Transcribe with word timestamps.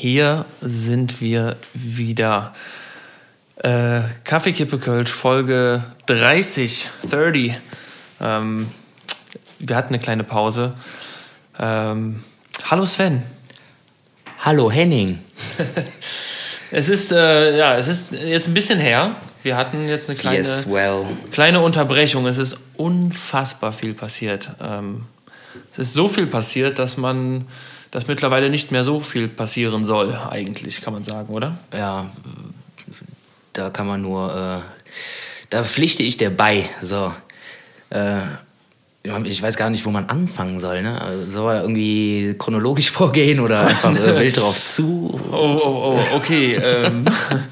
hier 0.00 0.44
sind 0.60 1.20
wir 1.20 1.56
wieder. 1.74 2.54
Äh, 3.56 4.02
Kaffeekippe 4.22 4.78
Kölsch, 4.78 5.10
Folge 5.10 5.82
30, 6.06 6.88
30. 7.10 7.58
Ähm, 8.20 8.68
wir 9.58 9.74
hatten 9.74 9.88
eine 9.88 9.98
kleine 9.98 10.22
Pause. 10.22 10.74
Ähm, 11.58 12.22
hallo 12.70 12.86
Sven. 12.86 13.24
Hallo 14.38 14.70
Henning. 14.70 15.18
es 16.70 16.88
ist, 16.88 17.10
äh, 17.10 17.58
ja, 17.58 17.76
es 17.76 17.88
ist 17.88 18.12
jetzt 18.12 18.46
ein 18.46 18.54
bisschen 18.54 18.78
her. 18.78 19.16
Wir 19.42 19.56
hatten 19.56 19.88
jetzt 19.88 20.08
eine 20.08 20.16
kleine, 20.16 20.38
Yes, 20.38 20.70
well. 20.70 21.06
kleine 21.32 21.58
Unterbrechung. 21.58 22.24
Es 22.28 22.38
ist 22.38 22.56
unfassbar 22.76 23.72
viel 23.72 23.94
passiert. 23.94 24.50
Ähm, 24.60 25.06
es 25.72 25.78
ist 25.88 25.94
so 25.94 26.06
viel 26.06 26.28
passiert, 26.28 26.78
dass 26.78 26.96
man, 26.96 27.48
dass 27.90 28.06
mittlerweile 28.06 28.50
nicht 28.50 28.72
mehr 28.72 28.84
so 28.84 29.00
viel 29.00 29.28
passieren 29.28 29.84
soll, 29.84 30.14
eigentlich, 30.30 30.80
kann 30.80 30.92
man 30.92 31.02
sagen, 31.02 31.32
oder? 31.32 31.58
Ja, 31.72 32.10
da 33.52 33.70
kann 33.70 33.86
man 33.86 34.02
nur, 34.02 34.34
äh, 34.34 34.92
da 35.50 35.64
pflichte 35.64 36.02
ich 36.02 36.16
dir 36.16 36.30
bei. 36.30 36.68
So, 36.82 37.12
äh, 37.90 38.20
ich 39.24 39.42
weiß 39.42 39.56
gar 39.56 39.70
nicht, 39.70 39.84
wo 39.84 39.90
man 39.90 40.06
anfangen 40.06 40.60
soll. 40.60 40.82
Ne? 40.82 41.00
Also, 41.00 41.30
soll 41.30 41.54
er 41.54 41.62
irgendwie 41.62 42.34
chronologisch 42.38 42.90
vorgehen 42.92 43.40
oder 43.40 43.66
einfach 43.66 43.94
äh, 43.94 44.20
wild 44.20 44.36
drauf 44.36 44.64
zu? 44.66 45.18
Oh, 45.32 45.58
oh, 45.62 45.94
oh, 45.94 46.16
okay. 46.16 46.54
ähm, 46.56 47.04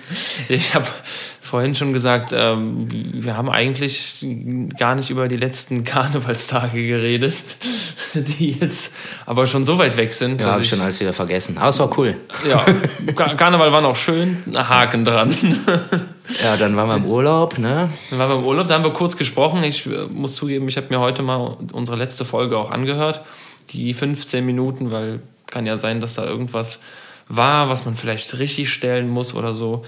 ich 0.48 0.74
habe 0.74 0.86
vorhin 1.46 1.74
schon 1.74 1.92
gesagt, 1.92 2.32
ähm, 2.36 2.86
wir 2.90 3.36
haben 3.36 3.48
eigentlich 3.48 4.24
gar 4.78 4.94
nicht 4.94 5.10
über 5.10 5.28
die 5.28 5.36
letzten 5.36 5.84
Karnevalstage 5.84 6.86
geredet, 6.86 7.34
die 8.14 8.52
jetzt 8.60 8.92
aber 9.24 9.46
schon 9.46 9.64
so 9.64 9.78
weit 9.78 9.96
weg 9.96 10.12
sind. 10.12 10.40
Ja, 10.40 10.52
habe 10.52 10.62
ich 10.62 10.68
schon 10.68 10.80
alles 10.80 11.00
wieder 11.00 11.12
vergessen. 11.12 11.56
Aber 11.58 11.68
es 11.68 11.78
war 11.78 11.96
cool. 11.98 12.16
Ja, 12.48 12.64
Kar- 13.16 13.34
Karneval 13.36 13.72
war 13.72 13.80
noch 13.80 13.96
schön, 13.96 14.38
Haken 14.54 15.04
dran. 15.04 15.34
Ja, 16.42 16.56
dann 16.56 16.74
waren 16.76 16.88
wir 16.88 16.96
im 16.96 17.06
Urlaub, 17.06 17.56
ne? 17.56 17.88
Dann 18.10 18.18
waren 18.18 18.28
wir 18.30 18.36
im 18.38 18.44
Urlaub, 18.44 18.66
da 18.66 18.74
haben 18.74 18.82
wir 18.82 18.90
kurz 18.92 19.16
gesprochen. 19.16 19.62
Ich 19.62 19.86
äh, 19.86 20.06
muss 20.10 20.34
zugeben, 20.34 20.66
ich 20.66 20.76
habe 20.76 20.88
mir 20.90 20.98
heute 20.98 21.22
mal 21.22 21.56
unsere 21.72 21.96
letzte 21.96 22.24
Folge 22.24 22.58
auch 22.58 22.72
angehört. 22.72 23.20
Die 23.70 23.94
15 23.94 24.44
Minuten, 24.44 24.90
weil 24.90 25.20
kann 25.46 25.66
ja 25.66 25.76
sein, 25.76 26.00
dass 26.00 26.14
da 26.14 26.24
irgendwas 26.24 26.80
war, 27.28 27.68
was 27.68 27.84
man 27.84 27.94
vielleicht 27.94 28.40
richtig 28.40 28.70
stellen 28.72 29.08
muss 29.08 29.34
oder 29.34 29.54
so. 29.54 29.84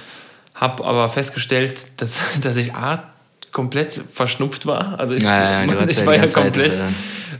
Hab 0.58 0.84
aber 0.84 1.08
festgestellt, 1.08 1.86
dass, 1.96 2.18
dass 2.42 2.56
ich 2.56 2.74
A, 2.74 3.04
komplett 3.52 4.00
verschnupft 4.12 4.66
war. 4.66 4.98
Also 5.00 5.14
ich, 5.14 5.22
Ja, 5.22 5.64
ja, 5.64 5.82
ich 5.88 6.04
war 6.04 6.14
ja 6.14 6.20
ganze 6.20 6.34
Zeit, 6.34 6.44
komplett, 6.44 6.80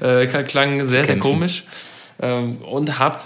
äh, 0.01 0.43
klang 0.45 0.81
sehr, 0.81 1.05
sehr 1.05 1.15
kämpfen. 1.15 1.21
komisch. 1.21 1.65
Ähm, 2.21 2.57
und 2.63 2.99
hab 2.99 3.25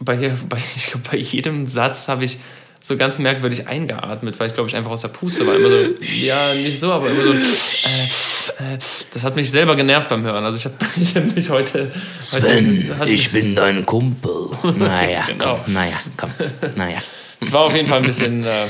bei, 0.00 0.16
bei, 0.48 0.58
ich 0.76 0.90
glaub, 0.90 1.10
bei 1.10 1.16
jedem 1.18 1.66
Satz 1.66 2.08
habe 2.08 2.24
ich 2.24 2.38
so 2.80 2.96
ganz 2.96 3.18
merkwürdig 3.18 3.66
eingeatmet, 3.66 4.38
weil 4.38 4.46
ich 4.46 4.54
glaube 4.54 4.68
ich 4.68 4.76
einfach 4.76 4.92
aus 4.92 5.00
der 5.00 5.08
Puste 5.08 5.46
war. 5.46 5.56
Immer 5.56 5.68
so, 5.68 5.76
ja, 6.00 6.54
nicht 6.54 6.78
so, 6.78 6.92
aber 6.92 7.10
immer 7.10 7.22
so. 7.24 7.32
Äh, 7.32 8.74
äh, 8.74 8.78
das 9.12 9.24
hat 9.24 9.34
mich 9.36 9.50
selber 9.50 9.74
genervt 9.74 10.08
beim 10.08 10.22
Hören. 10.22 10.44
Also 10.44 10.56
ich 10.58 10.64
habe 10.64 10.76
ich 11.00 11.16
hab 11.16 11.34
mich 11.34 11.50
heute. 11.50 11.90
Sven, 12.20 12.94
heute 12.98 13.10
ich 13.10 13.32
bin 13.32 13.54
dein 13.56 13.84
Kumpel. 13.84 14.50
Naja, 14.76 15.24
Genau. 15.26 15.60
komm, 15.64 15.72
naja, 15.74 15.96
komm, 16.16 16.30
naja. 16.76 16.98
Es 17.40 17.52
war 17.52 17.62
auf 17.62 17.74
jeden 17.74 17.88
Fall 17.88 17.98
ein 17.98 18.06
bisschen 18.06 18.44
äh, 18.44 18.66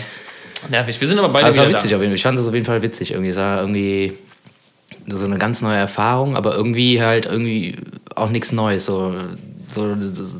nervig. 0.71 1.01
Wir 1.01 1.09
sind 1.09 1.19
aber 1.19 1.29
beide 1.31 1.47
Also 1.47 1.61
war 1.63 1.69
witzig 1.69 1.91
da. 1.91 1.97
auf 1.97 2.03
jeden 2.03 2.13
Fall. 2.13 2.17
Ich 2.17 2.23
fand 2.23 2.39
es 2.39 2.47
auf 2.47 2.55
jeden 2.55 2.67
Fall 2.67 2.83
witzig. 2.83 3.13
Irgendwie 3.13 3.31
es 3.31 3.37
war 3.37 3.61
irgendwie 3.61 4.13
so 5.07 5.25
eine 5.25 5.39
ganz 5.39 5.63
neue 5.63 5.77
Erfahrung, 5.77 6.37
aber 6.37 6.55
irgendwie 6.55 7.03
halt 7.03 7.27
irgendwie 7.27 7.77
auch 8.15 8.31
nichts 8.31 8.53
Neues. 8.53 8.87
So, 8.87 9.15
so 9.73 9.95
das- 9.95 10.39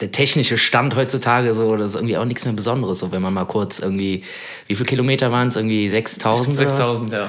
der 0.00 0.10
technische 0.10 0.58
Stand 0.58 0.96
heutzutage, 0.96 1.54
so, 1.54 1.76
das 1.76 1.90
ist 1.90 1.94
irgendwie 1.94 2.16
auch 2.18 2.24
nichts 2.24 2.44
mehr 2.44 2.52
Besonderes. 2.52 2.98
So, 2.98 3.12
wenn 3.12 3.22
man 3.22 3.32
mal 3.32 3.44
kurz 3.44 3.78
irgendwie, 3.78 4.22
wie 4.66 4.74
viele 4.74 4.86
Kilometer 4.88 5.30
waren 5.30 5.48
es? 5.48 5.56
Irgendwie 5.56 5.88
6000? 5.88 6.56
oder 6.58 6.66
was? 6.66 6.76
6000, 6.76 7.12
ja. 7.12 7.28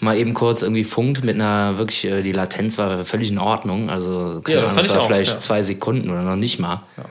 Mal 0.00 0.16
eben 0.18 0.34
kurz 0.34 0.62
irgendwie 0.62 0.84
funkt 0.84 1.24
mit 1.24 1.36
einer 1.36 1.78
wirklich, 1.78 2.04
äh, 2.06 2.22
die 2.22 2.32
Latenz 2.32 2.78
war 2.78 3.04
völlig 3.04 3.30
in 3.30 3.38
Ordnung. 3.38 3.90
Also, 3.90 4.40
keine 4.42 4.58
Ja, 4.58 4.62
das 4.64 4.72
Ahnung, 4.72 4.84
ich 4.86 4.90
war 4.94 5.00
auch, 5.02 5.06
vielleicht 5.06 5.30
ja. 5.32 5.38
zwei 5.38 5.62
Sekunden 5.62 6.10
oder 6.10 6.22
noch 6.22 6.36
nicht 6.36 6.58
mal. 6.58 6.82
Ja, 6.96 7.04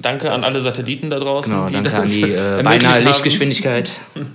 danke 0.00 0.32
an 0.32 0.44
alle 0.44 0.60
Satelliten 0.60 1.10
da 1.10 1.18
draußen. 1.18 1.52
Genau, 1.52 1.68
danke 1.68 1.94
an 1.94 2.06
die 2.08 2.22
äh, 2.22 2.60
beinahe 2.64 2.94
haben. 2.94 3.06
Lichtgeschwindigkeit. 3.06 3.90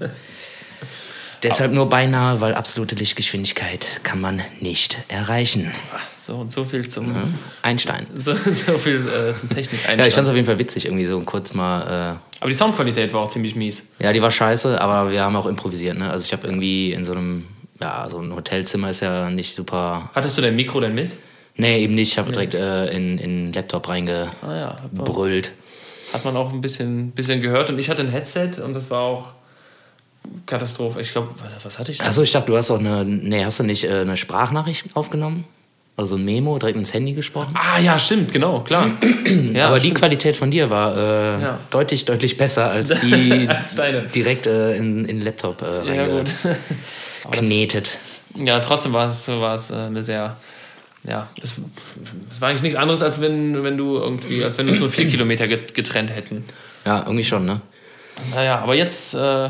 Deshalb 1.44 1.72
nur 1.72 1.88
beinahe, 1.88 2.42
weil 2.42 2.56
absolute 2.56 2.96
Lichtgeschwindigkeit 2.96 4.02
kann 4.04 4.20
man 4.20 4.42
nicht 4.60 4.98
erreichen. 5.08 5.72
So 6.18 6.38
und 6.38 6.52
so 6.52 6.66
viel 6.66 6.88
zum, 6.88 7.14
Einstein. 7.62 8.08
so, 8.16 8.34
so 8.36 8.78
viel, 8.80 9.08
äh, 9.08 9.36
zum 9.36 9.48
technik 9.50 9.80
Ja, 9.86 10.06
ich 10.08 10.16
fand 10.16 10.26
es 10.26 10.30
auf 10.30 10.36
jeden 10.36 10.48
Fall 10.48 10.58
witzig, 10.58 10.86
irgendwie 10.86 11.06
so 11.06 11.22
kurz 11.22 11.54
mal. 11.54 12.18
Aber 12.40 12.50
die 12.50 12.56
Soundqualität 12.56 13.14
war 13.14 13.22
auch 13.22 13.30
ziemlich 13.30 13.56
mies. 13.56 13.84
Äh, 14.00 14.06
ja, 14.06 14.14
die 14.14 14.22
war 14.22 14.32
scheiße, 14.32 14.80
aber 14.80 15.12
wir 15.12 15.24
haben 15.24 15.36
auch 15.36 15.46
improvisiert. 15.46 15.98
Ne? 15.98 16.10
Also 16.10 16.26
ich 16.26 16.34
habe 16.34 16.46
irgendwie 16.46 16.92
in 16.92 17.06
so 17.06 17.14
einem, 17.14 17.46
ja, 17.80 18.08
so 18.10 18.20
ein 18.20 18.34
Hotelzimmer 18.34 18.90
ist 18.90 19.02
ja 19.02 19.30
nicht 19.30 19.56
super. 19.56 20.10
Hattest 20.14 20.38
du 20.38 20.42
dein 20.42 20.56
Mikro 20.56 20.80
denn 20.80 20.94
mit? 20.94 21.12
Nee, 21.58 21.80
eben 21.84 21.96
nicht. 21.96 22.12
Ich 22.14 22.18
habe 22.18 22.32
direkt 22.32 22.54
äh, 22.54 22.86
in, 22.88 23.18
den 23.18 23.54
Laptop 23.54 23.90
Ah 23.90 23.96
ja, 23.98 24.04
reingebrüllt. 24.44 25.52
hat 26.14 26.24
man 26.24 26.38
auch 26.38 26.52
ein 26.54 26.62
bisschen, 26.62 27.12
bisschen 27.12 27.42
gehört. 27.42 27.70
Und 27.70 27.80
ich 27.80 27.90
hatte 27.90 28.02
ein 28.04 28.10
Headset 28.12 28.62
und 28.64 28.74
das 28.74 28.90
war 28.92 29.02
auch 29.02 29.26
Katastrophe. 30.46 31.02
Ich 31.02 31.12
glaube, 31.12 31.30
was, 31.40 31.54
was 31.66 31.80
hatte 31.80 31.92
ich 31.92 31.98
denn? 32.00 32.08
Achso, 32.08 32.22
ich 32.22 32.32
dachte, 32.32 32.48
du 32.48 32.58
hast 32.58 32.70
auch 32.72 32.80
eine. 32.80 33.04
Nee, 33.06 33.44
hast 33.46 33.60
du 33.60 33.64
nicht 33.64 33.86
äh, 33.86 34.02
eine 34.02 34.18
Sprachnachricht 34.18 34.88
aufgenommen? 34.96 35.46
Also 35.96 36.16
ein 36.16 36.26
Memo, 36.26 36.60
direkt 36.60 36.78
ins 36.78 36.94
Handy 36.94 37.14
gesprochen? 37.14 37.56
Ah 37.56 37.80
ja, 37.80 37.98
stimmt, 37.98 38.32
genau, 38.32 38.60
klar. 38.62 38.92
ja, 39.54 39.66
aber 39.68 39.78
die 39.78 39.88
stimmt. 39.88 39.98
Qualität 39.98 40.36
von 40.36 40.52
dir 40.52 40.70
war 40.70 40.96
äh, 40.96 41.42
Ja. 41.42 41.60
deutlich, 41.72 42.06
deutlich 42.06 42.38
besser 42.38 42.70
als 42.70 42.90
die 43.02 43.48
Als 43.50 43.76
direkt 44.14 44.46
äh, 44.46 44.76
in, 44.76 45.00
in 45.06 45.18
den 45.18 45.22
Laptop 45.22 45.64
äh, 45.64 45.66
reingeknetet. 47.26 47.98
Ja, 48.40 48.60
trotzdem 48.60 48.94
war 48.94 49.08
es, 49.08 49.28
war 49.30 49.56
es 49.56 49.72
äh, 49.72 49.76
eine 49.76 50.04
sehr. 50.04 50.38
Ja, 51.08 51.30
es, 51.42 51.54
es 52.30 52.42
war 52.42 52.50
eigentlich 52.50 52.64
nichts 52.64 52.78
anderes, 52.78 53.02
als 53.02 53.22
wenn, 53.22 53.64
wenn 53.64 53.78
du 53.78 53.96
irgendwie, 53.96 54.44
als 54.44 54.58
wenn 54.58 54.68
uns 54.68 54.80
nur 54.80 54.90
vier 54.90 55.08
Kilometer 55.08 55.48
get- 55.48 55.74
getrennt 55.74 56.12
hätten. 56.14 56.44
Ja, 56.86 57.00
irgendwie 57.06 57.24
schon, 57.24 57.46
ne? 57.46 57.62
Naja, 58.36 58.60
aber 58.60 58.76
jetzt, 58.76 59.14
äh, 59.14 59.50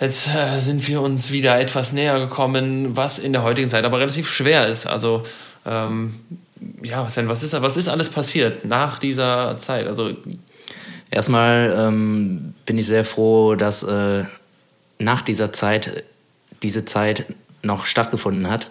jetzt 0.00 0.28
äh, 0.28 0.58
sind 0.60 0.86
wir 0.86 1.00
uns 1.00 1.30
wieder 1.30 1.58
etwas 1.58 1.92
näher 1.92 2.18
gekommen, 2.18 2.94
was 2.96 3.18
in 3.18 3.32
der 3.32 3.42
heutigen 3.42 3.68
Zeit 3.70 3.84
aber 3.84 4.00
relativ 4.00 4.28
schwer 4.30 4.66
ist. 4.66 4.86
Also, 4.86 5.22
ähm, 5.64 6.14
ja, 6.82 7.08
Sven, 7.08 7.28
was 7.28 7.42
ist, 7.42 7.52
was 7.60 7.76
ist 7.78 7.88
alles 7.88 8.08
passiert 8.10 8.64
nach 8.64 8.98
dieser 8.98 9.56
Zeit? 9.58 9.86
Also, 9.86 10.10
Erstmal 11.10 11.72
ähm, 11.78 12.54
bin 12.66 12.76
ich 12.76 12.86
sehr 12.86 13.04
froh, 13.04 13.54
dass 13.54 13.82
äh, 13.84 14.24
nach 14.98 15.22
dieser 15.22 15.52
Zeit 15.52 16.02
diese 16.62 16.84
Zeit 16.84 17.26
noch 17.62 17.86
stattgefunden 17.86 18.50
hat. 18.50 18.68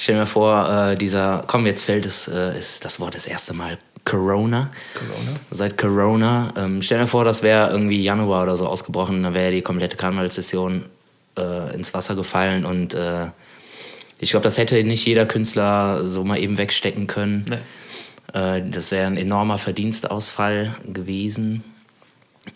Stell 0.00 0.16
mir 0.16 0.24
vor, 0.24 0.66
äh, 0.66 0.96
dieser, 0.96 1.44
komm, 1.46 1.66
jetzt 1.66 1.84
fällt 1.84 2.06
es, 2.06 2.26
äh, 2.26 2.58
ist 2.58 2.86
das 2.86 3.00
Wort 3.00 3.14
das 3.14 3.26
erste 3.26 3.52
Mal 3.52 3.76
Corona. 4.06 4.70
Corona? 4.94 5.34
Seit 5.50 5.76
Corona. 5.76 6.54
Ähm, 6.56 6.80
stell 6.80 7.00
dir 7.00 7.06
vor, 7.06 7.26
das 7.26 7.42
wäre 7.42 7.70
irgendwie 7.70 8.02
Januar 8.02 8.44
oder 8.44 8.56
so 8.56 8.66
ausgebrochen, 8.66 9.22
dann 9.22 9.34
wäre 9.34 9.52
die 9.52 9.60
komplette 9.60 9.98
Karnevalssession 9.98 10.86
äh, 11.36 11.74
ins 11.74 11.92
Wasser 11.92 12.14
gefallen 12.14 12.64
und 12.64 12.94
äh, 12.94 13.26
ich 14.18 14.30
glaube, 14.30 14.44
das 14.44 14.56
hätte 14.56 14.82
nicht 14.84 15.04
jeder 15.04 15.26
Künstler 15.26 16.08
so 16.08 16.24
mal 16.24 16.38
eben 16.38 16.56
wegstecken 16.56 17.06
können. 17.06 17.44
Nee. 17.50 18.56
Äh, 18.56 18.62
das 18.70 18.90
wäre 18.92 19.06
ein 19.06 19.18
enormer 19.18 19.58
Verdienstausfall 19.58 20.76
gewesen. 20.90 21.62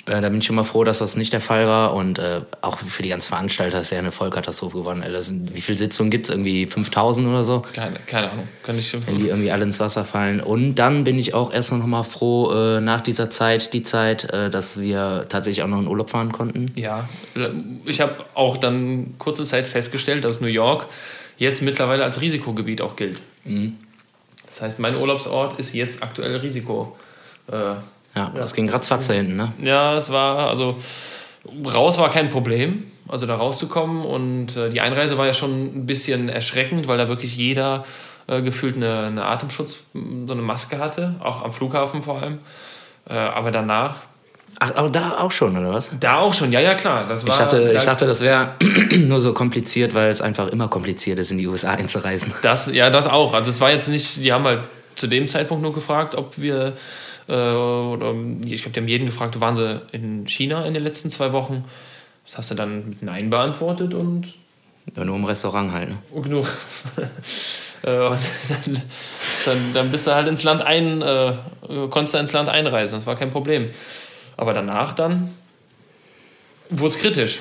Äh, 0.07 0.21
da 0.21 0.29
bin 0.29 0.39
ich 0.39 0.45
schon 0.45 0.57
mal 0.57 0.65
froh, 0.65 0.85
dass 0.85 0.99
das 0.99 1.17
nicht 1.17 1.33
der 1.33 1.41
Fall 1.41 1.67
war. 1.67 1.95
Und 1.95 2.19
äh, 2.19 2.43
auch 2.61 2.79
für 2.79 3.03
die 3.03 3.09
ganzen 3.09 3.29
Veranstalter, 3.29 3.79
das 3.79 3.91
wäre 3.91 4.01
eine 4.01 4.13
Vollkatastrophe 4.13 4.79
geworden. 4.79 5.03
Äh, 5.03 5.11
Das 5.11 5.27
sind, 5.29 5.55
wie 5.55 5.61
viele 5.61 5.79
Sitzungen 5.79 6.11
gibt 6.11 6.27
es? 6.27 6.31
Irgendwie 6.35 6.67
5000 6.67 7.27
oder 7.29 7.45
so? 7.45 7.63
Keine, 7.73 7.97
keine 8.07 8.31
Ahnung. 8.31 8.49
Kann 8.63 8.79
ich 8.79 8.93
Wenn 9.07 9.19
die 9.19 9.29
irgendwie 9.29 9.51
alle 9.51 9.65
ins 9.65 9.81
Wasser 9.81 10.05
fallen. 10.05 10.41
Und 10.41 10.75
dann 10.77 11.05
bin 11.05 11.19
ich 11.19 11.35
auch 11.35 11.53
erst 11.53 11.73
noch 11.73 11.87
mal 11.87 12.03
froh, 12.03 12.53
äh, 12.53 12.81
nach 12.81 13.01
dieser 13.01 13.31
Zeit, 13.31 13.73
die 13.73 13.83
Zeit, 13.83 14.25
äh, 14.25 14.51
dass 14.51 14.79
wir 14.81 15.27
tatsächlich 15.29 15.63
auch 15.63 15.69
noch 15.69 15.81
in 15.81 15.87
Urlaub 15.87 16.11
fahren 16.11 16.33
konnten. 16.33 16.67
Ja, 16.77 17.09
ich 17.87 18.01
habe 18.01 18.25
auch 18.35 18.57
dann 18.59 19.15
kurze 19.19 19.45
Zeit 19.45 19.67
festgestellt, 19.67 20.25
dass 20.25 20.41
New 20.41 20.47
York 20.47 20.87
jetzt 21.39 21.63
mittlerweile 21.63 22.05
als 22.05 22.21
Risikogebiet 22.21 22.81
auch 22.81 22.97
gilt. 22.97 23.21
Das 24.47 24.61
heißt, 24.61 24.79
mein 24.79 24.97
Urlaubsort 24.97 25.59
ist 25.59 25.75
jetzt 25.75 26.03
aktuell 26.03 26.37
Risiko. 26.37 26.97
Äh, 27.51 27.75
Ja, 28.15 28.31
das 28.35 28.55
ging 28.55 28.69
ratzfatz 28.69 29.09
da 29.09 29.15
hinten, 29.15 29.37
ne? 29.37 29.53
ja, 29.63 29.97
es 29.97 30.11
war, 30.11 30.49
also 30.51 30.77
raus 31.75 31.99
war 31.99 32.11
kein 32.11 32.31
Problem, 32.31 32.85
also 33.09 33.27
da 33.27 33.35
rauszukommen. 33.37 34.05
Und 34.05 34.57
äh, 34.57 34.71
die 34.71 34.81
Einreise 34.81 35.19
war 35.19 35.27
ja 35.27 35.35
schon 35.35 35.51
ein 35.79 35.87
bisschen 35.87 36.29
erschreckend, 36.29 36.87
weil 36.87 36.97
da 36.99 37.09
wirklich 37.09 37.37
jeder 37.37 37.85
äh, 38.29 38.41
gefühlt 38.41 38.77
eine, 38.77 39.07
eine 39.09 39.25
Atemschutz, 39.25 39.81
so 39.93 40.33
eine 40.33 40.43
Maske 40.43 40.79
hatte, 40.79 41.17
auch 41.21 41.45
am 41.45 41.53
Flughafen 41.53 42.03
vor 42.03 42.21
allem. 42.23 42.39
Äh, 43.09 43.15
aber 43.15 43.51
danach, 43.51 43.97
Ach, 44.61 44.73
aber 44.77 44.89
da 44.89 45.19
auch 45.19 45.33
schon, 45.33 45.59
oder 45.59 45.75
was? 45.75 45.91
da 45.99 46.19
auch 46.21 46.33
schon, 46.33 46.53
ja, 46.53 46.61
ja, 46.61 46.75
klar. 46.75 47.07
Das 47.09 47.27
war, 47.27 47.33
Ich 47.33 47.39
dachte, 47.39 47.73
ich 47.75 47.81
da- 47.81 47.87
dachte 47.87 48.07
das 48.07 48.21
wäre 48.21 48.51
nur 48.99 49.19
so 49.19 49.33
kompliziert, 49.35 49.93
weil 49.95 50.11
es 50.11 50.21
einfach 50.21 50.47
immer 50.49 50.69
kompliziert 50.69 51.19
ist, 51.19 51.33
in 51.33 51.39
die 51.39 51.49
USA 51.49 51.73
einzureisen. 51.73 52.33
Das, 52.43 52.73
ja, 52.73 52.89
das 52.91 53.09
auch. 53.09 53.35
Also 53.35 53.51
es 53.51 53.61
war 53.61 53.73
jetzt 53.73 53.89
nicht, 53.89 54.25
die 54.25 54.33
haben 54.33 54.45
halt 54.45 54.61
zu 54.95 55.09
dem 55.09 55.27
Zeitpunkt 55.27 55.63
nur 55.65 55.75
gefragt, 55.75 56.15
ob 56.15 56.39
wir 56.39 56.75
oder 57.33 58.15
ich 58.45 58.63
glaube, 58.63 58.75
die 58.75 58.81
haben 58.81 58.89
jeden 58.89 59.07
gefragt, 59.07 59.41
waren 59.41 59.55
sie 59.55 59.81
in 59.93 60.27
China 60.27 60.65
in 60.67 60.75
den 60.75 60.83
letzten 60.83 61.11
zwei 61.11 61.33
Wochen? 61.33 61.65
Das 62.27 62.39
hast 62.39 62.51
du 62.51 62.55
dann 62.55 62.89
mit 62.91 63.03
Nein 63.03 63.31
beantwortet 63.31 63.95
und. 63.95 64.35
Ja, 64.97 65.05
nur 65.05 65.17
im 65.17 65.25
Restaurant 65.25 65.73
halt, 65.73 65.89
ne? 65.89 65.99
Und 66.13 66.23
genug. 66.25 66.47
Äh, 67.83 68.17
dann, 68.49 68.83
dann, 69.45 69.75
dann 69.75 69.91
bist 69.91 70.07
du 70.07 70.15
halt 70.15 70.27
ins 70.27 70.43
Land 70.43 70.63
ein, 70.63 71.03
äh, 71.03 71.35
konntest 71.91 72.15
du 72.15 72.19
ins 72.19 72.33
Land 72.33 72.49
einreisen, 72.49 72.99
das 72.99 73.07
war 73.07 73.15
kein 73.15 73.31
Problem. 73.31 73.69
Aber 74.39 74.55
danach 74.55 74.95
dann 74.95 75.35
wurde 76.71 76.95
es 76.95 76.99
kritisch. 76.99 77.41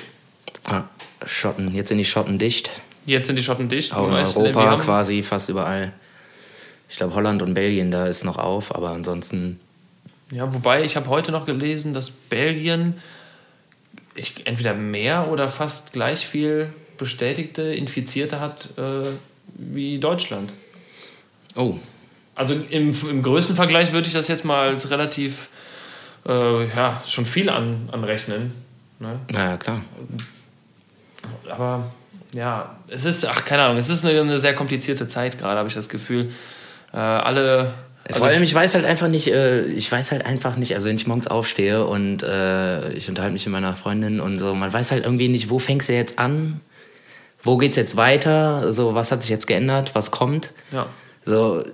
Ah, 0.66 0.82
Schotten, 1.24 1.74
jetzt 1.74 1.88
sind 1.88 1.98
die 1.98 2.04
Schotten 2.04 2.38
dicht. 2.38 2.70
Jetzt 3.06 3.26
sind 3.26 3.36
die 3.38 3.42
Schotten 3.42 3.68
dicht. 3.68 3.94
Auch 3.94 4.08
in 4.08 4.14
Europa 4.14 4.76
quasi 4.76 5.22
fast 5.22 5.48
überall. 5.48 5.92
Ich 6.88 6.96
glaube, 6.96 7.14
Holland 7.14 7.42
und 7.42 7.54
Belgien, 7.54 7.90
da 7.90 8.06
ist 8.06 8.24
noch 8.24 8.36
auf, 8.36 8.74
aber 8.74 8.90
ansonsten. 8.90 9.60
Ja, 10.34 10.52
wobei 10.52 10.82
ich 10.82 10.96
habe 10.96 11.08
heute 11.10 11.30
noch 11.30 11.46
gelesen, 11.46 11.94
dass 11.94 12.10
Belgien 12.10 12.94
ich, 14.16 14.48
entweder 14.48 14.74
mehr 14.74 15.30
oder 15.30 15.48
fast 15.48 15.92
gleich 15.92 16.26
viel 16.26 16.72
bestätigte 16.98 17.62
Infizierte 17.62 18.40
hat 18.40 18.68
äh, 18.76 19.08
wie 19.54 19.98
Deutschland. 20.00 20.52
Oh, 21.54 21.78
Also 22.34 22.54
im, 22.54 22.92
im 23.08 23.22
größten 23.22 23.54
Vergleich 23.54 23.92
würde 23.92 24.08
ich 24.08 24.12
das 24.12 24.26
jetzt 24.26 24.44
mal 24.44 24.70
als 24.70 24.90
relativ, 24.90 25.48
äh, 26.26 26.66
ja, 26.66 27.00
schon 27.06 27.26
viel 27.26 27.48
an, 27.48 27.88
anrechnen. 27.92 28.52
Ne? 28.98 29.20
naja, 29.30 29.56
klar. 29.56 29.82
Aber 31.48 31.92
ja, 32.32 32.76
es 32.88 33.04
ist, 33.04 33.24
ach, 33.24 33.44
keine 33.44 33.62
Ahnung, 33.62 33.78
es 33.78 33.88
ist 33.88 34.04
eine, 34.04 34.20
eine 34.20 34.40
sehr 34.40 34.54
komplizierte 34.56 35.06
Zeit 35.06 35.38
gerade, 35.38 35.58
habe 35.58 35.68
ich 35.68 35.74
das 35.74 35.88
Gefühl. 35.88 36.32
Äh, 36.92 36.96
alle. 36.96 37.72
Vor 38.10 38.26
allem, 38.26 38.42
ich 38.42 38.54
weiß 38.54 38.74
halt 38.74 38.84
einfach 38.84 39.08
nicht, 39.08 39.28
äh, 39.28 39.64
ich 39.66 39.90
weiß 39.90 40.12
halt 40.12 40.26
einfach 40.26 40.56
nicht, 40.56 40.74
also 40.74 40.88
wenn 40.88 40.96
ich 40.96 41.06
morgens 41.06 41.26
aufstehe 41.26 41.86
und 41.86 42.22
äh, 42.22 42.92
ich 42.92 43.08
unterhalte 43.08 43.32
mich 43.32 43.46
mit 43.46 43.52
meiner 43.52 43.76
Freundin 43.76 44.20
und 44.20 44.38
so, 44.38 44.54
man 44.54 44.72
weiß 44.72 44.90
halt 44.92 45.04
irgendwie 45.04 45.28
nicht, 45.28 45.48
wo 45.48 45.58
fängst 45.58 45.88
du 45.88 45.94
jetzt 45.94 46.18
an? 46.18 46.60
Wo 47.42 47.56
geht's 47.56 47.76
jetzt 47.76 47.96
weiter? 47.96 48.72
So, 48.72 48.94
was 48.94 49.10
hat 49.10 49.22
sich 49.22 49.30
jetzt 49.30 49.46
geändert? 49.46 49.94
Was 49.94 50.10
kommt? 50.10 50.52
ja. 50.72 50.86
So, 51.26 51.64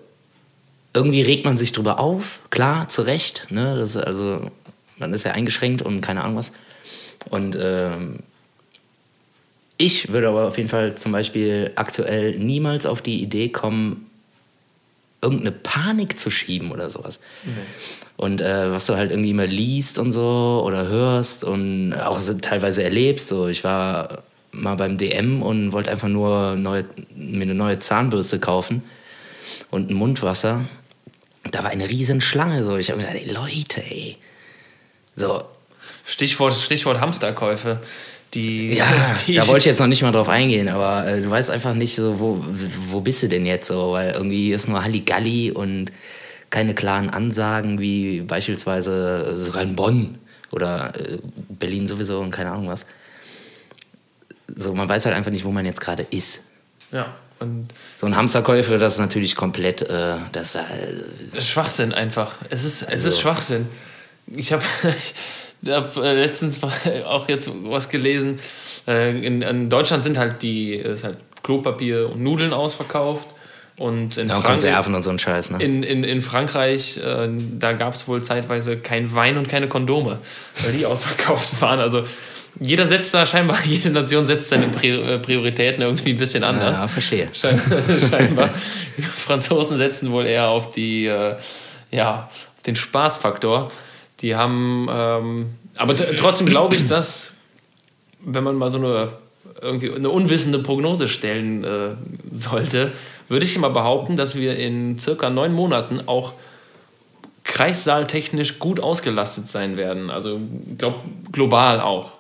irgendwie 0.94 1.22
regt 1.22 1.44
man 1.44 1.56
sich 1.56 1.72
drüber 1.72 1.98
auf, 1.98 2.40
klar, 2.50 2.88
zu 2.88 3.02
Recht, 3.02 3.48
ne? 3.50 3.76
Das 3.76 3.96
also, 3.96 4.50
man 4.98 5.12
ist 5.12 5.24
ja 5.24 5.32
eingeschränkt 5.32 5.82
und 5.82 6.00
keine 6.00 6.22
Ahnung 6.22 6.36
was. 6.36 6.52
Und 7.30 7.56
ähm, 7.60 8.20
ich 9.76 10.12
würde 10.12 10.28
aber 10.28 10.46
auf 10.46 10.56
jeden 10.56 10.68
Fall 10.68 10.94
zum 10.96 11.12
Beispiel 11.12 11.72
aktuell 11.74 12.38
niemals 12.38 12.86
auf 12.86 13.02
die 13.02 13.22
Idee 13.22 13.48
kommen, 13.48 14.09
irgendeine 15.22 15.52
Panik 15.52 16.18
zu 16.18 16.30
schieben 16.30 16.72
oder 16.72 16.90
sowas. 16.90 17.20
Und 18.16 18.40
äh, 18.40 18.70
was 18.70 18.86
du 18.86 18.96
halt 18.96 19.10
irgendwie 19.10 19.30
immer 19.30 19.46
liest 19.46 19.98
und 19.98 20.12
so 20.12 20.62
oder 20.64 20.88
hörst 20.88 21.44
und 21.44 21.94
auch 21.94 22.18
so 22.20 22.34
teilweise 22.34 22.82
erlebst. 22.82 23.28
So, 23.28 23.48
ich 23.48 23.64
war 23.64 24.22
mal 24.52 24.74
beim 24.76 24.98
DM 24.98 25.42
und 25.42 25.72
wollte 25.72 25.90
einfach 25.90 26.08
nur 26.08 26.56
neue, 26.56 26.84
mir 27.14 27.42
eine 27.42 27.54
neue 27.54 27.78
Zahnbürste 27.78 28.38
kaufen 28.38 28.82
und 29.70 29.90
ein 29.90 29.94
Mundwasser. 29.94 30.66
Da 31.50 31.62
war 31.62 31.70
eine 31.70 31.88
riesen 31.88 32.20
Schlange. 32.20 32.64
So. 32.64 32.76
Ich 32.76 32.90
habe 32.90 33.00
mir 33.00 33.08
gedacht, 33.08 33.24
ey, 33.26 33.32
Leute, 33.32 33.82
ey. 33.82 34.16
So, 35.16 35.44
Stichwort, 36.06 36.54
Stichwort 36.54 37.00
Hamsterkäufe. 37.00 37.80
Die, 38.34 38.74
ja, 38.74 38.86
die 39.26 39.34
da 39.34 39.46
wollte 39.48 39.58
ich 39.58 39.64
jetzt 39.66 39.80
noch 39.80 39.86
nicht 39.88 40.02
mal 40.02 40.12
drauf 40.12 40.28
eingehen, 40.28 40.68
aber 40.68 41.06
äh, 41.06 41.20
du 41.20 41.30
weißt 41.30 41.50
einfach 41.50 41.74
nicht 41.74 41.94
so, 41.96 42.20
wo, 42.20 42.44
wo 42.88 43.00
bist 43.00 43.22
du 43.22 43.28
denn 43.28 43.44
jetzt 43.46 43.66
so, 43.68 43.92
weil 43.92 44.12
irgendwie 44.12 44.52
ist 44.52 44.68
nur 44.68 44.82
Halligalli 44.82 45.50
und 45.50 45.90
keine 46.50 46.74
klaren 46.74 47.10
Ansagen, 47.10 47.80
wie 47.80 48.20
beispielsweise 48.20 49.36
sogar 49.36 49.62
in 49.62 49.74
Bonn 49.76 50.18
oder 50.52 50.92
äh, 50.96 51.18
Berlin 51.48 51.86
sowieso 51.86 52.20
und 52.20 52.30
keine 52.30 52.50
Ahnung 52.50 52.68
was. 52.68 52.86
So, 54.56 54.74
man 54.74 54.88
weiß 54.88 55.06
halt 55.06 55.14
einfach 55.16 55.30
nicht, 55.30 55.44
wo 55.44 55.50
man 55.52 55.64
jetzt 55.66 55.80
gerade 55.80 56.04
ist. 56.10 56.40
Ja, 56.92 57.14
und 57.38 57.68
So 57.96 58.06
ein 58.06 58.16
Hamsterkäufe, 58.16 58.78
das 58.78 58.94
ist 58.94 58.98
natürlich 58.98 59.36
komplett, 59.36 59.82
äh, 59.82 60.16
das, 60.32 60.54
äh, 60.56 60.60
Das 61.32 61.44
ist 61.44 61.50
Schwachsinn 61.50 61.92
einfach. 61.92 62.34
Es 62.50 62.64
ist, 62.64 62.82
es 62.82 62.88
Also- 62.88 63.08
ist 63.08 63.20
Schwachsinn. 63.20 63.66
Ich 64.26 64.52
habe 64.52 64.62
ich 65.62 65.70
hab, 65.70 65.96
äh, 65.96 66.14
letztens 66.14 66.60
auch 67.06 67.28
jetzt 67.28 67.50
was 67.64 67.88
gelesen. 67.88 68.38
Äh, 68.86 69.18
in, 69.24 69.42
in 69.42 69.70
Deutschland 69.70 70.02
sind 70.02 70.18
halt 70.18 70.42
die 70.42 70.82
halt 71.02 71.16
Klopapier 71.42 72.10
und 72.10 72.22
Nudeln 72.22 72.52
ausverkauft. 72.52 73.28
Und 73.76 74.18
in, 74.18 74.28
ja, 74.28 74.36
und 74.36 74.44
Konserven 74.44 74.94
und 74.94 75.02
so 75.02 75.08
ein 75.08 75.18
Scheiß, 75.18 75.52
ne? 75.52 75.64
in, 75.64 75.82
in, 75.82 76.04
in 76.04 76.20
Frankreich, 76.20 76.98
äh, 76.98 77.30
da 77.58 77.72
gab 77.72 77.94
es 77.94 78.06
wohl 78.06 78.22
zeitweise 78.22 78.76
kein 78.76 79.14
Wein 79.14 79.38
und 79.38 79.48
keine 79.48 79.68
Kondome, 79.68 80.18
weil 80.62 80.72
die 80.72 80.84
ausverkauft 80.86 81.62
waren. 81.62 81.80
Also 81.80 82.04
jeder 82.58 82.86
setzt 82.86 83.14
da 83.14 83.24
scheinbar, 83.24 83.58
jede 83.64 83.88
Nation 83.88 84.26
setzt 84.26 84.50
seine 84.50 84.66
äh, 84.66 85.18
Prioritäten 85.18 85.80
irgendwie 85.80 86.10
ein 86.10 86.18
bisschen 86.18 86.44
anders. 86.44 86.80
Ja, 86.80 86.88
verstehe. 86.88 87.30
Schein, 87.32 87.58
scheinbar. 87.98 88.50
Die 88.98 89.02
Franzosen 89.02 89.78
setzen 89.78 90.10
wohl 90.10 90.26
eher 90.26 90.48
auf 90.48 90.72
die, 90.72 91.06
äh, 91.06 91.36
ja, 91.90 92.28
auf 92.30 92.62
den 92.66 92.76
Spaßfaktor. 92.76 93.70
Die 94.20 94.36
haben, 94.36 94.88
ähm, 94.90 95.46
aber 95.76 95.96
trotzdem 95.96 96.46
glaube 96.46 96.76
ich, 96.76 96.86
dass, 96.86 97.34
wenn 98.20 98.44
man 98.44 98.56
mal 98.56 98.70
so 98.70 98.78
eine 98.78 99.12
irgendwie 99.62 99.92
eine 99.92 100.08
unwissende 100.08 100.58
Prognose 100.58 101.08
stellen 101.08 101.64
äh, 101.64 101.90
sollte, 102.30 102.92
würde 103.28 103.44
ich 103.44 103.58
mal 103.58 103.68
behaupten, 103.68 104.16
dass 104.16 104.34
wir 104.34 104.56
in 104.56 104.98
circa 104.98 105.30
neun 105.30 105.52
Monaten 105.52 106.02
auch 106.06 106.32
kreissaaltechnisch 107.44 108.58
gut 108.58 108.80
ausgelastet 108.80 109.48
sein 109.48 109.76
werden. 109.76 110.10
Also 110.10 110.40
glaub, 110.78 111.02
global 111.32 111.80
auch. 111.80 112.12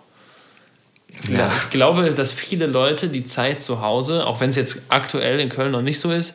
Ja. 1.28 1.52
Ich 1.56 1.70
glaube, 1.70 2.10
dass 2.12 2.32
viele 2.32 2.66
Leute 2.66 3.08
die 3.08 3.24
Zeit 3.24 3.60
zu 3.60 3.80
Hause, 3.80 4.26
auch 4.26 4.40
wenn 4.40 4.50
es 4.50 4.56
jetzt 4.56 4.82
aktuell 4.88 5.40
in 5.40 5.48
Köln 5.48 5.72
noch 5.72 5.82
nicht 5.82 6.00
so 6.00 6.10
ist, 6.10 6.34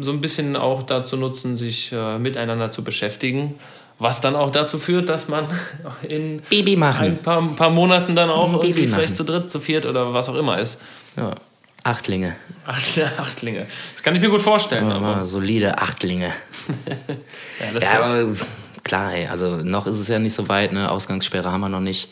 so 0.00 0.12
ein 0.12 0.20
bisschen 0.20 0.56
auch 0.56 0.82
dazu 0.82 1.16
nutzen, 1.16 1.56
sich 1.56 1.92
äh, 1.92 2.18
miteinander 2.18 2.70
zu 2.70 2.84
beschäftigen. 2.84 3.54
Was 4.02 4.20
dann 4.20 4.34
auch 4.34 4.50
dazu 4.50 4.80
führt, 4.80 5.08
dass 5.08 5.28
man 5.28 5.46
in 6.10 6.42
Baby 6.50 6.74
machen. 6.74 7.06
ein 7.06 7.18
paar, 7.18 7.40
paar 7.52 7.70
Monaten 7.70 8.16
dann 8.16 8.30
auch 8.30 8.52
Baby 8.52 8.66
irgendwie 8.66 8.88
vielleicht 8.88 9.10
machen. 9.10 9.16
zu 9.16 9.24
dritt, 9.24 9.50
zu 9.50 9.60
viert 9.60 9.86
oder 9.86 10.12
was 10.12 10.28
auch 10.28 10.34
immer 10.34 10.58
ist. 10.58 10.80
Ja. 11.16 11.36
Achtlinge. 11.84 12.34
Acht, 12.66 13.00
Achtlinge. 13.18 13.66
Das 13.94 14.02
kann 14.02 14.14
ich 14.16 14.20
mir 14.20 14.28
gut 14.28 14.42
vorstellen. 14.42 14.88
Ja, 14.88 14.96
aber, 14.96 15.24
solide 15.24 15.78
Achtlinge. 15.78 16.32
ja, 17.60 17.80
Ja, 17.80 18.02
aber 18.02 18.34
klar, 18.82 19.14
ey, 19.14 19.28
also 19.28 19.58
noch 19.58 19.86
ist 19.86 20.00
es 20.00 20.08
ja 20.08 20.18
nicht 20.18 20.34
so 20.34 20.48
weit, 20.48 20.72
ne? 20.72 20.90
Ausgangssperre 20.90 21.52
haben 21.52 21.60
wir 21.60 21.68
noch 21.68 21.80
nicht. 21.80 22.08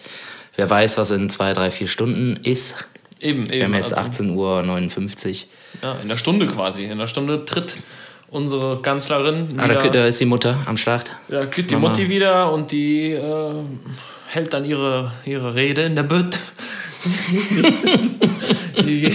Wer 0.54 0.70
weiß, 0.70 0.97
was 0.97 1.11
in 1.11 1.28
zwei, 1.28 1.54
drei, 1.54 1.73
vier 1.73 1.88
Stunden 1.88 2.37
ist. 2.37 2.76
eben, 3.20 3.42
eben. 3.47 3.50
Wir 3.50 3.64
haben 3.64 3.75
jetzt 3.75 3.94
also, 3.94 4.23
18.59 4.23 4.26
Uhr. 4.37 5.35
ja, 5.82 5.97
in 6.02 6.09
der 6.09 6.16
Stunde 6.16 6.47
quasi. 6.47 6.85
In 6.85 6.99
der 6.99 7.09
Stunde 7.09 7.44
tritt 7.44 7.76
unsere 8.30 8.80
Kanzlerin 8.82 9.46
Ah, 9.56 9.66
da, 9.68 9.82
wieder, 9.82 9.90
da 9.90 10.06
ist 10.06 10.20
die 10.20 10.25
Mutter 10.26 10.58
am 10.66 10.76
Start. 10.76 11.10
ja, 11.28 11.44
geht 11.44 11.70
die 11.70 11.75
Mama. 11.75 11.88
Mutti 11.88 12.08
wieder 12.08 12.52
und 12.52 12.70
die 12.72 13.12
äh, 13.12 13.50
hält 14.28 14.52
dann 14.54 14.64
ihre, 14.64 15.12
ihre 15.26 15.54
Rede 15.54 15.82
in 15.82 15.94
der 15.96 16.04
Bütt. 16.04 16.38
In, 18.76 19.12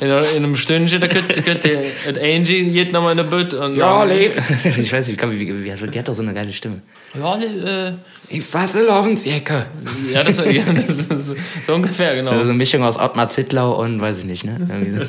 in 0.00 0.10
einem 0.10 0.56
Stündchen, 0.56 1.00
da 1.00 1.06
könnte 1.06 1.40
könnte 1.42 1.78
die 2.12 2.20
Angie 2.20 2.70
geht 2.72 2.92
nochmal 2.92 3.12
in 3.12 3.18
der 3.18 3.24
Bütt. 3.24 3.54
Und 3.54 3.76
dann- 3.78 4.10
Ich 4.10 4.92
weiß 4.92 5.08
nicht, 5.08 5.22
wie, 5.22 5.40
wie, 5.40 5.64
wie, 5.82 5.86
die 5.88 5.98
hat 5.98 6.08
doch 6.08 6.14
so 6.14 6.22
eine 6.22 6.34
geile 6.34 6.52
Stimme. 6.52 6.82
Ja, 7.14 7.38
äh, 7.38 7.92
Ich 8.28 8.52
warte 8.52 8.92
auf 8.92 9.06
ins 9.06 9.24
Jacke. 9.24 9.66
ja, 10.12 10.22
das, 10.24 10.38
ja, 10.38 10.62
das 10.86 10.98
ist 10.98 11.08
so, 11.26 11.34
so 11.66 11.74
ungefähr, 11.74 12.14
genau. 12.16 12.32
Also 12.32 12.42
eine 12.42 12.54
Mischung 12.54 12.82
aus 12.82 12.98
Ottmar 12.98 13.28
Zittlau 13.28 13.80
und 13.80 14.00
weiß 14.00 14.18
ich 14.20 14.24
nicht, 14.24 14.44
ne? 14.44 15.08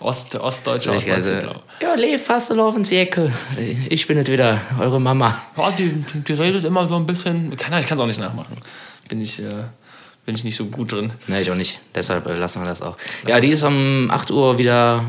Ost, 0.00 0.34
Ostdeutsche 0.36 0.92
Richtig, 0.92 1.12
also, 1.12 1.32
Auslandsblau. 1.32 1.62
ja, 1.80 1.94
Lee, 1.94 2.18
fast 2.18 2.52
auf 2.52 2.76
ins 2.76 2.90
Jacke. 2.90 3.32
Ich 3.88 4.06
bin 4.06 4.18
jetzt 4.18 4.30
wieder 4.30 4.60
eure 4.78 5.00
Mama. 5.00 5.40
Ja, 5.56 5.70
die, 5.70 6.04
die, 6.26 6.32
redet 6.32 6.64
immer 6.64 6.88
so 6.88 6.96
ein 6.96 7.06
bisschen. 7.06 7.56
Kann, 7.56 7.78
ich 7.78 7.86
kann 7.86 7.98
es 7.98 8.02
auch 8.02 8.06
nicht 8.06 8.20
nachmachen. 8.20 8.56
Bin 9.08 9.20
ich, 9.20 9.40
äh, 9.40 9.64
bin 10.24 10.34
ich 10.34 10.44
nicht 10.44 10.56
so 10.56 10.66
gut 10.66 10.92
drin. 10.92 11.12
Ne, 11.26 11.40
ich 11.40 11.50
auch 11.50 11.56
nicht. 11.56 11.80
Deshalb 11.94 12.26
äh, 12.26 12.34
lassen 12.34 12.60
wir 12.62 12.66
das 12.68 12.82
auch. 12.82 12.96
Ja, 13.26 13.40
die 13.40 13.48
ist 13.48 13.62
um 13.62 14.10
8 14.10 14.30
Uhr 14.30 14.58
wieder 14.58 15.04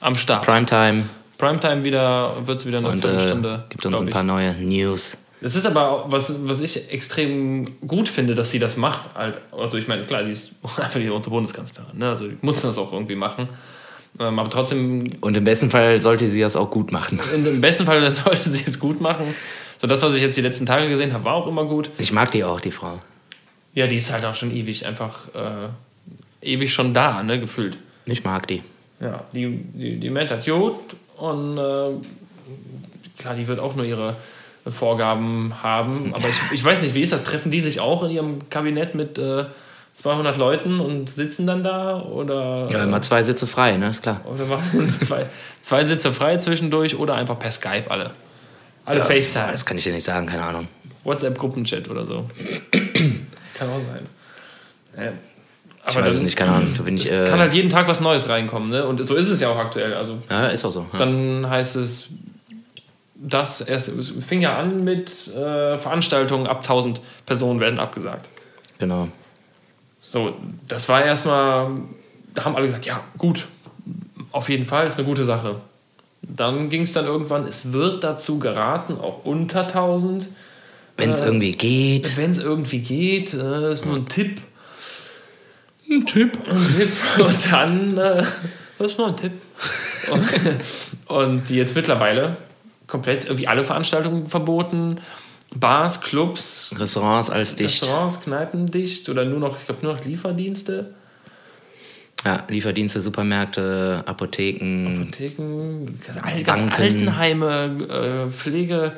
Am 0.00 0.14
Start. 0.14 0.46
Primetime 0.46 1.04
Primetime 1.40 1.84
wieder, 1.84 2.46
wird 2.46 2.60
es 2.60 2.66
wieder 2.66 2.78
eine 2.78 2.88
und 2.88 2.98
äh, 2.98 3.08
Viertelstunde. 3.08 3.64
gibt 3.70 3.86
uns 3.86 4.00
ein 4.00 4.08
ich. 4.08 4.12
paar 4.12 4.22
neue 4.22 4.52
News. 4.54 5.16
Das 5.40 5.56
ist 5.56 5.64
aber 5.64 6.04
was, 6.06 6.34
was 6.46 6.60
ich 6.60 6.92
extrem 6.92 7.80
gut 7.88 8.10
finde, 8.10 8.34
dass 8.34 8.50
sie 8.50 8.58
das 8.58 8.76
macht. 8.76 9.08
Halt, 9.14 9.38
also 9.50 9.78
ich 9.78 9.88
meine, 9.88 10.04
klar, 10.04 10.22
die 10.22 10.32
ist 10.32 10.50
einfach 10.62 11.00
die 11.00 11.08
unsere 11.08 11.34
Bundeskanzlerin. 11.34 11.98
Ne? 11.98 12.10
Also 12.10 12.28
die 12.28 12.36
muss 12.42 12.60
das 12.60 12.76
auch 12.76 12.92
irgendwie 12.92 13.16
machen. 13.16 13.48
Ähm, 14.18 14.38
aber 14.38 14.50
trotzdem, 14.50 15.12
Und 15.20 15.36
im 15.36 15.44
besten 15.44 15.70
Fall 15.70 16.00
sollte 16.00 16.28
sie 16.28 16.40
das 16.40 16.56
auch 16.56 16.70
gut 16.70 16.92
machen. 16.92 17.20
in, 17.34 17.46
im 17.46 17.60
besten 17.60 17.86
Fall 17.86 18.10
sollte 18.10 18.48
sie 18.48 18.64
es 18.66 18.78
gut 18.78 19.00
machen. 19.00 19.34
So 19.78 19.86
das, 19.86 20.02
was 20.02 20.14
ich 20.14 20.22
jetzt 20.22 20.36
die 20.36 20.42
letzten 20.42 20.66
Tage 20.66 20.88
gesehen 20.88 21.12
habe, 21.12 21.24
war 21.24 21.34
auch 21.34 21.46
immer 21.46 21.64
gut. 21.64 21.90
Ich 21.98 22.12
mag 22.12 22.30
die 22.32 22.44
auch, 22.44 22.60
die 22.60 22.70
Frau. 22.70 23.00
Ja, 23.74 23.86
die 23.86 23.96
ist 23.96 24.12
halt 24.12 24.24
auch 24.24 24.34
schon 24.34 24.54
ewig, 24.54 24.84
einfach 24.84 25.28
äh, 25.34 25.68
ewig 26.42 26.72
schon 26.72 26.92
da, 26.92 27.22
ne, 27.22 27.40
gefühlt. 27.40 27.78
Ich 28.04 28.24
mag 28.24 28.46
die. 28.46 28.62
Ja, 29.00 29.24
die, 29.32 29.48
die, 29.48 29.98
die 29.98 30.10
meint 30.10 30.30
das 30.30 30.44
gut 30.44 30.74
und 31.16 31.56
äh, 31.56 31.60
klar, 33.18 33.34
die 33.34 33.46
wird 33.46 33.60
auch 33.60 33.74
nur 33.76 33.86
ihre 33.86 34.16
Vorgaben 34.66 35.54
haben. 35.62 36.12
Aber 36.14 36.28
ich, 36.28 36.38
ich 36.52 36.62
weiß 36.62 36.82
nicht, 36.82 36.94
wie 36.94 37.02
ist 37.02 37.12
das? 37.12 37.24
Treffen 37.24 37.50
die 37.50 37.60
sich 37.60 37.80
auch 37.80 38.02
in 38.02 38.10
ihrem 38.10 38.48
Kabinett 38.50 38.94
mit 38.94 39.18
äh, 39.18 39.44
200 40.00 40.38
Leuten 40.38 40.80
und 40.80 41.10
sitzen 41.10 41.46
dann 41.46 41.62
da? 41.62 42.00
Oder, 42.00 42.68
Ja, 42.70 42.84
immer 42.84 43.02
zwei 43.02 43.22
Sitze 43.22 43.46
frei, 43.46 43.76
ne? 43.76 43.90
Ist 43.90 44.02
klar. 44.02 44.22
oder 44.24 44.46
machen 44.46 44.94
zwei, 45.00 45.26
zwei 45.60 45.84
Sitze 45.84 46.12
frei 46.12 46.38
zwischendurch 46.38 46.96
oder 46.98 47.14
einfach 47.16 47.38
per 47.38 47.50
Skype 47.50 47.90
alle? 47.90 48.12
Alle 48.86 49.02
FaceTime. 49.02 49.52
Das 49.52 49.66
kann 49.66 49.76
ich 49.76 49.84
dir 49.84 49.92
nicht 49.92 50.04
sagen, 50.04 50.26
keine 50.26 50.42
Ahnung. 50.42 50.68
WhatsApp-Gruppenchat 51.04 51.88
oder 51.90 52.06
so. 52.06 52.26
Kann 53.54 53.68
auch 53.68 53.80
sein. 53.80 54.00
Ja. 54.96 55.12
Ich 55.88 55.96
weiß 55.96 56.14
es 56.14 56.22
nicht, 56.22 56.36
keine 56.36 56.52
Ahnung. 56.52 56.74
Da 56.76 56.82
bin 56.82 56.96
ich, 56.96 57.10
es 57.10 57.28
kann 57.30 57.38
äh, 57.38 57.42
halt 57.42 57.54
jeden 57.54 57.70
Tag 57.70 57.88
was 57.88 58.00
Neues 58.00 58.28
reinkommen, 58.28 58.68
ne? 58.70 58.86
Und 58.86 59.06
so 59.06 59.14
ist 59.14 59.28
es 59.28 59.40
ja 59.40 59.48
auch 59.48 59.56
aktuell. 59.58 59.94
Also 59.94 60.18
ja, 60.28 60.48
ist 60.48 60.64
auch 60.64 60.72
so. 60.72 60.86
Ja. 60.92 60.98
dann 60.98 61.48
heißt 61.48 61.76
es, 61.76 62.08
das 63.14 63.60
erst, 63.62 63.88
es 63.88 64.12
fing 64.20 64.40
ja 64.42 64.58
an 64.58 64.84
mit 64.84 65.28
äh, 65.28 65.78
Veranstaltungen 65.78 66.46
ab 66.46 66.58
1000 66.58 67.00
Personen 67.26 67.60
werden 67.60 67.78
abgesagt. 67.78 68.28
Genau. 68.78 69.08
So, 70.10 70.34
das 70.66 70.88
war 70.88 71.04
erstmal, 71.04 71.70
da 72.34 72.44
haben 72.44 72.56
alle 72.56 72.66
gesagt, 72.66 72.84
ja, 72.84 73.00
gut, 73.16 73.46
auf 74.32 74.48
jeden 74.48 74.66
Fall, 74.66 74.88
ist 74.88 74.98
eine 74.98 75.06
gute 75.06 75.24
Sache. 75.24 75.60
Dann 76.22 76.68
ging 76.68 76.82
es 76.82 76.92
dann 76.92 77.06
irgendwann, 77.06 77.46
es 77.46 77.72
wird 77.72 78.02
dazu 78.02 78.40
geraten, 78.40 78.94
auch 78.94 79.24
unter 79.24 79.68
1000. 79.68 80.28
Wenn 80.96 81.10
es 81.10 81.20
Äh, 81.20 81.26
irgendwie 81.26 81.52
geht. 81.52 82.16
Wenn 82.16 82.32
es 82.32 82.38
irgendwie 82.38 82.80
geht, 82.80 83.34
äh, 83.34 83.72
ist 83.72 83.86
nur 83.86 83.94
ein 83.94 84.08
Tipp. 84.08 84.42
Ein 85.88 86.04
Typ. 86.06 86.36
Ein 86.44 86.74
Tipp. 86.76 86.92
Und 87.18 87.52
dann, 87.52 87.96
äh, 87.96 88.24
das 88.80 88.90
ist 88.90 88.98
nur 88.98 89.06
ein 89.06 89.16
Tipp. 89.16 89.32
Und, 90.10 90.26
und 91.06 91.50
jetzt 91.50 91.76
mittlerweile 91.76 92.36
komplett 92.88 93.26
irgendwie 93.26 93.46
alle 93.46 93.62
Veranstaltungen 93.62 94.28
verboten. 94.28 94.98
Bars, 95.54 96.00
Clubs, 96.00 96.70
Restaurants 96.76 97.28
alles 97.28 97.56
dicht. 97.56 97.82
Restaurants, 97.82 98.20
Kneipen 98.20 98.70
dicht 98.70 99.08
oder 99.08 99.24
nur 99.24 99.40
noch, 99.40 99.58
ich 99.58 99.66
glaube, 99.66 99.82
nur 99.82 99.94
noch 99.94 100.04
Lieferdienste. 100.04 100.94
Ja, 102.24 102.44
Lieferdienste, 102.48 103.00
Supermärkte, 103.00 104.02
Apotheken. 104.06 105.02
Apotheken, 105.02 105.98
Banken. 106.44 106.72
Altenheime, 106.72 108.28
äh, 108.28 108.32
Pflege, 108.32 108.92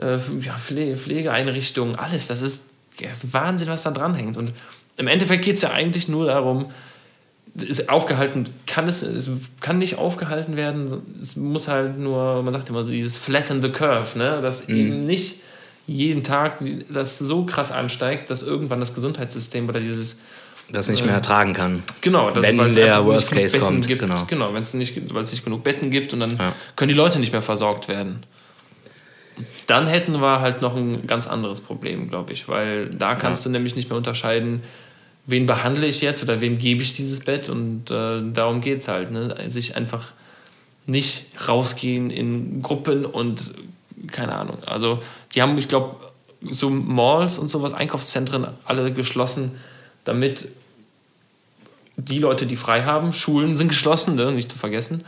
äh, 0.00 0.18
ja, 0.40 0.56
Pflege, 0.58 0.96
Pflegeeinrichtungen, 0.96 1.96
alles. 1.96 2.26
Das 2.26 2.42
ist, 2.42 2.64
das 3.00 3.24
ist 3.24 3.32
Wahnsinn, 3.32 3.68
was 3.68 3.82
da 3.82 3.90
dranhängt. 3.90 4.36
Und 4.36 4.52
im 4.98 5.06
Endeffekt 5.08 5.44
geht 5.44 5.56
es 5.56 5.62
ja 5.62 5.70
eigentlich 5.70 6.08
nur 6.08 6.26
darum, 6.26 6.70
ist 7.54 7.88
aufgehalten, 7.88 8.48
kann 8.66 8.86
es, 8.88 9.02
es 9.02 9.30
kann 9.60 9.78
nicht 9.78 9.98
aufgehalten 9.98 10.56
werden, 10.56 11.02
es 11.20 11.36
muss 11.36 11.68
halt 11.68 11.98
nur, 11.98 12.42
man 12.42 12.54
sagt 12.54 12.68
immer 12.68 12.84
so 12.84 12.90
dieses 12.90 13.16
flatten 13.16 13.60
the 13.60 13.70
curve, 13.70 14.16
ne? 14.16 14.40
dass 14.40 14.68
Mhm. 14.68 14.76
eben 14.76 15.06
nicht 15.06 15.36
jeden 15.86 16.22
Tag 16.22 16.58
das 16.88 17.18
so 17.18 17.44
krass 17.44 17.72
ansteigt, 17.72 18.30
dass 18.30 18.42
irgendwann 18.42 18.80
das 18.80 18.94
Gesundheitssystem 18.94 19.68
oder 19.68 19.80
dieses 19.80 20.16
Das 20.70 20.88
nicht 20.88 21.04
mehr 21.04 21.14
ertragen 21.14 21.52
kann. 21.52 21.82
Genau, 22.00 22.30
das, 22.30 22.42
Wenn 22.42 22.74
der 22.74 23.04
Worst 23.04 23.32
Case 23.32 23.52
Betten 23.58 23.60
kommt, 23.60 23.86
Gibt, 23.86 24.00
genau. 24.00 24.24
genau 24.26 24.54
wenn 24.54 24.62
es 24.62 24.74
nicht, 24.74 25.12
weil 25.14 25.22
es 25.22 25.32
nicht 25.32 25.44
genug 25.44 25.64
Betten 25.64 25.90
gibt 25.90 26.12
und 26.12 26.20
dann 26.20 26.30
Ja. 26.36 26.52
können 26.76 26.88
die 26.88 26.94
Leute 26.94 27.18
nicht 27.18 27.32
mehr 27.32 27.42
versorgt 27.42 27.88
werden. 27.88 28.22
Dann 29.66 29.86
hätten 29.86 30.20
wir 30.20 30.40
halt 30.40 30.60
noch 30.62 30.76
ein 30.76 31.06
ganz 31.06 31.26
anderes 31.26 31.60
Problem, 31.60 32.08
glaube 32.08 32.32
ich, 32.32 32.48
weil 32.48 32.90
da 32.90 33.14
kannst 33.14 33.44
du 33.44 33.50
nämlich 33.50 33.74
nicht 33.76 33.88
mehr 33.88 33.96
unterscheiden, 33.96 34.62
wen 35.26 35.46
behandle 35.46 35.86
ich 35.86 36.00
jetzt 36.00 36.22
oder 36.22 36.40
wem 36.40 36.58
gebe 36.58 36.82
ich 36.82 36.94
dieses 36.94 37.20
Bett 37.20 37.48
und 37.48 37.90
äh, 37.90 38.20
darum 38.32 38.60
geht 38.60 38.80
es 38.80 38.88
halt, 38.88 39.10
ne? 39.10 39.34
sich 39.50 39.76
einfach 39.76 40.12
nicht 40.86 41.26
rausgehen 41.48 42.10
in 42.10 42.60
Gruppen 42.60 43.04
und 43.04 43.52
keine 44.10 44.34
Ahnung. 44.34 44.58
Also 44.66 45.00
die 45.34 45.42
haben, 45.42 45.56
ich 45.58 45.68
glaube, 45.68 45.96
so 46.50 46.70
Malls 46.70 47.38
und 47.38 47.50
sowas, 47.50 47.72
Einkaufszentren 47.72 48.46
alle 48.64 48.92
geschlossen, 48.92 49.52
damit 50.04 50.48
die 51.96 52.18
Leute, 52.18 52.46
die 52.46 52.56
frei 52.56 52.82
haben, 52.82 53.12
Schulen 53.12 53.56
sind 53.56 53.68
geschlossen, 53.68 54.16
ne? 54.16 54.32
nicht 54.32 54.50
zu 54.50 54.58
vergessen. 54.58 55.04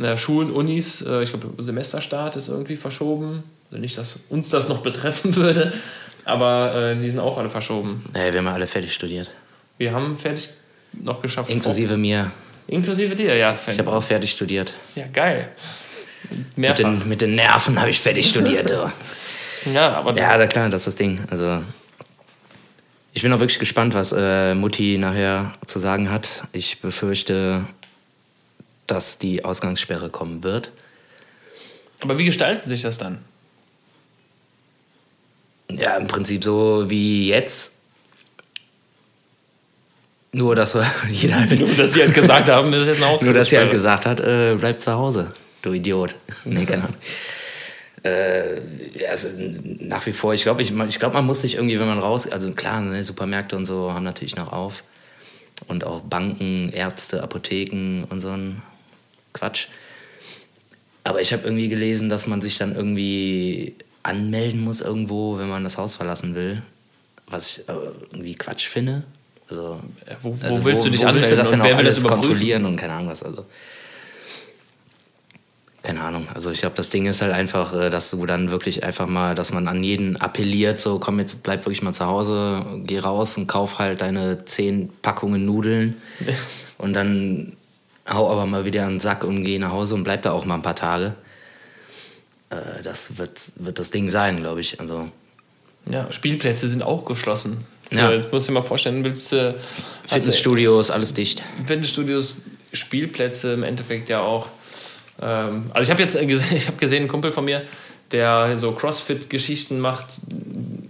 Äh, 0.00 0.16
Schulen, 0.16 0.50
Unis, 0.50 1.02
äh, 1.02 1.22
ich 1.22 1.30
glaube, 1.30 1.62
Semesterstart 1.62 2.36
ist 2.36 2.48
irgendwie 2.48 2.76
verschoben. 2.76 3.44
Also 3.70 3.80
nicht, 3.80 3.96
dass 3.96 4.14
uns 4.28 4.48
das 4.48 4.68
noch 4.68 4.78
betreffen 4.78 5.36
würde, 5.36 5.72
aber 6.24 6.74
äh, 6.74 7.00
die 7.00 7.10
sind 7.10 7.20
auch 7.20 7.38
alle 7.38 7.50
verschoben. 7.50 8.04
Ey, 8.14 8.32
wir 8.32 8.40
haben 8.40 8.46
ja 8.46 8.54
alle 8.54 8.66
fertig 8.66 8.92
studiert. 8.92 9.30
Wir 9.78 9.92
haben 9.92 10.16
fertig 10.18 10.50
noch 10.92 11.22
geschafft. 11.22 11.50
Inklusive 11.50 11.96
mir. 11.96 12.30
Inklusive 12.66 13.14
dir, 13.14 13.36
ja, 13.36 13.54
Sven. 13.54 13.74
Ich 13.74 13.80
habe 13.80 13.92
auch 13.92 14.02
fertig 14.02 14.30
studiert. 14.30 14.72
Ja, 14.94 15.06
geil. 15.12 15.50
Mit 16.56 16.78
den, 16.78 17.06
mit 17.06 17.20
den 17.20 17.34
Nerven 17.34 17.78
habe 17.78 17.90
ich 17.90 18.00
fertig 18.00 18.28
studiert. 18.28 18.72
ja, 19.72 19.94
aber 19.94 20.16
Ja, 20.16 20.36
na 20.36 20.46
klar, 20.46 20.68
das 20.68 20.82
ist 20.82 20.86
das 20.86 20.96
Ding. 20.96 21.20
Also, 21.30 21.62
ich 23.12 23.22
bin 23.22 23.32
auch 23.32 23.40
wirklich 23.40 23.58
gespannt, 23.58 23.94
was 23.94 24.12
äh, 24.16 24.54
Mutti 24.54 24.98
nachher 24.98 25.52
zu 25.66 25.78
sagen 25.78 26.10
hat. 26.10 26.44
Ich 26.52 26.80
befürchte, 26.80 27.64
dass 28.86 29.18
die 29.18 29.44
Ausgangssperre 29.44 30.10
kommen 30.10 30.42
wird. 30.42 30.72
aber 32.02 32.18
wie 32.18 32.24
gestaltet 32.24 32.64
sich 32.64 32.82
das 32.82 32.98
dann? 32.98 33.18
Ja, 35.70 35.96
im 35.96 36.06
Prinzip 36.06 36.44
so 36.44 36.84
wie 36.88 37.28
jetzt. 37.28 37.72
Nur, 40.32 40.56
dass 40.56 40.76
jeder 41.10 41.36
halt, 41.36 41.60
Nur, 41.60 41.68
dass 41.74 41.92
sie 41.92 42.02
halt 42.02 42.14
gesagt 42.14 42.48
haben, 42.48 42.72
das 42.72 42.82
ist 42.82 42.88
jetzt 42.88 43.02
eine 43.02 43.18
nur, 43.22 43.34
dass 43.34 43.48
sie 43.48 43.58
halt 43.58 43.70
gesagt 43.70 44.06
hat, 44.06 44.20
äh, 44.20 44.56
bleib 44.58 44.80
zu 44.80 44.92
Hause, 44.92 45.32
du 45.62 45.72
Idiot. 45.72 46.16
Nee, 46.44 46.66
keine 46.66 46.82
Ahnung. 46.82 46.96
Äh, 48.04 48.60
also, 49.08 49.28
nach 49.80 50.04
wie 50.06 50.12
vor, 50.12 50.34
ich 50.34 50.42
glaube, 50.42 50.62
ich, 50.62 50.72
ich 50.88 50.98
glaub, 50.98 51.14
man 51.14 51.24
muss 51.24 51.40
sich 51.40 51.56
irgendwie, 51.56 51.80
wenn 51.80 51.88
man 51.88 51.98
raus, 51.98 52.26
also 52.26 52.52
klar, 52.52 52.80
ne, 52.80 53.02
Supermärkte 53.02 53.56
und 53.56 53.64
so 53.64 53.92
haben 53.92 54.04
natürlich 54.04 54.36
noch 54.36 54.52
auf. 54.52 54.84
Und 55.68 55.84
auch 55.84 56.00
Banken, 56.00 56.70
Ärzte, 56.70 57.22
Apotheken 57.22 58.04
und 58.10 58.20
so 58.20 58.28
ein 58.30 58.60
Quatsch. 59.32 59.68
Aber 61.02 61.20
ich 61.20 61.32
habe 61.32 61.44
irgendwie 61.44 61.68
gelesen, 61.68 62.08
dass 62.08 62.26
man 62.26 62.42
sich 62.42 62.58
dann 62.58 62.74
irgendwie 62.74 63.74
anmelden 64.02 64.60
muss 64.60 64.82
irgendwo, 64.82 65.38
wenn 65.38 65.48
man 65.48 65.64
das 65.64 65.78
Haus 65.78 65.96
verlassen 65.96 66.34
will. 66.34 66.62
Was 67.26 67.58
ich 67.58 67.68
aber 67.68 67.92
irgendwie 68.12 68.34
Quatsch 68.34 68.68
finde. 68.68 69.04
Also, 69.48 69.80
wo, 70.20 70.36
wo 70.38 70.46
also 70.46 70.64
willst 70.64 70.84
du 70.84 70.90
dich 70.90 71.00
wo 71.00 71.06
anmelden? 71.06 71.22
Willst 71.22 71.32
du 71.32 71.36
das 71.36 71.50
denn 71.50 71.62
wer 71.62 71.74
auch 71.74 71.78
will 71.78 71.84
das 71.84 71.94
alles 71.94 72.04
überprüfen? 72.04 72.28
kontrollieren 72.28 72.64
und 72.66 72.76
keine 72.76 72.92
Ahnung 72.94 73.08
was. 73.08 73.22
Also, 73.22 73.46
keine 75.84 76.00
Ahnung. 76.00 76.26
Also 76.34 76.50
ich 76.50 76.60
glaube, 76.60 76.74
das 76.76 76.88
Ding 76.90 77.06
ist 77.06 77.20
halt 77.22 77.32
einfach, 77.32 77.74
äh, 77.74 77.90
dass 77.90 78.10
du 78.10 78.24
dann 78.26 78.50
wirklich 78.50 78.82
einfach 78.82 79.06
mal, 79.06 79.34
dass 79.34 79.52
man 79.52 79.68
an 79.68 79.84
jeden 79.84 80.16
appelliert, 80.16 80.78
so 80.78 80.98
komm 80.98 81.20
jetzt, 81.20 81.42
bleib 81.42 81.64
wirklich 81.66 81.82
mal 81.82 81.92
zu 81.92 82.06
Hause, 82.06 82.64
geh 82.84 82.98
raus 82.98 83.36
und 83.36 83.46
kauf 83.46 83.78
halt 83.78 84.00
deine 84.00 84.44
zehn 84.46 84.90
Packungen 85.02 85.44
Nudeln 85.44 86.00
und 86.78 86.94
dann 86.94 87.52
hau 88.08 88.30
aber 88.30 88.46
mal 88.46 88.64
wieder 88.64 88.86
einen 88.86 88.98
Sack 89.00 89.24
und 89.24 89.44
geh 89.44 89.58
nach 89.58 89.72
Hause 89.72 89.94
und 89.94 90.04
bleib 90.04 90.22
da 90.22 90.32
auch 90.32 90.46
mal 90.46 90.56
ein 90.56 90.62
paar 90.62 90.76
Tage. 90.76 91.14
Äh, 92.50 92.82
Das 92.82 93.18
wird, 93.18 93.40
wird 93.56 93.78
das 93.78 93.90
Ding 93.90 94.10
sein, 94.10 94.38
glaube 94.38 94.60
ich. 94.60 94.80
Also 94.80 95.08
Ja, 95.88 96.10
Spielplätze 96.12 96.68
sind 96.68 96.82
auch 96.82 97.04
geschlossen. 97.04 97.64
Für, 97.90 97.96
Ja. 97.96 98.12
Jetzt 98.12 98.32
musst 98.32 98.48
du 98.48 98.52
dir 98.52 98.60
mal 98.60 98.66
vorstellen, 98.66 99.04
willst 99.04 99.32
du 99.32 99.52
du 99.52 99.58
Fitnessstudios, 100.08 100.90
alles 100.90 101.12
dicht. 101.12 101.42
Fitnessstudios, 101.66 102.36
Spielplätze 102.72 103.52
im 103.52 103.62
Endeffekt 103.62 104.08
ja 104.08 104.20
auch. 104.22 104.48
Ähm, 105.20 105.64
also 105.72 105.86
ich 105.86 105.90
habe 105.90 106.02
jetzt 106.02 106.16
äh, 106.16 106.24
ich 106.56 106.66
habe 106.66 106.76
gesehen, 106.78 107.04
ein 107.04 107.08
Kumpel 107.08 107.32
von 107.32 107.44
mir, 107.44 107.62
der 108.12 108.58
so 108.58 108.72
Crossfit-Geschichten 108.72 109.80
macht 109.80 110.06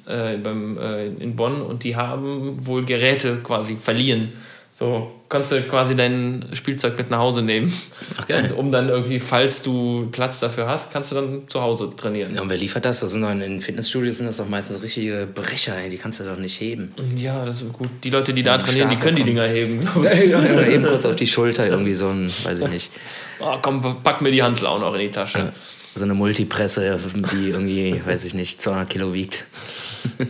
äh, 0.06 0.36
beim, 0.36 0.78
äh, 0.78 1.06
in 1.06 1.36
Bonn 1.36 1.62
und 1.62 1.84
die 1.84 1.96
haben 1.96 2.66
wohl 2.66 2.84
Geräte 2.84 3.38
quasi 3.42 3.76
verliehen. 3.76 4.32
So 4.76 5.08
kannst 5.28 5.52
du 5.52 5.62
quasi 5.62 5.94
dein 5.94 6.46
Spielzeug 6.52 6.98
mit 6.98 7.08
nach 7.08 7.20
Hause 7.20 7.42
nehmen. 7.42 7.72
Ach, 8.18 8.26
geil. 8.26 8.50
Und, 8.50 8.58
um 8.58 8.72
dann 8.72 8.88
irgendwie, 8.88 9.20
falls 9.20 9.62
du 9.62 10.08
Platz 10.10 10.40
dafür 10.40 10.66
hast, 10.66 10.92
kannst 10.92 11.12
du 11.12 11.14
dann 11.14 11.42
zu 11.46 11.62
Hause 11.62 11.92
trainieren. 11.96 12.34
Ja, 12.34 12.42
und 12.42 12.50
wer 12.50 12.56
liefert 12.56 12.84
das? 12.84 12.98
Das 12.98 13.12
sind 13.12 13.22
doch 13.22 13.30
in 13.30 13.38
den 13.38 13.60
Fitnessstudios 13.60 14.16
sind 14.16 14.26
das 14.26 14.38
doch 14.38 14.48
meistens 14.48 14.82
richtige 14.82 15.28
Brecher, 15.32 15.76
ey. 15.76 15.90
die 15.90 15.96
kannst 15.96 16.18
du 16.18 16.24
doch 16.24 16.36
nicht 16.38 16.60
heben. 16.60 16.92
Ja, 17.16 17.44
das 17.44 17.62
ist 17.62 17.72
gut. 17.72 17.88
Die 18.02 18.10
Leute, 18.10 18.34
die 18.34 18.42
da 18.42 18.58
Vom 18.58 18.66
trainieren, 18.66 18.90
die 18.90 18.96
können 18.96 19.14
die 19.14 19.22
kommen. 19.22 19.36
Dinger 19.36 19.46
heben, 19.46 19.80
glaube 19.80 20.10
ich. 20.12 20.34
Oder 20.34 20.66
eben 20.66 20.84
kurz 20.86 21.06
auf 21.06 21.14
die 21.14 21.28
Schulter, 21.28 21.68
irgendwie 21.68 21.94
so 21.94 22.08
ein, 22.08 22.28
weiß 22.42 22.58
ich 22.58 22.68
nicht, 22.68 22.90
Oh, 23.38 23.56
komm, 23.62 24.02
pack 24.02 24.22
mir 24.22 24.32
die 24.32 24.42
Handel 24.42 24.66
auch 24.66 24.80
noch 24.80 24.94
in 24.94 25.02
die 25.02 25.10
Tasche. 25.12 25.52
so 25.94 26.02
eine 26.02 26.14
Multipresse, 26.14 26.98
die 27.32 27.50
irgendwie, 27.50 28.02
weiß 28.04 28.24
ich 28.24 28.34
nicht, 28.34 28.60
200 28.60 28.90
Kilo 28.90 29.14
wiegt. 29.14 29.44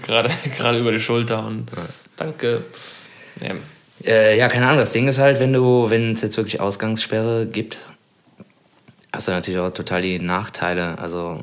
gerade, 0.03 0.29
gerade 0.59 0.79
über 0.81 0.93
die 0.93 1.01
Schulter 1.01 1.47
und 1.47 1.69
danke. 2.17 2.65
Ja. 3.41 3.55
Äh, 4.05 4.37
ja, 4.39 4.49
keine 4.49 4.67
Ahnung, 4.67 4.79
das 4.79 4.93
Ding 4.93 5.09
ist 5.09 5.19
halt, 5.19 5.41
wenn 5.41 5.53
du, 5.53 5.89
wenn 5.89 6.13
es 6.13 6.21
jetzt 6.21 6.37
wirklich 6.37 6.61
Ausgangssperre 6.61 7.47
gibt, 7.47 7.79
hast 9.13 9.29
du 9.29 9.33
natürlich 9.33 9.61
auch 9.61 9.71
total 9.71 10.03
die 10.03 10.19
Nachteile. 10.19 10.99
Also, 10.99 11.43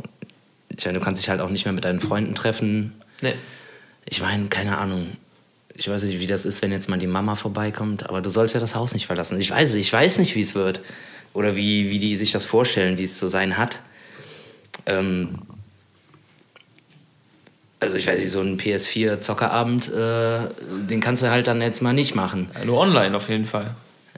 ich 0.69 0.85
meine, 0.85 0.99
du 0.99 1.03
kannst 1.03 1.21
dich 1.21 1.29
halt 1.29 1.41
auch 1.41 1.49
nicht 1.49 1.65
mehr 1.65 1.73
mit 1.73 1.85
deinen 1.85 1.99
Freunden 1.99 2.35
treffen. 2.35 2.93
Nee. 3.21 3.33
Ich 4.05 4.21
meine, 4.21 4.47
keine 4.47 4.77
Ahnung. 4.77 5.17
Ich 5.73 5.89
weiß 5.89 6.03
nicht, 6.03 6.19
wie 6.19 6.27
das 6.27 6.45
ist, 6.45 6.61
wenn 6.61 6.71
jetzt 6.71 6.89
mal 6.89 6.99
die 6.99 7.07
Mama 7.07 7.35
vorbeikommt, 7.35 8.07
aber 8.07 8.21
du 8.21 8.29
sollst 8.29 8.53
ja 8.53 8.59
das 8.59 8.75
Haus 8.75 8.93
nicht 8.93 9.07
verlassen. 9.07 9.39
Ich 9.39 9.49
weiß, 9.49 9.73
ich 9.75 9.91
weiß 9.91 10.19
nicht, 10.19 10.35
wie 10.35 10.41
es 10.41 10.53
wird. 10.53 10.81
Oder 11.33 11.55
wie, 11.55 11.89
wie 11.89 11.97
die 11.97 12.15
sich 12.15 12.31
das 12.31 12.45
vorstellen, 12.45 12.97
wie 12.97 13.03
es 13.03 13.17
zu 13.17 13.27
sein 13.27 13.57
hat. 13.57 13.79
Ähm, 14.85 15.39
also 17.81 17.95
ich 17.95 18.07
weiß 18.07 18.19
nicht, 18.19 18.31
so 18.31 18.41
ein 18.41 18.57
PS4-Zockerabend, 18.57 19.91
äh, 19.91 20.39
den 20.87 21.01
kannst 21.01 21.23
du 21.23 21.29
halt 21.29 21.47
dann 21.47 21.61
jetzt 21.61 21.81
mal 21.81 21.93
nicht 21.93 22.15
machen. 22.15 22.49
Ja, 22.57 22.63
nur 22.63 22.77
online 22.77 23.17
auf 23.17 23.27
jeden 23.27 23.45
Fall. 23.45 23.71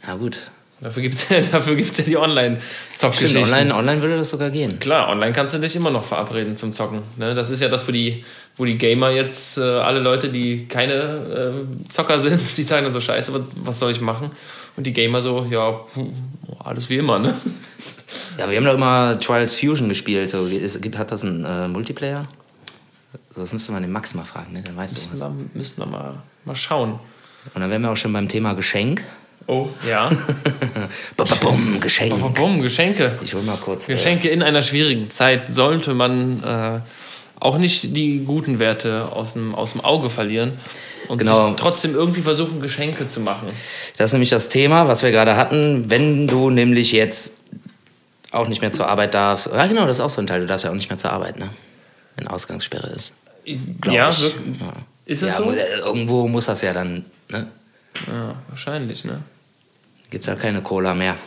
Ja, 0.06 0.16
gut. 0.16 0.52
Dafür 0.82 1.02
gibt 1.02 1.16
es 1.16 1.30
ja, 1.30 1.40
dafür 1.52 1.76
gibt's 1.76 1.98
ja 1.98 2.04
die 2.04 2.18
Online-Zockgeschichten. 2.18 3.44
Online, 3.44 3.74
online 3.74 4.02
würde 4.02 4.18
das 4.18 4.32
sogar 4.32 4.50
gehen. 4.50 4.80
Klar, 4.80 5.08
online 5.08 5.32
kannst 5.32 5.54
du 5.54 5.60
dich 5.60 5.78
immer 5.78 5.92
noch 5.92 6.04
verabreden 6.04 6.58
zum 6.58 6.74
Zocken. 6.74 7.04
Ne? 7.16 7.34
Das 7.36 7.50
ist 7.50 7.62
ja 7.62 7.70
das, 7.70 7.88
wo 7.88 7.94
die, 7.94 8.26
wo 8.58 8.66
die 8.66 8.78
Gamer 8.78 9.12
jetzt, 9.12 9.58
äh, 9.58 9.62
alle 9.62 10.02
Leute, 10.02 10.28
die 10.28 10.66
keine 10.68 10.94
äh, 10.94 11.90
Zocker 11.90 12.20
sind, 12.20 12.42
die 12.58 12.64
sagen 12.64 12.84
dann 12.84 12.94
so, 12.94 13.00
scheiße, 13.00 13.34
was, 13.34 13.56
was 13.64 13.80
soll 13.80 13.92
ich 13.92 14.02
machen? 14.02 14.32
Und 14.76 14.86
die 14.86 14.94
Gamer 14.94 15.22
so, 15.22 15.48
ja, 15.50 15.80
alles 16.60 16.90
wie 16.90 16.98
immer, 16.98 17.18
ne? 17.18 17.34
Ja, 18.38 18.50
wir 18.50 18.58
haben 18.58 18.66
doch 18.66 18.74
immer 18.74 19.18
Trials 19.20 19.56
Fusion 19.56 19.88
gespielt. 19.88 20.30
So, 20.32 20.46
ist, 20.48 20.82
gibt, 20.82 20.98
hat 20.98 21.12
das 21.12 21.24
einen 21.24 21.46
äh, 21.46 21.70
Multiplayer? 21.70 22.28
Das 23.36 23.54
müsste 23.54 23.72
man 23.72 23.82
den 23.82 23.92
Max 23.92 24.14
mal 24.16 24.26
fragen, 24.26 24.54
ne? 24.54 24.62
Dann 24.64 24.76
weißt 24.76 24.94
Müssen 24.96 25.20
wir, 25.20 25.36
müssten 25.54 25.82
wir 25.82 25.86
mal, 25.86 26.16
mal 26.46 26.56
schauen. 26.56 27.00
Und 27.54 27.62
dann 27.62 27.70
wären 27.70 27.82
wir 27.82 27.92
auch 27.92 27.98
schon 27.98 28.14
beim 28.14 28.28
Thema 28.28 28.54
Geschenk. 28.54 29.04
Oh, 29.48 29.68
ja. 29.88 30.10
Bum, 31.42 31.80
Geschenk. 31.80 32.18
Bum, 32.20 32.34
bum, 32.34 32.62
Geschenke. 32.62 33.18
Ich 33.22 33.34
hol 33.34 33.42
mal 33.42 33.58
kurz. 33.58 33.90
Äh, 33.90 33.94
Geschenke 33.94 34.30
in 34.30 34.42
einer 34.42 34.62
schwierigen 34.62 35.10
Zeit 35.10 35.54
sollte 35.54 35.94
man 35.94 36.42
äh, 36.44 36.80
auch 37.40 37.58
nicht 37.58 37.96
die 37.96 38.20
guten 38.26 38.60
Werte 38.60 39.10
aus 39.12 39.34
dem, 39.34 39.54
aus 39.54 39.74
dem 39.74 39.82
Auge 39.82 40.10
verlieren 40.10 40.54
und 41.10 41.18
Genau. 41.18 41.54
trotzdem 41.56 41.94
irgendwie 41.94 42.22
versuchen, 42.22 42.62
Geschenke 42.62 43.08
zu 43.10 43.20
machen. 43.20 43.50
Das 43.98 44.10
ist 44.10 44.14
nämlich 44.14 44.30
das 44.30 44.48
Thema, 44.48 44.88
was 44.88 45.04
wir 45.04 45.12
gerade 45.12 45.36
hatten. 45.36 45.90
Wenn 45.90 46.28
du 46.28 46.50
nämlich 46.50 46.94
jetzt 46.94 47.32
auch 48.32 48.48
nicht 48.48 48.62
mehr 48.62 48.72
zur 48.72 48.88
Arbeit 48.88 49.14
darfst. 49.14 49.48
Ja, 49.48 49.66
genau, 49.68 49.86
das 49.86 49.98
ist 49.98 50.02
auch 50.02 50.10
so 50.10 50.22
ein 50.22 50.28
Teil. 50.28 50.40
Du 50.42 50.48
darfst 50.48 50.64
ja 50.64 50.72
auch 50.72 50.76
nicht 50.76 50.90
mehr 50.90 50.98
zur 50.98 51.12
Arbeit, 51.12 51.38
ne? 51.38 51.50
Wenn 52.16 52.28
Ausgangssperre 52.28 52.88
ist. 52.88 53.14
ja, 53.46 54.10
ich. 54.10 54.22
wirklich. 54.22 54.60
Ja. 54.60 54.74
Ist 55.06 55.24
es 55.24 55.30
ja, 55.30 55.38
so? 55.38 55.52
Irgendwo 55.52 56.28
muss 56.28 56.46
das 56.46 56.62
ja 56.62 56.74
dann, 56.74 57.06
ne? 57.30 57.48
Ja, 58.08 58.36
wahrscheinlich, 58.50 59.04
ne? 59.04 59.22
Gibt's 60.10 60.28
ja 60.28 60.36
keine 60.36 60.62
Cola 60.62 60.94
mehr. 60.94 61.18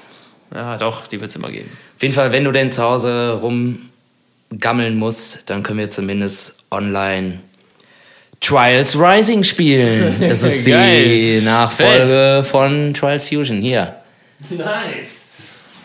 Ja, 0.55 0.77
doch, 0.79 1.07
die 1.07 1.21
wird 1.21 1.31
es 1.31 1.37
immer 1.37 1.51
geben. 1.51 1.71
Auf 1.97 2.03
jeden 2.03 2.15
Fall, 2.15 2.33
wenn 2.33 2.45
du 2.45 2.53
denn 2.53 2.73
zu 2.73 2.83
Hause 2.83 3.41
rumgammeln 3.43 4.97
musst, 4.97 5.51
dann 5.51 5.63
können 5.63 5.79
wir 5.79 5.91
zumindest 5.91 6.55
online 6.71 7.41
Trials 8.41 8.97
Rising 8.99 9.45
spielen. 9.45 10.17
Das 10.29 10.43
ist 10.43 10.67
die. 10.67 11.41
Nachfolge 11.43 12.45
von 12.45 12.95
Trials 12.95 13.29
Fusion. 13.29 13.61
Hier. 13.61 13.97
Nice. 14.51 15.27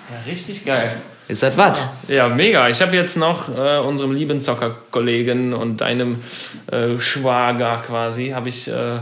Ja, 0.09 0.31
richtig 0.31 0.65
geil. 0.65 0.97
Ist 1.31 1.43
das 1.43 1.55
was? 1.55 1.81
Ja, 2.09 2.27
mega. 2.27 2.67
Ich 2.67 2.81
habe 2.81 2.93
jetzt 2.93 3.15
noch 3.15 3.47
äh, 3.47 3.77
unserem 3.79 4.11
lieben 4.11 4.41
Zockerkollegen 4.41 5.53
und 5.53 5.79
deinem 5.79 6.21
äh, 6.69 6.99
Schwager 6.99 7.81
quasi, 7.87 8.31
habe 8.31 8.49
ich, 8.49 8.67
äh, 8.67 8.97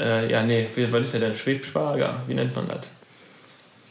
äh, 0.00 0.28
ja, 0.28 0.42
nee, 0.42 0.66
was 0.90 1.04
ist 1.04 1.14
der 1.14 1.20
denn? 1.20 1.36
Schwebschwager? 1.36 2.16
Wie 2.26 2.34
nennt 2.34 2.56
man 2.56 2.66
das? 2.66 2.80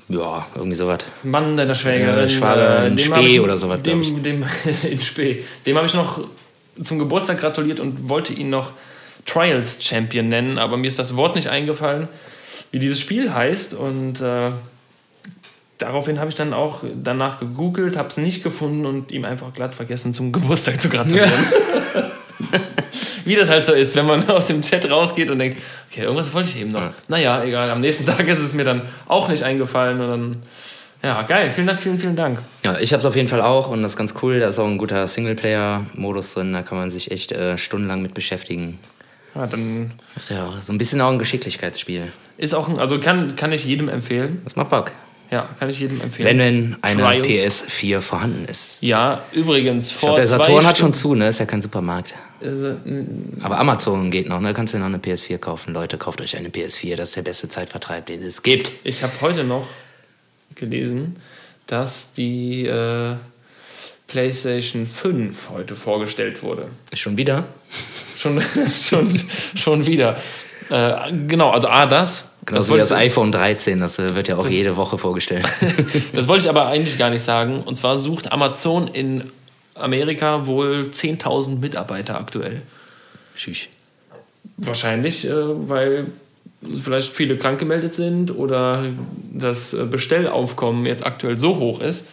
Ja, 0.09 0.45
irgendwie 0.53 0.75
sowas. 0.75 0.99
Mann 1.23 1.55
deiner 1.55 1.75
Schwägerin. 1.75 2.23
Ja, 2.23 2.27
Schwager 2.27 2.87
in 2.87 2.97
dem 2.97 3.05
Spee 3.05 3.39
oder 3.39 3.55
sowas, 3.55 3.81
Dem, 3.83 4.21
dem, 4.21 4.43
in 4.83 4.99
Spee. 4.99 5.45
Dem 5.65 5.77
habe 5.77 5.87
ich 5.87 5.93
noch 5.93 6.19
zum 6.83 6.99
Geburtstag 6.99 7.39
gratuliert 7.39 7.79
und 7.79 8.09
wollte 8.09 8.33
ihn 8.33 8.49
noch 8.49 8.73
Trials 9.25 9.77
Champion 9.81 10.27
nennen, 10.27 10.57
aber 10.57 10.75
mir 10.75 10.89
ist 10.89 10.99
das 10.99 11.15
Wort 11.15 11.37
nicht 11.37 11.47
eingefallen, 11.47 12.09
wie 12.71 12.79
dieses 12.79 12.99
Spiel 12.99 13.33
heißt 13.33 13.75
und 13.75 14.19
äh, 14.19 14.51
daraufhin 15.81 16.19
habe 16.19 16.29
ich 16.29 16.35
dann 16.35 16.53
auch 16.53 16.83
danach 17.03 17.39
gegoogelt, 17.39 17.97
habe 17.97 18.09
es 18.09 18.17
nicht 18.17 18.43
gefunden 18.43 18.85
und 18.85 19.11
ihm 19.11 19.25
einfach 19.25 19.53
glatt 19.53 19.75
vergessen, 19.75 20.13
zum 20.13 20.31
Geburtstag 20.31 20.79
zu 20.79 20.89
gratulieren. 20.89 21.31
Wie 23.25 23.35
das 23.35 23.49
halt 23.49 23.65
so 23.65 23.73
ist, 23.73 23.95
wenn 23.95 24.05
man 24.07 24.27
aus 24.29 24.47
dem 24.47 24.61
Chat 24.61 24.89
rausgeht 24.89 25.29
und 25.29 25.39
denkt, 25.39 25.57
okay, 25.89 26.01
irgendwas 26.01 26.33
wollte 26.33 26.49
ich 26.49 26.59
eben 26.59 26.71
noch. 26.71 26.81
Ja. 26.81 26.93
Naja, 27.07 27.43
egal. 27.43 27.69
Am 27.69 27.81
nächsten 27.81 28.05
Tag 28.05 28.27
ist 28.27 28.39
es 28.39 28.53
mir 28.53 28.63
dann 28.63 28.81
auch 29.07 29.29
nicht 29.29 29.43
eingefallen 29.43 30.01
und 30.01 30.09
dann, 30.09 30.35
ja, 31.03 31.21
geil. 31.23 31.51
Vielen 31.53 31.67
Dank, 31.67 31.79
vielen, 31.79 31.99
vielen 31.99 32.15
Dank. 32.15 32.39
Ja, 32.63 32.79
ich 32.79 32.93
habe 32.93 32.99
es 32.99 33.05
auf 33.05 33.15
jeden 33.15 33.27
Fall 33.27 33.41
auch 33.41 33.69
und 33.69 33.83
das 33.83 33.93
ist 33.93 33.97
ganz 33.97 34.15
cool. 34.21 34.39
Da 34.39 34.47
ist 34.47 34.59
auch 34.59 34.67
ein 34.67 34.77
guter 34.77 35.07
Singleplayer-Modus 35.07 36.33
drin. 36.33 36.53
Da 36.53 36.63
kann 36.63 36.77
man 36.77 36.89
sich 36.89 37.11
echt 37.11 37.31
äh, 37.31 37.57
stundenlang 37.57 38.01
mit 38.01 38.13
beschäftigen. 38.13 38.79
Ja, 39.35 39.45
dann 39.47 39.91
Das 40.15 40.23
ist 40.23 40.29
ja 40.29 40.47
auch 40.47 40.59
so 40.59 40.73
ein 40.73 40.77
bisschen 40.77 40.99
auch 41.01 41.11
ein 41.11 41.19
Geschicklichkeitsspiel. 41.19 42.11
ist 42.37 42.53
auch 42.53 42.67
ein, 42.67 42.79
also 42.79 42.99
kann, 42.99 43.35
kann 43.35 43.51
ich 43.51 43.65
jedem 43.65 43.87
empfehlen. 43.87 44.41
Das 44.43 44.55
macht 44.55 44.69
Bock. 44.69 44.91
Ja, 45.31 45.47
kann 45.57 45.69
ich 45.69 45.79
jedem 45.79 46.01
empfehlen. 46.01 46.27
Wenn 46.27 46.37
denn 46.39 46.77
eine 46.81 47.01
Trials. 47.21 47.63
PS4 47.65 48.01
vorhanden 48.01 48.45
ist. 48.45 48.83
Ja, 48.83 49.23
übrigens, 49.31 49.87
Ich 49.87 49.95
vor 49.95 50.09
glaube, 50.09 50.21
der 50.21 50.27
zwei 50.27 50.37
Saturn 50.37 50.65
hat 50.65 50.77
schon 50.77 50.93
zu, 50.93 51.15
ne? 51.15 51.29
Ist 51.29 51.39
ja 51.39 51.45
kein 51.45 51.61
Supermarkt. 51.61 52.13
Also, 52.43 52.75
Aber 53.41 53.57
Amazon 53.57 54.11
geht 54.11 54.27
noch, 54.27 54.41
ne? 54.41 54.53
Kannst 54.53 54.73
du 54.73 54.77
noch 54.77 54.87
eine 54.87 54.97
PS4 54.97 55.37
kaufen. 55.37 55.73
Leute, 55.73 55.97
kauft 55.97 56.19
euch 56.19 56.35
eine 56.35 56.49
PS4. 56.49 56.97
Das 56.97 57.09
ist 57.09 57.15
der 57.15 57.21
beste 57.21 57.47
Zeitvertreib, 57.47 58.07
den 58.07 58.21
es 58.23 58.43
gibt. 58.43 58.73
Ich 58.83 59.03
habe 59.03 59.13
heute 59.21 59.45
noch 59.45 59.67
gelesen, 60.55 61.15
dass 61.65 62.11
die 62.11 62.65
äh, 62.65 63.15
PlayStation 64.07 64.85
5 64.85 65.49
heute 65.49 65.77
vorgestellt 65.77 66.43
wurde. 66.43 66.67
Schon 66.93 67.15
wieder? 67.15 67.45
Schon, 68.17 68.41
schon, 68.73 69.17
schon 69.55 69.85
wieder. 69.85 70.17
Äh, 70.69 71.13
genau, 71.25 71.51
also 71.51 71.69
A, 71.69 71.85
das. 71.85 72.27
Genauso 72.45 72.73
wie 72.73 72.79
das 72.79 72.91
iPhone 72.91 73.31
13. 73.31 73.79
Das 73.79 73.99
äh, 73.99 74.15
wird 74.15 74.27
ja 74.27 74.37
auch 74.37 74.47
jede 74.47 74.75
Woche 74.75 74.97
vorgestellt. 74.97 75.45
Das 76.13 76.27
wollte 76.27 76.45
ich 76.45 76.49
aber 76.49 76.67
eigentlich 76.67 76.97
gar 76.97 77.09
nicht 77.09 77.21
sagen. 77.21 77.61
Und 77.61 77.77
zwar 77.77 77.99
sucht 77.99 78.31
Amazon 78.31 78.87
in 78.87 79.23
Amerika 79.75 80.45
wohl 80.45 80.89
10.000 80.91 81.59
Mitarbeiter 81.59 82.19
aktuell. 82.19 82.61
Tschüss. 83.35 83.67
Wahrscheinlich, 84.57 85.25
äh, 85.27 85.31
weil 85.33 86.07
vielleicht 86.83 87.11
viele 87.11 87.37
krank 87.37 87.59
gemeldet 87.59 87.93
sind 87.93 88.35
oder 88.35 88.85
das 89.33 89.73
äh, 89.73 89.85
Bestellaufkommen 89.85 90.85
jetzt 90.85 91.05
aktuell 91.05 91.39
so 91.39 91.57
hoch 91.57 91.81
ist, 91.81 92.05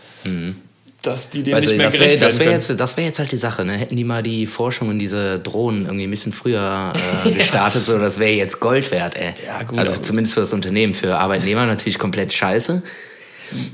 dass 1.02 1.30
die 1.30 1.42
dem 1.42 1.54
Weißt 1.54 1.66
nicht 1.68 1.76
mehr 1.76 1.87
das 1.87 1.94
gerecht 1.94 2.14
wäre 2.14 2.24
das 2.24 2.38
werden 2.38 2.46
wär 2.48 2.54
jetzt, 2.54 2.80
das 2.80 2.96
wär 2.96 3.04
jetzt 3.04 3.18
halt 3.18 3.30
die 3.30 3.37
Sache. 3.37 3.64
Ne? 3.64 3.74
Hätten 3.76 3.96
die 3.96 4.04
mal 4.04 4.22
die 4.22 4.46
Forschung 4.46 4.90
in 4.90 4.98
diese 4.98 5.38
Drohnen 5.38 5.84
irgendwie 5.84 6.04
ein 6.04 6.11
bisschen 6.11 6.32
früher 6.32 6.92
äh, 7.24 7.30
gestartet, 7.30 7.84
so, 7.87 7.98
das 7.98 8.18
wäre 8.18 8.32
jetzt 8.32 8.58
Gold 8.61 8.90
wert. 8.90 9.16
Ey. 9.16 9.34
Ja, 9.46 9.62
gut, 9.62 9.78
also 9.78 9.96
zumindest 10.00 10.34
für 10.34 10.40
das 10.40 10.52
Unternehmen. 10.52 10.94
Für 10.94 11.18
Arbeitnehmer 11.18 11.66
natürlich 11.66 11.98
komplett 11.98 12.32
scheiße. 12.32 12.82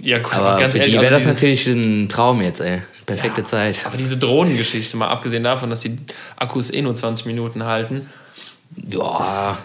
ja, 0.03 0.19
gut, 0.19 0.35
Aber 0.35 0.61
ganz 0.61 0.73
für 0.73 0.79
ehrlich, 0.79 0.93
die 0.95 1.01
wäre 1.01 1.15
also 1.15 1.25
das 1.25 1.35
natürlich 1.35 1.67
ein 1.67 2.09
Traum 2.09 2.43
jetzt. 2.43 2.61
ey. 2.61 2.83
Perfekte 3.07 3.43
Ja, 3.43 3.47
Zeit. 3.47 3.81
Aber 3.85 3.97
diese 3.97 4.17
Drohnengeschichte, 4.17 4.97
mal 4.97 5.09
abgesehen 5.09 5.43
davon, 5.43 5.69
dass 5.71 5.81
die 5.81 5.99
Akkus 6.37 6.71
eh 6.73 6.81
nur 6.81 6.95
20 6.95 7.27
Minuten 7.27 7.65
halten. 7.65 8.09
Ja, 8.91 9.59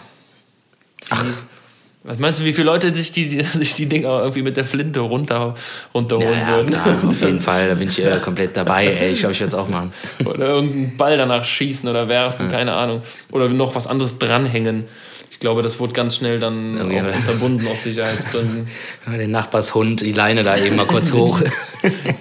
Was 2.02 2.18
meinst 2.18 2.40
du, 2.40 2.44
wie 2.44 2.54
viele 2.54 2.64
Leute 2.66 2.94
sich 2.94 3.12
die, 3.12 3.28
die, 3.28 3.44
sich 3.58 3.74
die 3.74 3.86
Dinger 3.86 4.20
irgendwie 4.20 4.42
mit 4.42 4.56
der 4.56 4.64
Flinte 4.64 5.00
runter, 5.00 5.54
runterholen 5.94 6.32
ja, 6.40 6.48
ja 6.48 6.56
würden? 6.56 6.70
klar, 6.70 6.98
auf 7.06 7.20
jeden 7.20 7.40
Fall. 7.42 7.68
Da 7.68 7.74
bin 7.74 7.88
ich 7.88 8.02
äh, 8.02 8.18
komplett 8.24 8.56
dabei. 8.56 8.86
Ey. 8.86 9.12
Ich 9.12 9.20
glaube, 9.20 9.34
ich 9.34 9.40
würde 9.40 9.48
es 9.48 9.54
auch 9.54 9.68
machen. 9.68 9.92
Oder 10.24 10.46
irgendeinen 10.46 10.96
Ball 10.96 11.16
danach 11.18 11.44
schießen 11.44 11.88
oder 11.88 12.08
werfen, 12.08 12.48
keine 12.48 12.72
Ahnung. 12.74 13.02
Oder 13.32 13.48
noch 13.50 13.74
was 13.74 13.86
anderes 13.86 14.18
dranhängen. 14.18 14.84
Ich 15.30 15.38
glaube, 15.40 15.62
das 15.62 15.78
wurde 15.78 15.92
ganz 15.92 16.16
schnell 16.16 16.38
dann 16.40 16.76
Irgendwie- 16.76 17.00
auch 17.00 17.14
unterbunden 17.16 17.66
aus 17.68 17.84
Sicherheitsgründen. 17.84 18.68
Den 19.06 19.30
Nachbarshund, 19.30 20.00
die 20.00 20.12
Leine 20.12 20.42
da 20.42 20.56
eben 20.56 20.76
mal 20.76 20.86
kurz 20.86 21.12
hoch. 21.12 21.40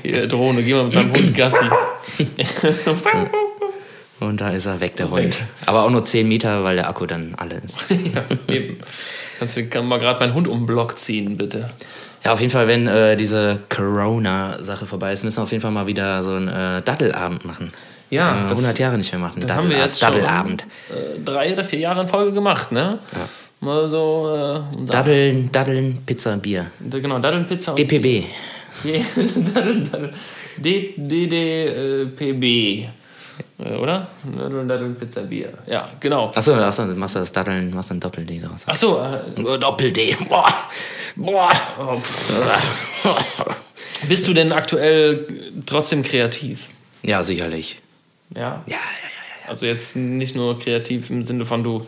Hier, 0.04 0.28
Drohne, 0.28 0.62
geh 0.64 0.74
mal 0.74 0.86
mit 0.86 0.96
deinem 0.96 1.14
Hund 1.14 1.36
Gassi. 1.36 1.66
Und 4.20 4.42
da 4.42 4.50
ist 4.50 4.66
er 4.66 4.80
weg, 4.82 4.96
der. 4.98 5.10
Hund. 5.10 5.38
Aber 5.66 5.84
auch 5.84 5.90
nur 5.90 6.04
10 6.06 6.28
Meter, 6.28 6.64
weil 6.64 6.76
der 6.76 6.90
Akku 6.90 7.06
dann 7.06 7.36
alle 7.38 7.62
ist. 7.66 7.78
ja, 7.90 8.54
eben. 8.54 8.78
Kannst 9.40 9.58
du 9.58 9.66
kann 9.68 9.88
mal 9.88 10.00
gerade 10.00 10.20
meinen 10.20 10.34
Hund 10.34 10.48
um 10.48 10.60
den 10.60 10.66
Block 10.68 10.98
ziehen, 11.00 11.38
bitte. 11.38 11.70
Ja, 12.26 12.34
auf 12.34 12.42
jeden 12.42 12.52
Fall, 12.52 12.68
wenn 12.68 12.86
äh, 12.88 13.16
diese 13.16 13.60
Corona-Sache 13.70 14.86
vorbei 14.86 15.14
ist, 15.14 15.24
müssen 15.24 15.38
wir 15.38 15.44
auf 15.44 15.52
jeden 15.52 15.62
Fall 15.62 15.72
mal 15.72 15.88
wieder 15.88 16.22
so 16.22 16.32
einen 16.34 16.50
äh, 16.50 16.82
Daddelabend 16.82 17.46
machen. 17.46 17.72
Ja, 18.10 18.32
äh, 18.40 18.44
das- 18.44 18.52
100 18.52 18.78
Jahre 18.80 18.98
nicht 18.98 19.12
mehr 19.14 19.22
machen. 19.22 19.40
Das 19.42 19.56
haben 19.56 19.70
wir 19.70 19.78
jetzt 19.78 20.00
schon 20.02 20.12
Daddelabend. 20.12 20.66
äh, 20.90 21.24
drei 21.24 21.54
oder 21.54 21.64
vier 21.64 21.80
Jahre 21.80 22.02
in 22.02 22.08
Folge 22.10 22.34
gemacht, 22.34 22.72
ne? 22.74 23.00
Mal 23.62 23.88
so, 23.88 24.64
äh, 24.82 24.86
Daddeln, 24.86 25.50
Daddeln, 25.52 26.00
Pizza, 26.06 26.36
Bier. 26.38 26.66
genau, 26.90 27.20
Daddeln, 27.20 27.46
Pizza 27.46 27.72
und 27.72 27.78
DPB. 27.80 28.24
D- 28.84 29.06
Daddeln, 29.54 29.90
Daddeln. 29.92 30.14
D- 30.58 30.94
DDPB. 30.98 32.88
Äh, 33.60 33.76
Oder? 33.76 34.08
Daddeln, 34.38 34.68
Daddeln, 34.68 34.96
Pizza, 34.96 35.22
Bier. 35.22 35.50
Ja, 35.68 35.90
genau. 36.00 36.32
Achso, 36.34 36.54
achso, 36.56 36.86
du 36.86 36.96
machst 36.96 37.16
das 37.16 37.32
Daddeln, 37.32 37.74
machst 37.74 37.92
ein 37.92 38.00
Doppel-D 38.00 38.40
draus. 38.40 38.68
Achso, 38.68 39.02
äh, 39.02 39.60
Doppel-D. 39.60 40.18
Boah. 40.28 40.54
Boah. 41.16 41.52
bist 44.08 44.28
du 44.28 44.34
denn 44.34 44.52
aktuell 44.52 45.26
trotzdem 45.66 46.04
kreativ? 46.04 46.70
Ja, 47.04 47.24
sicherlich. 47.24 47.80
Ja. 48.36 48.42
Ja, 48.42 48.54
ja, 48.68 48.78
ja. 48.78 49.50
Also 49.50 49.66
jetzt 49.66 49.96
nicht 49.96 50.36
nur 50.36 50.60
kreativ 50.60 51.10
im 51.10 51.24
Sinne 51.24 51.46
von 51.46 51.64
du 51.64 51.86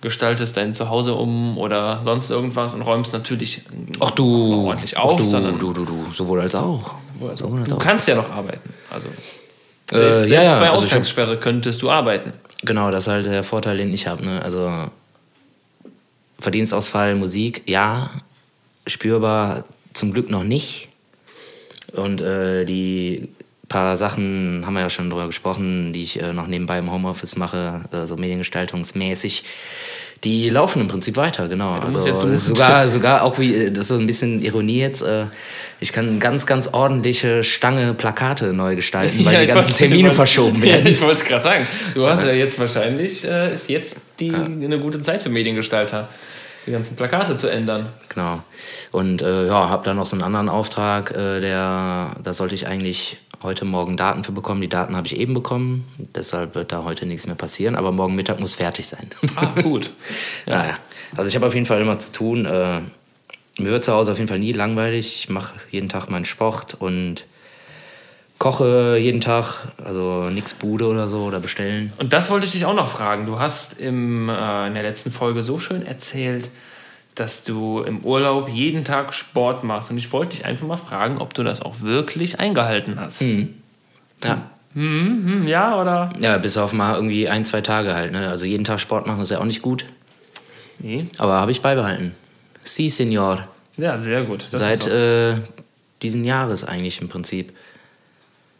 gestaltest 0.00 0.56
dein 0.56 0.74
Zuhause 0.74 1.14
um 1.14 1.56
oder 1.56 2.02
sonst 2.04 2.30
irgendwas 2.30 2.74
und 2.74 2.82
räumst 2.82 3.14
natürlich 3.14 3.62
Ach 4.00 4.10
du. 4.10 4.66
ordentlich 4.66 4.96
Ach 4.98 5.04
auf, 5.04 5.18
du, 5.18 5.24
sondern 5.24 5.58
du, 5.58 5.72
du, 5.72 5.84
du. 5.86 6.06
Sowohl 6.12 6.42
als 6.42 6.54
auch. 6.54 6.94
Sowohl 7.18 7.60
als 7.60 7.70
du 7.70 7.74
auch. 7.76 7.78
kannst 7.78 8.06
ja 8.06 8.14
noch 8.14 8.30
arbeiten. 8.30 8.70
Also 8.90 9.08
Selbst, 9.90 9.92
Äh, 9.92 10.18
selbst 10.20 10.30
ja, 10.30 10.42
ja, 10.42 10.60
bei 10.60 10.70
also 10.70 10.86
Ausgangssperre 10.86 11.38
könntest 11.38 11.82
du 11.82 11.90
arbeiten. 11.90 12.32
Genau, 12.62 12.90
das 12.90 13.04
ist 13.04 13.08
halt 13.08 13.26
der 13.26 13.44
Vorteil, 13.44 13.76
den 13.76 13.92
ich 13.92 14.06
habe. 14.06 14.24
Ne? 14.24 14.42
Also 14.42 14.90
Verdienstausfall, 16.38 17.14
Musik, 17.14 17.62
ja, 17.66 18.10
spürbar 18.86 19.64
zum 19.92 20.12
Glück 20.12 20.30
noch 20.30 20.44
nicht. 20.44 20.88
Und 21.92 22.20
äh, 22.20 22.64
die 22.64 23.28
paar 23.68 23.96
Sachen 23.96 24.62
haben 24.64 24.74
wir 24.74 24.80
ja 24.80 24.90
schon 24.90 25.10
drüber 25.10 25.26
gesprochen, 25.26 25.92
die 25.92 26.02
ich 26.02 26.20
äh, 26.20 26.32
noch 26.32 26.46
nebenbei 26.46 26.78
im 26.78 26.90
Homeoffice 26.90 27.36
mache, 27.36 27.80
äh, 27.92 28.06
so 28.06 28.16
mediengestaltungsmäßig. 28.16 29.44
Die 30.24 30.48
laufen 30.48 30.80
im 30.80 30.88
Prinzip 30.88 31.16
weiter, 31.16 31.48
genau. 31.48 31.72
Also 31.72 32.06
ja 32.06 32.36
sogar, 32.36 32.88
sogar 32.88 33.22
auch 33.22 33.38
wie, 33.38 33.70
das 33.70 33.82
ist 33.82 33.88
so 33.88 33.94
ein 33.94 34.06
bisschen 34.06 34.42
Ironie 34.42 34.80
jetzt, 34.80 35.02
äh, 35.02 35.26
ich 35.80 35.92
kann 35.92 36.18
ganz, 36.18 36.46
ganz 36.46 36.68
ordentliche 36.68 37.44
Stange 37.44 37.92
Plakate 37.92 38.54
neu 38.54 38.74
gestalten, 38.74 39.24
weil 39.24 39.36
die 39.40 39.42
ich 39.42 39.54
ganzen 39.54 39.74
Termine 39.74 40.12
verschoben 40.12 40.58
Ja, 40.64 40.74
werden. 40.74 40.86
ich 40.86 41.00
wollte 41.02 41.18
es 41.18 41.24
gerade 41.24 41.42
sagen. 41.42 41.66
Du 41.94 42.06
hast 42.08 42.24
ja 42.24 42.32
jetzt 42.32 42.58
wahrscheinlich, 42.58 43.24
äh, 43.24 43.52
ist 43.52 43.68
jetzt 43.68 43.96
die, 44.18 44.34
eine 44.34 44.78
gute 44.78 45.02
Zeit 45.02 45.22
für 45.22 45.28
Mediengestalter, 45.28 46.08
die 46.66 46.70
ganzen 46.70 46.96
Plakate 46.96 47.36
zu 47.36 47.48
ändern. 47.48 47.90
Genau. 48.08 48.42
Und 48.92 49.20
äh, 49.20 49.46
ja, 49.46 49.68
habe 49.68 49.84
dann 49.84 49.96
noch 49.96 50.06
so 50.06 50.16
einen 50.16 50.22
anderen 50.22 50.48
Auftrag, 50.48 51.10
äh, 51.10 51.40
der, 51.40 52.16
da 52.22 52.32
sollte 52.32 52.54
ich 52.54 52.66
eigentlich 52.66 53.18
heute 53.44 53.64
Morgen 53.66 53.96
Daten 53.96 54.24
für 54.24 54.32
bekommen. 54.32 54.62
Die 54.62 54.68
Daten 54.68 54.96
habe 54.96 55.06
ich 55.06 55.16
eben 55.16 55.34
bekommen, 55.34 55.86
deshalb 56.14 56.54
wird 56.54 56.72
da 56.72 56.82
heute 56.82 57.06
nichts 57.06 57.26
mehr 57.26 57.36
passieren. 57.36 57.76
Aber 57.76 57.92
morgen 57.92 58.14
Mittag 58.14 58.40
muss 58.40 58.56
fertig 58.56 58.86
sein. 58.86 59.10
Ah, 59.36 59.60
gut. 59.60 59.90
ja. 60.46 60.68
ja. 60.68 60.74
Also 61.14 61.28
ich 61.28 61.36
habe 61.36 61.46
auf 61.46 61.54
jeden 61.54 61.66
Fall 61.66 61.80
immer 61.80 61.98
zu 61.98 62.10
tun. 62.10 62.46
Äh, 62.46 62.80
mir 63.58 63.70
wird 63.70 63.84
zu 63.84 63.92
Hause 63.92 64.12
auf 64.12 64.18
jeden 64.18 64.28
Fall 64.28 64.38
nie 64.40 64.52
langweilig. 64.52 65.20
Ich 65.20 65.28
mache 65.28 65.54
jeden 65.70 65.88
Tag 65.88 66.10
meinen 66.10 66.24
Sport 66.24 66.74
und 66.80 67.26
koche 68.38 68.96
jeden 68.98 69.20
Tag. 69.20 69.68
Also 69.84 70.30
nichts 70.30 70.54
Bude 70.54 70.86
oder 70.86 71.08
so 71.08 71.24
oder 71.24 71.38
bestellen. 71.38 71.92
Und 71.98 72.12
das 72.12 72.30
wollte 72.30 72.46
ich 72.46 72.52
dich 72.52 72.64
auch 72.64 72.74
noch 72.74 72.88
fragen. 72.88 73.26
Du 73.26 73.38
hast 73.38 73.78
im, 73.78 74.28
äh, 74.28 74.66
in 74.66 74.74
der 74.74 74.82
letzten 74.82 75.12
Folge 75.12 75.42
so 75.42 75.58
schön 75.58 75.86
erzählt, 75.86 76.50
dass 77.14 77.44
du 77.44 77.80
im 77.82 78.00
Urlaub 78.00 78.48
jeden 78.48 78.84
Tag 78.84 79.14
Sport 79.14 79.62
machst. 79.64 79.90
Und 79.90 79.98
ich 79.98 80.12
wollte 80.12 80.36
dich 80.36 80.44
einfach 80.46 80.66
mal 80.66 80.76
fragen, 80.76 81.18
ob 81.18 81.32
du 81.34 81.42
das 81.44 81.62
auch 81.62 81.80
wirklich 81.80 82.40
eingehalten 82.40 82.98
hast. 82.98 83.20
Ja. 83.22 84.50
Hm, 84.74 85.46
ja, 85.46 85.80
oder? 85.80 86.10
Ja, 86.18 86.36
bis 86.38 86.56
auf 86.56 86.72
mal 86.72 86.96
irgendwie 86.96 87.28
ein, 87.28 87.44
zwei 87.44 87.60
Tage 87.60 87.94
halt. 87.94 88.10
Ne? 88.12 88.28
Also 88.28 88.44
jeden 88.46 88.64
Tag 88.64 88.80
Sport 88.80 89.06
machen 89.06 89.20
ist 89.20 89.30
ja 89.30 89.38
auch 89.38 89.44
nicht 89.44 89.62
gut. 89.62 89.86
Nee. 90.80 91.06
Aber 91.18 91.34
habe 91.34 91.52
ich 91.52 91.62
beibehalten. 91.62 92.14
Si, 92.62 92.88
Senor. 92.88 93.46
Ja, 93.76 93.98
sehr 93.98 94.24
gut. 94.24 94.46
Das 94.50 94.60
Seit 94.60 94.86
äh, 94.88 95.36
diesen 96.02 96.24
Jahres 96.24 96.64
eigentlich 96.64 97.00
im 97.00 97.08
Prinzip. 97.08 97.52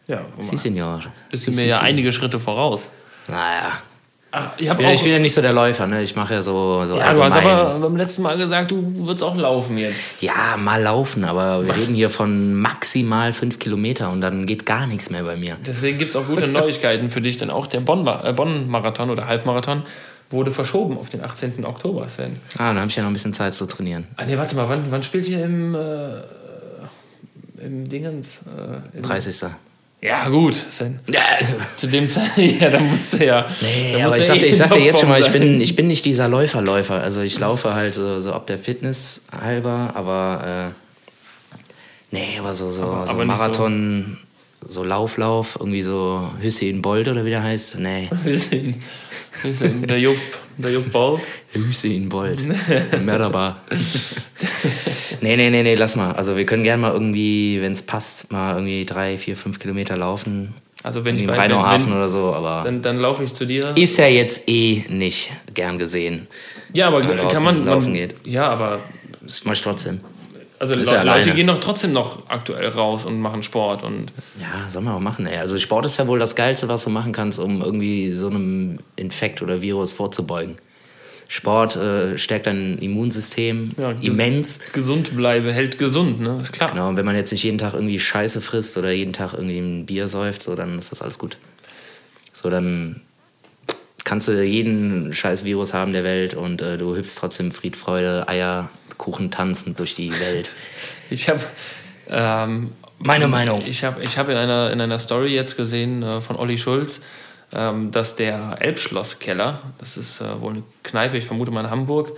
ja, 0.07 0.21
Si, 0.39 0.55
Senor. 0.55 1.01
bist 1.29 1.47
du 1.47 1.51
Si, 1.51 1.57
mir 1.57 1.63
si, 1.63 1.69
ja 1.69 1.79
si. 1.79 1.83
einige 1.83 2.13
Schritte 2.13 2.39
voraus. 2.39 2.89
Naja. 3.27 3.73
Ach, 4.37 4.49
ich 4.57 4.67
Ich 4.67 4.73
bin, 4.73 4.89
ich 4.89 5.01
bin 5.01 5.11
ja 5.13 5.19
nicht 5.19 5.33
so 5.33 5.41
der 5.41 5.53
Läufer, 5.53 5.87
ne? 5.87 6.01
Ich 6.03 6.13
mache 6.17 6.33
ja 6.33 6.41
so, 6.41 6.85
so 6.85 6.97
ja, 6.97 7.13
du 7.13 7.23
hast 7.23 7.37
aber 7.37 7.79
beim 7.79 7.95
letzten 7.95 8.21
Mal 8.21 8.37
gesagt, 8.37 8.69
du 8.69 8.83
würdest 8.97 9.23
auch 9.23 9.35
laufen 9.35 9.77
jetzt. 9.77 10.21
Ja, 10.21 10.57
mal 10.57 10.81
laufen, 10.81 11.23
aber 11.23 11.65
wir 11.65 11.73
reden 11.73 11.95
hier 11.95 12.09
von 12.09 12.53
maximal 12.53 13.31
fünf 13.31 13.59
Kilometer 13.59 14.11
und 14.11 14.19
dann 14.19 14.45
geht 14.45 14.65
gar 14.65 14.87
nichts 14.87 15.09
mehr 15.09 15.23
bei 15.23 15.37
mir. 15.37 15.55
Deswegen 15.65 15.97
gibt 15.97 16.09
es 16.09 16.17
auch 16.17 16.27
gute 16.27 16.47
Neuigkeiten 16.49 17.09
für 17.09 17.21
dich, 17.21 17.37
denn 17.37 17.49
auch 17.49 17.65
der 17.65 17.79
äh, 17.79 18.33
Bonn-Marathon 18.33 19.09
oder 19.09 19.25
Halbmarathon 19.27 19.83
wurde 20.29 20.51
verschoben 20.51 20.97
auf 20.97 21.09
den 21.09 21.23
18. 21.23 21.63
Oktober, 21.63 22.09
Sven. 22.09 22.33
Ah, 22.57 22.73
dann 22.73 22.79
habe 22.79 22.89
ich 22.89 22.95
ja 22.97 23.03
noch 23.03 23.11
ein 23.11 23.13
bisschen 23.13 23.33
Zeit 23.33 23.53
zu 23.53 23.65
trainieren. 23.67 24.05
Ah, 24.17 24.25
nee, 24.25 24.37
warte 24.37 24.57
mal, 24.57 24.67
wann, 24.67 24.83
wann 24.89 25.01
spielt 25.01 25.29
ihr 25.29 25.45
im, 25.45 25.75
äh, 25.75 27.65
im 27.65 27.87
Dingens? 27.87 28.41
Äh, 28.41 28.97
im 28.97 29.01
30. 29.01 29.45
Ja, 30.05 30.29
gut, 30.29 30.55
Sven. 30.55 30.99
Ja. 31.11 31.21
Zu 31.75 31.87
dem 31.87 32.07
Zeitpunkt, 32.07 32.61
ja, 32.61 32.69
dann 32.69 32.89
musst 32.91 33.13
du 33.13 33.25
ja. 33.25 33.45
Nee, 33.61 34.01
aber 34.03 34.17
ich 34.17 34.25
sagte, 34.25 34.45
ich 34.45 34.57
sagte 34.57 34.77
jetzt 34.79 34.99
schon 34.99 35.09
mal, 35.09 35.19
ich 35.21 35.31
bin, 35.31 35.59
ich 35.61 35.75
bin 35.75 35.87
nicht 35.87 36.05
dieser 36.05 36.27
Läuferläufer. 36.27 37.01
Also 37.01 37.21
ich 37.21 37.39
laufe 37.39 37.73
halt 37.73 37.93
so, 37.95 38.19
so 38.19 38.35
ob 38.35 38.45
der 38.47 38.59
Fitness 38.59 39.21
halber, 39.31 39.91
aber 39.95 40.73
äh, 41.55 42.15
nee, 42.15 42.37
aber 42.39 42.53
so, 42.53 42.69
so, 42.69 42.83
Aber- 42.83 43.07
so 43.07 43.13
aber 43.13 43.25
nicht 43.25 43.35
so- 43.35 43.41
Marathon, 43.41 44.17
so 44.67 44.83
Lauflauf, 44.83 45.57
irgendwie 45.59 45.81
so 45.81 46.29
Hüssein 46.41 46.81
Bolt 46.81 47.07
oder 47.07 47.25
wie 47.25 47.29
der 47.29 47.43
heißt. 47.43 47.77
Nee, 47.79 48.09
wir 48.23 48.39
sind 49.53 49.89
der 49.89 49.99
Jupp, 49.99 50.17
der 50.57 50.71
Jupp 50.71 50.91
Bolt. 50.91 51.21
Hüssein 51.53 52.09
Bolt. 52.09 52.43
Mörderbar. 53.03 53.61
nee, 55.21 55.35
nee, 55.35 55.49
nee, 55.49 55.63
nee, 55.63 55.75
lass 55.75 55.95
mal. 55.95 56.11
Also 56.13 56.35
wir 56.37 56.45
können 56.45 56.63
gerne 56.63 56.81
mal 56.81 56.91
irgendwie, 56.93 57.59
wenn 57.61 57.71
es 57.73 57.81
passt, 57.81 58.31
mal 58.31 58.53
irgendwie 58.55 58.85
drei, 58.85 59.17
vier, 59.17 59.35
fünf 59.37 59.59
Kilometer 59.59 59.97
laufen. 59.97 60.53
Also 60.83 61.03
wenn 61.03 61.15
ich 61.17 61.25
bei- 61.25 61.35
Rheinauhafen 61.35 61.93
oder 61.93 62.09
so, 62.09 62.33
aber 62.33 62.61
Dann, 62.63 62.81
dann 62.81 62.97
laufe 62.97 63.23
ich 63.23 63.33
zu 63.33 63.45
dir. 63.45 63.73
ist 63.75 63.97
ja 63.97 64.07
jetzt 64.07 64.47
eh 64.47 64.83
nicht 64.89 65.31
gern 65.53 65.79
gesehen. 65.79 66.27
Ja, 66.73 66.87
aber 66.87 67.01
kann 67.01 67.43
man. 67.43 67.65
laufen 67.65 67.85
man 67.85 67.93
geht. 67.93 68.15
Ja, 68.25 68.49
aber. 68.49 68.79
Mach 69.43 69.53
ich 69.53 69.61
trotzdem. 69.61 70.01
Also 70.59 70.73
Ist 70.75 70.89
Le 70.89 70.95
ja 70.97 71.03
Leute 71.03 71.11
alleine. 71.17 71.33
gehen 71.33 71.47
doch 71.47 71.59
trotzdem 71.59 71.91
noch 71.93 72.29
aktuell 72.29 72.67
raus 72.69 73.03
und 73.05 73.19
machen 73.19 73.43
Sport 73.43 73.83
und. 73.83 74.11
Ja, 74.39 74.69
soll 74.69 74.81
man 74.83 74.93
auch 74.95 74.99
machen, 75.01 75.25
ey. 75.25 75.37
Also 75.37 75.59
Sport 75.59 75.85
ist 75.85 75.97
ja 75.97 76.07
wohl 76.07 76.19
das 76.19 76.35
Geilste, 76.35 76.67
was 76.69 76.83
du 76.85 76.89
machen 76.89 77.11
kannst, 77.11 77.39
um 77.39 77.61
irgendwie 77.61 78.13
so 78.13 78.29
einem 78.29 78.79
Infekt 78.95 79.41
oder 79.41 79.61
Virus 79.61 79.91
vorzubeugen. 79.91 80.55
Sport 81.27 81.75
äh, 81.75 82.17
stärkt 82.17 82.45
dein 82.45 82.77
Immunsystem 82.77 83.71
Ja, 83.81 83.91
immens. 83.99 84.59
Gesund 84.73 85.15
bleibe, 85.17 85.51
hält 85.51 85.79
gesund, 85.79 86.21
ne? 86.21 86.37
Ist 86.41 86.53
klar. 86.53 86.69
Genau, 86.71 86.87
und 86.87 86.97
wenn 86.97 87.05
man 87.05 87.15
jetzt 87.15 87.31
nicht 87.31 87.43
jeden 87.43 87.57
Tag 87.57 87.73
irgendwie 87.73 87.99
Scheiße 87.99 88.41
frisst 88.41 88.77
oder 88.77 88.91
jeden 88.91 89.11
Tag 89.11 89.33
irgendwie 89.33 89.57
ein 89.57 89.85
Bier 89.87 90.07
säuft, 90.07 90.43
so, 90.43 90.55
dann 90.55 90.77
ist 90.77 90.91
das 90.91 91.01
alles 91.01 91.17
gut. 91.17 91.37
So, 92.31 92.49
dann 92.51 93.01
kannst 94.03 94.27
du 94.27 94.41
jeden 94.43 95.13
scheiß 95.13 95.45
Virus 95.45 95.73
haben 95.73 95.91
der 95.93 96.03
Welt 96.03 96.35
und 96.35 96.61
äh, 96.61 96.77
du 96.77 96.95
hüpfst 96.95 97.15
trotzdem 97.17 97.51
Fried, 97.51 97.75
Freude, 97.75 98.27
Eier, 98.27 98.69
Kuchen 98.97 99.31
tanzend 99.31 99.79
durch 99.79 99.95
die 99.95 100.11
Welt. 100.19 100.51
Ich 101.11 101.29
habe. 101.29 101.39
Ähm, 102.09 102.71
Meine 102.97 103.27
Meinung. 103.27 103.63
Ich 103.67 103.83
habe 103.83 104.03
ich 104.03 104.17
hab 104.17 104.27
in, 104.27 104.37
einer, 104.37 104.71
in 104.71 104.81
einer 104.81 104.97
Story 104.97 105.35
jetzt 105.35 105.55
gesehen 105.55 106.01
äh, 106.01 106.19
von 106.19 106.35
Olli 106.35 106.57
Schulz, 106.57 106.99
ähm, 107.53 107.91
dass 107.91 108.15
der 108.15 108.57
Elbschlosskeller, 108.59 109.61
das 109.77 109.97
ist 109.97 110.19
äh, 110.19 110.41
wohl 110.41 110.53
eine 110.53 110.63
Kneipe, 110.81 111.17
ich 111.17 111.25
vermute 111.25 111.51
mal 111.51 111.63
in 111.63 111.69
Hamburg, 111.69 112.13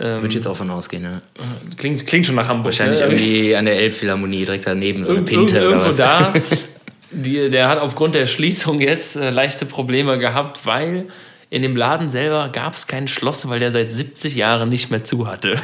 ähm, 0.00 0.16
Würde 0.16 0.28
ich 0.28 0.34
jetzt 0.34 0.46
auch 0.46 0.56
von 0.56 0.70
ausgehen, 0.70 1.02
ne? 1.02 1.20
klingt, 1.76 2.06
klingt 2.06 2.24
schon 2.24 2.34
nach 2.34 2.48
Hamburg. 2.48 2.66
Wahrscheinlich 2.66 3.00
ne? 3.00 3.06
irgendwie 3.06 3.54
an 3.54 3.66
der 3.66 3.76
Elbphilharmonie 3.76 4.44
direkt 4.44 4.66
daneben, 4.66 5.04
so 5.04 5.12
eine 5.12 5.22
Pinte 5.22 5.56
oder 5.56 5.62
irgendwo 5.62 5.88
was. 5.88 5.96
da. 5.96 6.32
Die, 7.10 7.50
der 7.50 7.68
hat 7.68 7.78
aufgrund 7.78 8.14
der 8.14 8.26
Schließung 8.26 8.80
jetzt 8.80 9.16
äh, 9.16 9.28
leichte 9.28 9.66
Probleme 9.66 10.18
gehabt, 10.18 10.64
weil 10.64 11.08
in 11.52 11.60
dem 11.60 11.76
Laden 11.76 12.08
selber 12.08 12.48
gab 12.50 12.72
es 12.72 12.86
kein 12.86 13.08
Schloss, 13.08 13.46
weil 13.46 13.60
der 13.60 13.70
seit 13.70 13.92
70 13.92 14.36
Jahren 14.36 14.70
nicht 14.70 14.90
mehr 14.90 15.04
zu 15.04 15.28
hatte. 15.28 15.56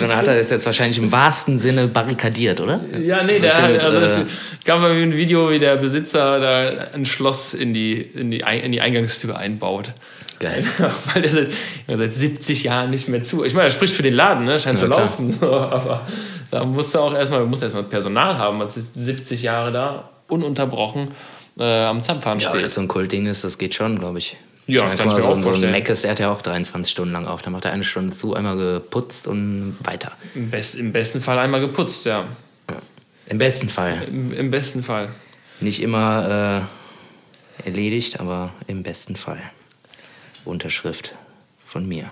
Dann 0.00 0.16
hat 0.16 0.26
er 0.26 0.38
das 0.38 0.48
jetzt 0.48 0.64
wahrscheinlich 0.64 0.96
im 0.96 1.12
wahrsten 1.12 1.58
Sinne 1.58 1.86
barrikadiert, 1.86 2.62
oder? 2.62 2.80
Ja, 2.98 3.22
nee, 3.22 3.38
der 3.38 3.50
Bestimmt, 3.50 3.82
hat, 3.82 3.94
also 3.94 4.22
es 4.22 4.64
gab 4.64 4.80
mal 4.80 4.92
ein 4.92 5.12
Video, 5.12 5.50
wie 5.50 5.58
der 5.58 5.76
Besitzer 5.76 6.40
da 6.40 6.86
ein 6.94 7.04
Schloss 7.04 7.52
in 7.52 7.74
die, 7.74 8.00
in 8.00 8.30
die, 8.30 8.40
in 8.40 8.72
die 8.72 8.80
Eingangstür 8.80 9.36
einbaut. 9.36 9.92
Geil. 10.38 10.64
Weil 11.12 11.20
der 11.20 11.30
seit, 11.30 11.50
seit 11.88 12.14
70 12.14 12.64
Jahren 12.64 12.88
nicht 12.88 13.06
mehr 13.08 13.22
zu. 13.22 13.44
Ich 13.44 13.52
meine, 13.52 13.66
er 13.66 13.70
spricht 13.70 13.92
für 13.92 14.02
den 14.02 14.14
Laden, 14.14 14.46
ne? 14.46 14.58
scheint 14.58 14.80
Ja, 14.80 14.86
zu 14.86 14.90
laufen. 14.90 15.30
So, 15.30 15.52
aber 15.52 16.06
da 16.50 16.64
musst 16.64 16.94
du 16.94 17.00
auch 17.00 17.14
erstmal, 17.14 17.44
musst 17.44 17.62
erstmal 17.62 17.84
Personal 17.84 18.38
haben, 18.38 18.56
man 18.56 18.70
70 18.70 19.42
Jahre 19.42 19.72
da 19.72 20.08
ununterbrochen 20.28 21.10
äh, 21.60 21.84
am 21.84 22.02
Zampfahren 22.02 22.38
Ja, 22.40 22.50
steht. 22.50 22.64
das 22.64 22.74
so 22.74 22.80
ein 22.80 22.88
Kultding 22.88 23.26
ist, 23.26 23.44
das 23.44 23.58
geht 23.58 23.74
schon, 23.74 23.98
glaube 23.98 24.18
ich. 24.18 24.36
Ja, 24.66 24.84
meine, 24.84 24.96
kann 24.96 25.08
guck 25.08 25.18
ich 25.18 25.24
mal, 25.24 25.28
mir 25.30 25.32
auch 25.32 25.36
so, 25.36 25.42
so 25.42 25.48
ein 25.48 25.52
vorstellen. 25.52 25.72
Meckes, 25.72 26.02
der 26.02 26.10
hat 26.12 26.20
ja 26.20 26.32
auch 26.32 26.42
23 26.42 26.90
Stunden 26.90 27.12
lang 27.12 27.26
auf. 27.26 27.42
Dann 27.42 27.52
macht 27.52 27.64
er 27.64 27.72
eine 27.72 27.84
Stunde 27.84 28.14
zu, 28.14 28.34
einmal 28.34 28.56
geputzt 28.56 29.26
und 29.26 29.76
weiter. 29.82 30.12
Im, 30.34 30.50
Best, 30.50 30.74
Im 30.76 30.92
besten 30.92 31.20
Fall 31.20 31.38
einmal 31.38 31.60
geputzt, 31.60 32.04
ja. 32.06 32.24
Im 33.26 33.38
besten 33.38 33.68
Fall. 33.68 34.02
Im, 34.08 34.32
im 34.32 34.50
besten 34.50 34.82
Fall. 34.82 35.08
Nicht 35.60 35.82
immer 35.82 36.66
äh, 37.62 37.66
erledigt, 37.68 38.18
aber 38.20 38.52
im 38.66 38.82
besten 38.82 39.14
Fall. 39.16 39.40
Unterschrift 40.44 41.14
von 41.64 41.86
mir. 41.86 42.10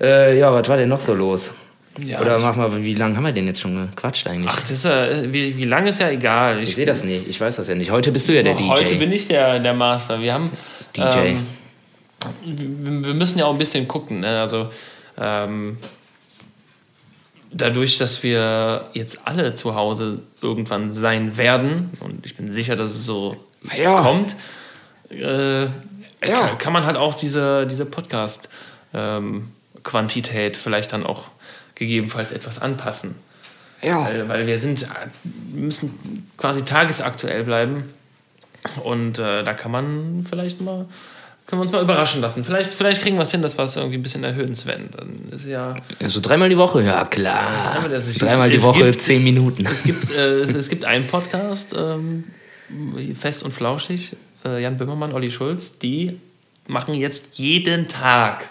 Äh, 0.00 0.38
ja, 0.38 0.52
was 0.52 0.68
war 0.68 0.76
denn 0.76 0.88
noch 0.88 1.00
so 1.00 1.14
los? 1.14 1.52
Ja, 1.98 2.20
Oder 2.20 2.36
ich- 2.36 2.42
mach 2.42 2.56
mal, 2.56 2.82
wie 2.82 2.94
lange 2.94 3.16
haben 3.16 3.24
wir 3.24 3.32
denn 3.32 3.46
jetzt 3.46 3.60
schon 3.60 3.88
gequatscht 3.90 4.26
eigentlich? 4.26 4.50
Ach, 4.50 4.60
das 4.60 4.70
ist 4.70 4.84
ja, 4.86 5.30
wie, 5.32 5.54
wie 5.56 5.64
lange 5.66 5.90
ist 5.90 6.00
ja 6.00 6.08
egal. 6.10 6.62
ich 6.62 6.74
sehe 6.74 6.86
das 6.86 7.04
nicht, 7.04 7.28
ich 7.28 7.38
weiß 7.40 7.56
das 7.56 7.68
ja 7.68 7.74
nicht. 7.74 7.90
Heute 7.90 8.10
bist 8.12 8.28
du 8.28 8.32
ja 8.34 8.42
der 8.42 8.54
DJ. 8.54 8.68
Heute 8.68 8.94
bin 8.96 9.12
ich 9.12 9.28
der, 9.28 9.58
der 9.58 9.74
Master. 9.74 10.20
Wir 10.20 10.32
haben. 10.34 10.50
DJ. 10.96 11.18
Ähm, 11.18 11.46
wir 13.04 13.14
müssen 13.14 13.38
ja 13.38 13.44
auch 13.46 13.52
ein 13.52 13.58
bisschen 13.58 13.86
gucken. 13.88 14.20
Ne? 14.20 14.40
Also, 14.40 14.70
ähm, 15.18 15.76
dadurch, 17.50 17.98
dass 17.98 18.22
wir 18.22 18.86
jetzt 18.94 19.20
alle 19.26 19.54
zu 19.54 19.74
Hause 19.74 20.20
irgendwann 20.40 20.92
sein 20.92 21.36
werden, 21.36 21.90
und 22.00 22.24
ich 22.24 22.36
bin 22.36 22.50
sicher, 22.52 22.76
dass 22.76 22.92
es 22.92 23.04
so 23.04 23.36
Ja. 23.76 24.00
kommt, 24.00 24.34
äh, 25.10 25.64
Ja. 25.64 25.68
kann, 26.22 26.56
kann 26.58 26.72
man 26.72 26.86
halt 26.86 26.96
auch 26.96 27.14
diese, 27.14 27.66
diese 27.66 27.84
Podcast-Quantität 27.84 30.56
vielleicht 30.56 30.92
dann 30.94 31.04
auch 31.04 31.24
gegebenenfalls 31.74 32.32
etwas 32.32 32.60
anpassen. 32.60 33.14
Ja. 33.82 34.04
Weil, 34.04 34.28
weil 34.28 34.46
wir 34.46 34.58
sind, 34.58 34.86
müssen 35.52 36.28
quasi 36.36 36.64
tagesaktuell 36.64 37.44
bleiben. 37.44 37.84
Und 38.84 39.18
äh, 39.18 39.42
da 39.42 39.54
kann 39.54 39.72
man 39.72 40.24
vielleicht 40.28 40.60
mal, 40.60 40.86
können 41.46 41.60
wir 41.60 41.62
uns 41.62 41.72
mal 41.72 41.82
überraschen 41.82 42.20
lassen. 42.20 42.44
Vielleicht, 42.44 42.72
vielleicht 42.74 43.02
kriegen 43.02 43.16
wir 43.16 43.22
es 43.24 43.32
hin, 43.32 43.42
dass 43.42 43.58
wir 43.58 43.64
es 43.64 43.74
irgendwie 43.74 43.96
ein 43.98 44.02
bisschen 44.02 44.22
erhöhen, 44.22 44.54
Sven. 44.54 44.88
Dann 44.96 45.36
ist 45.36 45.46
ja. 45.46 45.76
Also 46.00 46.20
dreimal 46.20 46.48
die 46.48 46.56
Woche? 46.56 46.82
Ja, 46.82 47.04
klar. 47.06 47.72
dreimal, 47.80 47.92
ist- 47.92 48.22
dreimal 48.22 48.50
die 48.50 48.56
es 48.56 48.62
Woche, 48.62 48.84
gibt- 48.86 49.02
zehn 49.02 49.24
Minuten. 49.24 49.66
Es 49.66 49.82
gibt, 49.82 50.10
äh, 50.10 50.40
es, 50.42 50.54
es 50.54 50.68
gibt 50.68 50.84
einen 50.84 51.08
Podcast, 51.08 51.74
ähm, 51.76 52.24
fest 53.18 53.42
und 53.42 53.52
flauschig, 53.52 54.16
äh, 54.46 54.62
Jan 54.62 54.76
Böhmermann, 54.76 55.12
Olli 55.12 55.32
Schulz, 55.32 55.78
die 55.78 56.20
machen 56.68 56.94
jetzt 56.94 57.38
jeden 57.38 57.88
Tag. 57.88 58.46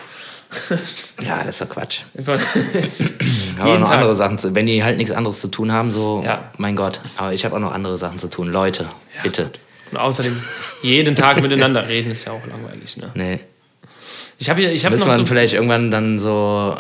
Ja, 1.22 1.44
das 1.44 1.56
ist 1.56 1.62
doch 1.62 1.70
Quatsch. 1.70 2.02
Aber 2.18 2.38
noch 3.80 3.88
Tag. 3.88 3.98
andere 3.98 4.16
Sachen, 4.16 4.38
zu, 4.38 4.54
wenn 4.56 4.66
die 4.66 4.84
halt 4.84 4.98
nichts 4.98 5.12
anderes 5.12 5.40
zu 5.40 5.48
tun 5.50 5.72
haben, 5.72 5.92
so, 5.92 6.22
Ja. 6.26 6.52
mein 6.58 6.76
Gott. 6.76 7.00
Aber 7.18 7.34
ich 7.34 7.46
habe 7.46 7.56
auch 7.56 7.60
noch 7.60 7.72
andere 7.72 7.98
Sachen 7.98 8.20
zu 8.20 8.28
tun. 8.30 8.52
Leute, 8.52 8.88
bitte. 9.24 9.52
Und 9.92 9.98
außerdem 9.98 10.42
jeden 10.82 11.16
Tag 11.16 11.42
miteinander 11.42 11.88
reden 11.88 12.12
ist 12.12 12.26
ja 12.26 12.32
auch 12.32 12.46
langweilig. 12.48 12.98
Ne? 12.98 13.12
Nee. 13.14 13.40
Ich 14.40 14.50
habe 14.50 14.62
ich 14.62 14.84
habe 14.86 14.96
Müssen 14.96 15.08
noch 15.10 15.18
so, 15.18 15.26
vielleicht 15.26 15.54
irgendwann 15.54 15.92
dann 15.92 16.18
so, 16.18 16.76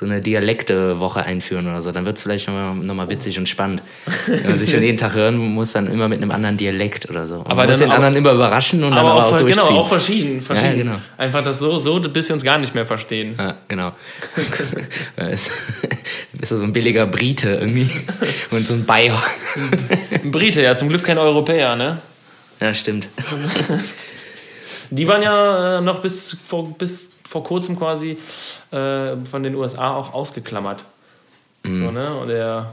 so 0.00 0.06
eine 0.06 0.22
Dialekte-Woche 0.22 1.22
einführen 1.24 1.66
oder 1.66 1.82
so. 1.82 1.92
Dann 1.92 2.06
wird 2.06 2.16
es 2.16 2.22
vielleicht 2.22 2.48
nochmal 2.48 2.74
noch 2.74 2.94
mal 2.94 3.10
witzig 3.10 3.38
und 3.38 3.50
spannend. 3.50 3.82
Wenn 4.26 4.44
man 4.48 4.58
sich 4.58 4.70
schon 4.72 4.82
jeden 4.82 4.96
Tag 4.96 5.12
hören 5.14 5.36
muss, 5.36 5.72
dann 5.72 5.86
immer 5.88 6.08
mit 6.08 6.22
einem 6.22 6.30
anderen 6.30 6.56
Dialekt 6.56 7.10
oder 7.10 7.28
so. 7.28 7.40
Und 7.40 7.46
Aber 7.48 7.56
man 7.56 7.68
muss 7.68 7.78
den 7.80 7.90
auch- 7.90 7.96
anderen 7.96 8.16
immer 8.16 8.32
überraschen 8.32 8.82
und 8.82 8.92
dann 8.92 8.98
aber 9.00 9.10
aber 9.10 9.20
auch, 9.20 9.24
auch 9.26 9.30
ver- 9.32 9.38
durchziehen. 9.40 9.64
genau, 9.66 9.80
auch 9.80 9.88
verschieden, 9.88 10.40
verschieden. 10.40 10.78
genau. 10.78 10.94
Einfach 11.18 11.42
das 11.42 11.58
so, 11.58 11.78
so, 11.80 12.00
bis 12.00 12.26
wir 12.28 12.34
uns 12.34 12.42
gar 12.42 12.56
nicht 12.56 12.74
mehr 12.74 12.86
verstehen. 12.86 13.34
Ja, 13.38 13.56
genau. 13.68 13.92
Bist 15.16 15.50
so 16.48 16.62
ein 16.62 16.72
billiger 16.72 17.06
Brite 17.06 17.50
irgendwie 17.56 17.90
und 18.50 18.66
so 18.66 18.72
ein 18.72 18.86
Bayer. 18.86 19.22
Ein 20.24 20.30
Brite, 20.30 20.62
ja, 20.62 20.74
zum 20.76 20.88
Glück 20.88 21.04
kein 21.04 21.18
Europäer, 21.18 21.76
ne? 21.76 21.98
Ja, 22.58 22.72
stimmt. 22.72 23.08
Die 24.90 25.06
waren 25.06 25.22
ja 25.22 25.78
äh, 25.78 25.80
noch 25.82 26.00
bis 26.00 26.36
vor, 26.46 26.74
bis 26.78 26.90
vor 27.30 27.44
kurzem 27.44 27.78
quasi 27.78 28.18
äh, 28.72 29.16
von 29.30 29.44
den 29.44 29.54
USA 29.54 29.94
auch 29.94 30.12
ausgeklammert. 30.12 30.82
Mhm. 31.62 31.74
So, 31.74 31.90
ne? 31.92 32.14
Und 32.16 32.28
der, 32.28 32.72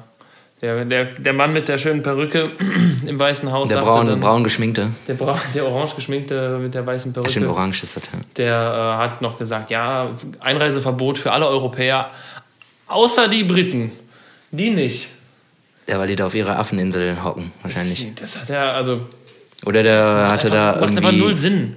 der, 0.64 0.84
der, 0.86 1.06
der 1.06 1.34
Mann 1.34 1.54
mit 1.54 1.68
der 1.68 1.78
schönen 1.78 2.02
Perücke 2.02 2.50
im 3.06 3.20
Weißen 3.20 3.52
Haus 3.52 3.70
Der 3.70 3.78
braun, 3.78 4.08
dann, 4.08 4.20
braun 4.20 4.44
geschminkte. 4.44 4.90
der, 5.08 5.14
Bra 5.14 5.40
orange 5.62 5.96
geschminkte 5.96 6.58
mit 6.58 6.74
der 6.74 6.84
weißen 6.88 7.14
Perücke, 7.14 7.32
Schön 7.32 7.46
orange 7.46 7.84
ist 7.84 7.98
das. 7.98 8.04
Ja. 8.06 8.20
der 8.36 8.56
äh, 8.56 8.98
hat 9.04 9.22
noch 9.22 9.38
gesagt, 9.38 9.70
ja, 9.70 10.10
Einreiseverbot 10.40 11.20
für 11.20 11.32
alle 11.32 11.48
Europäer, 11.48 12.10
außer 12.88 13.28
die 13.28 13.44
Briten. 13.44 13.92
Die 14.50 14.72
nicht. 14.72 15.10
Ja, 15.88 16.00
weil 16.00 16.08
die 16.08 16.16
da 16.16 16.26
auf 16.26 16.34
ihrer 16.34 16.58
Affeninsel 16.58 17.24
hocken, 17.24 17.52
wahrscheinlich. 17.62 18.08
Das 18.20 18.42
hat 18.42 18.50
er, 18.50 18.74
also 18.74 19.02
Oder 19.66 19.84
der 19.84 20.02
macht 20.02 20.32
hatte 20.32 20.48
einfach, 20.48 20.80
da 20.80 20.82
macht 20.82 20.98
einfach 20.98 21.12
null 21.12 21.20
irgendwie. 21.20 21.36
Sinn. 21.36 21.76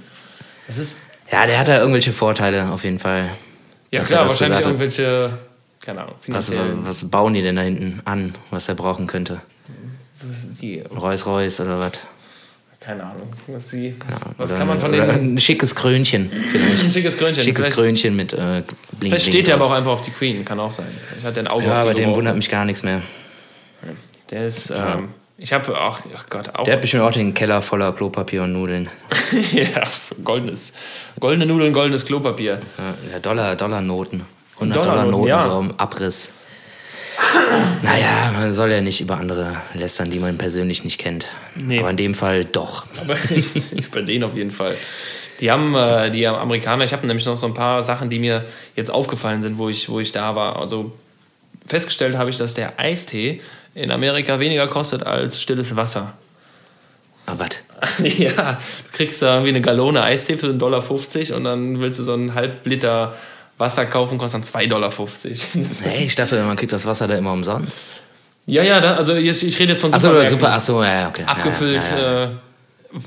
Das 0.67 0.79
ist, 0.79 0.97
Ja, 1.33 1.47
der 1.47 1.59
hat 1.59 1.69
da 1.69 1.79
irgendwelche 1.79 2.13
Vorteile 2.13 2.71
auf 2.71 2.85
jeden 2.85 2.99
Fall. 2.99 3.31
ja 3.91 4.03
klar, 4.03 4.29
wahrscheinlich 4.29 4.61
irgendwelche, 4.61 5.39
keine 5.81 6.03
Ahnung, 6.03 6.15
Was, 6.27 6.51
was 6.83 7.09
bauen 7.09 7.35
die 7.35 7.43
denn 7.43 7.57
da 7.57 7.63
hinten 7.63 8.01
an, 8.05 8.35
was 8.51 8.69
er 8.69 8.75
brauchen 8.75 9.07
könnte? 9.07 9.41
die, 10.61 10.83
Ein 10.83 10.97
Reus-Reus 10.99 11.61
oder 11.61 11.79
was? 11.81 11.93
keine 12.81 13.05
Ahnung, 13.05 13.29
was 13.47 13.69
sie, 13.71 13.95
was, 14.09 14.21
was 14.39 14.51
Oder 14.51 14.59
kann 14.59 14.69
man 14.69 14.81
von 14.81 14.91
denen, 14.91 15.35
Ein 15.37 15.41
schickes 15.41 15.75
Krönchen. 15.75 16.31
Vielleicht. 16.31 16.85
ein 16.85 16.91
schickes 16.91 17.17
Krönchen, 17.19 17.45
Schickes 17.45 17.67
vielleicht, 17.67 17.79
Krönchen 17.79 18.17
mit 18.17 18.33
äh, 18.33 18.63
Bling 18.99 19.11
vielleicht 19.13 19.27
steht 19.27 19.49
er 19.49 19.57
aber 19.57 19.67
auch 19.67 19.71
einfach 19.73 19.93
auf 19.93 20.03
die 20.03 20.11
Queen, 20.11 20.45
kann 20.47 20.59
auch 20.59 20.71
sein. 20.71 20.87
Ich 21.19 21.25
hatte 21.25 21.41
ein 21.41 21.47
Auge 21.49 21.67
Ja, 21.67 21.81
auf 21.81 21.81
die 21.83 21.89
bei 21.89 21.95
dem 21.95 22.15
wundert 22.15 22.37
mich 22.37 22.49
gar 22.49 22.65
nichts 22.65 22.83
mehr. 22.83 23.03
Der 24.31 24.47
ist, 24.47 24.71
ähm, 24.71 25.11
ich 25.43 25.55
habe 25.55 25.81
auch, 25.81 26.01
ach 26.15 26.27
Gott, 26.29 26.55
auch, 26.55 26.65
Der 26.65 26.75
hat 26.75 26.83
bestimmt 26.83 27.03
auch 27.03 27.13
den 27.13 27.33
Keller 27.33 27.63
voller 27.63 27.93
Klopapier 27.93 28.43
und 28.43 28.53
Nudeln. 28.53 28.91
ja, 29.53 29.83
goldenes, 30.23 30.73
goldene 31.19 31.47
Nudeln, 31.47 31.73
goldenes 31.73 32.05
Klopapier. 32.05 32.61
Ja, 33.11 33.19
Dollar, 33.19 33.57
Dollarnoten. 33.57 34.27
100 34.57 34.77
Dollarnoten, 34.77 35.11
Dollar-Noten, 35.13 35.29
ja. 35.29 35.41
so 35.41 35.61
im 35.61 35.79
Abriss. 35.79 36.33
Naja, 37.83 38.33
man 38.33 38.53
soll 38.53 38.71
ja 38.71 38.83
nicht 38.83 39.01
über 39.01 39.17
andere 39.17 39.57
lästern, 39.75 40.11
die 40.11 40.19
man 40.19 40.37
persönlich 40.37 40.85
nicht 40.85 40.99
kennt. 40.99 41.29
Nee. 41.55 41.79
Aber 41.79 41.91
in 41.91 41.97
dem 41.97 42.15
Fall 42.15 42.45
doch. 42.45 42.87
Aber 43.01 43.17
bei 43.93 44.03
denen 44.03 44.25
auf 44.25 44.37
jeden 44.37 44.51
Fall. 44.51 44.77
Die 45.41 45.51
haben, 45.51 45.75
äh, 45.75 46.11
die 46.11 46.27
Amerikaner, 46.27 46.85
ich 46.85 46.93
habe 46.93 47.07
nämlich 47.07 47.25
noch 47.25 47.39
so 47.39 47.47
ein 47.47 47.55
paar 47.55 47.83
Sachen, 47.83 48.11
die 48.11 48.19
mir 48.19 48.45
jetzt 48.77 48.91
aufgefallen 48.91 49.41
sind, 49.41 49.57
wo 49.57 49.71
ich, 49.71 49.89
wo 49.89 50.01
ich 50.01 50.13
da 50.13 50.35
war. 50.35 50.61
Also 50.61 50.93
festgestellt 51.71 52.17
habe 52.17 52.31
ich, 52.31 52.37
dass 52.37 52.55
der 52.55 52.79
Eistee 52.79 53.41
in 53.75 53.91
Amerika 53.91 54.41
weniger 54.41 54.67
kostet 54.67 55.05
als 55.05 55.41
stilles 55.41 55.77
Wasser. 55.77 56.13
Aber 57.27 57.47
was? 57.47 57.59
ja, 58.19 58.59
du 58.91 58.97
kriegst 58.97 59.23
da 59.23 59.35
irgendwie 59.35 59.51
eine 59.51 59.61
Gallone 59.61 60.03
Eistee 60.03 60.37
für 60.37 60.49
1,50 60.49 60.59
Dollar 60.59 61.37
und 61.37 61.45
dann 61.45 61.81
willst 61.81 61.99
du 61.99 62.03
so 62.03 62.13
einen 62.13 62.35
halb 62.35 62.67
Liter 62.67 63.15
Wasser 63.57 63.87
kaufen, 63.87 64.19
kostet 64.19 64.55
dann 64.55 64.63
2,50 64.63 64.69
Dollar. 64.69 64.93
Hey, 65.83 66.05
ich 66.05 66.15
dachte, 66.15 66.43
man 66.43 66.57
kriegt 66.57 66.73
das 66.73 66.87
Wasser 66.87 67.07
da 67.07 67.17
immer 67.17 67.33
umsonst. 67.33 67.85
ja, 68.47 68.63
ja, 68.63 68.81
da, 68.81 68.97
also 68.97 69.15
jetzt, 69.15 69.43
ich 69.43 69.59
rede 69.59 69.73
jetzt 69.73 69.81
von 69.81 69.93
Achso, 69.93 70.09
Supermärkten. 70.09 70.39
super, 70.39 70.53
achso, 70.53 70.83
ja, 70.83 71.09
okay. 71.09 71.25
abgefüllt. 71.25 71.85
Ja, 71.91 71.99
ja, 71.99 72.03
ja. 72.03 72.25
Äh, 72.25 72.29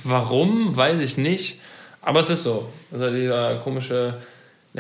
warum, 0.04 0.76
weiß 0.76 1.02
ich 1.02 1.18
nicht. 1.18 1.60
Aber 2.02 2.20
es 2.20 2.30
ist 2.30 2.44
so. 2.44 2.70
Also 2.92 3.10
dieser 3.10 3.56
komische, 3.58 4.16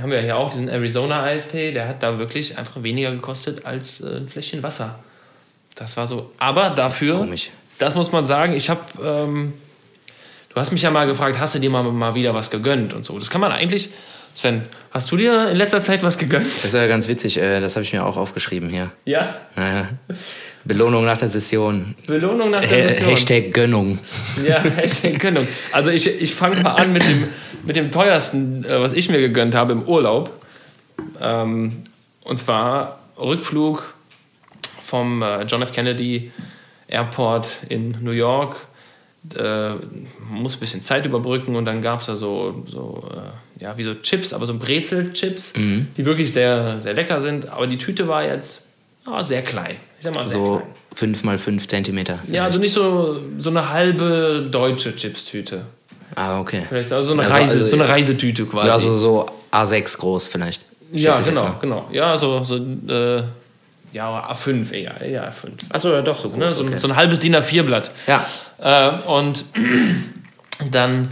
haben 0.01 0.09
wir 0.09 0.17
ja 0.17 0.23
hier 0.23 0.37
auch, 0.37 0.51
diesen 0.51 0.69
Arizona-Eistee, 0.69 1.71
der 1.71 1.87
hat 1.87 2.01
da 2.01 2.17
wirklich 2.17 2.57
einfach 2.57 2.81
weniger 2.81 3.11
gekostet 3.11 3.65
als 3.65 4.01
äh, 4.01 4.17
ein 4.17 4.27
Fläschchen 4.27 4.63
Wasser. 4.63 4.99
Das 5.75 5.97
war 5.97 6.07
so. 6.07 6.31
Aber 6.37 6.69
dafür, 6.69 7.17
Komisch. 7.17 7.49
das 7.77 7.95
muss 7.95 8.11
man 8.11 8.25
sagen, 8.25 8.53
ich 8.53 8.69
habe, 8.69 8.81
ähm, 9.03 9.53
du 10.49 10.55
hast 10.55 10.71
mich 10.71 10.81
ja 10.81 10.91
mal 10.91 11.05
gefragt, 11.05 11.37
hast 11.39 11.55
du 11.55 11.59
dir 11.59 11.69
mal, 11.69 11.83
mal 11.83 12.15
wieder 12.15 12.33
was 12.33 12.49
gegönnt 12.49 12.93
und 12.93 13.05
so. 13.05 13.17
Das 13.19 13.29
kann 13.29 13.41
man 13.41 13.51
eigentlich, 13.51 13.89
Sven, 14.33 14.63
hast 14.91 15.11
du 15.11 15.17
dir 15.17 15.49
in 15.49 15.57
letzter 15.57 15.81
Zeit 15.81 16.01
was 16.01 16.17
gegönnt? 16.17 16.47
Das 16.55 16.65
ist 16.65 16.73
ja 16.73 16.87
ganz 16.87 17.07
witzig, 17.07 17.37
äh, 17.37 17.59
das 17.59 17.75
habe 17.75 17.83
ich 17.83 17.93
mir 17.93 18.03
auch 18.03 18.17
aufgeschrieben 18.17 18.69
hier. 18.69 18.91
Ja. 19.05 19.35
Naja. 19.55 19.89
Belohnung 20.65 21.05
nach 21.05 21.17
der 21.17 21.29
Session. 21.29 21.95
Belohnung 22.07 22.51
nach 22.51 22.65
der 22.65 22.89
Session. 22.89 23.09
Hashtag 23.09 23.53
Gönnung. 23.53 23.99
Ja, 24.45 24.63
Hashtag 24.63 25.19
Gönnung. 25.19 25.47
Also 25.71 25.89
ich, 25.89 26.07
ich 26.07 26.33
fange 26.33 26.61
mal 26.61 26.71
an 26.71 26.93
mit 26.93 27.07
dem, 27.07 27.27
mit 27.65 27.75
dem 27.75 27.91
teuersten, 27.91 28.63
äh, 28.63 28.81
was 28.81 28.93
ich 28.93 29.09
mir 29.09 29.19
gegönnt 29.19 29.55
habe 29.55 29.73
im 29.73 29.83
Urlaub. 29.83 30.31
Ähm, 31.21 31.83
und 32.23 32.37
zwar 32.37 32.99
Rückflug 33.19 33.93
vom 34.85 35.21
äh, 35.21 35.43
John 35.43 35.61
F. 35.61 35.73
Kennedy 35.73 36.31
Airport 36.87 37.47
in 37.67 37.97
New 38.01 38.11
York. 38.11 38.55
Äh, 39.35 39.39
man 39.39 40.41
muss 40.41 40.55
ein 40.55 40.59
bisschen 40.59 40.81
Zeit 40.81 41.05
überbrücken 41.05 41.55
und 41.55 41.65
dann 41.65 41.81
gab 41.81 41.99
es 41.99 42.05
da 42.07 42.15
so, 42.15 42.63
so 42.67 43.09
äh, 43.13 43.63
ja, 43.63 43.77
wie 43.77 43.83
so 43.83 43.95
Chips, 43.95 44.33
aber 44.33 44.45
so 44.45 44.57
Brezel-Chips, 44.57 45.53
die 45.55 46.05
wirklich 46.05 46.33
sehr, 46.33 46.81
sehr 46.81 46.93
lecker 46.93 47.21
sind. 47.21 47.49
Aber 47.49 47.65
die 47.67 47.77
Tüte 47.77 48.07
war 48.07 48.25
jetzt 48.25 48.62
ja, 49.07 49.23
sehr 49.23 49.41
klein. 49.41 49.75
Ich 49.99 50.03
sag 50.05 50.15
mal 50.15 50.27
sehr 50.27 50.37
So 50.39 50.57
klein. 50.57 50.67
5 50.95 51.23
mal 51.23 51.37
5 51.37 51.67
Zentimeter. 51.67 52.19
Ja, 52.27 52.43
also 52.45 52.59
nicht 52.59 52.73
so, 52.73 53.19
so 53.39 53.49
eine 53.49 53.69
halbe 53.69 54.47
deutsche 54.51 54.95
Chipstüte. 54.95 55.65
Ah, 56.15 56.39
okay. 56.39 56.63
Vielleicht 56.69 56.91
also 56.91 57.07
so 57.09 57.13
eine, 57.13 57.23
Also- 57.23 57.33
Reise, 57.35 57.59
also- 57.59 57.69
so 57.69 57.75
eine 57.81 57.89
Reisetüte 57.89 58.45
quasi. 58.45 58.67
Ja, 58.67 58.79
so, 58.79 58.97
so 58.97 59.25
A6 59.51 59.97
groß 59.97 60.27
vielleicht. 60.27 60.61
ja 60.91 61.19
genau, 61.19 61.55
genau. 61.59 61.87
Ja, 61.91 62.17
so, 62.17 62.43
so 62.43 62.57
äh, 62.57 63.23
ja, 63.93 64.31
A5 64.31 64.71
eher, 64.71 65.01
eher 65.01 65.27
A5. 65.31 65.49
Achso, 65.69 65.91
ja, 65.91 66.01
doch, 66.03 66.17
so 66.19 66.29
groß. 66.29 66.37
Ne? 66.37 66.49
So, 66.51 66.61
okay. 66.63 66.73
ein- 66.73 66.79
so 66.79 66.87
ein 66.87 66.95
halbes 66.95 67.19
DIN 67.19 67.35
A4-Blatt. 67.35 67.89
Ja. 68.07 68.23
Äh, 68.59 68.91
und 69.09 69.45
dann 70.71 71.09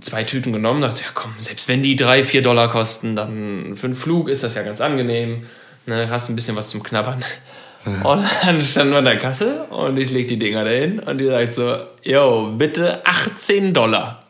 zwei 0.00 0.22
Tüten 0.24 0.52
genommen, 0.52 0.80
dachte, 0.82 1.00
ja 1.00 1.08
komm, 1.14 1.32
selbst 1.40 1.66
wenn 1.66 1.82
die 1.82 1.96
drei, 1.96 2.22
vier 2.22 2.42
Dollar 2.42 2.68
kosten, 2.68 3.16
dann 3.16 3.76
für 3.76 3.86
einen 3.86 3.96
Flug 3.96 4.28
ist 4.28 4.44
das 4.44 4.54
ja 4.54 4.62
ganz 4.62 4.80
angenehm. 4.80 5.42
Ne? 5.88 6.08
Hast 6.10 6.28
ein 6.28 6.36
bisschen 6.36 6.54
was 6.56 6.70
zum 6.70 6.82
Knabbern. 6.82 7.22
Und 8.04 8.24
dann 8.44 8.60
standen 8.60 8.92
wir 8.92 8.98
an 8.98 9.04
der 9.06 9.16
Kasse 9.16 9.64
und 9.70 9.96
ich 9.96 10.10
leg 10.10 10.28
die 10.28 10.38
Dinger 10.38 10.64
dahin 10.64 10.98
und 10.98 11.16
die 11.18 11.26
sagt 11.26 11.54
so, 11.54 11.74
yo, 12.02 12.52
bitte 12.58 13.00
18 13.06 13.72
Dollar. 13.72 14.24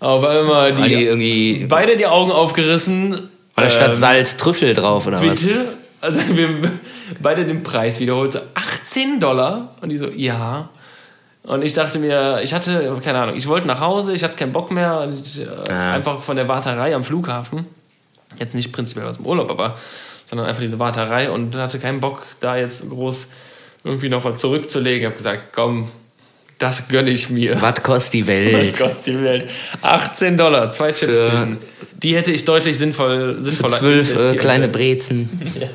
Auf 0.00 0.24
einmal 0.24 0.72
die 0.74 0.82
die, 0.82 1.04
irgendwie. 1.04 1.66
beide 1.68 1.96
die 1.96 2.06
Augen 2.06 2.30
aufgerissen. 2.32 3.28
War 3.56 3.64
da 3.64 3.70
statt 3.70 3.90
Ähm, 3.90 3.94
Salz 3.96 4.36
Trüffel 4.36 4.72
drauf 4.74 5.06
oder 5.06 5.20
was? 5.20 5.42
Bitte? 5.44 5.66
Also 6.00 6.20
wir 6.30 6.48
beide 7.20 7.44
den 7.44 7.62
Preis 7.62 8.00
wiederholt. 8.00 8.32
So 8.34 8.40
18 8.54 9.20
Dollar. 9.20 9.70
Und 9.82 9.88
die 9.90 9.98
so, 9.98 10.08
ja. 10.08 10.68
Und 11.42 11.62
ich 11.62 11.74
dachte 11.74 11.98
mir, 11.98 12.40
ich 12.42 12.54
hatte, 12.54 12.96
keine 13.04 13.18
Ahnung, 13.18 13.36
ich 13.36 13.46
wollte 13.46 13.66
nach 13.66 13.80
Hause, 13.80 14.14
ich 14.14 14.24
hatte 14.24 14.36
keinen 14.36 14.52
Bock 14.52 14.70
mehr. 14.70 15.00
Und 15.00 15.20
ich, 15.20 15.40
äh, 15.40 15.46
Ah. 15.70 15.92
Einfach 15.94 16.20
von 16.20 16.36
der 16.36 16.48
Warterei 16.48 16.94
am 16.94 17.04
Flughafen. 17.04 17.66
Jetzt 18.38 18.54
nicht 18.54 18.72
prinzipiell 18.72 19.06
aus 19.06 19.16
dem 19.16 19.26
Urlaub, 19.26 19.50
aber 19.50 19.78
sondern 20.26 20.46
einfach 20.46 20.62
diese 20.62 20.78
Warterei 20.78 21.30
und 21.30 21.54
hatte 21.56 21.78
keinen 21.78 22.00
Bock, 22.00 22.22
da 22.40 22.56
jetzt 22.56 22.88
groß 22.88 23.28
irgendwie 23.84 24.08
noch 24.08 24.24
was 24.24 24.40
zurückzulegen. 24.40 25.00
Ich 25.00 25.06
habe 25.06 25.16
gesagt, 25.16 25.52
komm, 25.52 25.90
Das 26.58 26.88
gönne 26.88 27.10
ich 27.10 27.28
mir. 27.30 27.60
Was 27.60 27.82
kostet 27.82 28.14
die 28.14 28.26
Welt? 28.26 28.72
Was 28.80 28.88
kostet 28.88 29.06
die 29.14 29.22
Welt? 29.22 29.50
18 29.82 30.36
Dollar, 30.38 30.70
zwei 30.72 30.92
Chips. 30.92 31.18
Für- 31.18 31.56
die 32.02 32.16
hätte 32.16 32.32
ich 32.32 32.44
deutlich 32.44 32.78
sinnvoll, 32.78 33.36
sinnvoller 33.42 33.76
Zwölf 33.76 34.18
äh, 34.32 34.36
kleine. 34.36 34.68
Brezen. 34.68 35.28
Ja. 35.60 35.68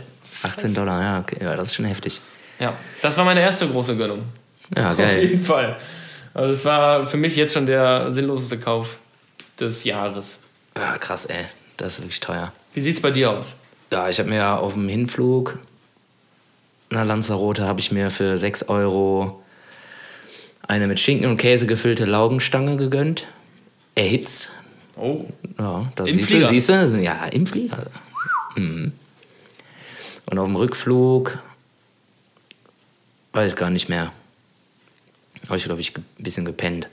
18 0.44 0.74
Dollar, 0.74 1.02
ja, 1.02 1.20
okay. 1.20 1.38
Ja, 1.42 1.56
das 1.56 1.68
ist 1.70 1.76
schon 1.76 1.86
heftig. 1.86 2.22
ja, 2.60 2.74
das 3.02 3.18
war 3.18 3.26
meine 3.26 3.42
erste 3.42 3.68
große 3.68 3.96
Gönnung. 3.98 4.24
Ja, 4.76 4.92
Auf 4.92 4.98
geil. 4.98 5.22
jeden 5.22 5.44
Fall. 5.44 5.76
Also 6.34 6.54
es 6.54 6.64
war 6.64 7.08
für 7.08 7.18
mich 7.18 7.36
jetzt 7.36 7.54
schon 7.54 7.66
der 7.66 8.12
sinnloseste 8.12 8.58
Kauf 8.58 8.98
des 9.60 9.84
Jahres. 9.84 10.40
Ja, 10.78 10.98
krass, 10.98 11.26
ey. 11.26 11.46
Das 11.80 11.94
ist 11.94 12.00
wirklich 12.02 12.20
teuer. 12.20 12.52
Wie 12.74 12.82
sieht's 12.82 13.02
bei 13.02 13.10
dir 13.12 13.32
aus? 13.32 13.56
Ja, 13.92 14.10
ich 14.10 14.20
habe 14.20 14.30
mir 14.30 14.60
auf 14.60 14.74
dem 14.74 14.88
Hinflug 14.88 15.58
nach 16.92 17.06
Lanzarote 17.06 17.66
habe 17.66 17.80
ich 17.80 17.92
mir 17.92 18.10
für 18.10 18.38
6 18.38 18.64
Euro 18.64 19.44
eine 20.68 20.88
mit 20.88 21.00
Schinken 21.00 21.30
und 21.30 21.38
Käse 21.38 21.68
gefüllte 21.68 22.06
Laugenstange 22.06 22.78
gegönnt. 22.78 23.28
Erhitzt. 23.96 24.50
Oh, 24.96 25.26
Ja, 25.58 25.92
das 25.96 26.10
Im 26.10 26.16
siehst 26.18 26.30
Flieger? 26.30 26.46
du, 26.46 26.50
siehst 26.50 26.70
du? 26.70 27.02
Ja, 27.02 27.26
im 27.28 27.46
Flieger. 27.46 27.86
Mhm. 28.56 28.92
Und 30.26 30.38
auf 30.40 30.46
dem 30.48 30.56
Rückflug 30.56 31.38
weiß 33.34 33.52
ich 33.52 33.58
gar 33.58 33.70
nicht 33.70 33.88
mehr. 33.88 34.12
Habe 35.48 35.58
ich, 35.58 35.64
glaube 35.64 35.82
ich, 35.82 35.96
ein 35.96 36.04
bisschen 36.18 36.46
gepennt. 36.46 36.90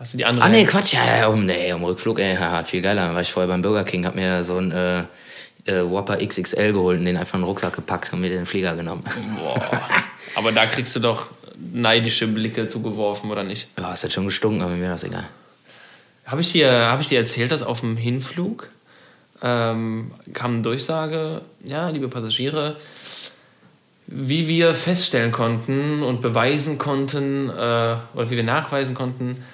Hast 0.00 0.14
du 0.14 0.18
die 0.18 0.24
andere? 0.24 0.44
Ah, 0.44 0.48
nee, 0.48 0.64
Quatsch, 0.64 0.94
ja, 0.94 1.18
ja, 1.18 1.28
um, 1.28 1.46
nee, 1.46 1.72
um 1.72 1.84
Rückflug, 1.84 2.18
ey, 2.18 2.34
haha, 2.34 2.64
viel 2.64 2.82
geiler. 2.82 3.08
Da 3.08 3.14
war 3.14 3.20
ich 3.20 3.30
vorher 3.30 3.48
beim 3.48 3.62
Burger 3.62 3.84
King, 3.84 4.04
hab 4.06 4.16
mir 4.16 4.42
so 4.42 4.56
ein 4.56 4.72
äh, 4.72 5.04
äh, 5.66 5.82
Whopper 5.88 6.16
XXL 6.16 6.72
geholt 6.72 6.98
und 6.98 7.04
den 7.04 7.16
einfach 7.16 7.34
in 7.34 7.42
den 7.42 7.46
Rucksack 7.46 7.74
gepackt 7.74 8.12
und 8.12 8.20
mir 8.20 8.30
den 8.30 8.46
Flieger 8.46 8.74
genommen. 8.74 9.04
Boah. 9.36 9.80
Aber 10.34 10.52
da 10.52 10.66
kriegst 10.66 10.96
du 10.96 11.00
doch 11.00 11.26
neidische 11.72 12.26
Blicke 12.26 12.68
zugeworfen, 12.68 13.30
oder 13.30 13.42
nicht? 13.42 13.68
Ja, 13.78 13.92
es 13.92 14.02
hat 14.02 14.12
schon 14.12 14.24
gestunken, 14.24 14.62
aber 14.62 14.72
mir 14.72 14.88
das 14.88 15.04
egal. 15.04 15.24
Habe 16.24 16.40
ich, 16.40 16.52
dir, 16.52 16.70
hab 16.72 17.00
ich 17.00 17.08
dir 17.08 17.18
erzählt, 17.18 17.52
dass 17.52 17.62
auf 17.62 17.80
dem 17.80 17.96
Hinflug 17.96 18.68
ähm, 19.42 20.12
kam 20.32 20.54
eine 20.54 20.62
Durchsage, 20.62 21.42
ja, 21.64 21.88
liebe 21.88 22.08
Passagiere, 22.08 22.76
wie 24.06 24.48
wir 24.48 24.74
feststellen 24.74 25.32
konnten 25.32 26.02
und 26.02 26.20
beweisen 26.20 26.78
konnten, 26.78 27.50
äh, 27.50 27.52
oder 27.52 28.30
wie 28.30 28.36
wir 28.36 28.44
nachweisen 28.44 28.94
konnten, 28.94 29.44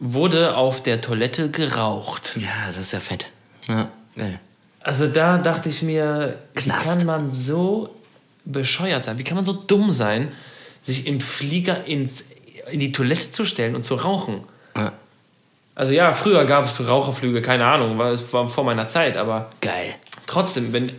wurde 0.00 0.56
auf 0.56 0.82
der 0.82 1.00
Toilette 1.00 1.50
geraucht. 1.50 2.36
Ja, 2.36 2.48
das 2.66 2.78
ist 2.78 2.92
ja 2.92 3.00
fett. 3.00 3.26
Ja. 3.68 3.88
Also 4.82 5.06
da 5.06 5.38
dachte 5.38 5.68
ich 5.68 5.82
mir, 5.82 6.38
Knast. 6.54 6.84
wie 6.84 6.88
kann 6.98 7.06
man 7.06 7.32
so 7.32 7.94
bescheuert 8.44 9.04
sein? 9.04 9.18
Wie 9.18 9.24
kann 9.24 9.36
man 9.36 9.44
so 9.44 9.52
dumm 9.52 9.90
sein, 9.90 10.32
sich 10.82 11.06
im 11.06 11.20
Flieger 11.20 11.84
ins, 11.84 12.24
in 12.70 12.80
die 12.80 12.90
Toilette 12.92 13.30
zu 13.30 13.44
stellen 13.44 13.74
und 13.76 13.82
zu 13.84 13.94
rauchen? 13.94 14.40
Ja, 14.74 14.92
Also 15.74 15.92
ja, 15.92 16.12
früher 16.12 16.44
gab 16.46 16.64
es 16.64 16.80
Raucherflüge, 16.86 17.42
keine 17.42 17.66
Ahnung, 17.66 17.98
weil 17.98 18.14
es 18.14 18.32
war 18.32 18.48
vor 18.48 18.64
meiner 18.64 18.86
Zeit, 18.86 19.16
aber 19.18 19.50
geil. 19.60 19.94
trotzdem, 20.26 20.72
wenn 20.72 20.92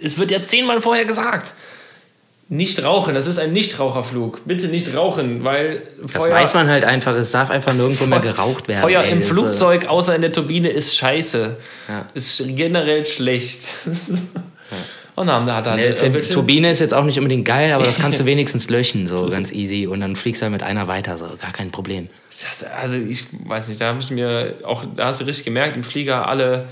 es 0.00 0.16
wird 0.16 0.30
ja 0.30 0.42
zehnmal 0.42 0.80
vorher 0.80 1.04
gesagt, 1.04 1.52
nicht 2.50 2.82
rauchen, 2.82 3.14
das 3.14 3.26
ist 3.26 3.38
ein 3.38 3.52
Nichtraucherflug. 3.52 4.40
Bitte 4.46 4.68
nicht 4.68 4.94
rauchen, 4.94 5.44
weil 5.44 5.82
Das 6.02 6.22
Feuer, 6.24 6.32
weiß 6.34 6.54
man 6.54 6.68
halt 6.68 6.84
einfach, 6.84 7.14
es 7.14 7.30
darf 7.30 7.50
einfach 7.50 7.74
nirgendwo 7.74 8.06
mehr 8.06 8.20
geraucht 8.20 8.68
werden. 8.68 8.80
Feuer 8.80 9.02
ey. 9.02 9.12
im 9.12 9.18
Das, 9.20 9.28
äh, 9.28 9.32
Flugzeug 9.32 9.86
außer 9.88 10.14
in 10.16 10.22
der 10.22 10.32
Turbine 10.32 10.70
ist 10.70 10.96
scheiße. 10.96 11.56
Ja. 11.88 12.06
Ist 12.14 12.42
generell 12.56 13.04
schlecht. 13.04 13.76
Und 15.14 15.26
dann 15.26 15.52
hat 15.52 15.66
er 15.66 15.74
Ne, 15.76 15.82
halt 15.82 16.00
irgendwelche- 16.00 16.32
Turbine 16.32 16.70
ist 16.70 16.78
jetzt 16.78 16.94
auch 16.94 17.02
nicht 17.04 17.18
unbedingt 17.18 17.44
geil, 17.44 17.72
aber 17.72 17.84
das 17.84 17.98
kannst 17.98 18.20
du 18.20 18.24
wenigstens 18.26 18.70
löschen, 18.70 19.08
so 19.08 19.28
ganz 19.28 19.50
easy. 19.50 19.86
Und 19.88 20.00
dann 20.00 20.14
fliegst 20.16 20.40
du 20.40 20.44
halt 20.44 20.52
mit 20.52 20.62
einer 20.62 20.86
weiter, 20.86 21.18
so 21.18 21.26
gar 21.40 21.52
kein 21.52 21.70
Problem. 21.72 22.08
Das, 22.40 22.62
also 22.64 22.94
ich 22.96 23.24
weiß 23.46 23.66
nicht, 23.68 23.80
da 23.80 23.88
habe 23.88 24.00
ich 24.00 24.10
mir 24.10 24.54
auch, 24.64 24.84
da 24.94 25.06
hast 25.06 25.20
du 25.20 25.24
richtig 25.24 25.44
gemerkt, 25.44 25.76
im 25.76 25.82
Flieger, 25.82 26.28
alle, 26.28 26.66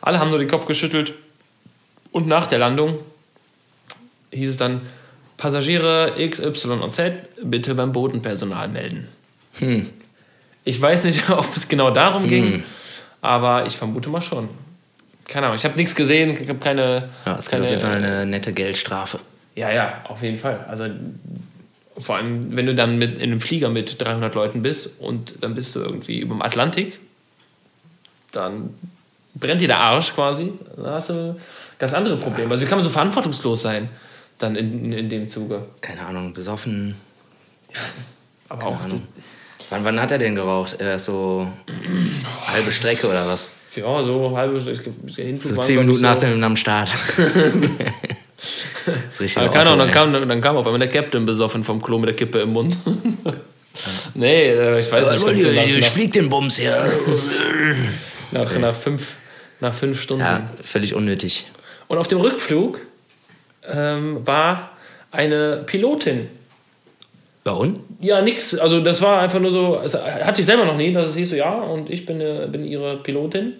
alle 0.00 0.20
haben 0.20 0.30
nur 0.30 0.38
den 0.38 0.46
Kopf 0.48 0.66
geschüttelt. 0.66 1.12
Und 2.12 2.28
nach 2.28 2.46
der 2.46 2.60
Landung 2.60 2.94
hieß 4.32 4.50
es 4.50 4.56
dann, 4.56 4.80
Passagiere 5.38 6.14
X, 6.18 6.40
Y 6.40 6.82
und 6.82 6.92
Z 6.92 7.14
bitte 7.42 7.74
beim 7.74 7.92
Bodenpersonal 7.92 8.68
melden. 8.68 9.08
Hm. 9.58 9.88
Ich 10.64 10.82
weiß 10.82 11.04
nicht, 11.04 11.30
ob 11.30 11.56
es 11.56 11.68
genau 11.68 11.90
darum 11.90 12.28
ging, 12.28 12.64
aber 13.22 13.64
ich 13.64 13.76
vermute 13.76 14.10
mal 14.10 14.20
schon. 14.20 14.50
Keine 15.26 15.46
Ahnung, 15.46 15.56
ich 15.56 15.64
habe 15.64 15.76
nichts 15.76 15.94
gesehen, 15.94 16.36
ich 16.42 16.48
habe 16.48 16.58
keine... 16.58 17.08
Ja, 17.24 17.36
es 17.38 17.48
gibt 17.48 17.50
keine 17.50 17.64
auf 17.64 17.70
jeden 17.70 17.80
Fall 17.80 17.96
eine 17.96 18.26
nette 18.26 18.52
Geldstrafe. 18.52 19.20
ja, 19.54 19.70
ja, 19.70 20.00
auf 20.04 20.22
jeden 20.22 20.38
Fall. 20.38 20.64
Also 20.68 20.86
vor 21.98 22.16
allem, 22.16 22.56
wenn 22.56 22.66
du 22.66 22.74
dann 22.74 22.98
mit 22.98 23.16
in 23.18 23.30
einem 23.30 23.40
Flieger 23.40 23.68
mit 23.68 24.02
300 24.02 24.34
Leuten 24.34 24.62
bist 24.62 24.90
und 24.98 25.34
dann 25.42 25.54
bist 25.54 25.76
du 25.76 25.80
irgendwie 25.80 26.18
über 26.18 26.34
dem 26.34 26.42
Atlantik, 26.42 26.98
dann 28.32 28.74
brennt 29.34 29.60
dir 29.60 29.68
der 29.68 29.78
Arsch 29.78 30.14
quasi. 30.14 30.52
Dann 30.76 30.86
hast 30.86 31.10
du 31.10 31.36
ganz 31.78 31.92
andere 31.92 32.16
Probleme. 32.16 32.50
Also 32.50 32.64
wie 32.64 32.68
kann 32.68 32.78
man 32.78 32.84
so 32.84 32.90
verantwortungslos 32.90 33.62
sein 33.62 33.88
dann 34.38 34.56
in, 34.56 34.92
in, 34.92 35.08
dem 35.08 35.28
Zuge? 35.28 35.66
Keine 35.80 36.06
Ahnung, 36.06 36.32
besoffen. 36.32 36.94
Aber 38.48 38.66
auch 38.66 38.80
Ahnung. 38.80 39.02
Wann, 39.70 39.84
wann 39.84 40.00
hat 40.00 40.12
er 40.12 40.18
denn 40.18 40.34
geraucht? 40.34 40.80
Er 40.80 40.98
so 40.98 41.50
halbe 42.46 42.72
Strecke 42.72 43.08
oder 43.08 43.26
was? 43.26 43.48
ja, 43.78 44.02
so 44.02 44.36
halbe 44.36 44.60
Hinflug 45.16 45.54
So 45.54 45.62
zehn 45.62 45.76
ich, 45.76 45.86
Minuten 45.86 46.02
nach 46.02 46.18
dem 46.18 46.42
am 46.42 46.56
Start. 46.56 46.90
Richtig. 49.20 49.38
Aber 49.38 49.52
keine 49.52 49.70
Ahnung, 49.70 49.78
dann 49.78 49.90
kam, 49.90 50.12
dann 50.12 50.40
kam 50.40 50.56
auf 50.56 50.66
einmal 50.66 50.78
der 50.78 50.88
Captain 50.88 51.26
besoffen 51.26 51.64
vom 51.64 51.82
Klo 51.82 51.98
mit 51.98 52.08
der 52.08 52.16
Kippe 52.16 52.40
im 52.40 52.52
Mund. 52.52 52.78
nee, 54.14 54.48
äh, 54.48 54.80
ich 54.80 54.90
weiß 54.90 55.12
nicht. 55.12 55.26
ich 55.26 55.46
ich 55.46 55.80
nach, 55.80 55.90
flieg 55.90 56.12
den 56.12 56.28
Bums 56.28 56.58
hier. 56.58 56.90
nach, 58.30 58.58
nach, 58.58 58.74
fünf, 58.74 59.14
nach 59.60 59.74
fünf 59.74 60.00
Stunden. 60.00 60.24
Ja, 60.24 60.50
völlig 60.62 60.94
unnötig. 60.94 61.46
Und 61.88 61.98
auf 61.98 62.08
dem 62.08 62.20
Rückflug 62.20 62.80
ähm, 63.72 64.26
war 64.26 64.70
eine 65.10 65.62
Pilotin. 65.66 66.28
Ja, 67.46 67.52
und? 67.52 67.80
Ja, 68.00 68.20
nix. 68.20 68.58
Also 68.58 68.80
das 68.80 69.00
war 69.00 69.20
einfach 69.20 69.40
nur 69.40 69.50
so, 69.50 69.80
es 69.82 69.94
hatte 69.94 70.40
ich 70.40 70.46
selber 70.46 70.64
noch 70.64 70.76
nie, 70.76 70.92
dass 70.92 71.08
es 71.08 71.16
hieß 71.16 71.30
so, 71.30 71.36
ja, 71.36 71.50
und 71.50 71.88
ich 71.90 72.04
bin, 72.04 72.20
äh, 72.20 72.46
bin 72.50 72.64
ihre 72.64 72.96
Pilotin 72.98 73.54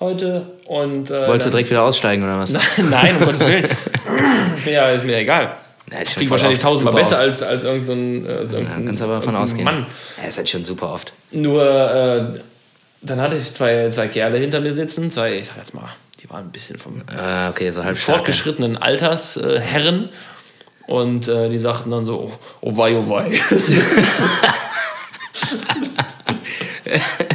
heute. 0.00 0.46
Und, 0.66 1.10
äh, 1.10 1.28
Wolltest 1.28 1.46
du 1.46 1.50
direkt 1.50 1.70
wieder 1.70 1.82
aussteigen 1.82 2.22
oder 2.22 2.38
was? 2.38 2.52
Nein, 2.90 3.16
um 3.18 3.24
Gottes 3.24 3.46
Willen. 3.46 3.68
Ja, 4.64 4.90
ist 4.90 5.04
mir 5.04 5.18
egal. 5.18 5.54
Ja, 5.90 6.02
ich 6.02 6.14
voll 6.14 6.30
wahrscheinlich 6.30 6.58
tausendmal 6.58 6.94
besser 6.94 7.16
oft. 7.16 7.26
als, 7.26 7.42
als 7.42 7.62
irgendein 7.62 8.24
so 8.24 8.30
äh, 8.30 8.48
so 8.48 8.56
Ja, 8.58 8.64
kannst 8.84 9.02
aber 9.02 9.16
davon 9.16 9.36
ausgehen. 9.36 9.64
Mann. 9.64 9.86
Ja, 10.20 10.28
ist 10.28 10.38
halt 10.38 10.48
schon 10.48 10.64
super 10.64 10.92
oft. 10.92 11.12
Nur, 11.30 11.62
äh, 11.62 12.40
dann 13.02 13.20
hatte 13.20 13.36
ich 13.36 13.52
zwei, 13.52 13.88
zwei 13.90 14.08
Kerle 14.08 14.38
hinter 14.38 14.60
mir 14.60 14.74
sitzen, 14.74 15.10
zwei, 15.10 15.34
ich 15.34 15.46
sag 15.46 15.58
jetzt 15.58 15.74
mal, 15.74 15.88
die 16.26 16.32
waren 16.32 16.46
ein 16.46 16.50
bisschen 16.50 16.78
vom 16.78 17.02
Äh, 17.08 17.48
okay, 17.48 17.70
so 17.70 17.84
halb 17.84 17.96
fortgeschrittenen 17.96 18.76
Alters 18.76 19.36
äh, 19.36 19.60
Herren. 19.60 20.08
Und 20.86 21.28
äh, 21.28 21.48
die 21.48 21.58
sagten 21.58 21.90
dann 21.90 22.04
so, 22.04 22.20
oh, 22.20 22.32
oh 22.60 22.76
wei, 22.76 22.96
oh 22.96 23.08
wei. 23.08 23.30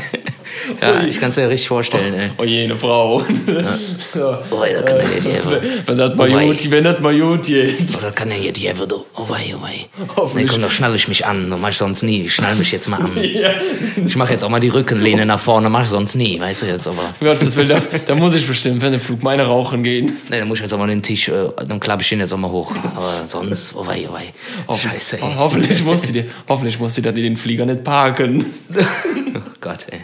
Ja, 0.81 1.03
ich 1.03 1.19
kann 1.19 1.29
es 1.29 1.35
dir 1.35 1.47
richtig 1.47 1.67
vorstellen, 1.67 2.13
ey. 2.15 2.29
oh 2.37 2.43
je, 2.43 2.63
eine 2.63 2.75
Frau. 2.75 3.21
Oh, 4.13 4.63
da 4.63 4.81
kann 4.81 4.97
er 4.99 5.61
Wenn 5.85 5.97
das 5.97 6.15
mal 6.15 6.29
Oh 6.29 6.47
gut, 6.47 6.71
wenn 6.71 6.83
das 6.83 6.99
mal 6.99 7.17
gut 7.17 7.43
geht. 7.43 7.75
oh, 7.95 7.99
da 8.01 8.11
kann 8.11 8.29
er 8.31 8.37
hier, 8.37 8.73
du. 8.73 9.05
Oh 9.15 9.29
wei, 9.29 9.53
oh 9.57 9.61
wei. 9.63 9.85
Nee, 9.97 10.05
Hoffentlich. 10.15 10.51
komm, 10.51 10.61
da 10.61 10.69
schnall 10.69 10.95
ich 10.95 11.07
mich 11.07 11.25
an. 11.25 11.49
Das 11.49 11.59
mach 11.59 11.69
ich 11.69 11.77
sonst 11.77 12.03
nie. 12.03 12.23
Ich 12.23 12.33
schnall 12.35 12.55
mich 12.55 12.71
jetzt 12.71 12.87
mal 12.89 12.97
an. 12.97 13.11
Ja. 13.21 13.51
Ich 14.05 14.15
mache 14.15 14.33
jetzt 14.33 14.43
auch 14.43 14.49
mal 14.49 14.59
die 14.59 14.67
Rückenlehne 14.69 15.25
nach 15.25 15.39
vorne. 15.39 15.69
Mach 15.69 15.83
ich 15.83 15.89
sonst 15.89 16.15
nie, 16.15 16.39
weißt 16.39 16.63
du 16.63 16.65
jetzt. 16.65 16.87
Aber 16.87 17.13
Gottes 17.19 17.55
Willen, 17.55 17.69
da, 17.69 17.81
da 18.05 18.15
muss 18.15 18.35
ich 18.35 18.45
bestimmt, 18.45 18.81
wenn 18.81 18.91
der 18.91 18.99
Flug 18.99 19.23
meine 19.23 19.43
rauchen 19.43 19.83
gehen. 19.83 20.17
nee, 20.29 20.39
dann 20.39 20.47
muss 20.47 20.57
ich 20.57 20.63
jetzt 20.63 20.73
auch 20.73 20.77
mal 20.79 20.87
den 20.87 21.01
Tisch, 21.01 21.29
äh, 21.29 21.49
dann 21.67 21.79
klappe 21.79 22.01
ich 22.01 22.09
den 22.09 22.19
jetzt 22.19 22.33
auch 22.33 22.37
mal 22.37 22.51
hoch. 22.51 22.71
Aber 22.95 23.25
sonst, 23.25 23.73
oh 23.75 23.85
wei, 23.87 24.07
oh 24.09 24.13
wei. 24.13 24.75
Scheiße, 24.75 25.17
ey. 25.17 25.21
Ho 25.21 25.35
hoffentlich 25.37 25.83
muss 25.83 26.01
die, 26.01 26.25
hoffentlich 26.49 26.79
muss 26.79 26.95
die 26.95 27.01
dann 27.01 27.15
in 27.15 27.23
den 27.23 27.37
Flieger 27.37 27.65
nicht 27.65 27.83
parken. 27.83 28.45
Oh 29.33 29.39
Gott, 29.61 29.85
ey. 29.91 30.01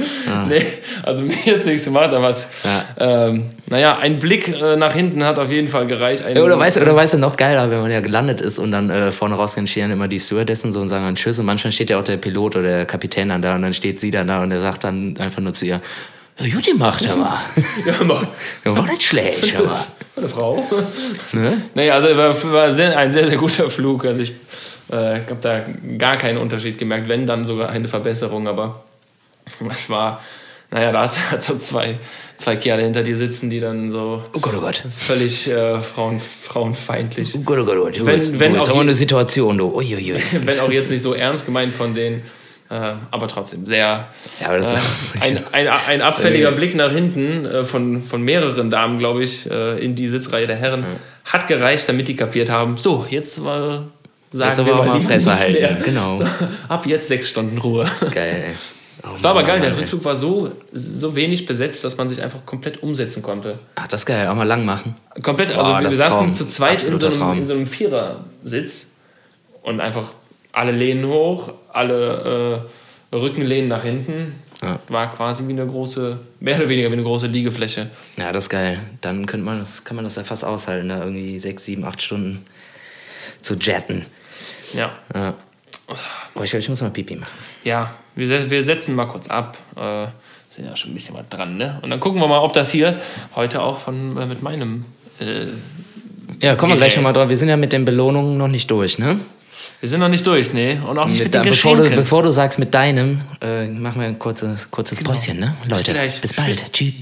Nee, 0.48 0.62
also 1.02 1.22
mir 1.22 1.34
jetzt 1.44 1.66
nichts 1.66 1.84
gemacht, 1.84 2.08
aber 2.12 2.22
was. 2.22 2.48
Ja. 2.64 3.26
Ähm, 3.28 3.44
naja, 3.66 3.98
ein 3.98 4.18
Blick 4.18 4.48
äh, 4.48 4.76
nach 4.76 4.92
hinten 4.94 5.24
hat 5.24 5.38
auf 5.38 5.50
jeden 5.50 5.68
Fall 5.68 5.86
gereicht. 5.86 6.24
Ja, 6.34 6.42
Oder 6.42 6.58
weißt, 6.58 6.76
du- 6.76 6.80
oder 6.82 6.94
weißt 6.96 7.14
du, 7.14 7.18
noch 7.18 7.36
geiler, 7.36 7.70
wenn 7.70 7.80
man 7.80 7.90
ja 7.90 8.00
gelandet 8.00 8.40
ist 8.40 8.58
und 8.58 8.72
dann 8.72 8.90
äh, 8.90 9.12
vorne 9.12 9.34
rausgehen, 9.36 9.66
stehen 9.66 9.84
dann 9.84 9.92
immer 9.92 10.08
die 10.08 10.20
Stewardessen 10.20 10.72
so 10.72 10.80
und 10.80 10.88
sagen 10.88 11.04
dann 11.04 11.14
Tschüss 11.16 11.38
und 11.38 11.46
manchmal 11.46 11.72
steht 11.72 11.90
ja 11.90 11.98
auch 12.00 12.04
der 12.04 12.16
Pilot 12.16 12.56
oder 12.56 12.68
der 12.68 12.86
Kapitän 12.86 13.28
dann 13.28 13.42
da 13.42 13.54
und 13.54 13.62
dann 13.62 13.74
steht 13.74 14.00
sie 14.00 14.10
dann 14.10 14.26
da 14.26 14.42
und 14.42 14.50
der 14.50 14.60
sagt 14.60 14.84
dann 14.84 15.16
einfach 15.18 15.40
nur 15.40 15.52
zu 15.54 15.66
ihr, 15.66 15.80
ja, 16.38 16.54
gut 16.54 16.64
gemacht, 16.66 17.06
aber. 17.10 17.38
Ja, 17.86 18.04
mal. 18.04 18.26
Ja, 18.64 18.76
war 18.76 18.86
nicht 18.86 19.02
schlecht, 19.02 19.54
aber. 19.56 19.84
Eine 20.16 20.28
Frau. 20.28 20.66
Ne? 21.32 21.52
Nee, 21.74 21.90
also 21.90 22.08
war, 22.16 22.52
war 22.52 22.72
sehr, 22.72 22.96
ein 22.96 23.12
sehr, 23.12 23.28
sehr 23.28 23.36
guter 23.38 23.70
Flug. 23.70 24.04
Also 24.04 24.20
ich 24.22 24.32
äh, 24.90 24.94
habe 25.20 25.36
da 25.40 25.60
gar 25.98 26.16
keinen 26.16 26.38
Unterschied 26.38 26.78
gemerkt, 26.78 27.08
wenn 27.08 27.26
dann 27.26 27.46
sogar 27.46 27.68
eine 27.70 27.88
Verbesserung, 27.88 28.48
aber 28.48 28.82
es 29.70 29.88
war 29.90 30.20
Naja, 30.70 30.92
da 30.92 31.02
hat 31.30 31.42
so 31.42 31.56
zwei, 31.58 31.98
zwei 32.36 32.54
Kerle 32.56 32.82
hinter 32.84 33.02
dir 33.02 33.16
sitzen, 33.16 33.50
die 33.50 33.58
dann 33.60 33.90
so 33.90 34.22
Oh 34.32 34.38
Gott, 34.40 34.54
oh 34.56 34.60
Gott. 34.60 34.84
völlig 34.96 35.48
äh, 35.50 35.80
Frauen, 35.80 36.20
frauenfeindlich. 36.20 37.34
Oh 37.36 37.40
Gott, 37.40 37.58
oh 37.58 37.64
Gott, 37.64 37.76
oh 37.78 37.84
Gott. 37.84 38.06
Wenn- 38.06 38.16
jetzt, 38.18 38.38
wenn 38.38 38.52
du, 38.52 38.58
jetzt 38.58 38.70
auch 38.70 38.74
je- 38.76 38.80
eine 38.82 38.94
Situation, 38.94 39.58
du. 39.58 39.74
Uiuiui. 39.74 40.14
Wenn 40.44 40.60
auch 40.60 40.70
jetzt 40.70 40.90
nicht 40.90 41.02
so 41.02 41.14
ernst 41.14 41.44
gemeint 41.46 41.74
von 41.74 41.94
denen, 41.94 42.22
äh, 42.70 42.74
aber 43.10 43.26
trotzdem 43.26 43.66
sehr. 43.66 44.06
Ja, 44.40 44.46
aber 44.46 44.58
das 44.58 44.72
äh, 44.72 44.76
ein, 45.20 45.40
ein, 45.52 45.68
ein 45.88 46.02
abfälliger 46.02 46.52
Blick 46.52 46.76
nach 46.76 46.92
hinten 46.92 47.44
äh, 47.46 47.64
von, 47.64 48.04
von 48.04 48.22
mehreren 48.22 48.70
Damen, 48.70 48.98
glaube 49.00 49.24
ich, 49.24 49.50
äh, 49.50 49.78
in 49.84 49.96
die 49.96 50.06
Sitzreihe 50.08 50.46
der 50.46 50.56
Herren, 50.56 50.84
hat 51.24 51.48
gereicht, 51.48 51.88
damit 51.88 52.06
die 52.06 52.14
kapiert 52.16 52.48
haben, 52.48 52.76
so, 52.76 53.06
jetzt 53.10 53.44
war. 53.44 53.86
Sagen 54.32 54.50
Jetzt 54.50 54.58
aber 54.60 54.68
wir 54.68 54.82
mal 54.84 55.00
die 55.00 55.04
Fresse 55.06 55.36
halten, 55.36 55.82
genau. 55.84 56.18
So, 56.18 56.24
ab 56.68 56.86
jetzt 56.86 57.08
sechs 57.08 57.28
Stunden 57.28 57.58
Ruhe. 57.58 57.84
Geil, 58.14 58.44
ey. 58.50 58.54
Oh, 59.02 59.12
Es 59.14 59.22
war 59.22 59.30
aber 59.30 59.44
geil, 59.44 59.60
der. 59.60 59.76
Rückflug 59.76 60.04
war 60.04 60.16
so, 60.16 60.52
so 60.72 61.16
wenig 61.16 61.46
besetzt, 61.46 61.82
dass 61.84 61.96
man 61.96 62.08
sich 62.08 62.20
einfach 62.22 62.44
komplett 62.44 62.82
umsetzen 62.82 63.22
konnte. 63.22 63.58
Ach, 63.76 63.86
das 63.86 64.02
ist 64.02 64.06
geil. 64.06 64.28
Auch 64.28 64.34
mal 64.34 64.44
lang 64.46 64.64
machen. 64.64 64.94
Komplett, 65.22 65.50
also 65.52 65.70
Boah, 65.72 65.80
wir 65.80 65.90
saßen 65.90 66.18
Traum. 66.18 66.34
zu 66.34 66.46
zweit 66.46 66.84
in 66.84 66.98
so, 66.98 67.06
einem, 67.06 67.38
in 67.38 67.46
so 67.46 67.54
einem 67.54 67.66
Vierersitz 67.66 68.86
und 69.62 69.80
einfach 69.80 70.12
alle 70.52 70.72
Lehnen 70.72 71.06
hoch, 71.06 71.52
alle 71.72 72.62
äh, 73.12 73.16
Rückenlehnen 73.16 73.68
nach 73.68 73.84
hinten. 73.84 74.34
Ja. 74.62 74.78
War 74.88 75.10
quasi 75.14 75.46
wie 75.48 75.52
eine 75.52 75.66
große, 75.66 76.18
mehr 76.40 76.56
oder 76.58 76.68
weniger 76.68 76.90
wie 76.90 76.94
eine 76.94 77.02
große 77.02 77.26
Liegefläche. 77.28 77.88
Ja, 78.18 78.30
das 78.32 78.44
ist 78.44 78.50
geil. 78.50 78.80
Dann 79.00 79.24
könnte 79.24 79.46
man 79.46 79.58
das, 79.58 79.84
kann 79.84 79.96
man 79.96 80.04
das 80.04 80.16
ja 80.16 80.24
fast 80.24 80.44
aushalten, 80.44 80.90
da 80.90 80.98
irgendwie 80.98 81.38
sechs, 81.38 81.64
sieben, 81.64 81.84
acht 81.84 82.02
Stunden 82.02 82.44
zu 83.40 83.54
jetten. 83.54 84.04
Ja, 84.74 84.92
Ja. 85.14 85.34
Oh, 86.36 86.42
ich, 86.42 86.54
ich 86.54 86.68
muss 86.68 86.80
mal 86.82 86.90
Pipi 86.90 87.16
machen. 87.16 87.32
ja 87.64 87.94
wir, 88.14 88.50
wir 88.50 88.64
setzen 88.64 88.94
mal 88.94 89.06
kurz 89.06 89.28
ab. 89.28 89.56
Äh, 89.76 90.06
sind 90.50 90.66
ja 90.68 90.74
schon 90.74 90.90
ein 90.90 90.94
bisschen 90.94 91.14
was 91.14 91.28
dran, 91.28 91.56
ne? 91.56 91.78
Und 91.82 91.90
dann 91.90 92.00
gucken 92.00 92.20
wir 92.20 92.26
mal, 92.26 92.40
ob 92.40 92.52
das 92.52 92.70
hier 92.72 92.98
heute 93.36 93.62
auch 93.62 93.78
von, 93.78 94.16
äh, 94.16 94.26
mit 94.26 94.42
meinem. 94.42 94.84
Äh, 95.20 95.46
Ja, 96.40 96.56
kommen 96.56 96.72
wir 96.72 96.76
gleich 96.76 96.96
nochmal 96.96 97.12
drauf. 97.12 97.28
Wir 97.28 97.36
sind 97.36 97.48
ja 97.48 97.56
mit 97.56 97.72
den 97.72 97.84
Belohnungen 97.84 98.36
noch 98.36 98.48
nicht 98.48 98.70
durch, 98.70 98.98
ne? 98.98 99.20
wir 99.80 99.88
sind 99.88 100.00
noch 100.00 100.08
nicht 100.08 100.26
durch, 100.26 100.52
ne? 100.52 100.82
Und 100.86 100.98
auch 100.98 101.06
nicht 101.06 101.18
mit, 101.22 101.26
Mit 101.26 101.34
den 101.34 101.42
bevor, 101.50 101.72
Geschenken. 101.76 101.90
du, 101.96 102.02
bevor 102.02 102.22
du 102.22 102.30
sagst 102.30 102.58
mit 102.58 102.74
deinem, 102.74 103.20
äh, 103.40 103.66
machen 103.66 104.00
wir 104.00 104.08
ein 104.08 104.18
kurzes, 104.18 104.70
kurzes 104.70 105.02
Päuschen, 105.02 105.40
ne? 105.40 105.54
Leute, 105.66 105.92
gleich. 105.92 106.20
bis 106.20 106.32
bald. 106.34 106.72
Tschüss. 106.72 106.72
Tschüss. 106.72 106.94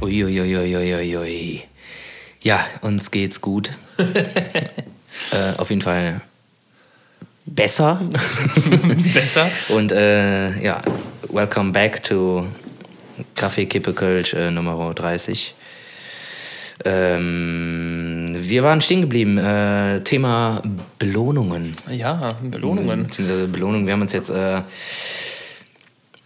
Uiuiuiuiui. 0.00 1.62
Ja, 2.42 2.64
uns 2.80 3.10
geht's 3.10 3.40
gut. 3.40 3.70
äh, 3.98 5.56
auf 5.58 5.68
jeden 5.70 5.82
Fall 5.82 6.22
besser. 7.50 8.00
Besser. 9.14 9.50
Und 9.68 9.92
äh, 9.92 10.60
ja, 10.62 10.80
welcome 11.28 11.72
back 11.72 12.02
to 12.04 12.46
Kaffee 13.34 13.66
Kippe 13.66 13.92
Kölsch 13.92 14.34
äh, 14.34 14.50
Nummer 14.50 14.94
30. 14.94 15.54
Ähm, 16.84 18.36
wir 18.38 18.62
waren 18.62 18.80
stehen 18.80 19.02
geblieben. 19.02 19.36
Äh, 19.36 20.00
Thema 20.02 20.62
Belohnungen. 20.98 21.76
Ja, 21.90 22.36
Belohnungen. 22.42 23.04
Beziehungsweise 23.04 23.48
Belohnungen. 23.48 23.86
Wir 23.86 23.92
haben 23.92 24.02
uns 24.02 24.12
jetzt 24.12 24.30
äh, 24.30 24.62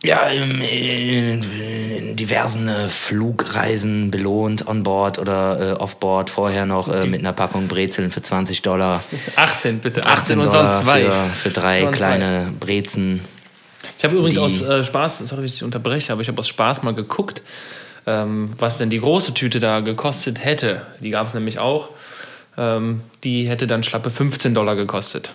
ja, 0.05 0.29
in, 0.29 0.61
in, 0.61 1.43
in 1.59 2.17
diversen 2.17 2.69
äh, 2.69 2.89
Flugreisen 2.89 4.11
belohnt, 4.11 4.69
onboard 4.69 5.19
oder 5.19 5.73
äh, 5.73 5.73
offboard. 5.73 6.29
Vorher 6.29 6.67
noch 6.67 6.89
äh, 6.89 7.07
mit 7.07 7.21
einer 7.21 7.33
Packung 7.33 7.69
Brezeln 7.69 8.11
für 8.11 8.21
20 8.21 8.61
Dollar. 8.61 9.03
18 9.37 9.79
bitte. 9.81 10.05
18, 10.05 10.39
und 10.39 10.47
Dollar 10.47 10.73
sonst 10.73 10.85
zwei. 10.85 11.05
Für, 11.05 11.29
für 11.43 11.51
drei 11.51 11.81
zwei. 11.81 11.93
kleine 11.93 12.53
Brezen. 12.61 13.23
Ich 13.97 14.05
habe 14.05 14.17
übrigens 14.17 14.39
aus 14.39 14.61
äh, 14.61 14.85
Spaß, 14.85 15.19
sorry, 15.21 15.47
ich 15.47 15.63
unterbreche, 15.65 16.13
aber 16.13 16.21
ich 16.21 16.29
habe 16.29 16.39
aus 16.39 16.49
Spaß 16.49 16.83
mal 16.83 16.95
geguckt, 16.95 17.41
ähm, 18.07 18.53
was 18.59 18.77
denn 18.77 18.91
die 18.91 19.01
große 19.01 19.33
Tüte 19.33 19.59
da 19.59 19.81
gekostet 19.81 20.45
hätte. 20.45 20.83
Die 21.01 21.11
gab 21.11 21.27
es 21.27 21.35
nämlich 21.35 21.59
auch. 21.59 21.89
Ähm, 22.59 23.01
die 23.25 23.49
hätte 23.49 23.67
dann 23.67 23.83
schlappe 23.83 24.11
15 24.11 24.55
Dollar 24.55 24.77
gekostet. 24.77 25.33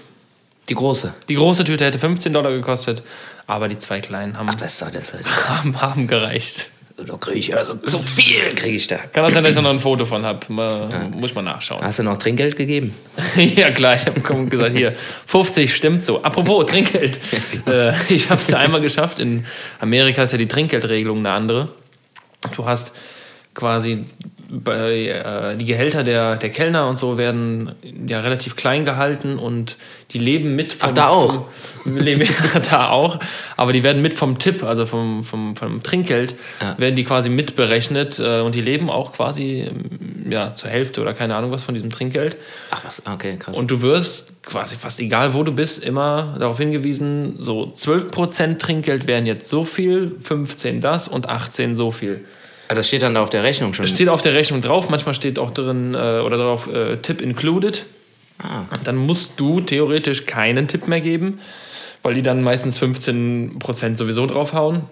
Die 0.69 0.75
große. 0.75 1.13
Die 1.27 1.35
große 1.35 1.63
Tüte 1.63 1.85
hätte 1.85 1.99
15 1.99 2.31
Dollar 2.31 2.51
gekostet, 2.51 3.03
aber 3.47 3.67
die 3.67 3.77
zwei 3.77 4.01
kleinen 4.01 4.37
haben, 4.37 4.49
Ach, 4.51 4.55
das 4.55 4.77
doch 4.79 4.91
das. 4.91 5.13
haben, 5.49 5.81
haben 5.81 6.07
gereicht. 6.07 6.69
Da 7.05 7.15
kriege 7.15 7.39
ich 7.39 7.55
also 7.55 7.75
so 7.83 7.99
viel 7.99 8.53
kriege 8.55 8.75
ich 8.75 8.87
da. 8.87 8.97
Kann 8.97 9.23
das 9.23 9.33
sein, 9.33 9.43
dass 9.43 9.51
ich 9.51 9.55
da 9.55 9.61
noch 9.61 9.69
ein 9.69 9.79
Foto 9.79 10.05
von 10.05 10.25
habe? 10.25 10.51
Muss 10.51 11.31
ich 11.31 11.35
mal 11.35 11.41
nachschauen. 11.41 11.81
Hast 11.81 11.99
du 11.99 12.03
noch 12.03 12.17
Trinkgeld 12.17 12.57
gegeben? 12.57 12.93
ja, 13.35 13.71
klar, 13.71 13.95
ich 13.95 14.05
habe 14.05 14.19
gesagt, 14.19 14.75
hier, 14.75 14.93
50 15.25 15.73
stimmt 15.73 16.03
so. 16.03 16.21
Apropos 16.21 16.65
Trinkgeld. 16.65 17.19
äh, 17.65 17.93
ich 18.09 18.29
habe 18.29 18.41
es 18.41 18.47
da 18.47 18.57
einmal 18.57 18.81
geschafft. 18.81 19.19
In 19.19 19.45
Amerika 19.79 20.23
ist 20.23 20.33
ja 20.33 20.37
die 20.37 20.47
Trinkgeldregelung 20.47 21.19
eine 21.19 21.31
andere. 21.31 21.69
Du 22.55 22.65
hast 22.65 22.91
quasi 23.53 24.05
bei, 24.49 25.07
äh, 25.07 25.55
die 25.57 25.65
Gehälter 25.65 26.03
der, 26.03 26.35
der 26.37 26.49
Kellner 26.49 26.87
und 26.87 26.97
so 26.97 27.17
werden 27.17 27.71
ja 28.07 28.19
relativ 28.19 28.55
klein 28.55 28.83
gehalten 28.83 29.37
und 29.37 29.77
die 30.11 30.17
leben 30.19 30.55
mit 30.55 30.73
vom, 30.73 30.89
Ach, 30.89 30.93
da 30.93 31.07
auch? 31.09 31.45
Vom, 31.83 31.97
leben, 31.97 32.27
da 32.69 32.89
auch, 32.89 33.19
aber 33.57 33.73
die 33.73 33.83
werden 33.83 34.01
mit 34.01 34.13
vom 34.13 34.39
Tipp, 34.39 34.63
also 34.63 34.85
vom, 34.85 35.23
vom, 35.23 35.55
vom 35.55 35.83
Trinkgeld, 35.83 36.35
Ja. 36.61 36.77
werden 36.79 36.95
die 36.95 37.03
quasi 37.03 37.29
mitberechnet 37.29 38.19
äh, 38.19 38.41
und 38.41 38.55
die 38.55 38.61
leben 38.61 38.89
auch 38.89 39.13
quasi 39.13 39.67
ähm, 39.69 40.31
ja, 40.31 40.55
zur 40.55 40.69
Hälfte 40.69 41.01
oder 41.01 41.13
keine 41.13 41.35
Ahnung 41.35 41.51
was 41.51 41.63
von 41.63 41.75
diesem 41.75 41.91
Trinkgeld. 41.91 42.35
Ach 42.71 42.81
was, 42.83 43.01
okay, 43.05 43.37
krass. 43.37 43.55
Und 43.57 43.69
du 43.69 43.81
wirst 43.81 44.33
quasi 44.43 44.75
fast 44.77 44.99
egal, 44.99 45.33
wo 45.35 45.43
du 45.43 45.51
bist, 45.51 45.83
immer 45.83 46.35
darauf 46.39 46.57
hingewiesen, 46.57 47.35
so 47.39 47.71
12% 47.75 48.57
Trinkgeld 48.57 49.05
wären 49.05 49.25
jetzt 49.27 49.47
so 49.47 49.63
viel, 49.63 50.15
15 50.23 50.81
das 50.81 51.07
und 51.07 51.29
18% 51.29 51.75
so 51.75 51.91
viel. 51.91 52.25
Ah, 52.69 52.75
das 52.75 52.87
steht 52.87 53.01
dann 53.01 53.15
da 53.15 53.23
auf 53.23 53.31
der 53.31 53.41
Rechnung 53.41 53.73
schon. 53.73 53.87
Steht 53.87 54.09
auf 54.09 54.21
der 54.21 54.35
Rechnung 54.35 54.61
drauf, 54.61 54.89
manchmal 54.89 55.15
steht 55.15 55.39
auch 55.39 55.49
drin 55.49 55.95
äh, 55.95 56.19
oder 56.19 56.37
drauf 56.37 56.71
äh, 56.71 56.97
Tip 56.97 57.19
included. 57.19 57.85
Ah. 58.37 58.65
Dann 58.83 58.95
musst 58.95 59.33
du 59.37 59.59
theoretisch 59.59 60.27
keinen 60.27 60.67
Tipp 60.67 60.87
mehr 60.87 61.01
geben, 61.01 61.39
weil 62.03 62.13
die 62.13 62.21
dann 62.21 62.43
meistens 62.43 62.79
15% 62.79 63.97
sowieso 63.97 64.27
draufhauen. 64.27 64.83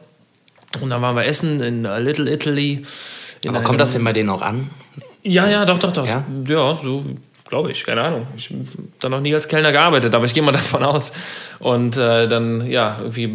Und 0.82 0.90
dann 0.90 1.04
waren 1.04 1.16
wir 1.16 1.26
essen 1.26 1.62
in 1.62 1.84
Little 1.84 2.32
Italy. 2.32 2.84
In 3.44 3.52
Aber 3.52 3.62
kommt 3.62 3.80
das 3.80 3.94
denn 3.94 4.04
bei 4.04 4.12
denen 4.12 4.32
auch 4.32 4.42
an? 4.42 4.72
ja, 5.22 5.48
ja, 5.48 5.64
doch, 5.64 5.78
doch, 5.78 5.94
doch. 5.94 6.08
Ja? 6.08 6.26
Ja, 6.48 6.76
so 6.76 7.06
glaube 7.48 7.72
ich, 7.72 7.84
keine 7.84 8.02
Ahnung. 8.02 8.26
Ich 8.36 8.50
habe 8.50 8.66
da 9.00 9.10
noch 9.10 9.22
nie 9.22 9.36
als 9.36 9.48
Kellner 9.48 9.72
gearbeitet, 9.72 10.16
aber 10.16 10.26
ich 10.26 10.34
gehe 10.34 10.42
mal 10.42 10.52
davon 10.64 10.84
aus. 10.84 11.12
Und 11.60 11.96
äh, 11.96 12.28
dann, 12.28 12.66
ja, 12.66 12.98
irgendwie, 13.00 13.28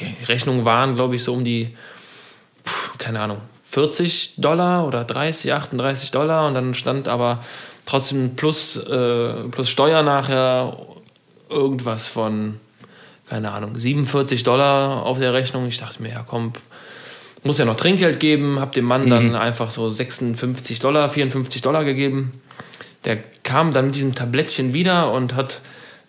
die 0.00 0.24
Rechnungen 0.24 0.64
waren, 0.64 0.94
glaube 0.94 1.16
ich, 1.16 1.22
so 1.22 1.34
um 1.34 1.44
die, 1.44 1.76
puh, 2.64 2.92
keine 2.96 3.20
Ahnung, 3.20 3.38
40 3.70 4.34
Dollar 4.38 4.86
oder 4.86 5.04
30, 5.04 5.52
38 5.52 6.10
Dollar. 6.10 6.46
Und 6.46 6.54
dann 6.54 6.74
stand 6.74 7.06
aber 7.06 7.42
trotzdem 7.86 8.34
plus, 8.34 8.76
äh, 8.76 9.32
plus 9.50 9.70
Steuer 9.70 10.02
nachher 10.02 10.76
irgendwas 11.48 12.08
von, 12.08 12.58
keine 13.28 13.52
Ahnung, 13.52 13.78
47 13.78 14.42
Dollar 14.42 15.06
auf 15.06 15.18
der 15.18 15.32
Rechnung. 15.32 15.68
Ich 15.68 15.78
dachte 15.78 16.02
mir, 16.02 16.10
ja, 16.10 16.24
komm, 16.26 16.52
muss 17.44 17.58
ja 17.58 17.64
noch 17.64 17.76
Trinkgeld 17.76 18.18
geben, 18.20 18.58
hab 18.60 18.72
dem 18.72 18.84
Mann 18.84 19.08
dann 19.08 19.34
einfach 19.34 19.70
so 19.70 19.88
56 19.88 20.80
Dollar, 20.80 21.08
54 21.08 21.62
Dollar 21.62 21.84
gegeben. 21.84 22.32
Der 23.04 23.18
kam 23.44 23.72
dann 23.72 23.86
mit 23.86 23.94
diesem 23.94 24.14
Tablettchen 24.14 24.74
wieder 24.74 25.12
und 25.12 25.34
hat 25.34 25.60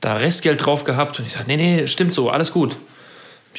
da 0.02 0.16
Restgeld 0.16 0.66
drauf 0.66 0.84
gehabt 0.84 1.20
und 1.20 1.28
ich 1.28 1.34
sagte, 1.34 1.48
nee, 1.48 1.58
nee, 1.58 1.88
stimmt 1.88 2.14
so, 2.14 2.30
alles 2.32 2.52
gut. 2.52 2.76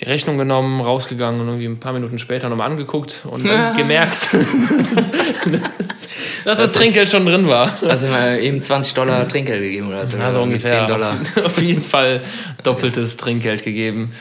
Die 0.00 0.04
Rechnung 0.04 0.38
genommen, 0.38 0.80
rausgegangen 0.80 1.40
und 1.40 1.48
irgendwie 1.48 1.66
ein 1.66 1.78
paar 1.78 1.92
Minuten 1.92 2.18
später 2.18 2.48
nochmal 2.48 2.70
angeguckt 2.70 3.16
und 3.24 3.46
dann 3.46 3.76
gemerkt, 3.76 4.28
dass 6.44 6.58
das 6.58 6.72
Trinkgeld 6.72 7.10
schon 7.10 7.26
drin 7.26 7.46
war. 7.46 7.76
Also 7.82 8.06
mal 8.06 8.38
eben 8.40 8.62
20 8.62 8.94
Dollar 8.94 9.28
Trinkgeld 9.28 9.60
gegeben 9.60 9.88
oder 9.88 10.06
so. 10.06 10.18
Also 10.18 10.40
Irgendwie 10.40 10.56
ungefähr 10.56 10.86
10 10.86 10.88
Dollar. 10.88 11.16
Auf 11.44 11.60
jeden 11.60 11.82
Fall 11.82 12.22
doppeltes 12.62 13.18
Trinkgeld 13.18 13.64
gegeben. 13.64 14.12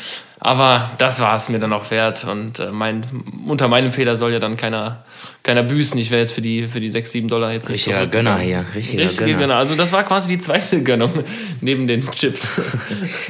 Aber 0.44 0.89
das 0.98 1.20
war 1.20 1.36
es 1.36 1.50
mir 1.50 1.60
dann 1.60 1.72
auch 1.72 1.92
wert. 1.92 2.24
Und 2.24 2.58
äh, 2.58 2.72
mein, 2.72 3.04
unter 3.46 3.68
meinem 3.68 3.92
Fehler 3.92 4.18
soll 4.18 4.34
ja 4.34 4.39
dann 4.39 4.58
keiner, 4.58 5.06
keiner 5.44 5.62
büßen. 5.62 6.00
Ich 6.00 6.10
wäre 6.10 6.22
jetzt 6.22 6.34
für 6.34 6.42
die, 6.42 6.68
für 6.68 6.80
die 6.80 6.89
6, 6.89 7.12
7 7.12 7.28
Dollar 7.28 7.54
jetzt 7.54 7.70
nicht 7.70 7.88
Richtiger. 7.88 8.08
Gönner 8.08 8.39
hier. 8.39 8.66
Richtiger 8.74 9.04
Richtige 9.04 9.26
Gönner. 9.26 9.39
Gönner. 9.39 9.56
Also 9.58 9.76
das 9.76 9.92
war 9.92 10.04
quasi 10.04 10.30
die 10.30 10.39
zweite 10.39 10.82
Gönnung 10.84 11.12
neben 11.62 11.88
den 11.88 12.10
Chips. 12.10 12.48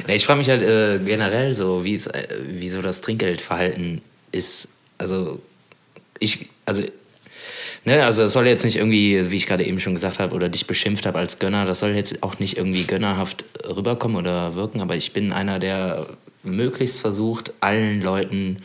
Ja, 0.08 0.14
ich 0.14 0.24
frage 0.24 0.38
mich 0.38 0.48
halt 0.48 0.62
äh, 0.62 0.98
generell 1.04 1.54
so, 1.54 1.84
wie 1.84 1.94
es, 1.94 2.06
äh, 2.06 2.26
wie 2.48 2.68
so 2.68 2.80
das 2.80 3.02
Trinkgeldverhalten 3.02 4.00
ist. 4.32 4.68
Also 4.98 5.40
ich, 6.18 6.48
also 6.64 6.82
Ne, 7.84 8.04
also 8.04 8.22
es 8.22 8.32
soll 8.32 8.46
jetzt 8.46 8.64
nicht 8.64 8.76
irgendwie, 8.76 9.32
wie 9.32 9.36
ich 9.36 9.46
gerade 9.48 9.66
eben 9.66 9.80
schon 9.80 9.94
gesagt 9.94 10.20
habe, 10.20 10.36
oder 10.36 10.48
dich 10.48 10.68
beschimpft 10.68 11.04
habe 11.04 11.18
als 11.18 11.40
Gönner, 11.40 11.66
das 11.66 11.80
soll 11.80 11.90
jetzt 11.90 12.22
auch 12.22 12.38
nicht 12.38 12.56
irgendwie 12.56 12.84
gönnerhaft 12.84 13.44
rüberkommen 13.66 14.16
oder 14.16 14.54
wirken, 14.54 14.80
aber 14.80 14.94
ich 14.94 15.12
bin 15.12 15.32
einer, 15.32 15.58
der 15.58 16.06
möglichst 16.42 17.00
versucht, 17.00 17.52
allen 17.60 18.02
Leuten, 18.02 18.62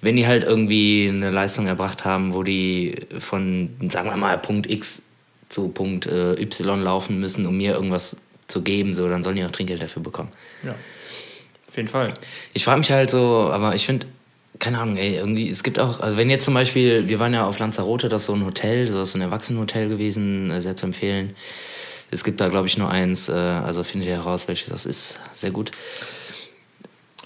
wenn 0.00 0.16
die 0.16 0.26
halt 0.26 0.44
irgendwie 0.44 1.08
eine 1.08 1.30
Leistung 1.30 1.66
erbracht 1.66 2.04
haben, 2.04 2.34
wo 2.34 2.42
die 2.42 2.96
von, 3.18 3.70
sagen 3.88 4.08
wir 4.10 4.16
mal, 4.16 4.38
Punkt 4.38 4.70
X 4.70 5.02
zu 5.48 5.68
Punkt 5.68 6.06
äh, 6.06 6.40
Y 6.40 6.82
laufen 6.82 7.20
müssen, 7.20 7.46
um 7.46 7.56
mir 7.56 7.72
irgendwas 7.74 8.16
zu 8.46 8.62
geben, 8.62 8.94
so, 8.94 9.08
dann 9.08 9.22
sollen 9.22 9.36
die 9.36 9.44
auch 9.44 9.50
Trinkgeld 9.50 9.82
dafür 9.82 10.02
bekommen. 10.02 10.30
Ja. 10.62 10.74
jeden 11.76 11.88
Fall. 11.88 12.14
Ich 12.52 12.64
frage 12.64 12.78
mich 12.78 12.90
halt 12.90 13.10
so, 13.10 13.50
aber 13.52 13.74
ich 13.74 13.86
finde, 13.86 14.06
keine 14.58 14.78
Ahnung, 14.78 14.96
ey, 14.96 15.16
irgendwie, 15.16 15.48
es 15.48 15.62
gibt 15.62 15.78
auch, 15.78 16.00
also 16.00 16.16
wenn 16.16 16.30
jetzt 16.30 16.44
zum 16.44 16.54
Beispiel, 16.54 17.08
wir 17.08 17.18
waren 17.18 17.32
ja 17.32 17.46
auf 17.46 17.58
Lanzarote, 17.58 18.08
das 18.08 18.22
ist 18.22 18.26
so 18.26 18.34
ein 18.34 18.44
Hotel, 18.44 18.86
das 18.86 18.94
ist 18.94 19.12
so 19.12 19.18
ein 19.18 19.22
Erwachsenenhotel 19.22 19.88
gewesen, 19.88 20.50
äh, 20.50 20.60
sehr 20.60 20.76
zu 20.76 20.86
empfehlen. 20.86 21.34
Es 22.10 22.24
gibt 22.24 22.40
da, 22.40 22.48
glaube 22.48 22.66
ich, 22.66 22.76
nur 22.76 22.90
eins, 22.90 23.28
äh, 23.28 23.32
also 23.32 23.84
findet 23.84 24.08
ihr 24.08 24.16
heraus, 24.16 24.48
welches 24.48 24.68
das 24.68 24.84
ist. 24.84 25.16
Sehr 25.34 25.52
gut. 25.52 25.70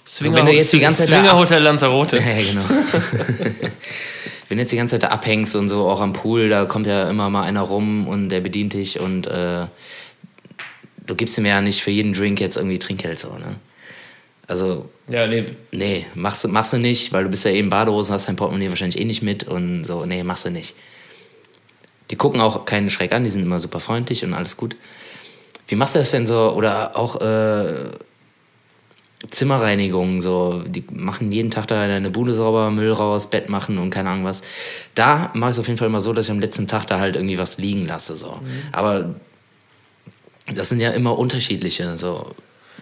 Swinger, 0.07 0.35
wenn 0.35 0.45
du 0.45 0.53
jetzt 0.53 0.71
die 0.71 0.79
ganze 0.79 1.03
Zeit 1.03 1.19
Swinger 1.19 1.37
Hotel 1.37 1.61
Lanzarote. 1.61 2.17
ja, 2.19 2.23
genau. 2.23 2.61
wenn 4.47 4.57
du 4.57 4.61
jetzt 4.61 4.71
die 4.71 4.75
ganze 4.75 4.93
Zeit 4.93 5.03
da 5.03 5.07
abhängst 5.07 5.55
und 5.55 5.69
so 5.69 5.87
auch 5.87 5.99
am 5.99 6.13
Pool, 6.13 6.49
da 6.49 6.65
kommt 6.65 6.85
ja 6.85 7.09
immer 7.09 7.29
mal 7.29 7.43
einer 7.43 7.61
rum 7.61 8.07
und 8.07 8.29
der 8.29 8.41
bedient 8.41 8.73
dich 8.73 8.99
und 8.99 9.25
äh, 9.27 9.65
du 11.07 11.15
gibst 11.15 11.37
ihm 11.37 11.45
ja 11.45 11.61
nicht 11.61 11.81
für 11.81 11.91
jeden 11.91 12.13
Drink 12.13 12.39
jetzt 12.39 12.57
irgendwie 12.57 12.79
Trinkgeld 12.79 13.17
so, 13.17 13.29
ne? 13.33 13.55
Also. 14.47 14.89
Ja, 15.07 15.25
nee. 15.25 15.45
Nee, 15.71 16.05
machst, 16.13 16.47
machst 16.47 16.73
du 16.73 16.77
nicht, 16.77 17.11
weil 17.11 17.23
du 17.23 17.29
bist 17.29 17.45
ja 17.45 17.51
eben 17.51 17.69
Badehosen, 17.69 18.13
hast 18.13 18.27
dein 18.27 18.35
Portemonnaie 18.35 18.69
wahrscheinlich 18.69 18.99
eh 18.99 19.05
nicht 19.05 19.23
mit 19.23 19.43
und 19.45 19.85
so, 19.85 20.05
nee, 20.05 20.23
machst 20.23 20.45
du 20.45 20.51
nicht. 20.51 20.75
Die 22.11 22.15
gucken 22.15 22.41
auch 22.41 22.65
keinen 22.65 22.91
Schreck 22.91 23.11
an, 23.11 23.23
die 23.23 23.31
sind 23.31 23.41
immer 23.41 23.59
super 23.59 23.79
freundlich 23.79 24.23
und 24.23 24.35
alles 24.35 24.57
gut. 24.57 24.75
Wie 25.67 25.75
machst 25.75 25.95
du 25.95 25.99
das 25.99 26.11
denn 26.11 26.27
so? 26.27 26.51
Oder 26.51 26.95
auch 26.95 27.19
äh, 27.21 27.89
Zimmerreinigung, 29.29 30.21
so, 30.21 30.63
die 30.65 30.83
machen 30.91 31.31
jeden 31.31 31.51
Tag 31.51 31.67
da 31.67 31.87
deine 31.87 32.09
Bude 32.09 32.33
sauber, 32.33 32.69
Müll 32.71 32.91
raus, 32.91 33.29
Bett 33.29 33.49
machen 33.49 33.77
und 33.77 33.89
keine 33.89 34.09
Ahnung 34.09 34.25
was. 34.25 34.41
Da 34.93 35.31
mache 35.33 35.51
ich 35.51 35.55
es 35.55 35.59
auf 35.59 35.67
jeden 35.67 35.77
Fall 35.77 35.87
immer 35.87 36.01
so, 36.01 36.13
dass 36.13 36.25
ich 36.25 36.31
am 36.31 36.39
letzten 36.39 36.67
Tag 36.67 36.85
da 36.87 36.99
halt 36.99 37.15
irgendwie 37.15 37.37
was 37.37 37.57
liegen 37.57 37.87
lasse. 37.87 38.17
So. 38.17 38.39
Mhm. 38.41 38.61
Aber 38.71 39.15
das 40.53 40.69
sind 40.69 40.79
ja 40.79 40.91
immer 40.91 41.17
unterschiedliche. 41.17 41.97
So. 41.97 42.31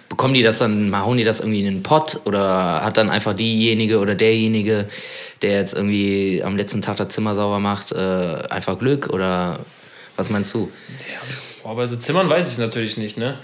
Bekommen 0.09 0.33
die 0.33 0.43
das 0.43 0.59
dann, 0.59 0.95
hauen 0.95 1.17
die 1.17 1.23
das 1.23 1.39
irgendwie 1.39 1.59
in 1.59 1.65
den 1.65 1.83
Pott 1.83 2.21
oder 2.25 2.83
hat 2.83 2.97
dann 2.97 3.09
einfach 3.09 3.33
diejenige 3.33 3.99
oder 3.99 4.15
derjenige, 4.15 4.87
der 5.41 5.53
jetzt 5.53 5.73
irgendwie 5.73 6.41
am 6.43 6.55
letzten 6.55 6.81
Tag 6.81 6.97
das 6.97 7.09
Zimmer 7.09 7.35
sauber 7.35 7.59
macht, 7.59 7.91
äh, 7.91 7.95
einfach 8.49 8.77
Glück 8.77 9.09
oder 9.09 9.59
was 10.15 10.29
meinst 10.29 10.53
du? 10.53 10.71
Ja, 11.11 11.69
aber 11.69 11.87
so 11.87 11.97
Zimmern 11.97 12.29
weiß 12.29 12.51
ich 12.51 12.59
natürlich 12.59 12.97
nicht, 12.97 13.17
ne? 13.17 13.37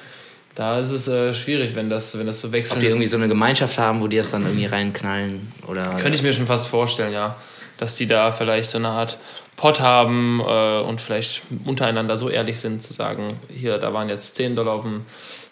Da 0.60 0.78
ist 0.78 0.92
es 0.92 1.08
äh, 1.08 1.34
schwierig, 1.34 1.74
wenn 1.74 1.90
das, 1.90 2.20
wenn 2.20 2.28
das 2.28 2.42
so 2.42 2.52
wechselt. 2.52 2.76
Ob 2.76 2.82
die 2.82 2.88
irgendwie 2.88 3.08
so 3.08 3.16
eine 3.16 3.30
Gemeinschaft 3.30 3.80
haben, 3.80 4.02
wo 4.02 4.08
die 4.08 4.18
das 4.18 4.32
dann 4.32 4.44
irgendwie 4.44 4.66
reinknallen? 4.66 5.54
Oder, 5.70 5.84
Könnte 6.02 6.16
ich 6.16 6.22
mir 6.22 6.34
schon 6.34 6.48
fast 6.48 6.68
vorstellen, 6.68 7.14
ja. 7.14 7.38
Dass 7.78 7.96
die 7.96 8.08
da 8.08 8.34
vielleicht 8.34 8.70
so 8.70 8.78
eine 8.78 8.90
Art 8.90 9.18
Pot 9.56 9.80
haben 9.80 10.42
äh, 10.46 10.82
und 10.82 11.00
vielleicht 11.00 11.44
untereinander 11.64 12.18
so 12.18 12.28
ehrlich 12.28 12.60
sind, 12.60 12.84
zu 12.84 12.94
sagen, 12.94 13.40
hier, 13.48 13.78
da 13.78 13.94
waren 13.94 14.10
jetzt 14.10 14.36
10 14.36 14.58
Dollar 14.58 14.74
auf 14.74 14.82
dem, 14.82 15.06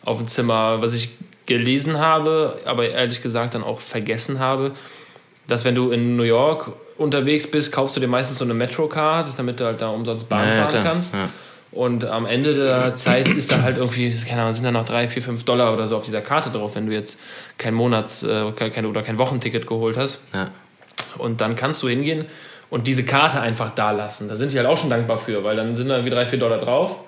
auf 0.04 0.18
dem 0.18 0.28
Zimmer, 0.28 0.82
was 0.82 0.94
ich 0.94 1.12
gelesen 1.46 2.00
habe, 2.00 2.60
aber 2.66 2.90
ehrlich 2.90 3.24
gesagt 3.24 3.56
dann 3.56 3.64
auch 3.64 3.80
vergessen 3.80 4.40
habe, 4.40 4.72
dass 5.48 5.64
wenn 5.64 5.74
du 5.76 5.92
in 5.92 6.18
New 6.18 6.24
York 6.24 6.70
unterwegs 6.98 7.50
bist, 7.50 7.72
kaufst 7.72 7.96
du 7.96 8.02
dir 8.02 8.10
meistens 8.10 8.40
so 8.40 8.44
eine 8.44 8.54
Metro-Card, 8.54 9.30
damit 9.38 9.62
du 9.62 9.64
halt 9.64 9.80
da 9.80 9.88
umsonst 9.88 10.28
Bahn 10.28 10.50
ja, 10.50 10.56
fahren 10.56 10.76
ja, 10.76 10.84
kannst. 10.84 11.14
Ja. 11.14 11.30
Und 11.72 12.06
am 12.06 12.26
Ende 12.26 12.54
der 12.54 12.96
Zeit 12.96 13.28
ist 13.28 13.52
da 13.52 13.62
halt 13.62 13.78
irgendwie, 13.78 14.10
keine 14.28 14.42
Ahnung, 14.42 14.54
sind 14.54 14.64
da 14.64 14.72
noch 14.72 14.86
drei, 14.86 15.08
vier, 15.08 15.22
fünf 15.22 15.44
Dollar 15.44 15.74
oder 15.74 15.88
so 15.88 15.98
auf 15.98 16.06
dieser 16.06 16.22
Karte 16.22 16.50
drauf, 16.50 16.76
wenn 16.76 16.88
du 16.88 16.94
jetzt 16.94 17.20
kein 17.58 17.74
Monats- 17.74 18.24
äh, 18.24 18.52
kein, 18.54 18.86
oder 18.86 19.04
kein 19.04 19.18
Wochenticket 19.18 19.68
geholt 19.68 19.98
hast. 19.98 20.20
Ja. 20.34 20.52
Und 21.18 21.42
dann 21.42 21.56
kannst 21.56 21.84
du 21.84 21.90
hingehen 21.90 22.26
und 22.70 22.88
diese 22.88 23.04
Karte 23.04 23.42
einfach 23.42 23.72
da 23.76 23.92
lassen. 23.92 24.28
Da 24.28 24.36
sind 24.38 24.54
die 24.54 24.58
halt 24.58 24.68
auch 24.68 24.78
schon 24.78 24.90
dankbar 24.90 25.18
für, 25.18 25.44
weil 25.44 25.56
dann 25.56 25.76
sind 25.76 25.90
da 25.90 26.04
wie 26.06 26.10
drei, 26.10 26.26
vier 26.26 26.40
Dollar 26.40 26.58
drauf. 26.58 27.00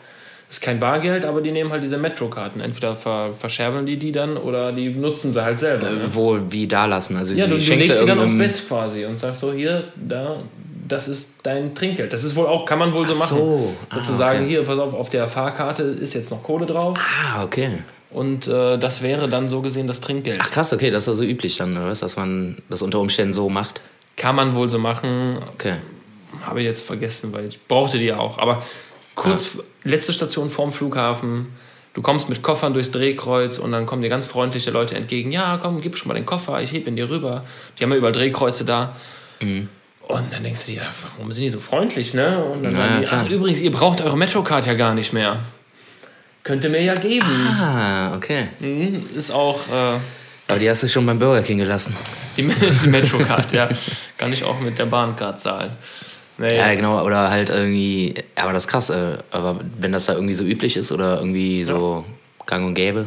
Das 0.47 0.57
ist 0.57 0.62
kein 0.62 0.80
Bargeld, 0.80 1.26
aber 1.26 1.41
die 1.41 1.51
nehmen 1.51 1.72
halt 1.72 1.84
diese 1.84 1.97
Metro-Karten. 1.97 2.60
Entweder 2.60 2.95
ver 2.95 3.34
verscherbeln 3.38 3.86
die 3.86 3.97
die 3.97 4.12
dann 4.12 4.36
oder 4.36 4.72
die 4.72 4.89
nutzen 4.89 5.32
sie 5.32 5.43
halt 5.43 5.60
selber. 5.60 5.88
Äh, 5.88 5.93
ne? 5.93 6.01
Wo, 6.12 6.39
wie 6.49 6.68
da 6.68 6.86
lassen? 6.86 7.18
Also 7.18 7.34
ja, 7.34 7.45
du, 7.45 7.57
du 7.57 7.74
legst 7.74 7.99
sie 7.99 8.05
dann 8.05 8.20
aufs 8.20 8.38
Bett 8.38 8.62
quasi 8.68 9.05
und 9.05 9.20
sagst 9.20 9.41
so, 9.41 9.53
hier, 9.53 9.86
da, 9.95 10.38
das 10.90 11.08
ist 11.08 11.32
dein 11.44 11.76
Trinkgeld. 11.76 12.12
Das 12.12 12.24
ist 12.24 12.36
wohl 12.36 12.48
auch, 12.48 12.66
kann 12.66 12.80
man 12.80 12.94
wohl 12.94 13.08
so 13.08 13.14
Ach 13.14 13.20
machen. 13.20 13.38
So. 13.38 13.76
Ah, 13.90 13.96
Sozusagen, 13.96 14.40
okay. 14.40 14.50
hier, 14.50 14.64
pass 14.66 14.80
auf, 14.80 14.94
auf 14.94 15.10
der 15.10 15.28
Fahrkarte 15.28 15.84
ist 15.84 16.14
jetzt 16.14 16.32
noch 16.32 16.44
Kohle 16.44 16.66
drauf. 16.66 16.98
Ah, 17.00 17.44
okay. 17.44 17.80
Und 18.10 18.48
äh, 18.48 18.78
das 18.78 19.02
wäre 19.02 19.30
dann 19.30 19.50
so 19.50 19.62
gesehen 19.62 19.88
das 19.88 20.02
Trinkgeld. 20.02 20.40
Ach 20.42 20.50
krass, 20.50 20.74
okay, 20.74 20.90
das 20.90 21.04
ist 21.04 21.08
ja 21.08 21.14
so 21.14 21.24
üblich 21.24 21.58
dann, 21.58 21.78
oder? 21.78 21.94
Dass 21.94 22.18
man 22.18 22.58
das 22.70 22.82
unter 22.82 23.00
Umständen 23.00 23.34
so 23.34 23.50
macht. 23.50 23.82
Kann 24.18 24.36
man 24.36 24.56
wohl 24.56 24.70
so 24.70 24.80
machen. 24.80 25.38
Okay. 25.54 25.76
Habe 26.42 26.62
ich 26.62 26.66
jetzt 26.66 26.86
vergessen, 26.86 27.32
weil 27.34 27.46
ich 27.46 27.66
brauchte 27.68 28.00
die 28.00 28.06
ja 28.06 28.18
auch. 28.18 28.40
Aber 28.40 28.64
kurz, 29.16 29.50
ja. 29.56 29.64
letzte 29.84 30.14
Station 30.14 30.50
vorm 30.50 30.72
Flughafen. 30.72 31.48
Du 31.94 32.02
kommst 32.02 32.30
mit 32.30 32.42
Koffern 32.42 32.74
durchs 32.74 32.92
Drehkreuz 32.92 33.58
und 33.58 33.72
dann 33.72 33.86
kommen 33.86 34.02
dir 34.02 34.10
ganz 34.10 34.26
freundliche 34.26 34.72
Leute 34.72 34.96
entgegen. 34.96 35.32
Ja, 35.32 35.60
komm, 35.62 35.82
gib 35.82 35.98
schon 35.98 36.08
mal 36.08 36.14
den 36.14 36.26
Koffer, 36.26 36.62
ich 36.62 36.72
hebe 36.72 36.90
ihn 36.90 36.96
dir 36.96 37.10
rüber. 37.10 37.44
Die 37.78 37.84
haben 37.84 37.92
ja 37.92 37.98
überall 37.98 38.14
Drehkreuze 38.14 38.64
da. 38.64 38.96
Mhm. 39.42 39.70
Und 40.10 40.34
dann 40.34 40.41
denkst 40.41 40.66
du 40.66 40.72
dir, 40.72 40.82
warum 41.03 41.32
sind 41.32 41.43
die 41.43 41.51
so 41.51 41.60
freundlich, 41.60 42.16
ne? 42.16 42.43
Und 42.43 42.64
dann 42.64 42.72
sagen 42.72 43.01
die, 43.01 43.07
ach 43.07 43.30
übrigens, 43.30 43.62
ihr 43.62 43.72
braucht 43.72 44.01
eure 44.01 44.18
Metrocard 44.18 44.66
ja 44.66 44.74
gar 44.74 44.95
nicht 44.95 45.14
mehr. 45.14 45.39
Könnte 46.41 46.68
mir 46.68 46.82
ja 46.82 46.95
geben. 46.95 47.28
Ah, 47.47 48.16
okay. 48.16 48.47
Mhm, 48.60 49.05
ist 49.16 49.30
auch. 49.30 49.68
Äh, 49.68 49.99
aber 50.47 50.57
die 50.60 50.68
hast 50.68 50.82
du 50.82 50.89
schon 50.89 51.05
beim 51.05 51.20
Burger 51.20 51.43
King 51.43 51.60
gelassen. 51.60 51.95
Die, 52.36 52.41
die 52.84 52.88
Metrocard, 52.88 53.53
ja. 53.53 53.70
Kann 54.18 54.34
ich 54.34 54.43
auch 54.43 54.60
mit 54.60 54.80
der 54.80 54.88
Bahncard 54.88 55.39
zahlen. 55.39 55.74
Nee. 56.39 56.57
Ja, 56.57 56.74
genau, 56.74 57.05
oder 57.05 57.30
halt 57.30 57.51
irgendwie, 57.51 58.16
aber 58.36 58.53
das 58.53 58.64
ist 58.64 58.68
krass, 58.68 58.89
äh, 58.89 59.18
aber 59.30 59.60
wenn 59.78 59.91
das 59.91 60.07
da 60.07 60.14
irgendwie 60.14 60.34
so 60.34 60.43
üblich 60.43 60.76
ist 60.76 60.91
oder 60.91 61.20
irgendwie 61.20 61.64
so 61.64 62.03
ja. 62.07 62.45
gang 62.47 62.66
und 62.66 62.74
gäbe, 62.74 63.05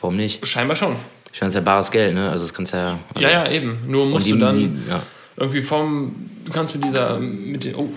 warum 0.00 0.14
nicht? 0.14 0.46
Scheinbar 0.46 0.76
schon. 0.76 0.94
Ich 1.32 1.40
meine, 1.40 1.48
es 1.48 1.54
ist 1.56 1.58
ja 1.58 1.64
bares 1.64 1.90
Geld, 1.90 2.14
ne? 2.14 2.30
Also 2.30 2.44
das 2.44 2.54
kannst 2.54 2.74
ja. 2.74 3.00
Also 3.12 3.26
ja, 3.26 3.44
ja, 3.44 3.50
eben. 3.50 3.80
Nur 3.88 4.06
musst 4.06 4.26
die, 4.26 4.32
du 4.32 4.38
dann. 4.38 4.56
Die, 4.56 4.88
ja 4.88 5.02
irgendwie 5.36 5.62
vom, 5.62 6.30
du 6.44 6.52
kannst 6.52 6.74
mit 6.74 6.84
dieser, 6.84 7.18
mit, 7.18 7.76
oh, 7.76 7.90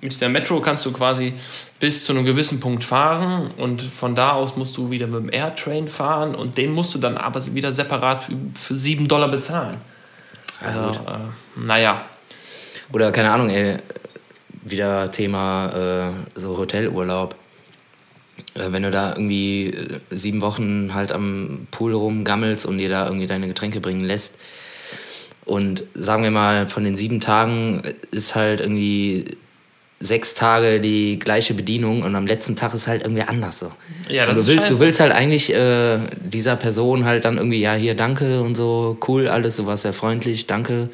mit 0.00 0.12
dieser 0.12 0.28
Metro 0.28 0.60
kannst 0.60 0.86
du 0.86 0.92
quasi 0.92 1.34
bis 1.80 2.04
zu 2.04 2.12
einem 2.12 2.24
gewissen 2.24 2.60
Punkt 2.60 2.82
fahren 2.82 3.50
und 3.58 3.82
von 3.82 4.14
da 4.14 4.32
aus 4.32 4.56
musst 4.56 4.76
du 4.76 4.90
wieder 4.90 5.06
mit 5.06 5.20
dem 5.20 5.32
Airtrain 5.32 5.88
fahren 5.88 6.34
und 6.34 6.56
den 6.56 6.72
musst 6.72 6.94
du 6.94 6.98
dann 6.98 7.16
aber 7.16 7.44
wieder 7.54 7.72
separat 7.72 8.24
für, 8.24 8.32
für 8.54 8.76
7 8.76 9.06
Dollar 9.06 9.28
bezahlen. 9.28 9.76
Also, 10.64 10.80
also 10.80 11.00
äh, 11.00 11.60
naja. 11.60 12.04
Oder 12.92 13.12
keine 13.12 13.30
Ahnung, 13.30 13.50
ey, 13.50 13.76
wieder 14.64 15.10
Thema 15.10 16.14
äh, 16.34 16.40
so 16.40 16.56
Hotelurlaub. 16.56 17.34
Äh, 18.54 18.72
wenn 18.72 18.82
du 18.82 18.90
da 18.90 19.10
irgendwie 19.10 19.66
äh, 19.68 20.00
sieben 20.10 20.40
Wochen 20.40 20.94
halt 20.94 21.12
am 21.12 21.66
Pool 21.70 21.92
rumgammelst 21.92 22.66
und 22.66 22.78
dir 22.78 22.88
da 22.88 23.06
irgendwie 23.06 23.26
deine 23.26 23.46
Getränke 23.46 23.80
bringen 23.80 24.04
lässt, 24.04 24.34
und 25.48 25.84
sagen 25.94 26.22
wir 26.22 26.30
mal, 26.30 26.66
von 26.66 26.84
den 26.84 26.96
sieben 26.96 27.20
Tagen 27.20 27.82
ist 28.10 28.34
halt 28.34 28.60
irgendwie 28.60 29.24
sechs 30.00 30.34
Tage 30.34 30.80
die 30.80 31.18
gleiche 31.18 31.54
Bedienung 31.54 32.02
und 32.02 32.14
am 32.14 32.26
letzten 32.26 32.54
Tag 32.54 32.72
ist 32.74 32.86
halt 32.86 33.02
irgendwie 33.02 33.22
anders 33.22 33.58
so. 33.58 33.72
Ja, 34.08 34.26
das 34.26 34.38
du 34.38 34.46
willst, 34.46 34.70
ist 34.70 34.78
du 34.78 34.84
willst 34.84 35.00
halt 35.00 35.12
eigentlich 35.12 35.52
äh, 35.52 35.98
dieser 36.20 36.56
Person 36.56 37.04
halt 37.04 37.24
dann 37.24 37.36
irgendwie, 37.36 37.60
ja, 37.60 37.74
hier, 37.74 37.94
danke 37.94 38.40
und 38.42 38.54
so, 38.54 38.96
cool, 39.08 39.28
alles, 39.28 39.56
du 39.56 39.66
warst 39.66 39.82
sehr 39.82 39.92
freundlich, 39.92 40.46
danke. 40.46 40.88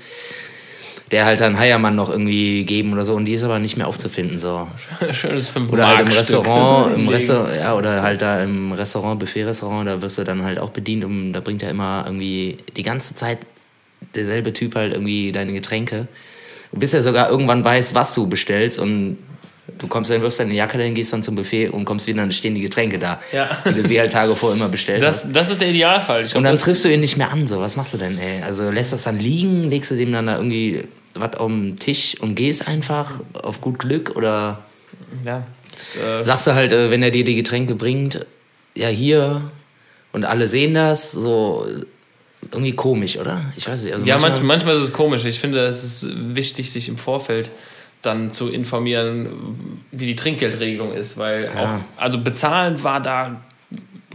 Der 1.11 1.27
halt 1.27 1.43
dann 1.43 1.59
Heiermann 1.59 1.95
noch 1.95 2.09
irgendwie 2.09 2.65
geben 2.65 2.95
oder 2.95 3.05
so 3.05 3.15
und 3.15 3.27
die 3.27 3.35
ist 3.35 3.45
aber 3.45 3.59
nicht 3.59 3.77
mehr 3.77 3.87
aufzufinden 3.87 4.39
so. 4.39 4.67
Schönes 5.13 5.51
fünf 5.51 5.71
Oder 5.71 5.87
halt 5.87 6.01
im 6.01 6.09
Restaurant, 6.09 6.95
im 6.97 7.09
Restaurant, 7.11 7.51
ja, 7.61 7.75
oder 7.75 8.03
halt 8.03 8.23
da 8.23 8.43
im 8.43 8.73
Restaurant, 8.73 9.21
Buffet-Restaurant, 9.21 9.87
da 9.87 10.01
wirst 10.01 10.17
du 10.17 10.25
dann 10.25 10.43
halt 10.45 10.59
auch 10.59 10.71
bedient 10.71 11.05
und 11.05 11.35
da 11.35 11.41
bringt 11.41 11.63
er 11.63 11.71
immer 11.71 12.05
irgendwie 12.07 12.57
die 12.75 12.83
ganze 12.83 13.15
Zeit 13.15 13.39
derselbe 14.15 14.53
Typ 14.53 14.75
halt 14.75 14.93
irgendwie 14.93 15.33
deine 15.33 15.53
Getränke. 15.53 16.09
Bis 16.73 16.93
er 16.93 17.03
sogar 17.03 17.31
irgendwann 17.31 17.65
weiß, 17.65 17.95
was 17.95 18.15
du 18.15 18.27
bestellst 18.27 18.79
und 18.79 19.19
du 19.79 19.87
kommst 19.87 20.11
dann, 20.11 20.23
wirfst 20.23 20.41
deine 20.41 20.55
Jacke 20.55 20.77
dahin, 20.79 20.95
gehst 20.95 21.13
dann 21.13 21.23
zum 21.23 21.35
Buffet 21.35 21.69
und 21.69 21.85
kommst 21.85 22.07
wieder, 22.07 22.21
dann 22.21 22.33
stehen 22.33 22.55
die 22.55 22.61
Getränke 22.61 22.99
da. 22.99 23.21
Ja. 23.33 23.59
Die 23.65 23.75
du 23.75 23.87
sie 23.87 23.99
halt 23.99 24.13
Tage 24.13 24.35
vor 24.37 24.53
immer 24.53 24.69
bestellt 24.69 25.03
das, 25.03 25.25
hast. 25.25 25.33
Das 25.35 25.51
ist 25.51 25.61
der 25.61 25.69
Idealfall. 25.69 26.29
und 26.35 26.45
dann 26.45 26.59
triffst 26.59 26.85
du 26.85 26.93
ihn 26.93 27.01
nicht 27.01 27.17
mehr 27.17 27.31
an, 27.31 27.47
so. 27.47 27.61
Was 27.61 27.77
machst 27.77 27.95
du 27.95 27.99
denn, 27.99 28.19
ey? 28.19 28.43
Also 28.43 28.71
lässt 28.71 28.93
das 28.93 29.05
dann 29.05 29.19
liegen, 29.19 29.71
legst 29.71 29.91
du 29.91 29.97
dem 29.97 30.13
dann 30.13 30.27
da 30.27 30.37
irgendwie 30.37 30.83
was 31.15 31.37
auf 31.37 31.49
den 31.49 31.77
Tisch 31.77 32.17
und 32.21 32.35
gehst 32.35 32.67
einfach 32.67 33.21
auf 33.35 33.61
gut 33.61 33.79
Glück 33.79 34.17
oder... 34.17 34.65
Ja. 35.25 35.47
Das, 35.73 35.97
äh 35.97 36.23
sagst 36.23 36.47
du 36.47 36.55
halt, 36.55 36.73
äh, 36.73 36.91
wenn 36.91 37.03
er 37.03 37.11
dir 37.11 37.25
die 37.25 37.35
Getränke 37.35 37.75
bringt, 37.75 38.27
ja 38.77 38.89
hier 38.89 39.43
und 40.13 40.25
alle 40.25 40.47
sehen 40.49 40.75
das, 40.75 41.13
so 41.13 41.67
irgendwie 42.53 42.75
komisch, 42.75 43.19
oder? 43.19 43.53
Ich 43.57 43.69
weiß 43.69 43.85
nicht. 43.85 43.95
Also 43.95 44.07
ja, 44.07 44.19
manchmal, 44.19 44.45
manchmal 44.45 44.77
ist 44.77 44.83
es 44.83 44.93
komisch. 44.93 45.25
Ich 45.25 45.39
finde, 45.39 45.67
es 45.67 45.85
ist 45.85 46.07
wichtig, 46.35 46.71
sich 46.71 46.89
im 46.89 46.99
Vorfeld 46.99 47.51
dann 48.03 48.33
zu 48.33 48.49
informieren, 48.49 49.29
wie 49.91 50.07
die 50.07 50.17
Trinkgeldregelung 50.17 50.93
ist, 50.93 51.17
weil 51.17 51.45
ja. 51.45 51.77
auch, 51.77 52.01
also 52.03 52.19
bezahlen 52.19 52.83
war 52.83 53.01
da, 53.01 53.41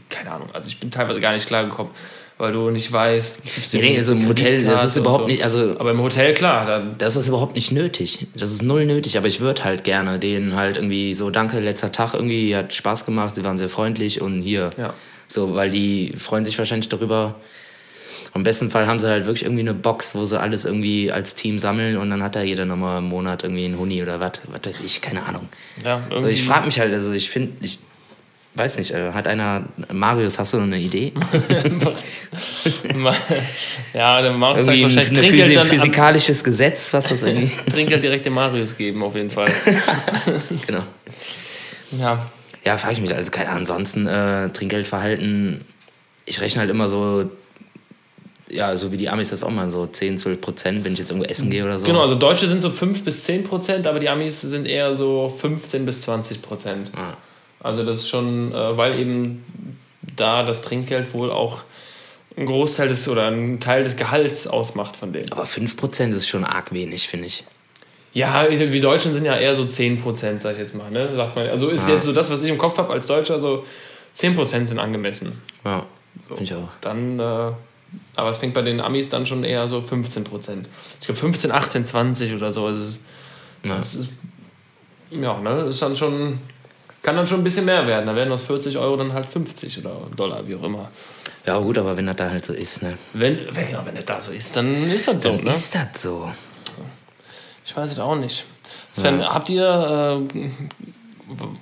keine 0.09 0.32
Ahnung, 0.32 0.49
also 0.53 0.67
ich 0.67 0.80
bin 0.80 0.91
teilweise 0.91 1.19
gar 1.21 1.34
nicht 1.34 1.47
klar 1.47 1.65
gekommen, 1.65 1.89
weil 2.38 2.53
du 2.53 2.69
nicht 2.69 2.91
weißt, 2.91 3.41
nee, 3.73 3.82
nee, 3.82 3.97
also 3.97 4.13
im 4.13 4.27
Hotel, 4.27 4.63
das 4.63 4.86
ist 4.86 4.97
überhaupt 4.97 5.23
so. 5.23 5.27
nicht, 5.30 5.43
also. 5.43 5.75
Aber 5.77 5.91
im 5.91 6.01
Hotel, 6.01 6.34
klar. 6.34 6.65
Dann 6.65 6.95
das 6.97 7.17
ist 7.17 7.27
überhaupt 7.27 7.55
nicht 7.55 7.71
nötig. 7.71 8.27
Das 8.34 8.51
ist 8.51 8.61
null 8.61 8.86
nötig, 8.86 9.17
aber 9.17 9.27
ich 9.27 9.41
würde 9.41 9.65
halt 9.65 9.84
gerne 9.84 10.19
denen 10.19 10.55
halt 10.55 10.77
irgendwie 10.77 11.13
so, 11.13 11.32
danke, 11.32 11.59
letzter 11.59 11.91
Tag 11.91 12.13
irgendwie, 12.13 12.55
hat 12.55 12.73
Spaß 12.73 13.05
gemacht, 13.05 13.36
sie 13.36 13.43
waren 13.43 13.57
sehr 13.57 13.69
freundlich 13.69 14.21
und 14.21 14.41
hier. 14.41 14.69
Ja. 14.77 14.93
So, 15.27 15.55
weil 15.55 15.69
die 15.69 16.13
freuen 16.17 16.45
sich 16.45 16.57
wahrscheinlich 16.57 16.89
darüber, 16.89 17.36
Im 18.36 18.43
besten 18.43 18.69
Fall 18.69 18.88
haben 18.88 18.99
sie 18.99 19.07
halt 19.07 19.25
wirklich 19.25 19.43
irgendwie 19.43 19.61
eine 19.61 19.73
Box, 19.73 20.13
wo 20.13 20.25
sie 20.25 20.39
alles 20.39 20.65
irgendwie 20.65 21.11
als 21.11 21.36
Team 21.36 21.57
sammeln 21.57 21.97
und 21.97 22.09
dann 22.09 22.21
hat 22.21 22.36
da 22.36 22.41
jeder 22.41 22.65
nochmal 22.65 22.99
im 22.99 23.09
Monat 23.09 23.43
irgendwie 23.43 23.65
einen 23.65 23.77
Huni 23.77 24.01
oder 24.03 24.19
was, 24.19 24.34
was 24.47 24.61
weiß 24.65 24.82
ich, 24.82 25.01
keine 25.01 25.23
Ahnung. 25.23 25.49
Ja, 25.84 26.03
also 26.09 26.27
ich 26.27 26.43
frage 26.43 26.67
mich 26.67 26.80
halt, 26.80 26.93
also 26.93 27.11
ich 27.11 27.30
finde, 27.30 27.53
ich 27.61 27.80
weiß 28.55 28.77
nicht, 28.77 28.91
äh, 28.91 29.13
hat 29.13 29.27
einer, 29.27 29.63
Marius, 29.91 30.38
hast 30.38 30.53
du 30.53 30.59
eine 30.59 30.77
Idee? 30.77 31.13
ja, 33.93 34.21
der 34.21 34.32
Marius 34.34 34.65
sagt 34.65 34.82
wahrscheinlich 34.82 35.09
ein 35.09 35.15
Trinkgeld 35.15 35.55
dann 35.55 35.67
physikalisches 35.67 36.43
Gesetz, 36.43 36.93
was 36.93 37.09
das 37.09 37.23
irgendwie... 37.23 37.51
Trinkgeld 37.71 38.03
direkt 38.03 38.25
dem 38.25 38.34
Marius 38.34 38.77
geben, 38.77 39.01
auf 39.01 39.15
jeden 39.15 39.32
Fall. 39.32 39.51
genau. 40.67 40.84
Ja. 41.91 42.30
Ja, 42.65 42.77
frage 42.77 42.93
ich 42.93 43.01
mich, 43.01 43.15
also 43.15 43.32
keine 43.32 43.49
Ahnung, 43.49 43.61
ansonsten 43.61 44.05
äh, 44.05 44.49
Trinkgeldverhalten, 44.49 45.61
ich 46.25 46.41
rechne 46.41 46.59
halt 46.59 46.69
immer 46.69 46.89
so 46.89 47.30
ja, 48.52 48.76
so 48.76 48.91
wie 48.91 48.97
die 48.97 49.10
Amis 49.10 49.30
das 49.30 49.43
auch 49.43 49.52
mal 49.52 49.70
so 49.70 49.86
10, 49.86 50.18
12 50.18 50.41
Prozent, 50.41 50.84
wenn 50.84 50.93
ich 50.93 51.00
jetzt 51.00 51.10
irgendwo 51.10 51.28
essen 51.28 51.50
gehe 51.50 51.64
oder 51.64 51.80
so. 51.80 51.86
Genau, 51.86 52.02
also 52.02 52.16
Deutsche 52.16 52.47
sind 52.47 52.62
so 52.62 52.70
5 52.70 53.04
bis 53.04 53.24
10 53.24 53.43
Prozent, 53.43 53.88
aber 53.88 54.00
die 54.00 54.10
Amis 54.10 54.41
sind 54.41 54.68
eher 54.68 54.93
so 54.93 55.30
15 55.30 55.86
bis 55.86 56.02
20 56.02 56.41
Prozent. 56.41 56.91
Ah. 56.95 57.16
Also 57.62 57.84
das 57.84 57.97
ist 57.97 58.10
schon, 58.10 58.52
äh, 58.52 58.78
weil 58.78 59.00
eben 59.00 59.45
da 60.16 60.43
das 60.43 60.62
Trinkgeld 60.62 61.14
wohl 61.14 61.32
auch 61.32 61.62
ein 62.38 62.45
Großteil 62.45 62.88
des 62.88 63.08
oder 63.08 63.28
ein 63.28 63.60
Teil 63.60 63.84
des 63.84 63.97
Gehalts 63.97 64.47
ausmacht 64.47 64.95
von 64.95 65.14
denen. 65.14 65.32
Aber 65.32 65.45
5 65.45 65.76
Prozent 65.78 66.14
ist 66.14 66.28
schon 66.28 66.43
arg 66.43 66.72
wenig, 66.74 67.08
finde 67.08 67.28
ich. 67.28 67.43
Ja, 68.14 68.47
wir 68.50 68.82
Deutschen 68.82 69.14
sind 69.14 69.26
ja 69.26 69.38
eher 69.38 69.56
so 69.56 69.66
10 69.66 70.02
Prozent, 70.02 70.41
sag 70.41 70.54
ich 70.54 70.60
jetzt 70.60 70.74
mal. 70.74 70.89
Ne? 70.89 71.10
Sagt 71.16 71.36
man. 71.36 71.47
Also 71.47 71.70
ist 71.70 71.86
ah. 71.88 71.93
jetzt 71.93 72.06
so 72.06 72.14
das, 72.14 72.30
was 72.32 72.41
ich 72.41 72.50
im 72.50 72.58
Kopf 72.58 72.78
habe 72.78 72.91
als 72.93 73.06
Deutscher, 73.06 73.39
so 73.39 73.66
10 74.16 74.36
Prozent 74.36 74.68
sind 74.68 74.80
angemessen. 74.80 75.39
Ja, 75.64 75.86
so. 76.28 76.36
finde 76.36 76.43
ich 76.43 76.54
auch. 76.56 76.70
Dann 76.82 77.20
äh, 77.20 77.52
aber 78.15 78.31
es 78.31 78.37
fängt 78.37 78.53
bei 78.53 78.61
den 78.61 78.81
Amis 78.81 79.09
dann 79.09 79.25
schon 79.25 79.43
eher 79.43 79.69
so 79.69 79.81
15 79.81 80.23
Prozent. 80.23 80.69
Ich 80.99 81.07
glaube 81.07 81.19
15, 81.19 81.51
18, 81.51 81.85
20 81.85 82.33
oder 82.33 82.51
so. 82.51 82.65
Also 82.65 82.81
ist, 82.81 83.01
ja. 83.63 83.77
Das 83.77 83.95
ist, 83.95 84.09
ja, 85.11 85.39
ne, 85.39 85.61
ist 85.69 85.81
dann 85.81 85.95
schon, 85.95 86.39
kann 87.01 87.15
dann 87.15 87.27
schon 87.27 87.39
ein 87.39 87.43
bisschen 87.43 87.65
mehr 87.65 87.85
werden. 87.87 88.05
Da 88.05 88.15
werden 88.15 88.31
aus 88.31 88.43
40 88.43 88.77
Euro 88.77 88.97
dann 88.97 89.13
halt 89.13 89.27
50 89.27 89.79
oder 89.79 90.01
Dollar, 90.15 90.47
wie 90.47 90.55
auch 90.55 90.63
immer. 90.63 90.89
Ja, 91.45 91.57
gut, 91.59 91.77
aber 91.77 91.95
wenn 91.97 92.05
das 92.05 92.17
da 92.17 92.29
halt 92.29 92.45
so 92.45 92.53
ist, 92.53 92.81
ne? 92.81 92.97
Wenn, 93.13 93.39
wenn, 93.51 93.85
wenn 93.85 93.95
das 93.95 94.05
da 94.05 94.21
so 94.21 94.31
ist, 94.31 94.55
dann 94.55 94.91
ist 94.91 95.07
das 95.07 95.23
so, 95.23 95.29
dann 95.31 95.43
ne? 95.43 95.49
ist 95.51 95.73
das 95.73 96.01
so. 96.01 96.31
Ich 97.65 97.75
weiß 97.75 97.91
es 97.91 97.99
auch 97.99 98.15
nicht. 98.15 98.45
Sven, 98.93 99.19
ja. 99.19 99.33
habt 99.33 99.49
ihr 99.49 100.27
äh, 100.35 100.49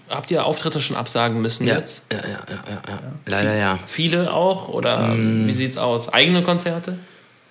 habt 0.09 0.32
ihr 0.32 0.45
Auftritte 0.45 0.82
schon 0.82 0.95
absagen 0.95 1.41
müssen 1.41 1.68
ja. 1.68 1.78
jetzt? 1.78 2.03
Ja, 2.11 2.20
ja, 2.20 2.24
ja, 2.28 2.63
ja, 2.70 2.82
ja. 2.88 2.99
Leider 3.26 3.55
ja. 3.55 3.80
Viele 3.86 4.34
auch? 4.34 4.70
Oder 4.70 5.09
mm. 5.09 5.47
wie 5.47 5.53
sieht's 5.53 5.78
aus? 5.78 6.09
Eigene 6.09 6.43
Konzerte? 6.43 6.97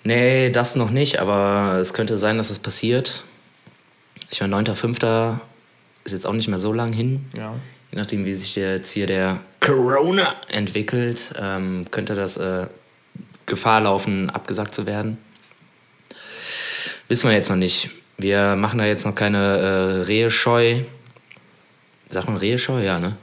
Nee, 0.03 0.51
das 0.51 0.75
noch 0.75 0.89
nicht, 0.89 1.19
aber 1.19 1.77
es 1.79 1.93
könnte 1.93 2.17
sein, 2.17 2.37
dass 2.37 2.49
es 2.49 2.57
das 2.57 2.63
passiert. 2.63 3.23
Ich 4.29 4.41
meine, 4.41 4.55
9.5. 4.55 5.37
ist 6.03 6.11
jetzt 6.11 6.25
auch 6.25 6.33
nicht 6.33 6.47
mehr 6.47 6.59
so 6.59 6.73
lang 6.73 6.93
hin. 6.93 7.25
Ja. 7.37 7.53
Je 7.91 7.97
nachdem, 7.97 8.25
wie 8.25 8.33
sich 8.33 8.55
jetzt 8.55 8.91
hier 8.91 9.07
der 9.07 9.39
Corona 9.59 10.35
entwickelt, 10.49 11.33
ähm, 11.39 11.85
könnte 11.91 12.15
das 12.15 12.37
äh, 12.37 12.67
Gefahr 13.45 13.81
laufen, 13.81 14.29
abgesagt 14.29 14.73
zu 14.73 14.85
werden. 14.85 15.17
Wissen 17.07 17.29
wir 17.29 17.35
jetzt 17.35 17.49
noch 17.49 17.55
nicht. 17.55 17.89
Wir 18.17 18.55
machen 18.55 18.79
da 18.79 18.85
jetzt 18.85 19.05
noch 19.05 19.15
keine 19.15 19.37
äh, 19.37 20.01
Rehescheu 20.03 20.81
Sagt 22.09 22.27
man 22.27 22.37
Rehescheu? 22.37 22.81
Ja, 22.81 22.99
ne? 22.99 23.15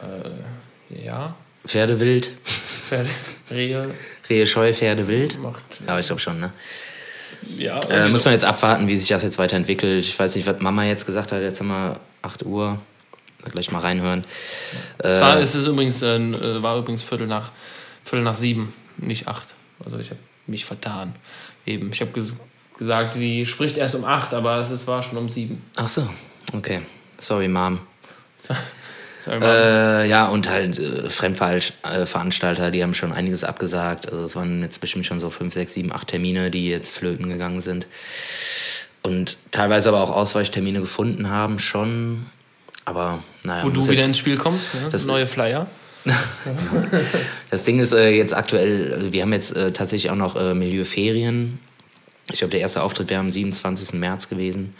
Äh, 0.00 1.04
ja. 1.04 1.34
Pferdewild. 1.66 2.30
Pferde, 2.44 3.08
Rehe. 3.50 3.90
Rehescheu, 4.28 4.72
Pferdewild. 4.72 5.40
Macht, 5.40 5.62
ja, 5.84 5.90
aber 5.90 6.00
ich 6.00 6.06
glaube 6.06 6.20
schon, 6.20 6.38
ne? 6.38 6.52
Ja. 7.56 7.80
Äh, 7.88 8.08
muss 8.08 8.24
man 8.24 8.34
jetzt 8.34 8.44
abwarten, 8.44 8.88
wie 8.88 8.96
sich 8.96 9.08
das 9.08 9.22
jetzt 9.22 9.38
weiterentwickelt. 9.38 10.04
Ich 10.04 10.18
weiß 10.18 10.36
nicht, 10.36 10.46
was 10.46 10.60
Mama 10.60 10.84
jetzt 10.84 11.06
gesagt 11.06 11.32
hat. 11.32 11.42
Jetzt 11.42 11.60
haben 11.60 11.68
wir 11.68 12.00
8 12.22 12.44
Uhr. 12.44 12.78
Gleich 13.52 13.70
mal 13.70 13.78
reinhören. 13.78 14.24
Es, 14.98 15.20
war, 15.20 15.38
äh, 15.38 15.42
es 15.42 15.54
ist 15.54 15.66
übrigens, 15.66 16.02
äh, 16.02 16.62
war 16.62 16.78
übrigens 16.78 17.02
Viertel 17.02 17.28
nach, 17.28 17.50
Viertel 18.04 18.24
nach 18.24 18.34
sieben, 18.34 18.74
nicht 18.96 19.28
acht. 19.28 19.54
Also 19.84 19.98
ich 19.98 20.10
habe 20.10 20.18
mich 20.48 20.64
vertan. 20.64 21.14
Eben. 21.64 21.92
Ich 21.92 22.00
habe 22.00 22.10
ges 22.10 22.34
gesagt, 22.76 23.14
die 23.14 23.46
spricht 23.46 23.76
erst 23.78 23.94
um 23.94 24.04
acht, 24.04 24.34
aber 24.34 24.58
es 24.58 24.86
war 24.86 25.02
schon 25.02 25.16
um 25.16 25.28
sieben. 25.28 25.62
Ach 25.76 25.88
so, 25.88 26.08
okay. 26.52 26.80
Sorry, 27.18 27.48
Mom. 27.48 27.80
Äh, 29.28 30.08
ja, 30.08 30.28
und 30.28 30.48
halt 30.48 30.78
äh, 30.78 31.10
Fremdveranstalter, 31.10 32.70
die 32.70 32.82
haben 32.82 32.94
schon 32.94 33.12
einiges 33.12 33.42
abgesagt. 33.42 34.10
Also 34.10 34.24
es 34.24 34.36
waren 34.36 34.62
jetzt 34.62 34.80
bestimmt 34.80 35.04
schon 35.06 35.18
so 35.18 35.30
fünf, 35.30 35.52
sechs, 35.52 35.72
sieben, 35.72 35.92
acht 35.92 36.08
Termine, 36.08 36.50
die 36.50 36.68
jetzt 36.68 36.90
flöten 36.90 37.28
gegangen 37.28 37.60
sind. 37.60 37.86
Und 39.02 39.36
teilweise 39.50 39.88
aber 39.88 40.00
auch 40.00 40.10
Ausweichtermine 40.10 40.80
gefunden 40.80 41.28
haben, 41.28 41.58
schon. 41.58 42.26
Aber 42.84 43.22
naja. 43.42 43.64
Wo 43.64 43.70
du 43.70 43.86
wieder 43.88 44.04
ins 44.04 44.18
Spiel 44.18 44.36
kommst, 44.36 44.74
ne? 44.74 44.88
das 44.90 45.06
neue 45.06 45.26
Flyer. 45.26 45.66
das 47.50 47.64
Ding 47.64 47.80
ist 47.80 47.92
äh, 47.92 48.10
jetzt 48.10 48.32
aktuell, 48.32 49.12
wir 49.12 49.22
haben 49.22 49.32
jetzt 49.32 49.56
äh, 49.56 49.72
tatsächlich 49.72 50.10
auch 50.10 50.16
noch 50.16 50.36
äh, 50.36 50.54
Milieuferien. 50.54 51.58
Ich 52.30 52.38
glaube, 52.38 52.52
der 52.52 52.60
erste 52.60 52.82
Auftritt 52.82 53.10
wäre 53.10 53.20
am 53.20 53.32
27. 53.32 53.98
März 53.98 54.28
gewesen. 54.28 54.74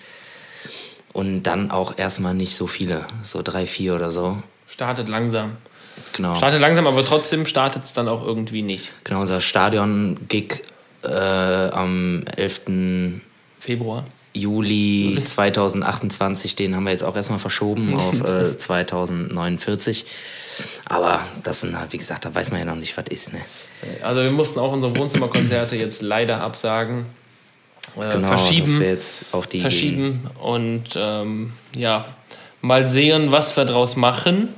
Und 1.13 1.45
dann 1.45 1.71
auch 1.71 1.97
erstmal 1.97 2.35
nicht 2.35 2.57
so 2.57 2.67
viele, 2.67 3.07
so 3.23 3.43
drei, 3.43 3.67
vier 3.67 3.95
oder 3.95 4.11
so. 4.11 4.43
Startet 4.67 5.09
langsam. 5.09 5.57
Genau. 6.13 6.35
Startet 6.35 6.61
langsam, 6.61 6.87
aber 6.87 7.05
trotzdem 7.05 7.47
startet 7.47 7.85
es 7.85 7.93
dann 7.93 8.09
auch 8.09 8.27
irgendwie 8.27 8.63
nicht. 8.63 8.93
Genau, 9.05 9.21
unser 9.21 9.41
Stadion-Gig 9.41 10.63
äh, 11.03 11.09
am 11.09 12.25
11. 12.37 13.23
Februar. 13.61 14.05
Juli 14.35 15.19
2028, 15.25 16.57
den 16.57 16.77
haben 16.77 16.85
wir 16.85 16.91
jetzt 16.91 17.03
auch 17.03 17.17
erstmal 17.17 17.39
verschoben 17.39 17.95
auf 17.99 18.21
äh, 18.21 18.57
2049. 18.57 20.05
Aber 20.85 21.21
das 21.43 21.63
sind 21.63 21.79
halt, 21.79 21.93
wie 21.93 21.99
gesagt, 21.99 22.25
da 22.25 22.35
weiß 22.35 22.51
man 22.51 22.61
ja 22.61 22.67
noch 22.67 22.77
nicht, 22.77 22.97
was 22.97 23.07
ist. 23.09 23.33
Ne? 23.33 23.41
Also 24.03 24.23
wir 24.23 24.31
mussten 24.31 24.59
auch 24.59 24.73
unsere 24.73 24.97
Wohnzimmerkonzerte 24.97 25.77
jetzt 25.77 26.03
leider 26.03 26.41
absagen 26.41 27.07
äh, 27.97 28.13
genau, 28.13 28.29
verschieben. 28.29 28.83
jetzt 28.83 29.27
auch 29.33 29.47
die 29.47 29.61
verschieben 29.61 30.25
Idee. 30.25 30.41
und 30.41 30.85
ähm, 30.97 31.53
ja, 31.75 32.07
mal 32.61 32.87
sehen, 32.87 33.33
was 33.33 33.57
wir 33.57 33.65
draus 33.65 33.97
machen. 33.97 34.49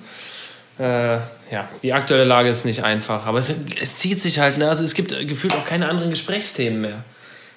Äh, 0.78 1.18
ja, 1.50 1.68
die 1.82 1.92
aktuelle 1.92 2.24
Lage 2.24 2.48
ist 2.48 2.64
nicht 2.64 2.84
einfach, 2.84 3.26
aber 3.26 3.38
es, 3.38 3.52
es 3.80 3.98
zieht 3.98 4.20
sich 4.20 4.38
halt, 4.38 4.58
ne? 4.58 4.68
also 4.68 4.84
es 4.84 4.94
gibt 4.94 5.10
gefühlt 5.26 5.54
auch 5.54 5.64
keine 5.64 5.88
anderen 5.88 6.10
Gesprächsthemen 6.10 6.80
mehr. 6.80 7.04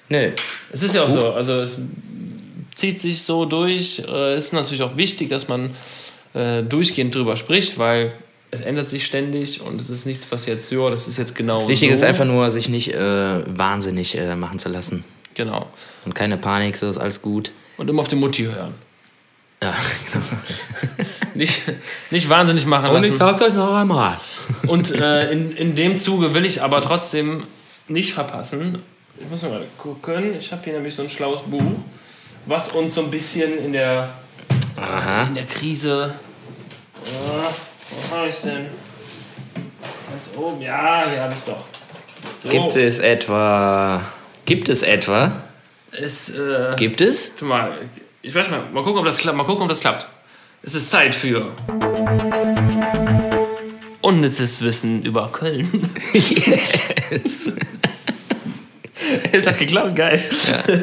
Nö. 0.08 0.30
Es 0.72 0.82
ist 0.82 0.94
ja 0.94 1.04
auch 1.04 1.10
so, 1.10 1.32
also 1.32 1.60
es 1.60 1.78
zieht 2.74 3.00
sich 3.00 3.22
so 3.22 3.44
durch. 3.44 4.00
Es 4.00 4.08
äh, 4.08 4.36
ist 4.36 4.52
natürlich 4.52 4.82
auch 4.82 4.96
wichtig, 4.96 5.28
dass 5.30 5.48
man 5.48 5.70
äh, 6.34 6.62
durchgehend 6.62 7.14
drüber 7.14 7.36
spricht, 7.36 7.78
weil 7.78 8.12
es 8.50 8.60
ändert 8.60 8.88
sich 8.88 9.06
ständig 9.06 9.62
und 9.62 9.80
es 9.80 9.88
ist 9.88 10.04
nichts, 10.04 10.26
was 10.30 10.46
jetzt, 10.46 10.70
ja, 10.70 10.90
das 10.90 11.08
ist 11.08 11.16
jetzt 11.16 11.34
genau. 11.34 11.56
Das 11.56 11.68
Wichtige 11.68 11.92
so. 11.92 12.02
ist 12.02 12.04
einfach 12.04 12.26
nur, 12.26 12.50
sich 12.50 12.68
nicht 12.68 12.92
äh, 12.92 13.42
wahnsinnig 13.46 14.16
äh, 14.16 14.36
machen 14.36 14.58
zu 14.58 14.68
lassen. 14.68 15.04
Genau. 15.34 15.68
Und 16.04 16.14
keine 16.14 16.36
Panik, 16.36 16.76
so 16.76 16.88
ist 16.88 16.98
alles 16.98 17.22
gut. 17.22 17.52
Und 17.76 17.88
immer 17.88 18.00
auf 18.00 18.08
die 18.08 18.16
Mutti 18.16 18.44
hören. 18.44 18.74
Ja, 19.62 19.76
genau. 20.12 20.24
nicht, 21.34 21.62
nicht 22.10 22.28
wahnsinnig 22.28 22.66
machen 22.66 22.86
lassen. 22.86 22.96
Und 22.96 23.04
ich 23.04 23.14
sag's 23.14 23.40
euch 23.40 23.54
noch 23.54 23.74
einmal. 23.74 24.18
Und 24.66 24.90
äh, 24.92 25.30
in, 25.30 25.52
in 25.56 25.74
dem 25.76 25.96
Zuge 25.96 26.34
will 26.34 26.44
ich 26.44 26.62
aber 26.62 26.82
trotzdem 26.82 27.44
nicht 27.88 28.12
verpassen. 28.12 28.82
Ich 29.18 29.28
muss 29.30 29.42
mal 29.42 29.66
gucken. 29.78 30.36
Ich 30.38 30.50
habe 30.52 30.62
hier 30.64 30.74
nämlich 30.74 30.94
so 30.94 31.02
ein 31.02 31.08
schlaues 31.08 31.42
Buch, 31.42 31.62
was 32.46 32.68
uns 32.68 32.94
so 32.94 33.02
ein 33.02 33.10
bisschen 33.10 33.56
in 33.58 33.72
der, 33.72 34.10
Aha. 34.76 35.24
In 35.24 35.34
der 35.34 35.44
Krise. 35.44 36.14
Oh, 37.04 37.52
wo 38.10 38.16
habe 38.16 38.28
ich 38.28 38.36
denn? 38.36 38.66
Ganz 40.10 40.30
oben. 40.36 40.60
Ja, 40.60 41.04
hier 41.08 41.22
habe 41.22 41.34
ich 41.34 41.42
doch. 41.44 41.64
So. 42.42 42.48
Gibt 42.48 42.76
es 42.76 42.98
etwa 42.98 44.02
Gibt 44.52 44.68
es 44.68 44.82
etwa? 44.82 45.32
Es, 45.92 46.28
äh, 46.28 46.76
Gibt 46.76 47.00
es? 47.00 47.34
Tu 47.36 47.46
mal, 47.46 47.72
ich 48.20 48.34
weiß 48.34 48.50
mal, 48.50 48.64
mal 48.70 48.84
gucken, 48.84 48.98
ob 48.98 49.06
das 49.06 49.16
klappt. 49.16 49.38
Mal 49.38 49.44
gucken, 49.44 49.62
ob 49.62 49.70
das 49.70 49.80
klappt. 49.80 50.06
Es 50.62 50.74
ist 50.74 50.90
Zeit 50.90 51.14
für 51.14 51.50
unnützes 54.02 54.60
Wissen 54.60 55.04
über 55.04 55.32
Köln. 55.32 55.70
yes. 56.12 57.50
es 59.32 59.46
hat 59.46 59.56
geklappt, 59.56 59.96
geil. 59.96 60.22
Ja. 60.46 60.74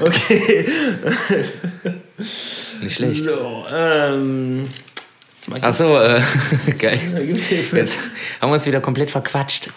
okay. 0.06 0.64
Nicht 2.80 2.96
schlecht. 2.96 3.24
So, 3.24 3.66
ähm, 3.70 4.68
Achso, 5.60 6.00
äh, 6.00 6.22
geil. 6.78 7.00
Jetzt 7.72 7.96
haben 8.40 8.50
wir 8.50 8.54
uns 8.54 8.66
wieder 8.66 8.80
komplett 8.80 9.10
verquatscht. 9.10 9.70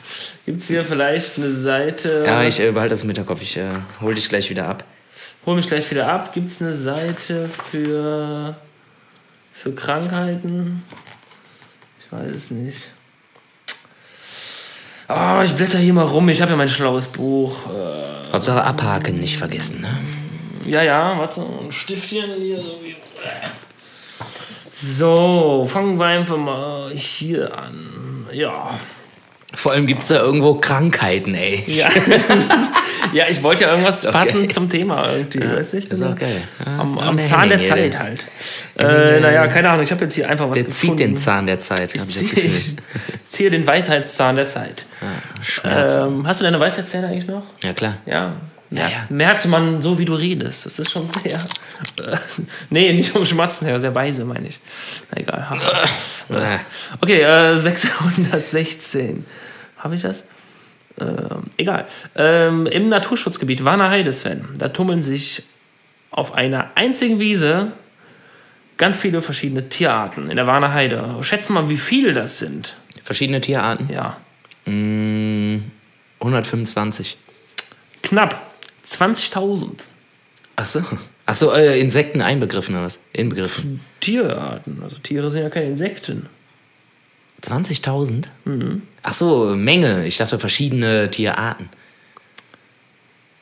Gibt 0.46 0.60
es 0.60 0.68
hier 0.68 0.86
vielleicht 0.86 1.38
eine 1.38 1.52
Seite? 1.52 2.24
Ja, 2.26 2.44
ich 2.44 2.60
äh, 2.60 2.72
behalte 2.72 2.92
das 2.94 3.04
im 3.04 3.10
Hinterkopf. 3.10 3.42
Ich 3.42 3.58
äh, 3.58 3.66
hol 4.02 4.14
dich 4.14 4.30
gleich 4.30 4.50
wieder 4.50 4.68
ab. 4.68 4.84
Hol 5.46 5.56
mich 5.56 5.68
gleich 5.68 5.90
wieder 5.90 6.08
ab. 6.08 6.34
Gibt 6.34 6.50
es 6.50 6.62
eine 6.62 6.76
Seite 6.76 7.50
für, 7.72 8.56
für 9.54 9.74
Krankheiten? 9.74 10.84
Ich 12.00 12.12
weiß 12.12 12.32
es 12.32 12.52
nicht. 12.52 12.90
Oh, 15.08 15.42
ich 15.44 15.54
blätter 15.54 15.78
hier 15.78 15.94
mal 15.94 16.06
rum. 16.06 16.30
Ich 16.30 16.42
habe 16.42 16.52
ja 16.52 16.58
mein 16.58 16.70
schlaues 16.70 17.08
Buch. 17.08 17.58
Äh, 17.68 18.32
Hauptsache 18.32 18.64
abhaken 18.64 19.16
nicht 19.16 19.38
vergessen, 19.38 19.82
ne? 19.82 20.00
ja, 20.66 20.82
ja, 20.82 21.18
warte. 21.18 21.42
Ein 21.42 21.72
Stiftchen 21.72 22.32
hier. 22.38 22.58
irgendwie. 22.58 22.96
So, 24.78 25.66
fangen 25.70 25.98
wir 25.98 26.06
einfach 26.06 26.38
mal 26.38 26.92
hier 26.92 27.58
an. 27.58 28.26
Ja. 28.32 28.78
Vor 29.54 29.72
allem 29.72 29.88
gibt 29.88 30.02
es 30.02 30.10
da 30.10 30.20
irgendwo 30.20 30.56
Krankheiten, 30.56 31.34
ey. 31.34 31.64
Ja, 31.66 31.88
ja 33.14 33.26
ich 33.30 33.42
wollte 33.42 33.64
ja 33.64 33.70
irgendwas 33.70 34.04
passend 34.04 34.52
zum 34.52 34.70
Thema 34.70 35.10
irgendwie. 35.16 35.48
weiß 35.48 35.74
nicht, 35.74 35.90
ist 35.92 36.00
genau. 36.00 36.12
auch 36.12 36.16
geil. 36.20 36.42
Ja, 36.66 36.80
Am, 36.80 36.98
ja, 36.98 37.04
am 37.04 37.16
der 37.18 37.26
Zahn 37.26 37.50
der 37.50 37.62
Zeit 37.62 37.94
der- 37.94 38.00
halt. 38.00 38.26
Äh, 38.78 39.22
naja, 39.22 39.48
keine 39.48 39.70
Ahnung, 39.70 39.84
ich 39.84 39.92
habe 39.92 40.04
jetzt 40.04 40.16
hier 40.16 40.30
einfach 40.30 40.50
was 40.50 40.56
Der 40.56 40.64
gefunden. 40.66 40.98
zieht 40.98 41.00
den 41.08 41.16
Zahn 41.18 41.46
der 41.46 41.62
Zeit, 41.62 41.96
Ich 41.96 42.02
hab 42.02 42.10
ich 42.10 42.16
ziehe, 43.24 43.48
ich 43.48 43.52
den 43.52 43.66
Weisheitszahn 43.66 44.36
der 44.36 44.48
Zeit. 44.48 44.86
Schmerz. 45.42 45.96
Ähm, 45.96 46.28
hast 46.28 46.42
du 46.42 46.44
deine 46.44 46.60
Weisheitszähne 46.60 47.08
eigentlich 47.08 47.28
noch? 47.28 47.44
ja, 47.64 47.72
klar. 47.74 47.98
Ja. 48.06 48.34
Ja, 48.72 48.82
Mer- 48.84 48.90
ja. 48.90 49.06
Merkt 49.10 49.46
man 49.46 49.82
so, 49.82 49.98
wie 50.00 50.06
du 50.06 50.16
redest. 50.16 50.66
Das 50.66 50.80
ist 50.80 50.92
schon 50.92 51.08
sehr. 51.24 51.46
Äh, 51.98 52.18
nee, 52.70 52.94
nicht 52.94 53.10
vom 53.12 53.26
Schmatzen 53.26 53.68
her, 53.68 53.80
sehr 53.80 53.94
weise, 53.96 54.26
meine 54.26 54.48
ich. 54.48 54.60
Na 55.12 55.18
egal. 55.22 55.48
Äh, 56.30 56.58
Okay, 57.02 57.22
äh, 57.22 57.58
616. 57.58 59.26
Habe 59.78 59.96
ich 59.96 60.02
das? 60.02 60.26
Ähm, 61.00 61.44
egal. 61.58 61.86
Ähm, 62.16 62.66
Im 62.68 62.90
Naturschutzgebiet 62.90 63.64
Warner 63.64 63.90
Heide, 63.90 64.12
Sven, 64.14 64.46
da 64.58 64.70
tummeln 64.70 65.04
sich 65.04 65.44
auf 66.12 66.34
einer 66.34 66.72
einzigen 66.76 67.20
Wiese 67.20 67.72
ganz 68.78 68.98
viele 68.98 69.22
verschiedene 69.22 69.70
Tierarten 69.70 70.30
in 70.30 70.38
der 70.38 70.48
Warner 70.48 70.74
Heide. 70.74 71.18
Schätz 71.22 71.50
mal, 71.50 71.70
wie 71.70 71.78
viele 71.78 72.14
das 72.14 72.40
sind. 72.40 72.76
Verschiedene 73.04 73.42
Tierarten. 73.42 73.90
Ja, 73.94 74.18
Mm, 74.68 75.58
125. 76.20 77.18
knapp 78.02 78.42
20.000 78.86 79.68
Achso. 80.58 80.82
Achso, 81.26 81.52
äh, 81.52 81.80
Insekten 81.80 82.22
einbegriffen 82.22 82.76
oder 82.76 82.86
was? 82.86 83.00
Inbegriffen. 83.14 83.82
Tierarten. 84.00 84.80
Also 84.84 84.98
Tiere 85.00 85.30
sind 85.32 85.42
ja 85.42 85.50
keine 85.50 85.66
Insekten. 85.68 86.28
20.000? 87.42 88.26
Ach 89.04 89.14
so, 89.14 89.56
Menge. 89.56 90.06
Ich 90.06 90.18
dachte 90.18 90.40
verschiedene 90.40 91.12
Tierarten. 91.12 91.70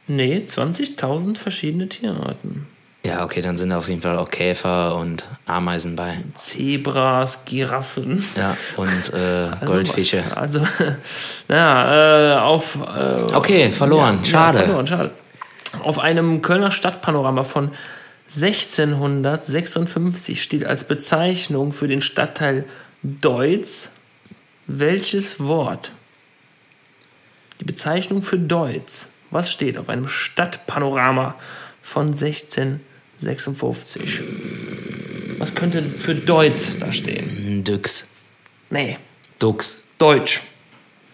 Nee, 0.07 0.43
20.000 0.45 1.37
verschiedene 1.37 1.87
Tierarten. 1.87 2.67
Ja, 3.05 3.23
okay, 3.25 3.41
dann 3.41 3.57
sind 3.57 3.69
da 3.69 3.79
auf 3.79 3.89
jeden 3.89 4.01
Fall 4.01 4.17
auch 4.17 4.29
Käfer 4.29 4.95
und 4.95 5.25
Ameisen 5.45 5.95
bei. 5.95 6.19
Zebras, 6.35 7.43
Giraffen. 7.45 8.23
Ja, 8.37 8.55
und 8.77 9.13
äh, 9.13 9.17
Also 9.59 9.73
Goldfische. 9.73 10.23
Was, 10.29 10.37
also, 10.37 10.61
naja, 11.49 12.37
äh, 12.37 12.39
auf. 12.39 12.75
Äh, 12.75 13.33
Okay, 13.33 13.71
verloren. 13.71 14.23
Schade. 14.23 14.59
Ja, 14.59 14.63
verloren, 14.65 14.87
schade. 14.87 15.11
Auf 15.81 15.99
einem 15.99 16.41
Kölner 16.41 16.71
Stadtpanorama 16.71 17.43
von 17.43 17.71
1656 18.33 20.41
steht 20.41 20.65
als 20.65 20.85
Bezeichnung 20.85 21.73
für 21.73 21.87
den 21.87 22.01
Stadtteil 22.01 22.65
Deutz 23.01 23.89
welches 24.67 25.39
Wort? 25.39 25.91
Die 27.59 27.65
Bezeichnung 27.65 28.23
für 28.23 28.39
Deutz. 28.39 29.09
Was 29.29 29.51
steht 29.51 29.77
auf 29.77 29.89
einem 29.89 30.07
Stadtpanorama 30.07 31.35
von 31.81 32.07
1656? 32.07 34.21
Was 35.37 35.53
könnte 35.55 35.83
für 35.83 36.15
Deutz 36.15 36.77
da 36.77 36.93
stehen? 36.93 37.63
Düx. 37.63 38.05
Nee, 38.69 38.97
Dux. 39.39 39.79
Deutsch. 39.97 40.41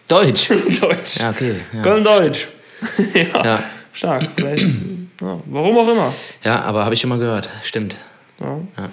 Deutsch. 0.08 0.48
Deutsch. 0.80 1.18
Ja, 1.18 1.30
okay. 1.30 1.54
Ja. 1.72 1.82
Köln-Deutsch. 1.82 2.48
ja, 3.14 3.44
Ja. 3.44 3.62
Stark. 3.92 4.26
Vielleicht. 4.36 4.66
Ja, 5.22 5.38
warum 5.44 5.76
auch 5.76 5.88
immer. 5.92 6.14
ja, 6.44 6.62
aber 6.62 6.82
habe 6.86 6.94
ich 6.94 7.00
schon 7.02 7.10
mal 7.10 7.18
gehört. 7.18 7.46
Stimmt. 7.62 7.94
Ja. 8.40 8.58
Ja. 8.78 8.88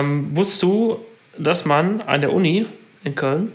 Ähm, 0.00 0.34
wusstest 0.34 0.62
du, 0.62 1.00
dass 1.36 1.66
man 1.66 2.00
an 2.00 2.22
der 2.22 2.32
Uni 2.32 2.64
in 3.04 3.14
Köln 3.14 3.52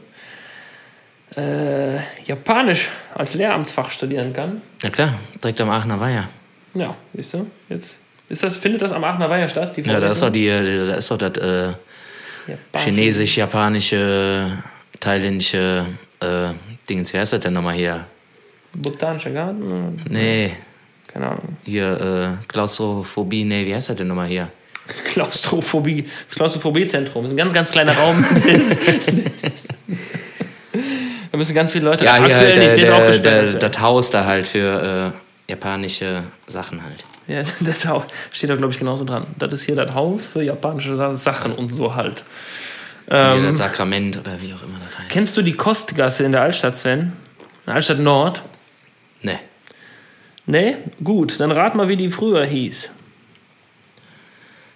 äh, 1.36 1.96
Japanisch 2.26 2.90
als 3.16 3.34
Lehramtsfach 3.34 3.90
studieren 3.90 4.34
kann? 4.34 4.62
Na 4.84 4.92
klar, 4.92 5.16
direkt 5.44 5.60
am 5.62 5.72
Aachener 5.72 6.00
Weiher. 6.00 6.30
Ja, 6.76 6.96
siehst 7.16 7.34
du? 7.34 7.48
Jetzt 7.70 8.02
ist 8.28 8.44
das, 8.44 8.56
findet 8.56 8.84
das 8.84 8.92
am 8.92 9.04
Aachener 9.04 9.32
Weiher 9.32 9.48
statt? 9.48 9.76
Die 9.76 9.82
Ja, 9.82 10.00
da 10.00 10.12
ist 10.12 10.22
doch, 10.22 10.30
die, 10.30 10.46
da 10.48 10.94
ist 10.94 11.10
doch 11.10 11.18
das 11.18 11.38
äh, 11.38 11.74
Japanische- 12.48 12.90
chinesisch-japanische, 12.92 14.52
thailändische 15.00 15.86
äh, 16.20 16.50
Dingens. 16.88 17.14
Wie 17.14 17.18
heißt 17.18 17.34
das 17.34 17.40
denn 17.40 17.54
nochmal 17.54 17.74
hier? 17.76 18.06
Botanischer 18.74 19.32
Garten? 19.32 20.02
Nee, 20.10 20.56
Keine 21.08 21.28
Ahnung. 21.30 21.58
hier 21.64 22.40
äh, 22.42 22.46
Klaustrophobie. 22.48 23.44
Nee, 23.46 23.66
wie 23.66 23.74
heißt 23.76 23.90
das 23.90 23.96
denn 23.96 24.08
nochmal 24.08 24.28
hier? 24.28 24.50
Klaustrophobie. 25.06 26.08
Das 26.26 26.36
Klaustrophobie-Zentrum. 26.36 27.24
Das 27.24 27.32
ist 27.32 27.36
ein 27.36 27.38
ganz, 27.38 27.54
ganz 27.54 27.72
kleiner 27.72 27.96
Raum. 27.96 28.24
da 31.32 31.38
müssen 31.38 31.54
ganz 31.56 31.72
viele 31.72 31.86
Leute. 31.86 32.06
Ja, 32.06 32.16
hier 32.16 32.26
aktuell 32.26 32.52
halt, 32.52 32.60
nicht, 32.60 32.72
äh, 32.72 32.76
der 32.76 32.84
ist 32.84 32.90
auch 32.92 32.98
der, 33.00 33.08
gesperrt. 33.08 33.62
der, 33.62 33.70
das 33.70 33.82
Haus 33.82 34.10
da 34.12 34.26
halt 34.26 34.48
für 34.48 35.14
äh, 35.48 35.52
japanische 35.52 36.24
Sachen 36.48 36.84
halt. 36.84 37.06
Ja, 37.28 37.44
das 37.62 37.86
Haus 37.86 38.04
steht 38.32 38.50
da, 38.50 38.56
glaube 38.56 38.74
ich, 38.74 38.80
genauso 38.80 39.06
dran. 39.06 39.26
Das 39.38 39.52
ist 39.54 39.64
hier 39.64 39.76
das 39.76 39.94
Haus 39.94 40.26
für 40.26 40.42
japanische 40.44 40.96
Sa- 40.96 41.16
Sachen 41.16 41.52
und 41.54 41.72
so 41.72 41.96
halt. 41.96 42.24
Hier 43.08 43.18
Ähm, 43.18 43.44
das 43.50 43.58
Sakrament 43.60 44.18
oder 44.18 44.40
wie 44.42 44.54
auch 44.54 44.64
immer 44.64 44.80
das 44.88 45.00
heißt. 45.00 45.10
kennst 45.10 45.36
du 45.38 45.42
die 45.42 45.54
Kostgasse 45.54 46.24
in 46.24 46.32
der 46.32 46.42
Altstadt, 46.42 46.76
Sven? 46.76 47.00
In 47.00 47.12
der 47.68 47.76
Altstadt 47.76 48.00
Nord? 48.00 48.42
Nee. 49.22 49.40
Nee? 50.46 50.78
Gut, 51.04 51.40
dann 51.40 51.52
rat 51.52 51.76
mal, 51.76 51.88
wie 51.88 51.98
die 51.98 52.10
früher 52.10 52.46
hieß. 52.46 52.90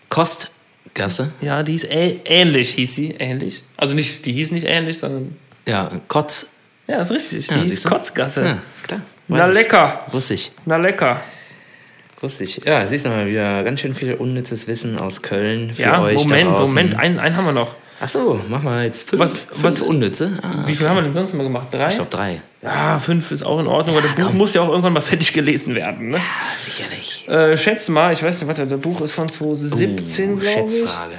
Kostgasse? 0.10 1.32
Ja, 1.41 1.64
die 1.64 1.76
ist 1.76 1.89
ä 1.89 2.20
ähnlich, 2.26 2.70
hieß 2.72 2.96
sie. 2.96 3.12
Ähnlich. 3.18 3.64
Also 3.78 3.96
nicht, 3.96 4.26
die 4.26 4.34
hieß 4.34 4.52
nicht 4.52 4.66
ähnlich, 4.68 5.00
sondern. 5.00 5.36
Ja, 5.68 5.91
Kotz. 6.08 6.48
Ja, 6.88 7.02
ist 7.02 7.12
richtig. 7.12 7.48
Die 7.48 7.54
Ja, 7.56 7.62
hieß? 7.62 7.84
Kotzgasse. 7.84 8.46
Ja, 8.46 8.58
klar. 8.84 9.02
Na 9.28 9.39
Weiß 9.39 9.50
ich. 9.50 9.54
lecker. 9.56 10.06
Wusste 10.12 10.34
ich. 10.36 10.52
Na 10.66 10.78
lecker. 10.78 11.22
Wusste 12.20 12.44
ich. 12.44 12.58
Ja, 12.64 12.86
siehst 12.86 13.06
du 13.06 13.10
mal 13.10 13.26
wieder 13.28 13.64
ganz 13.64 13.80
schön 13.80 13.96
viel 13.96 14.14
unnützes 14.14 14.68
Wissen 14.68 14.98
aus 14.98 15.22
Köln 15.22 15.74
für 15.74 15.82
Ja, 15.82 16.02
euch. 16.02 16.24
Moment. 16.24 16.50
Moment, 16.52 16.96
einen, 16.96 17.20
einen 17.20 17.36
haben 17.36 17.46
wir 17.46 17.52
noch. 17.54 17.76
Ach 18.00 18.08
so, 18.08 18.39
mach 18.50 18.62
mal 18.64 18.84
jetzt 18.84 19.10
fünf, 19.10 19.22
Was- 19.22 19.38
fünf 19.38 19.64
was- 19.64 19.82
unnütze. 19.82 20.38
Ah, 20.41 20.64
Wie 20.68 20.76
viel 20.76 20.88
haben 20.89 20.98
wir 20.98 21.04
denn 21.04 21.14
sonst 21.14 21.34
mal 21.34 21.44
gemacht? 21.44 21.68
Drei? 21.72 21.88
ich 21.89 21.96
glaube 21.96 22.12
drei. 22.12 22.41
Ja, 22.64 22.97
fünf 22.97 23.32
ist 23.32 23.43
auch 23.43 23.59
in 23.59 23.68
Ordnung, 23.68 23.97
weil 23.97 24.03
das 24.03 24.16
Buch 24.16 24.32
muss 24.32 24.53
ja 24.53 24.61
auch 24.61 24.70
irgendwann 24.70 24.93
mal 24.93 25.01
fertig 25.01 25.34
gelesen 25.34 25.76
werden. 25.76 26.11
Ne? 26.11 26.22
Sicherlich. 26.64 27.28
Äh, 27.28 27.57
schätz 27.57 27.89
mal, 27.89 28.14
ich 28.14 28.24
weiß 28.24 28.39
nicht, 28.39 28.47
warte, 28.47 28.66
das 28.66 28.80
Buch 28.80 29.01
ist 29.01 29.11
von 29.11 29.28
2017, 29.28 30.34
Uh, 30.34 30.38
glaube 30.38 30.45
ich. 30.45 30.53
Schätzfrage. 30.53 31.16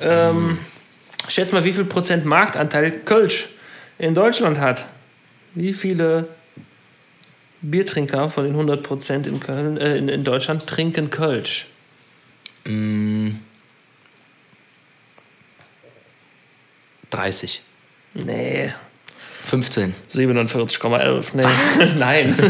Ähm, 0.00 0.58
schätz 1.28 1.52
mal, 1.52 1.64
wie 1.64 1.72
viel 1.72 1.84
Prozent 1.84 2.24
Marktanteil 2.24 2.90
Kölsch 2.90 3.50
in 3.98 4.14
Deutschland 4.14 4.58
hat. 4.58 4.86
Wie 5.54 5.72
viele 5.72 6.28
Biertrinker 7.62 8.28
von 8.28 8.44
den 8.44 8.52
100 8.54 8.82
Prozent 8.82 9.28
in, 9.28 9.38
Köln, 9.38 9.76
äh, 9.76 9.96
in, 9.96 10.08
in 10.08 10.24
Deutschland 10.24 10.66
trinken 10.66 11.10
Kölsch? 11.10 11.66
Mm, 12.64 13.30
30. 17.10 17.62
Nee, 18.14 18.72
15. 19.48 19.94
47,11. 20.12 21.24
Nee, 21.34 21.44
nein. 21.98 22.34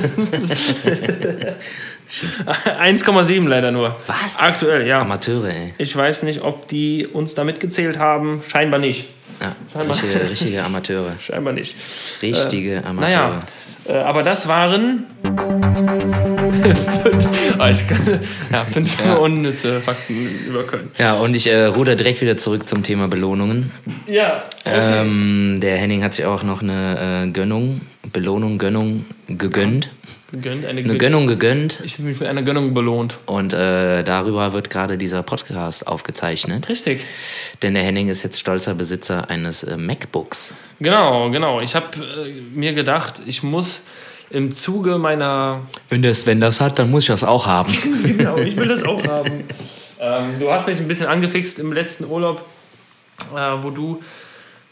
1,7 2.81 3.47
leider 3.49 3.71
nur. 3.71 3.97
Was? 4.07 4.39
Aktuell, 4.39 4.87
ja. 4.87 5.01
Amateure, 5.01 5.49
ey. 5.51 5.75
Ich 5.79 5.95
weiß 5.95 6.23
nicht, 6.23 6.43
ob 6.43 6.67
die 6.69 7.07
uns 7.07 7.35
da 7.35 7.45
mitgezählt 7.45 7.99
haben. 7.99 8.43
Scheinbar 8.49 8.81
nicht. 8.81 9.09
Ja, 9.41 9.55
Scheinbar. 9.73 9.97
richtige, 9.97 10.31
richtige 10.31 10.65
Amateure. 10.65 11.13
Scheinbar 11.21 11.53
nicht. 11.53 11.77
Richtige 12.23 12.79
Amateure. 12.85 13.11
Naja, 13.11 13.39
äh, 13.41 13.43
aber 13.93 14.23
das 14.23 14.49
waren. 14.49 15.05
Ah, 17.59 17.71
ich 17.71 17.89
kann, 17.89 18.21
ja, 18.53 18.65
fünf 18.65 18.97
unnütze 19.19 19.81
Fakten 19.81 20.29
über 20.47 20.65
Köln. 20.65 20.91
Ja, 20.97 21.15
und 21.15 21.35
ich 21.35 21.49
äh, 21.49 21.65
ruder 21.65 21.97
direkt 21.97 22.21
wieder 22.21 22.37
zurück 22.37 22.69
zum 22.69 22.85
Thema 22.85 23.09
Belohnungen. 23.09 23.73
Ja, 24.07 24.45
okay. 24.65 25.01
Ähm, 25.01 25.59
der 25.61 25.77
Henning 25.77 26.05
hat 26.05 26.15
sich 26.15 26.25
auch 26.25 26.45
noch 26.45 26.63
eine 26.63 27.25
äh, 27.25 27.31
Gönnung, 27.31 27.81
Belohnung, 28.13 28.59
Gönnung 28.59 29.07
gegönnt. 29.27 29.91
Gegönnt, 30.31 30.67
eine, 30.67 30.81
Eine 30.81 30.93
Gön- 30.93 30.99
Gönnung 30.99 31.27
gegönnt. 31.27 31.81
Ich 31.85 31.95
habe 31.95 32.03
mich 32.05 32.21
mit 32.21 32.29
einer 32.29 32.43
Gönnung 32.43 32.75
belohnt. 32.75 33.17
Und 33.25 33.55
äh, 33.55 34.05
darüber 34.05 34.53
wird 34.53 34.69
gerade 34.69 34.99
dieser 34.99 35.23
Podcast 35.23 35.87
aufgezeichnet. 35.87 36.69
Richtig. 36.69 37.07
Denn 37.63 37.73
der 37.75 37.83
Henning 37.83 38.09
ist 38.09 38.23
jetzt 38.23 38.39
stolzer 38.39 38.75
Besitzer 38.75 39.31
eines 39.31 39.63
äh, 39.63 39.77
MacBooks. 39.79 40.53
Genau, 40.81 41.31
genau. 41.31 41.61
Ich 41.63 41.75
habe 41.75 41.87
äh, 41.99 42.31
mir 42.55 42.75
gedacht, 42.75 43.23
ich 43.25 43.43
muss 43.43 43.81
im 44.31 44.53
Zuge 44.53 44.99
meiner. 44.99 45.63
Wenn 45.89 46.03
der 46.03 46.13
Sven 46.13 46.41
das 46.41 46.61
hat, 46.61 46.79
dann 46.79 46.91
muss 46.91 47.05
ich 47.05 47.09
das 47.09 47.25
auch 47.25 47.47
haben. 47.47 47.75
genau, 48.03 48.37
ich 48.37 48.55
will 48.57 48.69
das 48.69 48.83
auch 48.83 49.03
haben. 49.07 49.45
Ähm, 49.99 50.39
du 50.39 50.53
hast 50.53 50.67
mich 50.67 50.79
ein 50.79 50.89
bisschen 50.89 51.07
angefixt 51.07 51.59
im 51.59 51.73
letzten 51.73 52.05
Urlaub, 52.05 52.45
äh, 53.35 53.63
wo 53.63 53.71
du 53.71 54.03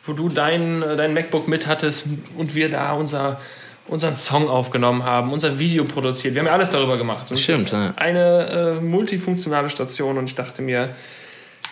wo 0.05 0.13
du 0.13 0.29
dein, 0.29 0.85
dein 0.97 1.15
MacBook 1.15 1.49
mit 1.49 1.67
hattest 1.67 2.05
und 2.39 2.55
wir 2.55 2.71
da 2.71 2.93
unser, 2.93 3.41
unseren 3.89 4.17
Song 4.17 4.49
aufgenommen 4.49 5.05
haben, 5.05 5.33
unser 5.33 5.59
Video 5.59 5.85
produziert. 5.85 6.35
Wir 6.35 6.41
haben 6.41 6.47
ja 6.47 6.53
alles 6.55 6.71
darüber 6.71 6.97
gemacht. 6.97 7.31
Und 7.31 7.39
Stimmt, 7.39 7.71
ja. 7.73 7.93
Eine 7.97 8.77
äh, 8.79 8.81
multifunktionale 8.81 9.71
Station 9.71 10.19
und 10.19 10.25
ich 10.27 10.35
dachte 10.35 10.63
mir, 10.63 10.91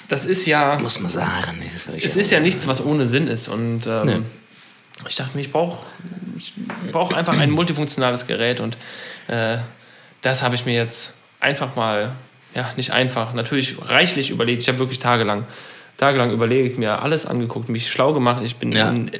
das 0.09 0.27
ist 0.27 0.47
ja. 0.47 0.79
Muss 0.81 1.01
man 1.01 1.11
sagen. 1.11 1.63
Das 1.65 1.75
ist 1.75 2.05
Es 2.05 2.17
ist 2.17 2.31
ja 2.31 2.41
nichts, 2.41 2.67
was 2.67 2.85
ohne 2.85 3.07
Sinn 3.07 3.27
ist. 3.27 3.49
Und 3.49 3.87
ähm, 3.87 4.05
Nee. 4.07 4.19
ich 5.09 5.17
dachte 5.17 5.37
mir, 5.37 5.41
ich 5.43 5.51
brauche 5.53 5.85
ich 6.37 6.53
brauch 6.93 7.13
einfach 7.13 7.39
ein 7.39 7.51
multifunktionales 7.51 8.27
Gerät 8.27 8.61
und 8.61 8.77
äh, 9.29 9.59
das 10.23 10.43
habe 10.43 10.55
ich 10.57 10.67
mir 10.67 10.75
jetzt 10.75 11.15
einfach 11.41 11.75
mal, 11.77 12.13
ja, 12.55 12.71
nicht 12.77 12.93
einfach, 12.93 13.35
natürlich 13.35 13.77
reichlich 13.89 14.31
überlegt. 14.31 14.63
Ich 14.63 14.69
habe 14.69 14.79
wirklich 14.79 14.99
tagelang, 14.99 15.45
tagelang 15.97 16.31
überlegt, 16.33 16.79
mir 16.79 17.03
alles 17.03 17.25
angeguckt, 17.27 17.69
mich 17.69 17.91
schlau 17.91 18.13
gemacht. 18.13 18.43
Ich 18.45 18.57
bin 18.57 18.73
Ja. 18.73 18.91
in 18.91 19.11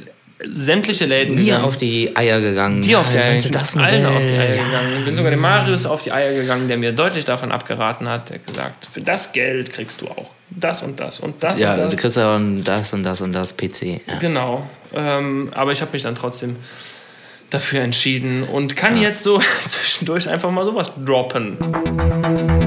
sämtliche 0.47 1.07
Läden 1.07 1.35
Mir 1.37 1.45
gegangen. 1.45 1.65
auf 1.65 1.77
die 1.77 2.17
Eier 2.17 2.41
gegangen. 2.41 2.83
Die 2.83 2.97
auf 2.97 3.09
die 3.09 3.19
Eier 3.19 3.33
Meinst 3.33 3.47
du 3.75 3.81
allen 3.81 4.07
auf 4.07 4.23
die 4.23 4.33
Eier 4.37 4.57
ja. 4.57 4.65
gegangen. 4.65 4.93
Ich 4.99 5.05
bin 5.05 5.15
sogar 5.15 5.31
dem 5.31 5.41
Marius 5.41 5.87
auf 5.87 6.03
die 6.03 6.13
Eier 6.13 6.33
gegangen, 6.35 6.69
der 6.69 6.77
mir 6.77 6.93
deutlich 6.93 7.25
davon 7.25 7.53
abgeraten 7.53 8.09
hat. 8.09 8.31
Der 8.31 8.39
hat 8.39 8.47
gesagt, 8.47 8.89
für 8.91 9.01
das 9.01 9.33
Geld 9.33 9.73
kriegst 9.73 10.01
du 10.01 10.09
auch 10.09 10.31
das 10.51 10.83
und 10.83 11.01
das 11.01 11.21
und 11.21 11.43
das 11.43 11.59
Ja, 11.59 11.73
und 11.73 11.79
das. 11.79 11.95
du 11.95 12.01
kriegst 12.01 12.17
ja 12.17 12.37
auch 12.37 12.41
das 12.65 12.93
und 12.93 13.05
das 13.05 13.21
und 13.21 13.33
das 13.33 13.57
PC. 13.57 14.01
Ja. 14.07 14.19
Genau. 14.21 14.69
Ähm, 14.95 15.51
aber 15.55 15.73
ich 15.73 15.81
habe 15.81 15.93
mich 15.93 16.03
dann 16.03 16.15
trotzdem 16.15 16.57
dafür 17.51 17.81
entschieden 17.83 18.43
und 18.45 18.77
kann 18.77 18.97
jetzt 19.01 19.23
so 19.23 19.41
zwischendurch 19.69 20.29
einfach 20.29 20.51
mal 20.51 20.65
sowas 20.65 20.91
droppen. 21.05 21.57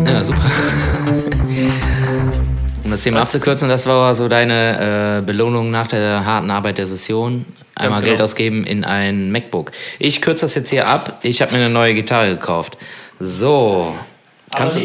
Ja, 0.06 0.24
super. 0.24 0.42
Um 2.84 2.92
das 2.92 3.04
Thema 3.04 3.20
abzukürzen, 3.20 3.68
das 3.68 3.86
war 3.86 4.16
so 4.16 4.30
deine 4.30 5.18
äh, 5.18 5.22
Belohnung 5.22 5.72
nach 5.72 5.88
der 5.88 6.24
harten 6.24 6.50
Arbeit 6.50 6.78
der 6.78 6.86
Session. 6.86 7.46
Einmal 7.78 8.02
genau. 8.02 8.12
Geld 8.12 8.22
ausgeben 8.22 8.66
in 8.66 8.84
ein 8.84 9.32
MacBook. 9.32 9.72
Ich 10.00 10.22
kürze 10.22 10.46
das 10.46 10.56
jetzt 10.56 10.70
hier 10.70 10.88
ab. 10.88 11.20
Ich 11.24 11.42
habe 11.42 11.52
mir 11.54 11.60
eine 11.60 11.70
neue 11.70 11.94
Gitarre 11.94 12.30
gekauft. 12.30 12.78
So. 13.20 13.96
Kannst 14.56 14.78
du. 14.78 14.82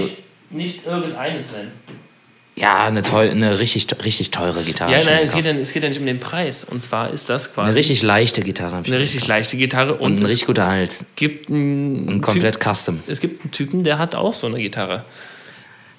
nicht 0.51 0.86
irgendeine, 0.86 1.43
Sven. 1.43 1.70
Ja, 2.55 2.84
eine, 2.84 3.03
teu 3.03 3.30
eine 3.30 3.59
richtig, 3.59 3.86
richtig 4.05 4.30
teure 4.30 4.62
Gitarre. 4.62 4.93
Ja, 4.93 4.99
nein, 4.99 5.20
es 5.22 5.30
gekauft. 5.30 5.45
geht, 5.45 5.55
ja, 5.55 5.61
es 5.61 5.72
geht 5.72 5.82
ja 5.84 5.88
nicht 5.88 6.01
um 6.01 6.07
den 6.07 6.20
Preis. 6.20 6.64
Und 6.64 6.82
zwar 6.82 7.11
ist 7.11 7.30
das 7.30 7.55
quasi 7.55 7.68
Eine 7.68 7.76
richtig 7.76 8.03
leichte 8.03 8.43
Gitarre. 8.43 8.82
Eine 8.84 8.99
richtig 8.99 9.26
leichte 9.26 9.57
Gitarre 9.57 9.86
gekauft. 9.86 10.03
und, 10.03 10.12
Und 10.12 10.20
ein 10.20 10.26
richtig 10.26 10.47
guter 10.47 10.66
Hals. 10.66 11.07
gibt 11.16 11.49
einen 11.49 12.09
Und 12.09 12.20
komplett 12.20 12.61
Typ, 12.61 12.72
custom. 12.74 13.01
es 13.07 13.20
gibt 13.20 13.43
einen 13.43 13.53
Typen, 13.53 13.84
der 13.84 13.99
hat 13.99 14.14
auch 14.14 14.34
so 14.34 14.47
eine 14.49 14.59
Gitarre. 14.59 15.05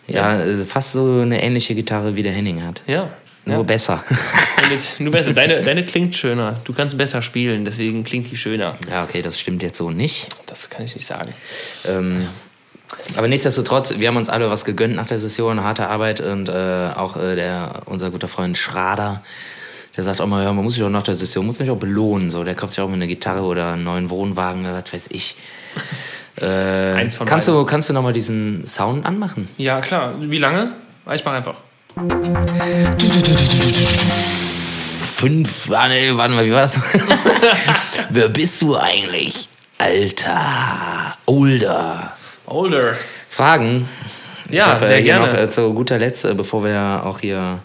Ja, 0.07 0.29
also 0.29 0.65
fast 0.65 0.91
so 0.91 1.21
eine 1.21 1.41
ähnliche 1.41 1.73
Gitarre 1.75 2.15
wie 2.15 2.23
der 2.23 2.33
Henning 2.33 2.61
hat. 2.63 2.81
Ja. 2.85 3.09
Nur 3.45 3.57
ja. 3.57 3.63
besser. 3.63 4.03
Jetzt, 4.69 4.99
nur 4.99 5.11
besser. 5.11 5.33
Deine, 5.33 5.61
deine 5.63 5.85
klingt 5.85 6.15
schöner. 6.15 6.61
Du 6.63 6.73
kannst 6.73 6.97
besser 6.97 7.21
spielen, 7.21 7.65
deswegen 7.65 8.03
klingt 8.03 8.31
die 8.31 8.37
schöner. 8.37 8.77
ja, 8.89 9.03
okay, 9.03 9.21
das 9.21 9.39
stimmt 9.39 9.61
jetzt 9.61 9.77
so 9.77 9.91
nicht. 9.91 10.27
Das 10.45 10.69
kann 10.69 10.85
ich 10.85 10.95
nicht 10.95 11.05
sagen. 11.05 11.33
Ähm, 11.85 12.27
aber 13.17 13.27
nichtsdestotrotz, 13.27 13.97
wir 13.97 14.07
haben 14.07 14.17
uns 14.17 14.29
alle 14.29 14.49
was 14.49 14.65
gegönnt 14.65 14.95
nach 14.95 15.07
der 15.07 15.19
Session, 15.19 15.63
harte 15.63 15.87
Arbeit 15.89 16.21
und 16.21 16.47
äh, 16.47 16.89
auch 16.95 17.17
äh, 17.17 17.35
der, 17.35 17.81
unser 17.85 18.11
guter 18.11 18.27
Freund 18.27 18.57
Schrader, 18.57 19.23
der 19.97 20.03
sagt 20.03 20.21
auch 20.21 20.27
mal, 20.27 20.43
ja, 20.43 20.53
man 20.53 20.63
muss 20.63 20.75
sich 20.75 20.83
auch 20.83 20.89
nach 20.89 21.03
der 21.03 21.15
Session, 21.15 21.45
muss 21.45 21.57
sich 21.57 21.69
auch 21.69 21.77
belohnen. 21.77 22.29
So, 22.29 22.43
der 22.43 22.55
kauft 22.55 22.73
sich 22.73 22.83
auch 22.83 22.87
mal 22.87 22.95
eine 22.95 23.07
Gitarre 23.07 23.41
oder 23.41 23.73
einen 23.73 23.83
neuen 23.83 24.09
Wohnwagen, 24.09 24.61
oder 24.65 24.75
was 24.75 24.93
weiß 24.93 25.07
ich. 25.11 25.35
Äh, 26.41 26.45
Eins 26.93 27.15
von 27.15 27.27
kannst, 27.27 27.45
beiden. 27.45 27.59
du, 27.59 27.65
kannst 27.67 27.89
du 27.89 27.93
nochmal 27.93 28.11
diesen 28.11 28.65
Sound 28.65 29.05
anmachen? 29.05 29.47
Ja, 29.57 29.81
klar. 29.81 30.15
Wie 30.19 30.39
lange? 30.39 30.71
Ich 31.13 31.23
mach 31.23 31.33
einfach. 31.33 31.61
Fünf, 35.15 35.71
ah, 35.71 35.87
nee, 35.87 36.09
warte 36.13 36.33
mal, 36.33 36.45
wie 36.45 36.51
war 36.51 36.61
das? 36.61 36.79
Wer 38.09 38.29
bist 38.29 38.61
du 38.61 38.75
eigentlich? 38.75 39.47
Alter, 39.77 41.15
older. 41.25 42.13
Older. 42.47 42.95
Fragen? 43.29 43.87
Ja, 44.49 44.67
hab, 44.67 44.79
sehr 44.79 44.89
äh, 44.91 44.95
hier 44.95 45.03
gerne. 45.13 45.27
Noch, 45.27 45.37
äh, 45.39 45.49
zu 45.49 45.73
guter 45.73 45.99
Letzt, 45.99 46.25
äh, 46.25 46.33
bevor 46.33 46.63
wir 46.63 47.03
auch 47.05 47.19
hier 47.19 47.59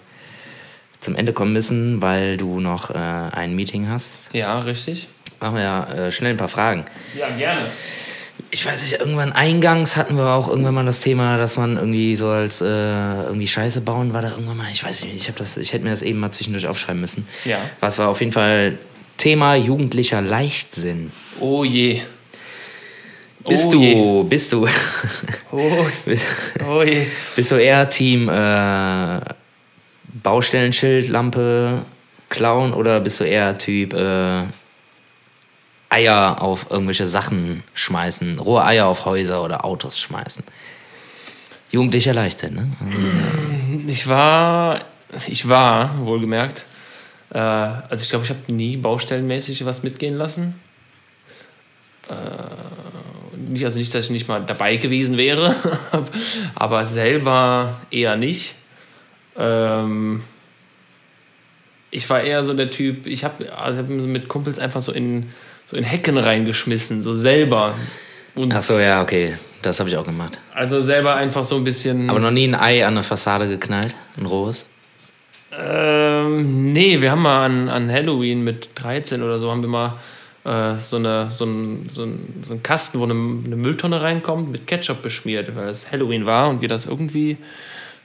zum 1.01 1.16
Ende 1.16 1.33
kommen 1.33 1.53
müssen, 1.55 2.03
weil 2.03 2.37
du 2.37 2.61
noch 2.61 2.91
äh, 2.91 2.95
ein 2.95 3.55
Meeting 3.55 3.89
hast, 3.89 4.11
Ja, 4.33 4.59
richtig. 4.61 5.09
machen 5.41 5.57
wir 5.57 5.62
ja 5.62 5.85
äh, 5.85 6.12
schnell 6.12 6.33
ein 6.33 6.37
paar 6.37 6.49
Fragen. 6.49 6.85
Ja, 7.18 7.29
gerne. 7.31 7.66
Ich 8.51 8.65
weiß 8.65 8.83
nicht, 8.83 8.99
irgendwann 9.01 9.33
eingangs 9.33 9.97
hatten 9.97 10.17
wir 10.17 10.29
auch 10.31 10.49
irgendwann 10.49 10.75
mal 10.75 10.87
das 10.87 11.01
Thema, 11.01 11.37
dass 11.37 11.57
man 11.59 11.77
irgendwie 11.77 12.17
so 12.17 12.29
als 12.29 12.61
äh, 12.63 12.65
irgendwie 12.65 13.47
Scheiße 13.47 13.83
bauen 13.83 14.15
war 14.15 14.23
da 14.23 14.31
irgendwann 14.31 14.57
mal. 14.57 14.69
Ich 14.73 14.83
weiß 14.83 15.05
nicht, 15.05 15.15
ich, 15.17 15.29
hab 15.29 15.37
das, 15.37 15.57
ich 15.59 15.73
hätte 15.73 15.85
mir 15.85 15.91
das 15.91 16.03
eben 16.03 16.19
mal 16.19 16.31
zwischendurch 16.33 16.67
aufschreiben 16.67 17.01
müssen. 17.01 17.29
Ja. 17.45 17.59
Was 17.81 17.99
war 17.99 18.09
auf 18.09 18.21
jeden 18.21 18.33
Fall 18.33 18.79
Thema 19.19 19.57
jugendlicher 19.57 20.23
Leichtsinn. 20.23 21.13
Oh 21.41 21.65
je. 21.65 22.01
Bist 23.47 23.67
oh 23.67 23.71
du, 23.73 23.83
Je. 23.83 24.23
bist 24.23 24.53
du, 24.53 24.67
Oh, 25.53 25.87
oh 26.69 26.83
je. 26.83 27.07
bist 27.35 27.51
du 27.51 27.57
eher 27.57 27.89
Team 27.89 28.29
äh, 28.29 29.21
Baustellenschild, 30.23 31.09
Lampe, 31.09 31.83
klauen 32.29 32.73
oder 32.73 33.01
bist 33.01 33.21
du 33.21 33.25
eher 33.25 33.57
Typ 33.59 33.95
äh, 33.95 34.43
Eier 35.91 36.43
auf 36.43 36.66
irgendwelche 36.70 37.07
Sachen 37.07 37.64
schmeißen, 37.74 38.39
rohe 38.39 38.64
Eier 38.64 38.86
auf 38.86 39.05
Häuser 39.05 39.43
oder 39.43 39.64
Autos 39.64 39.99
schmeißen? 39.99 40.45
Jugendlicher 41.70 42.14
Leichtsinn, 42.14 42.55
ne? 42.55 42.66
Ich 43.86 44.09
war, 44.09 44.80
ich 45.26 45.49
war, 45.49 45.99
wohlgemerkt, 46.05 46.64
äh, 47.30 47.39
also 47.39 48.03
ich 48.03 48.09
glaube, 48.09 48.24
ich 48.24 48.30
habe 48.30 48.53
nie 48.53 48.76
baustellenmäßig 48.76 49.64
was 49.64 49.82
mitgehen 49.82 50.16
lassen. 50.16 50.61
Äh, 52.09 52.14
nicht, 53.51 53.64
also 53.64 53.78
nicht, 53.78 53.95
dass 53.95 54.07
ich 54.07 54.11
nicht 54.11 54.28
mal 54.28 54.45
dabei 54.45 54.76
gewesen 54.76 55.16
wäre, 55.16 55.55
aber 56.55 56.86
selber 56.86 57.80
eher 57.91 58.16
nicht. 58.16 58.55
Ähm, 59.36 60.22
ich 61.91 62.09
war 62.11 62.20
eher 62.20 62.45
so 62.45 62.55
der 62.55 62.70
Typ, 62.70 63.07
ich 63.07 63.24
habe 63.24 63.57
also 63.57 63.82
mit 63.82 64.28
Kumpels 64.28 64.59
einfach 64.59 64.82
so 64.82 64.93
in, 64.93 65.30
so 65.71 65.77
in 65.77 65.85
Hecken 65.85 66.19
reingeschmissen, 66.19 67.03
so 67.03 67.14
selber. 67.14 67.75
Und 68.35 68.53
Ach 68.53 68.62
so, 68.62 68.79
ja, 68.79 69.03
okay. 69.03 69.37
Das 69.62 69.81
habe 69.81 69.89
ich 69.91 69.97
auch 69.97 70.05
gemacht. 70.05 70.39
Also 70.55 70.83
selber 70.83 71.16
einfach 71.16 71.45
so 71.45 71.57
ein 71.57 71.64
bisschen. 71.64 72.09
Aber 72.09 72.21
noch 72.21 72.31
nie 72.31 72.47
ein 72.47 72.55
Ei 72.55 72.87
an 72.87 72.95
eine 72.95 73.03
Fassade 73.03 73.49
geknallt, 73.49 73.95
ein 74.16 74.27
rohes. 74.27 74.64
Ähm, 75.59 76.73
nee, 76.73 77.01
wir 77.01 77.11
haben 77.11 77.23
mal 77.23 77.47
an, 77.47 77.69
an 77.69 77.91
Halloween 77.91 78.45
mit 78.45 78.71
13 78.77 79.23
oder 79.23 79.39
so, 79.39 79.51
haben 79.51 79.62
wir 79.62 79.69
mal 79.69 79.99
äh, 80.45 80.77
so, 80.79 80.97
eine, 80.97 81.31
so, 81.31 81.45
ein, 81.45 81.89
so, 81.91 82.05
ein, 82.05 82.43
so 82.45 82.53
einen 82.53 82.62
Kasten, 82.62 83.01
wo 83.01 83.05
eine, 83.05 83.14
eine 83.14 83.57
Mülltonne 83.57 84.01
reinkommt, 84.01 84.53
mit 84.53 84.66
Ketchup 84.66 85.03
beschmiert, 85.03 85.55
weil 85.57 85.69
es 85.69 85.91
Halloween 85.91 86.27
war 86.27 86.49
und 86.49 86.61
wir 86.61 86.69
das 86.69 86.87
irgendwie 86.87 87.39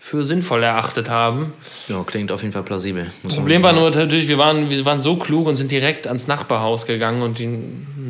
für 0.05 0.25
sinnvoll 0.25 0.61
erachtet 0.63 1.09
haben. 1.09 1.53
Ja, 1.87 2.03
klingt 2.03 2.29
auf 2.29 2.41
jeden 2.41 2.51
Fall 2.51 2.63
plausibel. 2.63 3.09
Problem 3.25 3.63
war 3.63 3.71
nur 3.71 3.89
natürlich, 3.89 4.27
wir 4.27 4.37
waren, 4.37 4.69
wir 4.69 4.85
waren 4.85 4.99
so 4.99 5.15
klug 5.15 5.47
und 5.47 5.55
sind 5.55 5.71
direkt 5.71 6.07
ans 6.07 6.27
Nachbarhaus 6.27 6.85
gegangen 6.85 7.21
und 7.21 7.39
die 7.39 7.47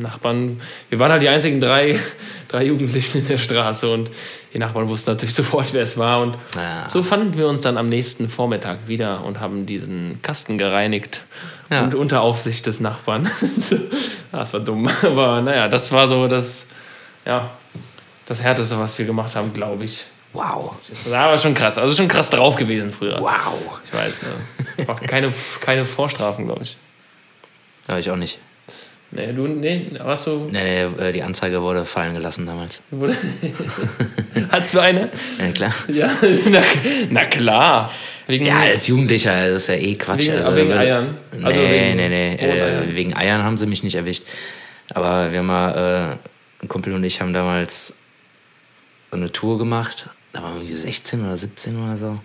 Nachbarn, 0.01 0.59
wir 0.89 0.97
waren 0.97 1.11
halt 1.11 1.21
die 1.21 1.29
einzigen 1.29 1.59
drei, 1.59 1.99
drei 2.47 2.65
Jugendlichen 2.65 3.19
in 3.19 3.27
der 3.27 3.37
Straße 3.37 3.87
und 3.91 4.09
die 4.55 4.57
Nachbarn 4.57 4.89
wussten 4.89 5.11
natürlich 5.11 5.35
sofort, 5.41 5.71
wer 5.73 5.83
es 5.83 5.95
war 5.95 6.21
und 6.23 6.35
Ja. 6.55 6.89
so 6.89 7.03
fanden 7.03 7.37
wir 7.37 7.47
uns 7.47 7.61
dann 7.61 7.77
am 7.77 7.89
nächsten 7.89 8.27
Vormittag 8.27 8.87
wieder 8.87 9.23
und 9.23 9.39
haben 9.39 9.67
diesen 9.67 10.19
Kasten 10.23 10.57
gereinigt 10.57 11.21
Ja. 11.69 11.83
und 11.83 11.93
unter 11.93 12.21
Aufsicht 12.21 12.65
des 12.65 12.79
Nachbarn. 12.79 13.29
das 14.31 14.51
war 14.51 14.59
dumm, 14.61 14.89
aber 15.03 15.41
naja, 15.41 15.67
das 15.67 15.91
war 15.91 16.07
so 16.07 16.27
das, 16.27 16.67
ja, 17.23 17.51
das 18.25 18.41
Härteste, 18.41 18.79
was 18.79 18.97
wir 18.97 19.05
gemacht 19.05 19.35
haben, 19.35 19.53
glaube 19.53 19.85
ich. 19.85 20.05
Wow. 20.33 20.75
Das 20.89 21.11
war 21.11 21.25
aber 21.27 21.37
schon 21.37 21.53
krass, 21.53 21.77
also 21.77 21.93
schon 21.93 22.07
krass 22.07 22.29
drauf 22.29 22.55
gewesen 22.55 22.91
früher. 22.91 23.19
Wow. 23.21 23.79
Ich 23.85 23.93
weiß, 23.93 24.25
äh, 24.79 24.87
war 24.87 24.99
keine, 24.99 25.31
keine 25.61 25.85
Vorstrafen, 25.85 26.45
glaube 26.45 26.63
ich. 26.63 26.75
Ja, 27.87 27.99
ich 27.99 28.09
auch 28.09 28.15
nicht. 28.15 28.39
Nee, 29.11 29.31
du, 29.31 29.45
nee, 29.45 29.91
warst 29.99 30.25
du. 30.25 30.47
Nee, 30.51 30.85
nee, 30.97 31.03
äh, 31.09 31.11
die 31.11 31.21
Anzeige 31.21 31.61
wurde 31.61 31.85
fallen 31.85 32.15
gelassen 32.15 32.47
damals. 32.47 32.81
Wurde, 32.89 33.15
hattest 34.51 34.73
du 34.73 34.79
eine? 34.79 35.11
Ja, 35.39 35.51
klar. 35.51 35.73
Ja, 35.87 36.09
na, 36.49 36.61
na 37.11 37.25
klar. 37.25 37.91
Wegen, 38.25 38.45
Ja, 38.47 38.61
als 38.61 38.87
Jugendlicher, 38.87 39.49
das 39.49 39.63
ist 39.63 39.67
ja 39.67 39.75
eh 39.75 39.95
Quatsch. 39.95 40.21
Wegen- 40.21 40.37
also, 40.37 40.55
wegen 40.55 40.67
würde- 40.69 40.79
Eiern? 40.79 41.17
Nee, 41.31 41.43
Also 41.45 41.61
wegen 41.61 41.95
nee, 41.97 42.09
nee. 42.09 42.35
Äh, 42.37 42.95
wegen 42.95 43.15
Eiern 43.15 43.43
haben 43.43 43.57
sie 43.57 43.67
mich 43.67 43.83
nicht 43.83 43.95
erwischt. 43.95 44.23
Aber 44.95 45.31
wir 45.31 45.39
haben 45.39 45.45
mal, 45.45 46.17
äh, 46.19 46.63
ein 46.63 46.67
Kumpel 46.69 46.93
und 46.93 47.03
ich 47.03 47.21
haben 47.21 47.33
damals 47.33 47.93
so 49.11 49.17
eine 49.17 49.31
Tour 49.31 49.59
gemacht. 49.59 50.09
Da 50.33 50.41
waren 50.43 50.55
wir 50.55 50.61
irgendwie 50.61 50.75
16 50.75 51.23
oder 51.25 51.37
17 51.37 51.83
oder 51.83 51.97
so. 51.97 52.05
Dann 52.07 52.19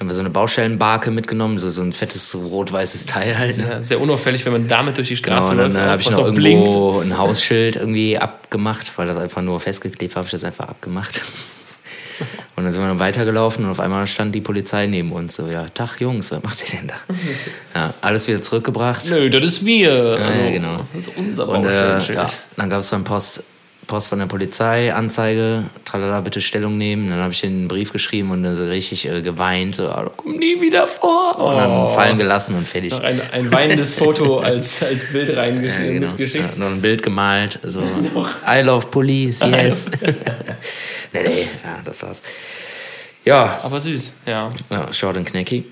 haben 0.00 0.08
wir 0.08 0.14
so 0.14 0.20
eine 0.20 0.30
Baustellenbarke 0.30 1.10
mitgenommen, 1.10 1.58
so, 1.58 1.70
so 1.70 1.82
ein 1.82 1.92
fettes 1.92 2.30
so 2.30 2.40
rot-weißes 2.40 3.04
Teil 3.06 3.36
halt. 3.38 3.58
Ne? 3.58 3.64
sehr, 3.66 3.82
sehr 3.82 4.00
unauffällig, 4.00 4.44
wenn 4.46 4.52
man 4.52 4.66
damit 4.66 4.96
durch 4.96 5.08
die 5.08 5.14
Genau, 5.20 5.36
Straße 5.36 5.52
und 5.52 5.58
dann 5.58 5.72
läuft. 5.74 5.86
äh, 5.86 5.88
habe 5.90 6.02
ich 6.02 6.10
noch 6.10 6.18
irgendwo 6.24 7.00
ein 7.00 7.18
Hausschild 7.18 7.76
irgendwie 7.76 8.16
abgemacht, 8.18 8.92
weil 8.96 9.06
das 9.06 9.18
einfach 9.18 9.42
nur 9.42 9.60
festgeklebt 9.60 10.16
habe 10.16 10.24
ich 10.24 10.30
das 10.30 10.44
einfach 10.44 10.68
abgemacht. 10.68 11.20
Und 12.56 12.64
dann 12.64 12.74
sind 12.74 12.82
wir 12.82 12.88
dann 12.88 12.98
weitergelaufen 12.98 13.64
und 13.64 13.70
auf 13.70 13.80
einmal 13.80 14.06
stand 14.06 14.34
die 14.34 14.42
Polizei 14.42 14.86
neben 14.86 15.12
uns. 15.12 15.36
So, 15.36 15.46
ja, 15.46 15.66
Tag 15.70 15.98
Jungs, 16.02 16.30
was 16.30 16.42
macht 16.42 16.60
ihr 16.62 16.78
denn 16.78 16.88
da? 16.88 16.94
Ja, 17.74 17.94
alles 18.02 18.28
wieder 18.28 18.42
zurückgebracht. 18.42 19.06
Nö, 19.08 19.30
das 19.30 19.42
ist 19.46 19.62
mir. 19.62 20.18
Ja, 20.18 20.26
also, 20.26 20.40
ja, 20.40 20.50
genau. 20.50 20.80
Das 20.92 21.06
ist 21.06 21.16
unser 21.16 21.48
Und 21.48 21.60
äh, 21.60 21.68
Baustellenschild. 21.68 22.18
ja, 22.18 22.26
dann 22.56 22.68
gab 22.68 22.80
es 22.80 22.90
dann 22.90 23.04
Post, 23.04 23.42
Post 23.86 24.08
von 24.08 24.18
der 24.20 24.26
Polizei, 24.26 24.92
Anzeige, 24.94 25.64
tralala, 25.84 26.20
bitte 26.20 26.40
Stellung 26.40 26.78
nehmen. 26.78 27.10
Dann 27.10 27.18
habe 27.20 27.32
ich 27.32 27.44
einen 27.44 27.66
Brief 27.66 27.92
geschrieben 27.92 28.30
und 28.30 28.42
dann 28.44 28.54
so 28.54 28.64
richtig 28.64 29.08
äh, 29.08 29.20
geweint, 29.20 29.74
so, 29.74 29.88
ah, 29.88 30.08
komm 30.16 30.36
nie 30.36 30.60
wieder 30.60 30.86
vor. 30.86 31.38
Und 31.38 31.56
dann 31.56 31.70
Oh. 31.70 31.88
fallen 31.88 32.16
gelassen 32.18 32.54
und 32.54 32.68
fertig. 32.68 32.92
Noch 32.92 33.02
ein, 33.02 33.20
ein 33.32 33.50
weinendes 33.50 33.94
Foto 33.94 34.38
als, 34.38 34.82
als 34.82 35.10
Bild 35.10 35.28
Ja, 35.34 35.40
reingeschickt, 35.40 35.88
genau. 35.88 36.06
mitgeschickt. 36.06 36.52
Ja, 36.54 36.58
noch 36.58 36.68
ein 36.70 36.80
Bild 36.80 37.02
gemalt, 37.02 37.58
so 37.64 37.80
I 38.46 38.60
love 38.62 38.86
police, 38.88 39.40
yes. 39.40 39.86
nee, 41.12 41.22
nee, 41.24 41.48
ja, 41.64 41.78
das 41.84 42.02
war's. 42.02 42.22
Ja, 43.24 43.60
Aber 43.62 43.80
süß, 43.80 44.12
ja. 44.26 44.52
ja 44.70 44.92
short 44.92 45.16
and 45.16 45.26
knacky. 45.28 45.64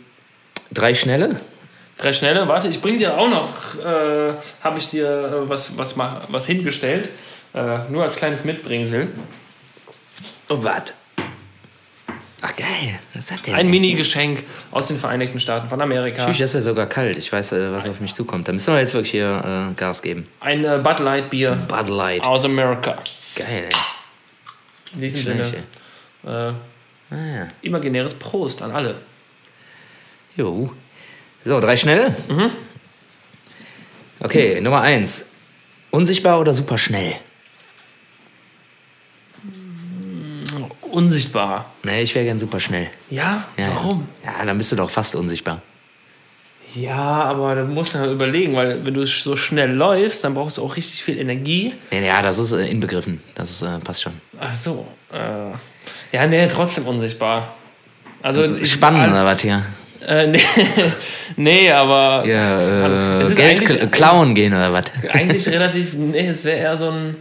Drei 0.73 0.93
schnelle? 0.93 1.37
Drei 1.99 2.13
schnelle, 2.13 2.47
warte, 2.47 2.69
ich 2.69 2.81
bring 2.81 2.99
dir 2.99 3.17
auch 3.19 3.29
noch, 3.29 3.85
äh, 3.85 4.33
habe 4.63 4.79
ich 4.79 4.91
dir 4.91 5.07
äh, 5.45 5.49
was, 5.49 5.77
was, 5.77 5.95
was 5.97 6.47
hingestellt. 6.47 7.09
Äh, 7.59 7.91
nur 7.91 8.03
als 8.05 8.17
kleines 8.17 8.45
Mitbringsel. 8.45 9.09
Oh, 10.49 10.59
was? 10.63 10.95
Ach, 12.41 12.55
geil. 12.55 12.99
Was 13.15 13.25
ist 13.25 13.31
das 13.33 13.43
denn? 13.43 13.55
Ein 13.55 13.69
Mini-Geschenk 13.69 14.45
aus 14.71 14.87
den 14.87 14.97
Vereinigten 14.99 15.41
Staaten 15.41 15.69
von 15.69 15.81
Amerika. 15.83 16.25
Tschüss, 16.25 16.39
das 16.39 16.51
ist 16.51 16.55
ja 16.55 16.61
sogar 16.61 16.87
kalt. 16.87 17.19
Ich 17.19 17.33
weiß, 17.33 17.53
äh, 17.53 17.73
was 17.73 17.87
auf 17.89 18.01
mich 18.01 18.15
zukommt. 18.15 18.47
Da 18.47 18.53
müssen 18.53 18.73
wir 18.73 18.81
jetzt 18.81 18.95
wirklich 18.95 19.11
hier 19.11 19.71
äh, 19.73 19.75
Gas 19.75 20.03
geben. 20.03 20.29
Ein 20.41 20.65
äh, 20.65 20.79
Bud 20.83 21.01
Light 21.01 21.31
Bier 21.31 21.57
Bud 21.67 21.89
Light. 21.89 22.25
aus 22.25 22.45
Amerika. 22.45 23.03
Geil, 23.35 23.69
ey. 23.69 24.95
In 24.95 25.01
diesem 25.01 25.23
Sinne, 25.25 25.65
äh, 26.25 26.53
Ah, 27.11 27.17
ja. 27.37 27.49
imaginäres 27.63 28.13
Prost 28.15 28.61
an 28.63 28.71
alle. 28.71 28.95
Jo. 30.37 30.71
So, 31.45 31.59
drei 31.59 31.75
schnelle? 31.77 32.15
Mhm. 32.29 32.51
Okay, 34.21 34.61
Nummer 34.61 34.83
eins. 34.83 35.25
Unsichtbar 35.91 36.39
oder 36.39 36.53
super 36.53 36.77
schnell? 36.77 37.15
Unsichtbar. 40.99 41.67
Nee, 41.85 42.03
ich 42.03 42.13
wäre 42.17 42.25
gern 42.25 42.41
super 42.41 42.59
schnell. 42.59 42.89
Ja? 43.09 43.45
Ja, 43.57 43.69
Warum? 43.75 44.09
Ja. 44.25 44.45
dann 44.45 44.59
bist 44.59 44.73
du 44.73 44.77
doch 44.77 44.91
fast 44.91 45.15
unsichtbar. 45.15 45.63
Ja, 46.75 46.97
aber 47.25 47.55
da 47.55 47.65
musst 47.65 47.95
du 47.95 47.99
halt 48.01 48.11
überlegen, 48.11 48.57
weil 48.57 48.85
wenn 48.85 48.95
du 48.95 49.07
so 49.07 49.37
schnell 49.37 49.71
läufst, 49.71 50.25
dann 50.25 50.35
brauchst 50.35 50.59
du 50.59 50.63
auch 50.65 50.77
richtig 50.77 51.05
viel 51.05 51.17
Energie. 51.19 51.73
Nee, 51.93 52.05
ja, 52.05 52.21
das 52.21 52.39
ist 52.39 52.51
äh, 52.51 52.67
inbegriffen. 52.67 53.23
Das 53.37 53.49
ist, 53.51 53.63
äh, 53.63 53.79
passt 53.79 54.03
schon. 54.03 54.13
Ach 54.41 54.55
so. 54.55 54.87
Äh, 55.13 56.17
ja, 56.17 56.27
nee, 56.27 56.49
trotzdem 56.49 56.87
unsichtbar. 56.89 57.55
Also 58.21 58.65
Spannend 58.65 59.15
was 59.15 59.41
hier? 59.41 59.63
Äh, 60.05 60.27
nee, 60.27 60.41
nee, 61.37 61.71
aber 61.71 62.25
Ja, 62.27 63.19
äh, 63.19 63.23
ist 63.23 63.37
Geld 63.37 63.93
klauen 63.93 64.35
gehen 64.35 64.53
oder 64.53 64.73
was? 64.73 64.87
eigentlich 65.13 65.47
relativ, 65.49 65.95
nee, 65.95 66.27
es 66.27 66.43
wäre 66.45 66.59
eher 66.59 66.77
so 66.77 66.91
ein, 66.91 67.17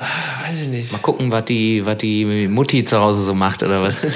ah, 0.00 0.48
weiß 0.48 0.62
ich 0.62 0.68
nicht. 0.68 0.92
Mal 0.92 0.98
gucken, 0.98 1.30
was 1.30 1.44
die, 1.44 1.84
was 1.86 1.98
die 1.98 2.48
Mutti 2.48 2.84
zu 2.84 2.98
Hause 2.98 3.20
so 3.22 3.34
macht 3.34 3.62
oder 3.62 3.82
was. 3.82 4.00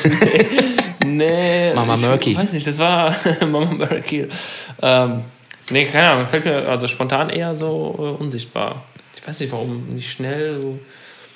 Nee, 1.06 1.74
Mama 1.74 1.94
ich 1.94 2.00
Murky. 2.00 2.36
weiß 2.36 2.54
nicht, 2.54 2.66
das 2.66 2.78
war 2.78 3.14
Mama 3.40 3.66
Murky. 3.66 4.26
Ähm, 4.80 5.20
nee, 5.68 5.84
keine 5.84 6.08
Ahnung, 6.08 6.26
fällt 6.26 6.46
mir 6.46 6.66
also 6.66 6.88
spontan 6.88 7.28
eher 7.28 7.54
so 7.54 7.94
äh, 8.18 8.22
unsichtbar. 8.22 8.84
Ich 9.14 9.26
weiß 9.26 9.40
nicht, 9.40 9.52
warum 9.52 9.94
nicht 9.94 10.10
schnell 10.10 10.56
so. 10.56 10.78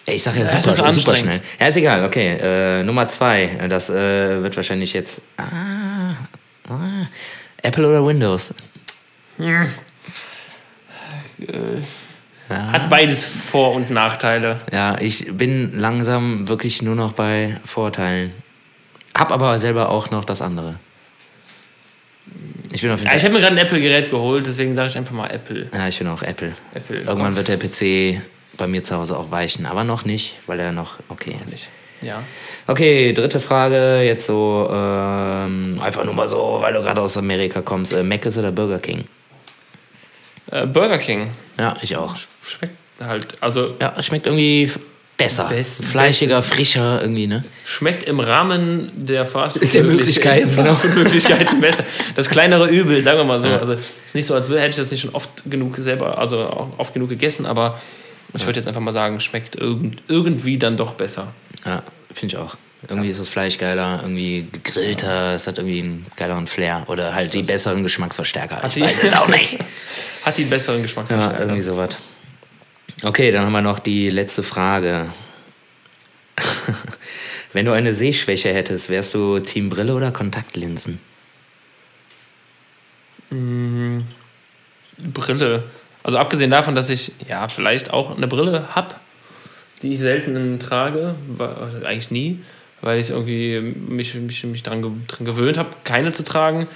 Ich 0.06 0.22
sag 0.22 0.34
ja 0.36 0.40
Ja, 0.44 0.60
super, 0.60 0.72
so 0.72 1.00
super 1.00 1.16
schnell. 1.16 1.40
Ja, 1.60 1.66
ist 1.66 1.76
egal, 1.76 2.04
okay. 2.06 2.38
Äh, 2.40 2.82
Nummer 2.82 3.08
zwei. 3.08 3.50
Das 3.68 3.90
äh, 3.90 4.42
wird 4.42 4.56
wahrscheinlich 4.56 4.94
jetzt. 4.94 5.20
Ah, 5.36 6.14
ah, 6.70 7.06
Apple 7.62 7.86
oder 7.86 8.06
Windows? 8.06 8.54
Hat 12.48 12.88
beides 12.88 13.24
Vor- 13.24 13.74
und 13.74 13.90
Nachteile. 13.90 14.60
Ja, 14.72 14.98
ich 15.00 15.26
bin 15.36 15.78
langsam 15.78 16.48
wirklich 16.48 16.82
nur 16.82 16.94
noch 16.94 17.12
bei 17.12 17.60
Vorteilen. 17.64 18.32
Hab 19.16 19.32
aber 19.32 19.58
selber 19.58 19.90
auch 19.90 20.10
noch 20.10 20.24
das 20.24 20.40
andere. 20.40 20.76
Ich 22.70 22.82
bin 22.82 22.90
auf 22.90 23.00
jeden 23.00 23.10
Ja, 23.10 23.16
ich 23.16 23.24
habe 23.24 23.34
mir 23.34 23.40
gerade 23.40 23.56
ein 23.56 23.58
Apple-Gerät 23.58 24.10
geholt, 24.10 24.46
deswegen 24.46 24.74
sage 24.74 24.88
ich 24.88 24.96
einfach 24.96 25.12
mal 25.12 25.28
Apple. 25.30 25.68
Ja, 25.72 25.88
ich 25.88 25.98
bin 25.98 26.06
auch 26.08 26.22
Apple. 26.22 26.54
Apple. 26.74 27.00
Irgendwann 27.00 27.36
wird 27.36 27.48
der 27.48 27.56
PC 27.56 28.20
bei 28.56 28.66
mir 28.66 28.82
zu 28.82 28.96
Hause 28.96 29.16
auch 29.16 29.30
weichen, 29.30 29.66
aber 29.66 29.84
noch 29.84 30.04
nicht, 30.04 30.36
weil 30.46 30.60
er 30.60 30.72
noch 30.72 30.98
okay 31.08 31.36
ist. 31.44 31.66
Ja. 32.02 32.22
Okay, 32.66 33.12
dritte 33.12 33.40
Frage, 33.40 34.02
jetzt 34.02 34.26
so 34.26 34.68
ähm, 34.70 35.80
einfach 35.80 36.04
nur 36.04 36.14
mal 36.14 36.28
so, 36.28 36.58
weil 36.60 36.72
du 36.72 36.82
gerade 36.82 37.00
aus 37.00 37.16
Amerika 37.16 37.62
kommst. 37.62 37.92
Äh, 37.92 38.02
Mc's 38.02 38.36
oder 38.38 38.52
Burger 38.52 38.78
King? 38.78 39.04
Äh, 40.50 40.66
Burger 40.66 40.98
King. 40.98 41.30
Ja, 41.58 41.74
ich 41.82 41.96
auch. 41.96 42.14
Schmeckt 42.48 42.76
halt. 43.00 43.26
Also 43.40 43.74
Ja, 43.80 43.94
es 43.96 44.06
schmeckt 44.06 44.26
irgendwie 44.26 44.70
besser. 45.16 45.48
Best- 45.48 45.84
Fleischiger, 45.84 46.42
frischer 46.42 47.00
irgendwie, 47.02 47.26
ne? 47.26 47.44
schmeckt 47.64 48.04
im 48.04 48.20
Rahmen 48.20 48.90
der 48.94 49.26
Fast 49.26 49.58
Der 49.74 49.82
Möglichkeiten, 49.84 50.54
genau. 50.54 50.76
Möglichkeiten 50.94 51.60
besser. 51.60 51.84
Das 52.14 52.28
kleinere 52.30 52.68
Übel, 52.68 53.02
sagen 53.02 53.18
wir 53.18 53.24
mal 53.24 53.40
so. 53.40 53.48
Also 53.48 53.72
ist 53.74 54.14
nicht 54.14 54.26
so, 54.26 54.34
als 54.34 54.48
hätte 54.48 54.68
ich 54.68 54.76
das 54.76 54.90
nicht 54.90 55.00
schon 55.02 55.14
oft 55.14 55.28
genug 55.50 55.76
selber, 55.78 56.18
also 56.18 56.38
auch 56.40 56.68
oft 56.78 56.94
genug 56.94 57.08
gegessen, 57.08 57.46
aber 57.46 57.80
ich 58.34 58.44
würde 58.46 58.60
jetzt 58.60 58.66
einfach 58.68 58.80
mal 58.80 58.92
sagen, 58.92 59.18
schmeckt 59.20 59.56
irgend, 59.56 60.02
irgendwie 60.08 60.58
dann 60.58 60.76
doch 60.76 60.92
besser. 60.94 61.28
Ja, 61.64 61.82
finde 62.14 62.34
ich 62.36 62.40
auch. 62.40 62.56
Irgendwie 62.88 63.08
ist 63.08 63.18
das 63.18 63.28
Fleisch 63.28 63.58
geiler, 63.58 63.98
irgendwie 64.02 64.46
gegrillter, 64.52 65.34
es 65.34 65.48
hat 65.48 65.58
irgendwie 65.58 65.80
einen 65.80 66.06
geileren 66.14 66.46
Flair. 66.46 66.84
Oder 66.86 67.12
halt 67.12 67.34
die 67.34 67.42
besseren 67.42 67.82
Geschmacksverstärker. 67.82 68.62
Ich 68.68 68.74
die- 68.74 68.82
weiß 68.82 69.02
es 69.02 69.14
auch 69.14 69.26
nicht. 69.28 69.58
Hat 70.24 70.36
die 70.38 70.44
besseren 70.44 70.78
Ja, 70.78 70.82
Geschmacksverstärker. 70.84 71.40
irgendwie 71.40 71.60
sowas. 71.62 71.96
Okay, 73.04 73.30
dann 73.30 73.44
haben 73.44 73.52
wir 73.52 73.62
noch 73.62 73.78
die 73.78 74.10
letzte 74.10 74.42
Frage. 74.42 75.12
Wenn 77.52 77.64
du 77.64 77.72
eine 77.72 77.94
Sehschwäche 77.94 78.52
hättest, 78.52 78.88
wärst 78.88 79.14
du 79.14 79.38
Team 79.38 79.68
Brille 79.68 79.94
oder 79.94 80.10
Kontaktlinsen? 80.10 80.98
Brille. 84.98 85.62
Also 86.02 86.18
abgesehen 86.18 86.50
davon, 86.50 86.74
dass 86.74 86.90
ich 86.90 87.12
ja 87.28 87.48
vielleicht 87.48 87.92
auch 87.92 88.16
eine 88.16 88.26
Brille 88.26 88.74
habe, 88.74 88.96
die 89.82 89.92
ich 89.92 90.00
selten 90.00 90.58
trage, 90.58 91.14
eigentlich 91.84 92.10
nie, 92.10 92.40
weil 92.80 92.98
ich 92.98 93.10
irgendwie 93.10 93.60
mich, 93.60 94.14
mich, 94.14 94.42
mich 94.44 94.62
dran 94.64 95.06
gewöhnt 95.20 95.58
habe, 95.58 95.70
keine 95.84 96.10
zu 96.12 96.24
tragen. 96.24 96.66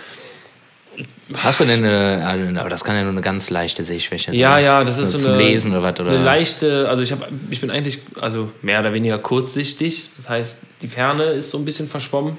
Hast 1.34 1.60
du 1.60 1.64
denn 1.64 1.84
eine, 1.84 2.26
also, 2.26 2.60
aber 2.60 2.68
das 2.68 2.84
kann 2.84 2.94
ja 2.94 3.02
nur 3.02 3.12
eine 3.12 3.22
ganz 3.22 3.48
leichte 3.48 3.84
Sehschwäche 3.84 4.32
sein. 4.32 4.34
Ja, 4.38 4.58
ja, 4.58 4.84
das 4.84 4.98
ist 4.98 5.12
Nur 5.12 5.20
so 5.20 5.26
zum 5.28 5.32
eine, 5.34 5.42
Lesen 5.42 5.72
oder 5.72 5.82
was? 5.82 5.98
Oder? 6.00 6.10
eine 6.10 6.22
leichte, 6.24 6.88
also 6.88 7.02
ich, 7.02 7.10
hab, 7.12 7.26
ich 7.48 7.60
bin 7.60 7.70
eigentlich 7.70 8.00
also 8.20 8.50
mehr 8.60 8.80
oder 8.80 8.92
weniger 8.92 9.18
kurzsichtig. 9.18 10.10
Das 10.16 10.28
heißt, 10.28 10.58
die 10.82 10.88
Ferne 10.88 11.24
ist 11.24 11.50
so 11.50 11.58
ein 11.58 11.64
bisschen 11.64 11.88
verschwommen. 11.88 12.36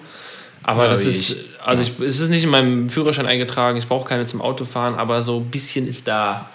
Aber 0.61 0.85
Ja, 0.85 0.91
das 0.91 1.05
ist, 1.05 1.29
ich. 1.31 1.37
also 1.63 1.81
ich, 1.81 1.99
es 2.07 2.19
ist 2.19 2.29
nicht 2.29 2.43
in 2.43 2.49
meinem 2.49 2.89
Führerschein 2.89 3.25
eingetragen. 3.25 3.77
Ich 3.77 3.87
brauche 3.87 4.07
keine 4.07 4.25
zum 4.25 4.41
Autofahren, 4.41 4.95
aber 4.95 5.23
so 5.23 5.39
ein 5.39 5.45
bisschen 5.49 5.87
ist 5.87 6.07
da. 6.07 6.49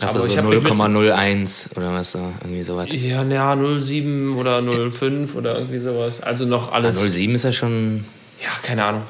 Hast 0.00 0.16
du 0.16 0.22
so 0.22 0.32
ich 0.32 0.38
hab 0.38 0.44
mich 0.46 0.54
mit- 0.62 0.72
0,01 0.72 1.76
oder 1.76 1.92
was? 1.92 2.12
So, 2.12 2.32
irgendwie 2.42 2.62
sowas. 2.62 2.86
Ja, 2.90 3.22
naja, 3.24 3.54
07 3.78 4.36
oder 4.38 4.62
05 4.90 5.34
oder 5.34 5.58
irgendwie 5.58 5.78
sowas. 5.78 6.22
Also 6.22 6.46
noch 6.46 6.72
alles. 6.72 6.96
07 6.98 7.34
ist 7.34 7.44
ja 7.44 7.52
schon. 7.52 8.04
Ja, 8.42 8.48
keine 8.62 8.84
Ahnung. 8.84 9.02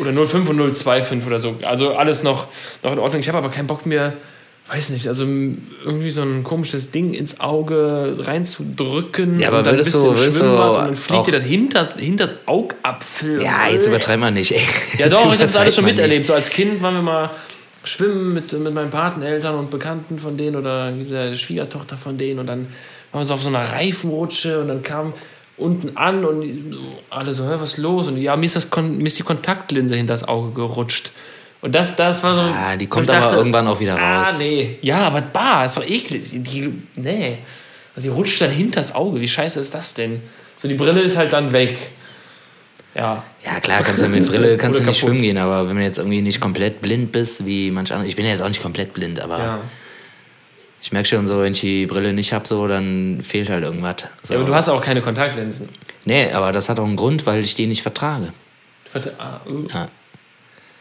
Oder 0.00 0.12
05 0.12 0.48
und 0.48 0.56
025 0.74 1.26
oder 1.26 1.38
so. 1.38 1.56
Also 1.62 1.94
alles 1.94 2.22
noch, 2.22 2.46
noch 2.82 2.92
in 2.92 2.98
Ordnung. 2.98 3.20
Ich 3.20 3.28
habe 3.28 3.38
aber 3.38 3.48
keinen 3.50 3.66
Bock 3.66 3.86
mehr, 3.86 4.12
weiß 4.68 4.90
nicht, 4.90 5.08
also 5.08 5.24
irgendwie 5.24 6.10
so 6.12 6.22
ein 6.22 6.44
komisches 6.44 6.90
Ding 6.92 7.12
ins 7.12 7.40
Auge 7.40 8.14
reinzudrücken. 8.20 9.40
Ja, 9.40 9.48
aber 9.48 9.58
und 9.58 9.66
dann 9.66 9.74
würdest 9.74 9.92
bist 9.92 10.04
du- 10.04 10.08
würdest 10.16 10.38
du 10.40 10.44
und 10.44 10.74
dann 10.76 10.96
fliegt 10.96 11.26
dir 11.26 11.32
das 11.32 11.42
hinters, 11.44 11.94
hinters 11.96 12.30
Augapfel. 12.46 13.42
Ja, 13.42 13.68
jetzt 13.68 13.86
übertreiben 13.88 14.22
wir 14.24 14.30
nicht, 14.30 14.52
ey. 14.52 14.60
Ja, 14.98 15.06
Jetzt 15.06 15.12
doch, 15.12 15.20
ich 15.24 15.30
habe 15.32 15.36
das 15.38 15.56
alles 15.56 15.74
schon 15.74 15.84
miterlebt. 15.84 16.18
nicht. 16.18 16.26
So 16.28 16.34
als 16.34 16.48
Kind 16.50 16.80
waren 16.82 16.94
wir 16.94 17.02
mal 17.02 17.30
schwimmen 17.84 18.32
mit, 18.34 18.52
mit 18.52 18.72
meinen 18.74 18.90
Pateneltern 18.90 19.56
und 19.56 19.70
Bekannten 19.70 20.18
von 20.20 20.36
denen 20.36 20.54
oder 20.54 20.92
der 20.92 21.34
Schwiegertochter 21.34 21.96
von 21.96 22.16
denen 22.16 22.38
und 22.38 22.46
dann 22.46 22.68
waren 23.10 23.22
wir 23.22 23.24
so 23.26 23.34
auf 23.34 23.42
so 23.42 23.48
einer 23.48 23.58
Reifenrutsche 23.72 24.60
und 24.60 24.68
dann 24.68 24.82
kam 24.84 25.12
unten 25.62 25.96
an 25.96 26.24
und 26.24 26.76
alle 27.10 27.32
so, 27.32 27.46
was 27.46 27.62
ist 27.72 27.76
los? 27.78 28.08
Und 28.08 28.16
ja, 28.18 28.36
mir 28.36 28.46
ist, 28.46 28.56
das 28.56 28.68
mir 28.76 29.06
ist 29.06 29.18
die 29.18 29.22
Kontaktlinse 29.22 29.94
hinter 29.96 30.14
das 30.14 30.24
Auge 30.28 30.50
gerutscht. 30.52 31.10
Und 31.60 31.74
das, 31.74 31.94
das 31.96 32.22
war 32.24 32.34
so. 32.34 32.40
Ah, 32.40 32.76
die 32.76 32.86
kommt 32.86 33.06
ich 33.08 33.14
aber 33.14 33.36
irgendwann 33.36 33.66
auch 33.68 33.78
wieder 33.80 33.96
Ah, 33.98 34.22
raus. 34.22 34.34
nee. 34.38 34.78
Ja, 34.82 35.00
aber 35.06 35.20
bah, 35.20 35.64
ist 35.64 35.76
doch 35.76 35.86
eklig. 35.88 36.24
Die, 36.32 36.72
nee. 36.96 37.38
Also 37.94 38.08
die 38.08 38.14
rutscht 38.14 38.40
dann 38.40 38.50
hinters 38.50 38.94
Auge. 38.94 39.20
Wie 39.20 39.28
scheiße 39.28 39.60
ist 39.60 39.72
das 39.74 39.94
denn? 39.94 40.20
So, 40.56 40.66
die 40.66 40.74
Brille 40.74 41.00
ist 41.00 41.16
halt 41.16 41.32
dann 41.32 41.52
weg. 41.52 41.90
Ja. 42.94 43.22
Ja, 43.44 43.60
klar, 43.60 43.82
kannst 43.82 44.02
du 44.02 44.08
mit 44.08 44.26
Brille 44.26 44.56
kannst 44.58 44.80
du 44.80 44.84
nicht 44.84 44.98
kaputt. 44.98 45.08
schwimmen 45.10 45.22
gehen, 45.22 45.38
aber 45.38 45.68
wenn 45.68 45.76
du 45.76 45.82
jetzt 45.82 45.98
irgendwie 45.98 46.20
nicht 46.20 46.40
komplett 46.40 46.80
blind 46.82 47.10
bist, 47.12 47.46
wie 47.46 47.70
manch 47.70 47.92
andere. 47.92 48.08
Ich 48.08 48.16
bin 48.16 48.24
ja 48.24 48.30
jetzt 48.32 48.42
auch 48.42 48.48
nicht 48.48 48.62
komplett 48.62 48.92
blind, 48.92 49.20
aber 49.20 49.38
ja. 49.38 49.60
Ich 50.82 50.90
merke 50.90 51.08
schon 51.08 51.26
so, 51.28 51.40
wenn 51.40 51.52
ich 51.52 51.60
die 51.60 51.86
Brille 51.86 52.12
nicht 52.12 52.32
habe, 52.32 52.46
so, 52.46 52.66
dann 52.66 53.20
fehlt 53.22 53.48
halt 53.48 53.62
irgendwas. 53.62 54.04
So. 54.22 54.34
Ja, 54.34 54.40
aber 54.40 54.48
du 54.48 54.54
hast 54.54 54.68
auch 54.68 54.82
keine 54.82 55.00
Kontaktlinsen. 55.00 55.68
Nee, 56.04 56.32
aber 56.32 56.50
das 56.50 56.68
hat 56.68 56.80
auch 56.80 56.84
einen 56.84 56.96
Grund, 56.96 57.24
weil 57.24 57.44
ich 57.44 57.54
die 57.54 57.68
nicht 57.68 57.82
vertrage. 57.82 58.32
Warte, 58.92 59.14
ah, 59.18 59.40
uh. 59.48 59.64
Ja. 59.72 59.88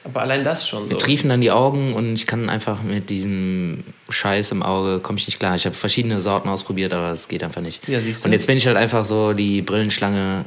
Aber 0.04 0.22
allein 0.22 0.44
das 0.44 0.68
schon 0.68 0.90
so. 0.90 0.96
Mir 0.96 0.98
triefen 0.98 1.30
dann 1.30 1.42
die 1.42 1.52
Augen 1.52 1.94
und 1.94 2.16
ich 2.16 2.26
kann 2.26 2.50
einfach 2.50 2.82
mit 2.82 3.12
diesem 3.12 3.84
Scheiß 4.10 4.52
im 4.52 4.64
Auge, 4.64 5.00
komme 5.00 5.20
ich 5.20 5.28
nicht 5.28 5.38
klar. 5.38 5.54
Ich 5.54 5.68
habe 5.68 5.76
verschiedene 5.76 6.20
Sorten 6.20 6.50
ausprobiert, 6.50 6.92
aber 6.94 7.12
es 7.12 7.28
geht 7.28 7.44
einfach 7.44 7.62
nicht. 7.62 7.88
Ja, 7.88 8.00
siehst 8.00 8.24
du. 8.24 8.28
Und 8.28 8.34
jetzt 8.34 8.48
bin 8.48 8.58
ich 8.58 8.66
halt 8.66 8.78
einfach 8.78 9.06
so 9.06 9.34
die 9.34 9.62
Brillenschlange 9.62 10.46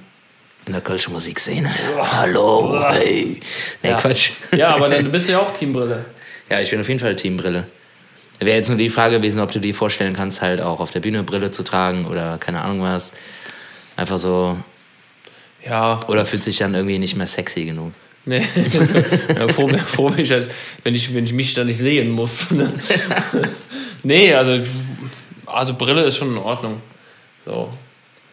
in 0.67 0.73
der 0.73 0.83
Kölschen 0.83 1.13
Musikszene. 1.13 1.71
Hallo, 2.01 2.83
hey. 2.91 3.39
Nee, 3.85 3.91
ja. 3.91 4.01
Quatsch. 4.01 4.31
Ja, 4.51 4.75
aber 4.75 4.89
dann 4.89 5.09
bist 5.13 5.29
du 5.29 5.33
ja 5.33 5.39
auch 5.39 5.53
Teambrille. 5.53 6.05
Ja, 6.51 6.61
ich 6.61 6.71
bin 6.71 6.81
auf 6.81 6.89
jeden 6.89 6.99
Fall 6.99 7.15
Teambrille. 7.15 7.69
Wäre 8.41 8.57
jetzt 8.57 8.69
nur 8.69 8.79
die 8.79 8.91
Frage 8.91 9.19
gewesen, 9.19 9.41
ob 9.41 9.53
du 9.53 9.61
dir 9.61 9.75
vorstellen 9.75 10.13
kannst, 10.13 10.43
halt 10.43 10.61
auch 10.61 10.81
auf 10.81 10.91
der 10.91 11.01
Bühne 11.01 11.23
Brille 11.23 11.51
zu 11.51 11.63
tragen 11.63 12.07
oder 12.07 12.39
keine 12.39 12.63
Ahnung 12.63 12.83
was. 12.83 13.13
Einfach 13.97 14.19
so. 14.19 14.59
Ja, 15.65 16.01
Oder 16.09 16.27
fühlt 16.27 16.43
sich 16.43 16.59
dann 16.59 16.75
irgendwie 16.75 16.99
nicht 16.99 17.17
mehr 17.17 17.27
sexy 17.27 17.65
genug. 17.65 17.93
nee. 18.27 18.47
ja, 19.35 19.49
froh, 19.49 19.69
froh 19.87 20.11
bin 20.11 20.25
ich 20.25 20.31
halt, 20.31 20.51
wenn 20.83 20.95
ich, 20.95 21.15
wenn 21.15 21.25
ich 21.25 21.33
mich 21.33 21.55
da 21.55 21.65
nicht 21.65 21.79
sehen 21.79 22.11
muss. 22.11 22.49
Ne? 22.55 22.73
nee, 24.03 24.35
also, 24.35 24.61
also 25.47 25.75
Brille 25.75 26.03
ist 26.03 26.17
schon 26.17 26.33
in 26.33 26.39
Ordnung. 26.39 26.83
So. 27.47 27.73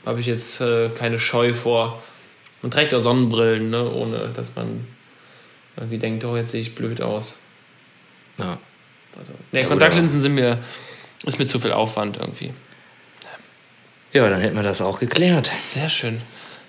Habe 0.05 0.19
ich 0.19 0.25
jetzt 0.25 0.59
äh, 0.59 0.89
keine 0.89 1.19
Scheu 1.19 1.53
vor. 1.53 2.01
Man 2.61 2.71
trägt 2.71 2.91
ja 2.91 2.99
Sonnenbrillen, 2.99 3.69
ne? 3.69 3.89
ohne 3.89 4.29
dass 4.35 4.55
man 4.55 4.85
irgendwie 5.77 5.99
denkt, 5.99 6.25
oh, 6.25 6.35
jetzt 6.35 6.51
sehe 6.51 6.61
ich 6.61 6.75
blöd 6.75 7.01
aus. 7.01 7.37
Ja. 8.37 8.57
Also, 9.19 9.33
nee, 9.51 9.61
Ja, 9.61 9.67
Kontaktlinsen 9.67 10.21
sind 10.21 10.35
mir, 10.35 10.57
ist 11.25 11.39
mir 11.39 11.45
zu 11.45 11.59
viel 11.59 11.71
Aufwand 11.73 12.17
irgendwie. 12.17 12.51
Ja, 14.13 14.29
dann 14.29 14.41
hätten 14.41 14.55
wir 14.55 14.63
das 14.63 14.81
auch 14.81 14.99
geklärt. 14.99 15.51
Sehr 15.73 15.89
schön. 15.89 16.21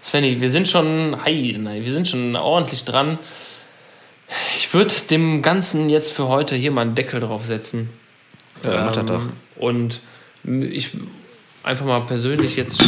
Svenny, 0.02 0.40
wir 0.40 0.50
sind 0.50 0.68
schon, 0.68 1.16
hi, 1.24 1.56
nein, 1.58 1.84
wir 1.84 1.92
sind 1.92 2.08
schon 2.08 2.36
ordentlich 2.36 2.84
dran. 2.84 3.18
Ich 4.56 4.72
würde 4.72 4.92
dem 5.10 5.42
Ganzen 5.42 5.88
jetzt 5.88 6.12
für 6.12 6.28
heute 6.28 6.54
hier 6.56 6.70
mal 6.70 6.82
einen 6.82 6.94
Deckel 6.94 7.20
drauf 7.20 7.46
setzen. 7.46 7.90
Ja, 8.64 8.84
mach 8.86 8.92
das 8.94 9.06
doch. 9.06 9.22
Und 9.56 10.00
ich 10.44 10.90
einfach 11.62 11.84
mal 11.84 12.00
persönlich 12.00 12.56
jetzt. 12.56 12.82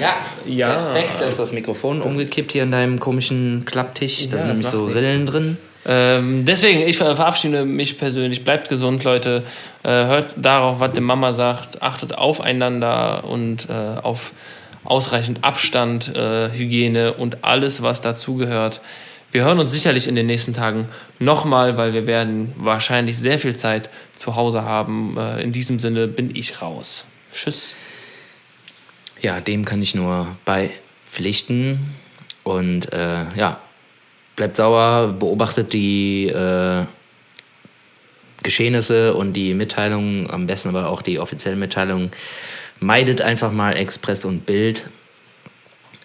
Ja, 0.00 0.16
Ja. 0.46 0.74
perfekt. 0.74 1.14
Da 1.20 1.24
ist 1.26 1.38
das 1.38 1.52
Mikrofon 1.52 2.02
umgekippt 2.02 2.52
hier 2.52 2.62
in 2.64 2.70
deinem 2.70 3.00
komischen 3.00 3.64
Klapptisch. 3.64 4.26
Da 4.28 4.36
Ja, 4.36 4.42
sind 4.42 4.48
nämlich 4.52 4.66
so 4.68 4.82
macht 4.84 4.94
nichts. 4.94 5.08
Rillen 5.08 5.26
drin. 5.26 5.58
Ähm, 5.88 6.44
deswegen, 6.44 6.80
ich 6.80 6.96
ver- 6.98 7.14
verabschiede 7.14 7.64
mich 7.64 7.96
persönlich. 7.96 8.42
Bleibt 8.42 8.68
gesund, 8.68 9.04
Leute. 9.04 9.44
Äh, 9.84 9.88
hört 9.88 10.34
darauf, 10.36 10.80
was 10.80 10.92
die 10.92 11.00
Mama 11.00 11.32
sagt. 11.32 11.80
Achtet 11.80 12.16
aufeinander 12.16 13.24
und 13.24 13.68
äh, 13.70 14.00
auf 14.02 14.32
ausreichend 14.84 15.44
Abstand, 15.44 16.14
äh, 16.14 16.50
Hygiene 16.50 17.14
und 17.14 17.44
alles, 17.44 17.82
was 17.82 18.00
dazugehört. 18.00 18.80
Wir 19.32 19.44
hören 19.44 19.58
uns 19.58 19.72
sicherlich 19.72 20.06
in 20.08 20.14
den 20.14 20.26
nächsten 20.26 20.54
Tagen 20.54 20.88
nochmal, 21.18 21.76
weil 21.76 21.92
wir 21.92 22.06
werden 22.06 22.52
wahrscheinlich 22.56 23.18
sehr 23.18 23.38
viel 23.38 23.54
Zeit 23.54 23.90
zu 24.14 24.34
Hause 24.36 24.62
haben. 24.62 25.16
Äh, 25.18 25.42
in 25.42 25.52
diesem 25.52 25.78
Sinne 25.78 26.08
bin 26.08 26.34
ich 26.34 26.62
raus. 26.62 27.04
Tschüss. 27.32 27.76
Ja, 29.20 29.40
dem 29.40 29.64
kann 29.64 29.82
ich 29.82 29.94
nur 29.94 30.28
beipflichten. 30.44 31.94
Und 32.44 32.92
äh, 32.92 33.24
ja, 33.36 33.58
bleibt 34.36 34.56
sauer, 34.56 35.14
beobachtet 35.18 35.72
die 35.72 36.28
äh, 36.28 36.84
Geschehnisse 38.42 39.14
und 39.14 39.32
die 39.32 39.54
Mitteilungen, 39.54 40.30
am 40.30 40.46
besten 40.46 40.68
aber 40.68 40.88
auch 40.88 41.02
die 41.02 41.18
offiziellen 41.18 41.58
Mitteilungen. 41.58 42.10
Meidet 42.78 43.22
einfach 43.22 43.50
mal 43.50 43.72
Express 43.76 44.24
und 44.24 44.46
Bild 44.46 44.88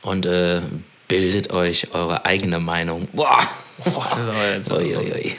und 0.01 0.25
äh, 0.25 0.61
bildet 1.07 1.51
euch 1.51 1.93
eure 1.93 2.25
eigene 2.25 2.59
Meinung. 2.59 3.07
Boah! 3.13 3.47
Boah, 3.83 4.07
das 4.09 4.19
ist 4.21 4.27
aber 4.27 4.51
jetzt 4.53 4.71
ui. 4.71 5.35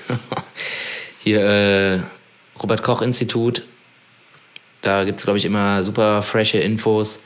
Hier, 1.24 1.40
äh, 1.40 2.00
Robert 2.60 2.82
Koch 2.82 3.02
Institut. 3.02 3.64
Da 4.82 5.04
gibt 5.04 5.20
es, 5.20 5.24
glaube 5.24 5.38
ich, 5.38 5.44
immer 5.44 5.82
super 5.82 6.22
frische 6.22 6.58
Infos. 6.58 7.20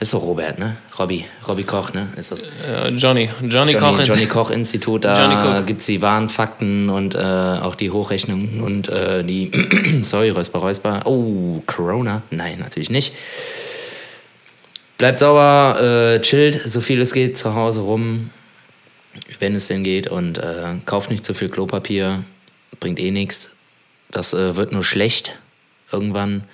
Ist 0.00 0.10
so 0.10 0.18
Robert, 0.18 0.60
ne? 0.60 0.76
Robby, 0.96 1.24
Robby 1.48 1.64
Koch, 1.64 1.92
ne? 1.92 2.06
Ist 2.16 2.30
das? 2.30 2.44
Äh, 2.44 2.90
Johnny. 2.90 3.28
Johnny, 3.42 3.72
Johnny, 3.72 3.74
Koch. 3.74 4.00
Johnny 4.04 4.26
Koch 4.26 4.50
Institut, 4.50 5.04
da 5.04 5.62
gibt 5.62 5.80
es 5.80 5.86
die 5.86 6.00
wahren 6.02 6.28
Fakten 6.28 6.88
und 6.88 7.16
äh, 7.16 7.18
auch 7.18 7.74
die 7.74 7.90
Hochrechnungen 7.90 8.60
und 8.60 8.88
äh, 8.88 9.24
die, 9.24 9.50
sorry, 10.02 10.30
Räusper, 10.30 10.60
Räusper. 10.60 11.02
Oh, 11.04 11.60
Corona? 11.66 12.22
Nein, 12.30 12.60
natürlich 12.60 12.90
nicht. 12.90 13.12
Bleibt 14.98 15.18
sauber, 15.18 15.80
äh, 15.80 16.20
chillt, 16.20 16.60
so 16.64 16.80
viel 16.80 17.00
es 17.00 17.12
geht, 17.12 17.36
zu 17.36 17.54
Hause 17.54 17.80
rum, 17.80 18.30
wenn 19.40 19.56
es 19.56 19.66
denn 19.66 19.82
geht 19.82 20.06
und 20.06 20.38
äh, 20.38 20.76
kauft 20.86 21.10
nicht 21.10 21.24
zu 21.24 21.34
viel 21.34 21.48
Klopapier, 21.48 22.22
bringt 22.78 23.00
eh 23.00 23.10
nichts. 23.10 23.50
Das 24.12 24.32
äh, 24.32 24.54
wird 24.54 24.70
nur 24.70 24.84
schlecht 24.84 25.34
irgendwann. 25.90 26.44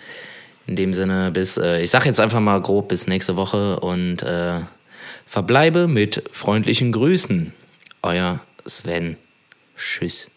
In 0.67 0.77
dem 0.77 0.95
Sinne, 0.95 1.31
bis, 1.31 1.57
äh, 1.57 1.83
ich 1.83 1.91
sag 1.91 2.07
jetzt 2.07 2.21
einfach 2.21 2.41
mal 2.41 2.61
grob 2.61 2.89
bis 2.89 3.07
nächste 3.07 3.37
Woche 3.37 3.81
und 3.81 4.23
äh, 4.23 4.61
verbleibe 5.27 5.89
mit 5.89 6.25
freundlichen 6.33 6.93
Grüßen. 6.93 7.53
Euer 8.03 8.41
Sven. 8.67 9.17
Tschüss. 9.77 10.31